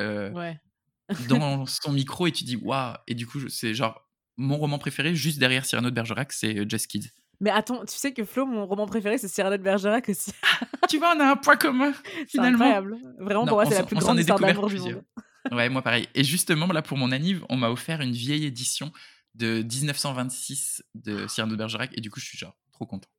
dans 1.27 1.65
son 1.65 1.91
micro 1.91 2.27
et 2.27 2.31
tu 2.31 2.45
dis 2.45 2.55
waouh. 2.55 2.95
Et 3.07 3.15
du 3.15 3.27
coup, 3.27 3.49
c'est 3.49 3.73
genre 3.73 4.02
mon 4.37 4.57
roman 4.57 4.77
préféré, 4.79 5.15
juste 5.15 5.39
derrière 5.39 5.65
Cyrano 5.65 5.89
de 5.89 5.95
Bergerac, 5.95 6.31
c'est 6.31 6.69
Just 6.69 6.87
Kids. 6.87 7.09
Mais 7.39 7.49
attends, 7.49 7.83
tu 7.85 7.95
sais 7.95 8.13
que 8.13 8.23
Flo, 8.23 8.45
mon 8.45 8.65
roman 8.65 8.85
préféré, 8.85 9.17
c'est 9.17 9.27
Cyrano 9.27 9.57
de 9.57 9.63
Bergerac 9.63 10.07
aussi. 10.07 10.31
tu 10.89 10.97
vois, 10.97 11.13
on 11.15 11.19
a 11.19 11.31
un 11.31 11.35
point 11.35 11.57
commun, 11.57 11.91
finalement. 12.27 12.57
C'est 12.57 12.63
incroyable. 12.63 12.97
Vraiment, 13.19 13.45
pour 13.45 13.57
moi, 13.57 13.65
c'est 13.65 13.75
la 13.75 13.83
plus 13.83 13.97
grande 13.97 14.19
histoire 14.19 14.39
d'amour 14.39 14.67
du 14.67 14.79
monde. 14.79 15.03
Ouais, 15.51 15.67
moi 15.67 15.81
pareil. 15.81 16.07
Et 16.15 16.23
justement, 16.23 16.67
là, 16.67 16.81
pour 16.81 16.97
mon 16.97 17.11
anniv, 17.11 17.43
on 17.49 17.57
m'a 17.57 17.69
offert 17.69 17.99
une 17.99 18.13
vieille 18.13 18.45
édition 18.45 18.93
de 19.35 19.61
1926 19.61 20.81
de 20.95 21.27
Cyrano 21.27 21.51
de 21.51 21.57
Bergerac. 21.57 21.91
Et 21.97 21.99
du 21.99 22.09
coup, 22.09 22.21
je 22.21 22.25
suis 22.25 22.37
genre 22.37 22.55
trop 22.71 22.85
content. 22.85 23.09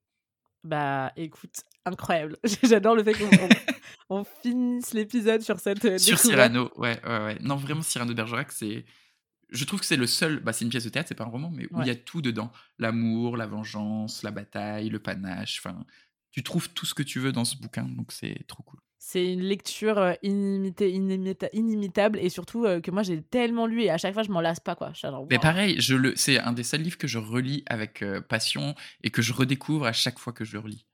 Bah, 0.63 1.13
écoute, 1.17 1.57
incroyable. 1.85 2.39
J'adore 2.63 2.97
le 2.97 3.05
fait 3.05 3.13
qu'on 3.13 3.29
on 4.09 4.25
finisse 4.25 4.95
l'épisode 4.95 5.43
sur 5.43 5.61
cette. 5.61 5.85
Euh, 5.85 5.99
sur 5.99 6.19
Cyrano, 6.19 6.71
ouais, 6.77 6.99
ouais, 7.05 7.19
ouais. 7.25 7.37
Non, 7.43 7.57
vraiment, 7.57 7.83
Cyrano 7.83 8.13
de 8.13 8.17
Bergerac, 8.17 8.53
c'est 8.53 8.87
je 9.55 9.65
trouve 9.65 9.81
que 9.81 9.87
c'est 9.87 9.97
le 9.97 10.07
seul, 10.07 10.41
bah, 10.41 10.53
c'est 10.53 10.65
une 10.65 10.71
pièce 10.71 10.85
de 10.85 10.89
théâtre, 10.89 11.09
c'est 11.09 11.15
pas 11.15 11.25
un 11.25 11.29
roman, 11.29 11.51
mais 11.51 11.67
où 11.71 11.81
il 11.81 11.87
y 11.87 11.91
a 11.91 11.95
tout 11.95 12.21
dedans. 12.21 12.53
L'amour, 12.79 13.37
la 13.37 13.47
vengeance, 13.47 14.23
la 14.23 14.31
bataille, 14.31 14.91
le 14.91 14.99
panache, 14.99 15.63
enfin, 15.65 15.85
tu 16.31 16.43
trouves 16.43 16.71
tout 16.71 16.87
ce 16.87 16.95
que 16.95 17.03
tu 17.03 17.21
veux 17.21 17.33
dans 17.33 17.45
ce 17.45 17.57
bouquin, 17.57 17.85
donc 17.85 18.11
c'est 18.13 18.45
trop 18.49 18.63
cool. 18.65 18.81
C'est 18.99 19.33
une 19.33 19.43
lecture 19.43 19.99
euh, 19.99 20.15
inimitable 20.23 22.19
et 22.19 22.31
surtout 22.31 22.65
euh, 22.65 22.81
que 22.81 22.91
moi 22.91 23.03
j'ai 23.03 23.21
tellement 23.23 23.67
lu 23.67 23.83
et 23.83 23.91
à 23.91 23.99
chaque 23.99 24.15
fois 24.15 24.23
je 24.23 24.31
m'en 24.31 24.41
lasse 24.41 24.61
pas 24.61 24.75
quoi. 24.75 24.93
Mais 25.31 25.39
pareil, 25.39 25.79
je 25.79 25.95
le, 25.95 26.15
c'est 26.17 26.41
un 26.41 26.53
des 26.53 26.63
seuls 26.63 26.81
livres 26.81 26.97
que 26.97 27.07
je 27.07 27.19
relis 27.19 27.63
avec 27.67 28.03
euh, 28.03 28.23
passion 28.23 28.75
et 29.03 29.11
que 29.11 29.21
je 29.21 29.35
redécouvre 29.35 29.85
à 29.85 29.93
chaque 29.93 30.19
fois 30.19 30.33
que 30.33 30.45
je 30.45 30.55
le 30.55 30.61
relis. 30.61 30.87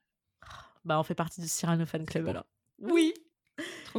Bah 0.85 0.99
on 0.99 1.05
fait 1.05 1.15
partie 1.15 1.41
du 1.41 1.47
Cyrano 1.47 1.87
Fan 1.87 2.05
Club 2.05 2.27
alors. 2.27 2.47
Oui. 2.81 3.15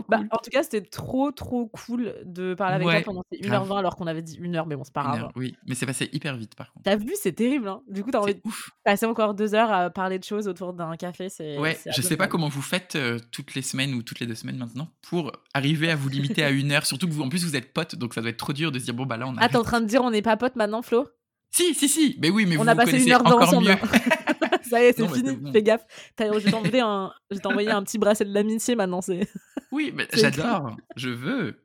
Bah, 0.08 0.20
en 0.32 0.38
tout 0.38 0.50
cas, 0.52 0.64
c'était 0.64 0.82
trop, 0.82 1.32
trop 1.32 1.68
cool 1.68 2.14
de 2.26 2.54
parler 2.54 2.76
avec 2.76 3.04
toi 3.04 3.14
pendant 3.14 3.24
1h20 3.34 3.78
alors 3.78 3.96
qu'on 3.96 4.08
avait 4.08 4.22
dit 4.22 4.40
1h, 4.40 4.66
mais 4.68 4.76
bon, 4.76 4.84
c'est 4.84 4.94
pas 4.94 5.04
grave. 5.04 5.32
oui, 5.36 5.56
mais 5.68 5.76
c'est 5.76 5.86
passé 5.86 6.10
hyper 6.12 6.36
vite 6.38 6.56
par 6.56 6.72
contre. 6.72 6.84
T'as 6.84 6.96
vu, 6.96 7.14
c'est 7.16 7.34
terrible. 7.34 7.68
Hein 7.68 7.82
du 7.88 8.04
coup, 8.04 8.12
t'as 8.12 8.20
envie 8.20 8.36
de 8.36 8.42
passer 8.84 9.06
encore 9.06 9.34
deux 9.34 9.54
heures 9.56 9.72
à 9.72 9.90
parler 9.90 10.20
de 10.20 10.24
choses 10.24 10.48
autour 10.48 10.74
d'un 10.74 10.96
café. 10.96 11.30
C'est, 11.30 11.58
ouais, 11.58 11.78
je 11.86 12.02
sais 12.02 12.18
pas 12.18 12.28
comment 12.28 12.50
vous 12.50 12.62
faites 12.62 12.96
euh, 12.96 13.20
toutes 13.32 13.56
les 13.56 13.62
semaines 13.62 13.94
ou 13.94 14.04
toutes 14.04 14.20
les 14.20 14.28
deux 14.28 14.36
semaines 14.36 14.58
maintenant 14.58 14.90
pour 15.02 15.32
arriver 15.54 15.90
à 15.90 15.96
vous 15.96 16.10
limiter 16.10 16.44
à 16.44 16.50
une 16.52 16.72
heure. 16.72 16.86
Surtout 16.86 17.08
que 17.08 17.14
vous, 17.14 17.22
en 17.22 17.30
plus, 17.30 17.44
vous 17.46 17.56
êtes 17.56 17.74
potes, 17.74 17.96
donc 17.96 18.14
ça 18.14 18.22
doit 18.22 18.30
être 18.30 18.38
trop 18.38 18.54
dur 18.54 18.72
de 18.72 18.80
se 18.80 18.86
dire 18.86 18.94
bon, 18.94 19.06
bah 19.06 19.18
là, 19.18 19.28
on 19.28 19.36
a. 19.38 19.42
Ah, 19.42 19.50
t'es 19.50 19.58
en 19.58 19.64
train 19.64 19.82
de 19.82 19.86
dire 19.86 20.02
on 20.04 20.12
n'est 20.12 20.22
pas 20.22 20.38
potes 20.38 20.56
maintenant, 20.56 20.82
Flo? 20.82 21.08
Si, 21.52 21.74
si, 21.76 21.90
si. 21.90 22.18
Mais 22.22 22.30
oui, 22.30 22.46
mais 22.48 22.58
on 22.58 22.64
vous 22.64 22.70
a 22.70 22.76
passé 22.76 22.92
connaissez 22.92 23.08
une 23.08 23.14
heure 23.14 23.26
encore 23.26 23.42
ensemble. 23.42 23.68
mieux. 23.68 23.76
Ça 24.70 24.82
y 24.82 24.86
est, 24.86 24.94
c'est 24.94 25.08
fini, 25.08 25.52
fais 25.52 25.64
gaffe. 25.64 25.86
Je 26.20 26.24
vais 26.26 26.52
t'envoyer 26.52 27.72
un... 27.72 27.78
un 27.78 27.84
petit 27.84 27.98
bracelet 27.98 28.26
de 28.26 28.34
l'amitié 28.34 28.76
maintenant. 28.76 29.02
C'est... 29.02 29.28
Oui, 29.72 29.94
mais 29.96 30.08
j'adore, 30.14 30.76
je 30.98 31.10
veux. 31.10 31.64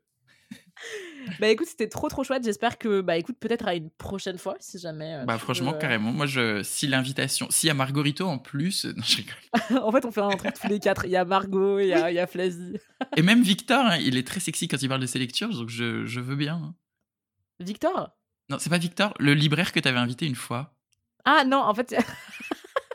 Bah 1.41 1.49
écoute, 1.49 1.67
c'était 1.67 1.89
trop 1.89 2.09
trop 2.09 2.23
chouette. 2.23 2.45
J'espère 2.45 2.79
que 2.79 3.01
bah 3.01 3.17
écoute 3.17 3.37
peut-être 3.41 3.67
à 3.67 3.75
une 3.75 3.91
prochaine 3.91 4.39
fois 4.39 4.57
si 4.61 4.79
jamais. 4.79 5.15
Euh, 5.15 5.25
bah 5.25 5.39
franchement 5.39 5.75
euh, 5.75 5.79
carrément. 5.79 6.13
Moi 6.13 6.27
je 6.27 6.63
si 6.63 6.87
l'invitation, 6.87 7.49
s'il 7.51 7.67
y 7.67 7.71
a 7.71 7.75
Margorito 7.75 8.27
en 8.27 8.39
plus, 8.39 8.85
non 8.85 9.03
je 9.03 9.17
rigole. 9.17 9.83
en 9.83 9.91
fait 9.91 10.05
on 10.05 10.13
fait 10.13 10.21
un 10.21 10.31
truc 10.31 10.53
tous 10.55 10.69
les 10.69 10.79
quatre. 10.79 11.05
Il 11.07 11.11
y 11.11 11.17
a 11.17 11.25
Margot, 11.25 11.81
il 11.81 11.89
y 11.89 11.95
a, 11.95 12.13
il 12.13 12.15
y 12.15 12.21
a. 12.21 12.29
Et 13.17 13.23
même 13.23 13.43
Victor, 13.43 13.85
hein, 13.85 13.97
il 13.97 14.17
est 14.17 14.27
très 14.27 14.39
sexy 14.39 14.69
quand 14.69 14.81
il 14.81 14.89
parle 14.89 15.01
de 15.01 15.07
ses 15.07 15.19
lectures, 15.19 15.49
donc 15.49 15.69
je, 15.69 16.05
je 16.05 16.21
veux 16.21 16.37
bien. 16.37 16.61
Hein. 16.63 16.75
Victor? 17.59 18.11
Non, 18.49 18.59
c'est 18.61 18.71
pas 18.71 18.79
Victor, 18.79 19.15
le 19.19 19.35
libraire 19.35 19.73
que 19.73 19.81
t'avais 19.81 19.99
invité 19.99 20.27
une 20.27 20.37
fois. 20.37 20.77
Ah 21.25 21.45
non, 21.45 21.59
en 21.59 21.75
fait. 21.75 21.97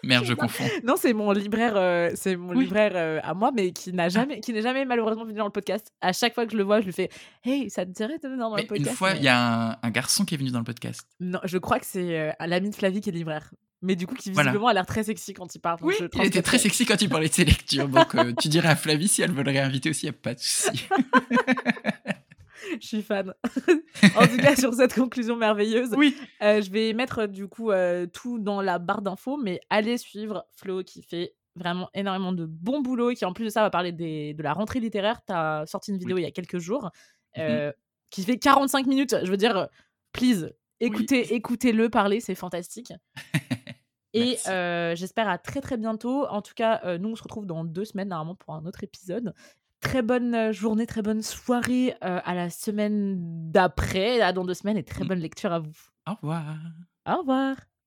Merde, 0.04 0.26
je 0.26 0.34
confonds. 0.34 0.68
Non, 0.84 0.96
c'est 0.98 1.14
mon 1.14 1.32
libraire, 1.32 1.74
euh, 1.76 2.12
c'est 2.16 2.36
mon 2.36 2.54
libraire 2.54 2.94
euh, 2.96 3.20
à 3.24 3.34
moi, 3.34 3.52
mais 3.54 3.72
qui 3.72 3.94
n'a 3.94 4.10
jamais, 4.10 4.40
qui 4.40 4.54
n'est 4.54 4.62
jamais 4.62 4.86
malheureusement 4.86 5.26
venu 5.26 5.38
dans 5.38 5.46
le 5.46 5.52
podcast. 5.52 5.92
À 6.02 6.14
chaque 6.14 6.34
fois 6.34 6.46
que 6.46 6.52
je 6.52 6.58
le 6.58 6.64
vois, 6.64 6.82
je 6.82 6.86
lui 6.86 6.94
fais, 6.94 7.10
hey, 7.44 7.70
ça 7.70 7.86
te 7.86 7.92
dirait 7.92 8.18
de 8.18 8.28
venir 8.28 8.50
dans 8.50 8.56
le 8.56 8.64
podcast 8.64 8.90
Une 8.90 8.96
fois, 8.96 9.12
il 9.14 9.24
y 9.24 9.28
a 9.28 9.80
un, 9.82 9.92
garçon 9.92 10.26
qui 10.26 10.36
est 10.36 10.38
venu 10.38 10.50
dans 10.52 10.60
le 10.60 10.66
podcast. 10.66 11.08
Non, 11.20 11.40
je 11.44 11.58
crois 11.58 11.80
que 11.80 11.86
c'est 11.86 12.20
euh, 12.20 12.32
l'ami 12.40 12.70
de 12.70 12.76
Flavie 12.76 13.02
qui 13.02 13.10
est 13.10 13.14
libraire. 13.14 13.52
Mais 13.84 13.96
du 13.96 14.06
coup, 14.06 14.14
qui 14.14 14.30
visiblement 14.30 14.68
a 14.68 14.74
l'air 14.74 14.86
très 14.86 15.04
sexy 15.04 15.34
quand 15.34 15.56
il 15.56 15.60
parle. 15.60 15.80
Oui, 15.82 15.96
il 16.14 16.26
était 16.26 16.44
très 16.44 16.60
sexy 16.60 16.86
quand 16.86 17.02
il 17.02 17.10
parlait 17.10 17.30
de 17.30 17.34
ses 17.34 17.46
lectures. 17.46 17.88
Donc, 17.88 18.16
tu 18.40 18.48
dirais 18.48 18.70
à 18.70 18.76
Flavie 18.76 19.08
si 19.08 19.24
elle 19.24 19.32
veut 19.32 19.42
le 19.44 19.52
réinviter 19.52 19.90
aussi, 19.90 20.06
il 20.06 20.10
n'y 20.10 20.16
a 20.16 20.20
pas 20.22 20.36
de 20.36 20.40
souci. 20.40 20.88
je 22.80 22.88
suis 22.88 23.02
fan. 23.02 23.34
en 24.16 24.28
tout 24.28 24.38
cas, 24.38 24.56
sur 24.56 24.74
cette 24.74 24.94
conclusion 24.94 25.36
merveilleuse, 25.36 25.94
oui. 25.98 26.16
Euh, 26.42 26.62
je 26.62 26.72
vais 26.72 26.94
mettre 26.94 27.28
du 27.28 27.48
coup 27.48 27.72
euh, 27.72 28.06
tout 28.08 28.40
dans 28.40 28.62
la 28.62 28.80
barre 28.80 29.02
d'infos, 29.02 29.38
mais 29.38 29.60
allez 29.70 29.98
suivre 29.98 30.46
Flo 30.56 30.84
qui 30.84 31.02
fait 31.02 31.36
vraiment 31.56 31.90
énormément 31.94 32.32
de 32.32 32.46
bon 32.46 32.82
boulot 32.82 33.10
et 33.10 33.16
qui 33.16 33.26
en 33.26 33.34
plus 33.34 33.46
de 33.46 33.50
ça 33.50 33.62
va 33.62 33.70
parler 33.70 33.92
des, 33.92 34.34
de 34.34 34.44
la 34.44 34.54
rentrée 34.54 34.80
littéraire. 34.80 35.22
Tu 35.26 35.34
as 35.34 35.66
sorti 35.66 35.92
une 35.92 35.98
vidéo 35.98 36.18
il 36.18 36.24
y 36.24 36.26
a 36.26 36.32
quelques 36.32 36.60
jours 36.60 36.90
euh, 37.38 37.68
mhm. 37.68 37.74
qui 38.10 38.24
fait 38.24 38.38
45 38.38 38.88
minutes. 38.88 39.16
Je 39.24 39.30
veux 39.30 39.38
dire, 39.38 39.68
please, 40.14 40.52
écoutez, 40.80 41.34
écoutez-le 41.34 41.90
parler, 41.90 42.20
c'est 42.20 42.36
fantastique. 42.36 42.94
Et 44.14 44.38
j'espère 44.96 45.30
à 45.30 45.38
très 45.38 45.62
très 45.62 45.78
bientôt. 45.78 46.26
En 46.28 46.42
tout 46.42 46.54
cas, 46.54 46.98
nous 46.98 47.10
on 47.10 47.16
se 47.16 47.24
retrouve 47.24 47.46
dans 47.46 47.64
deux 47.64 47.86
semaines 47.86 48.10
normalement 48.10 48.36
pour 48.36 48.54
un 48.54 48.66
autre 48.66 48.84
épisode. 48.84 49.34
Très 49.82 50.02
bonne 50.02 50.52
journée, 50.52 50.86
très 50.86 51.02
bonne 51.02 51.22
soirée 51.22 51.96
à 52.02 52.34
la 52.34 52.50
semaine 52.50 53.52
d'après, 53.52 54.32
dans 54.34 54.46
deux 54.46 54.54
semaines, 54.54 54.78
et 54.78 54.84
très 54.84 55.04
mmh. 55.04 55.08
bonne 55.08 55.20
lecture 55.20 55.52
à 55.52 55.60
vous. 55.60 55.76
Au 56.08 56.14
revoir. 56.14 56.44
Au 57.08 57.18
revoir. 57.18 57.56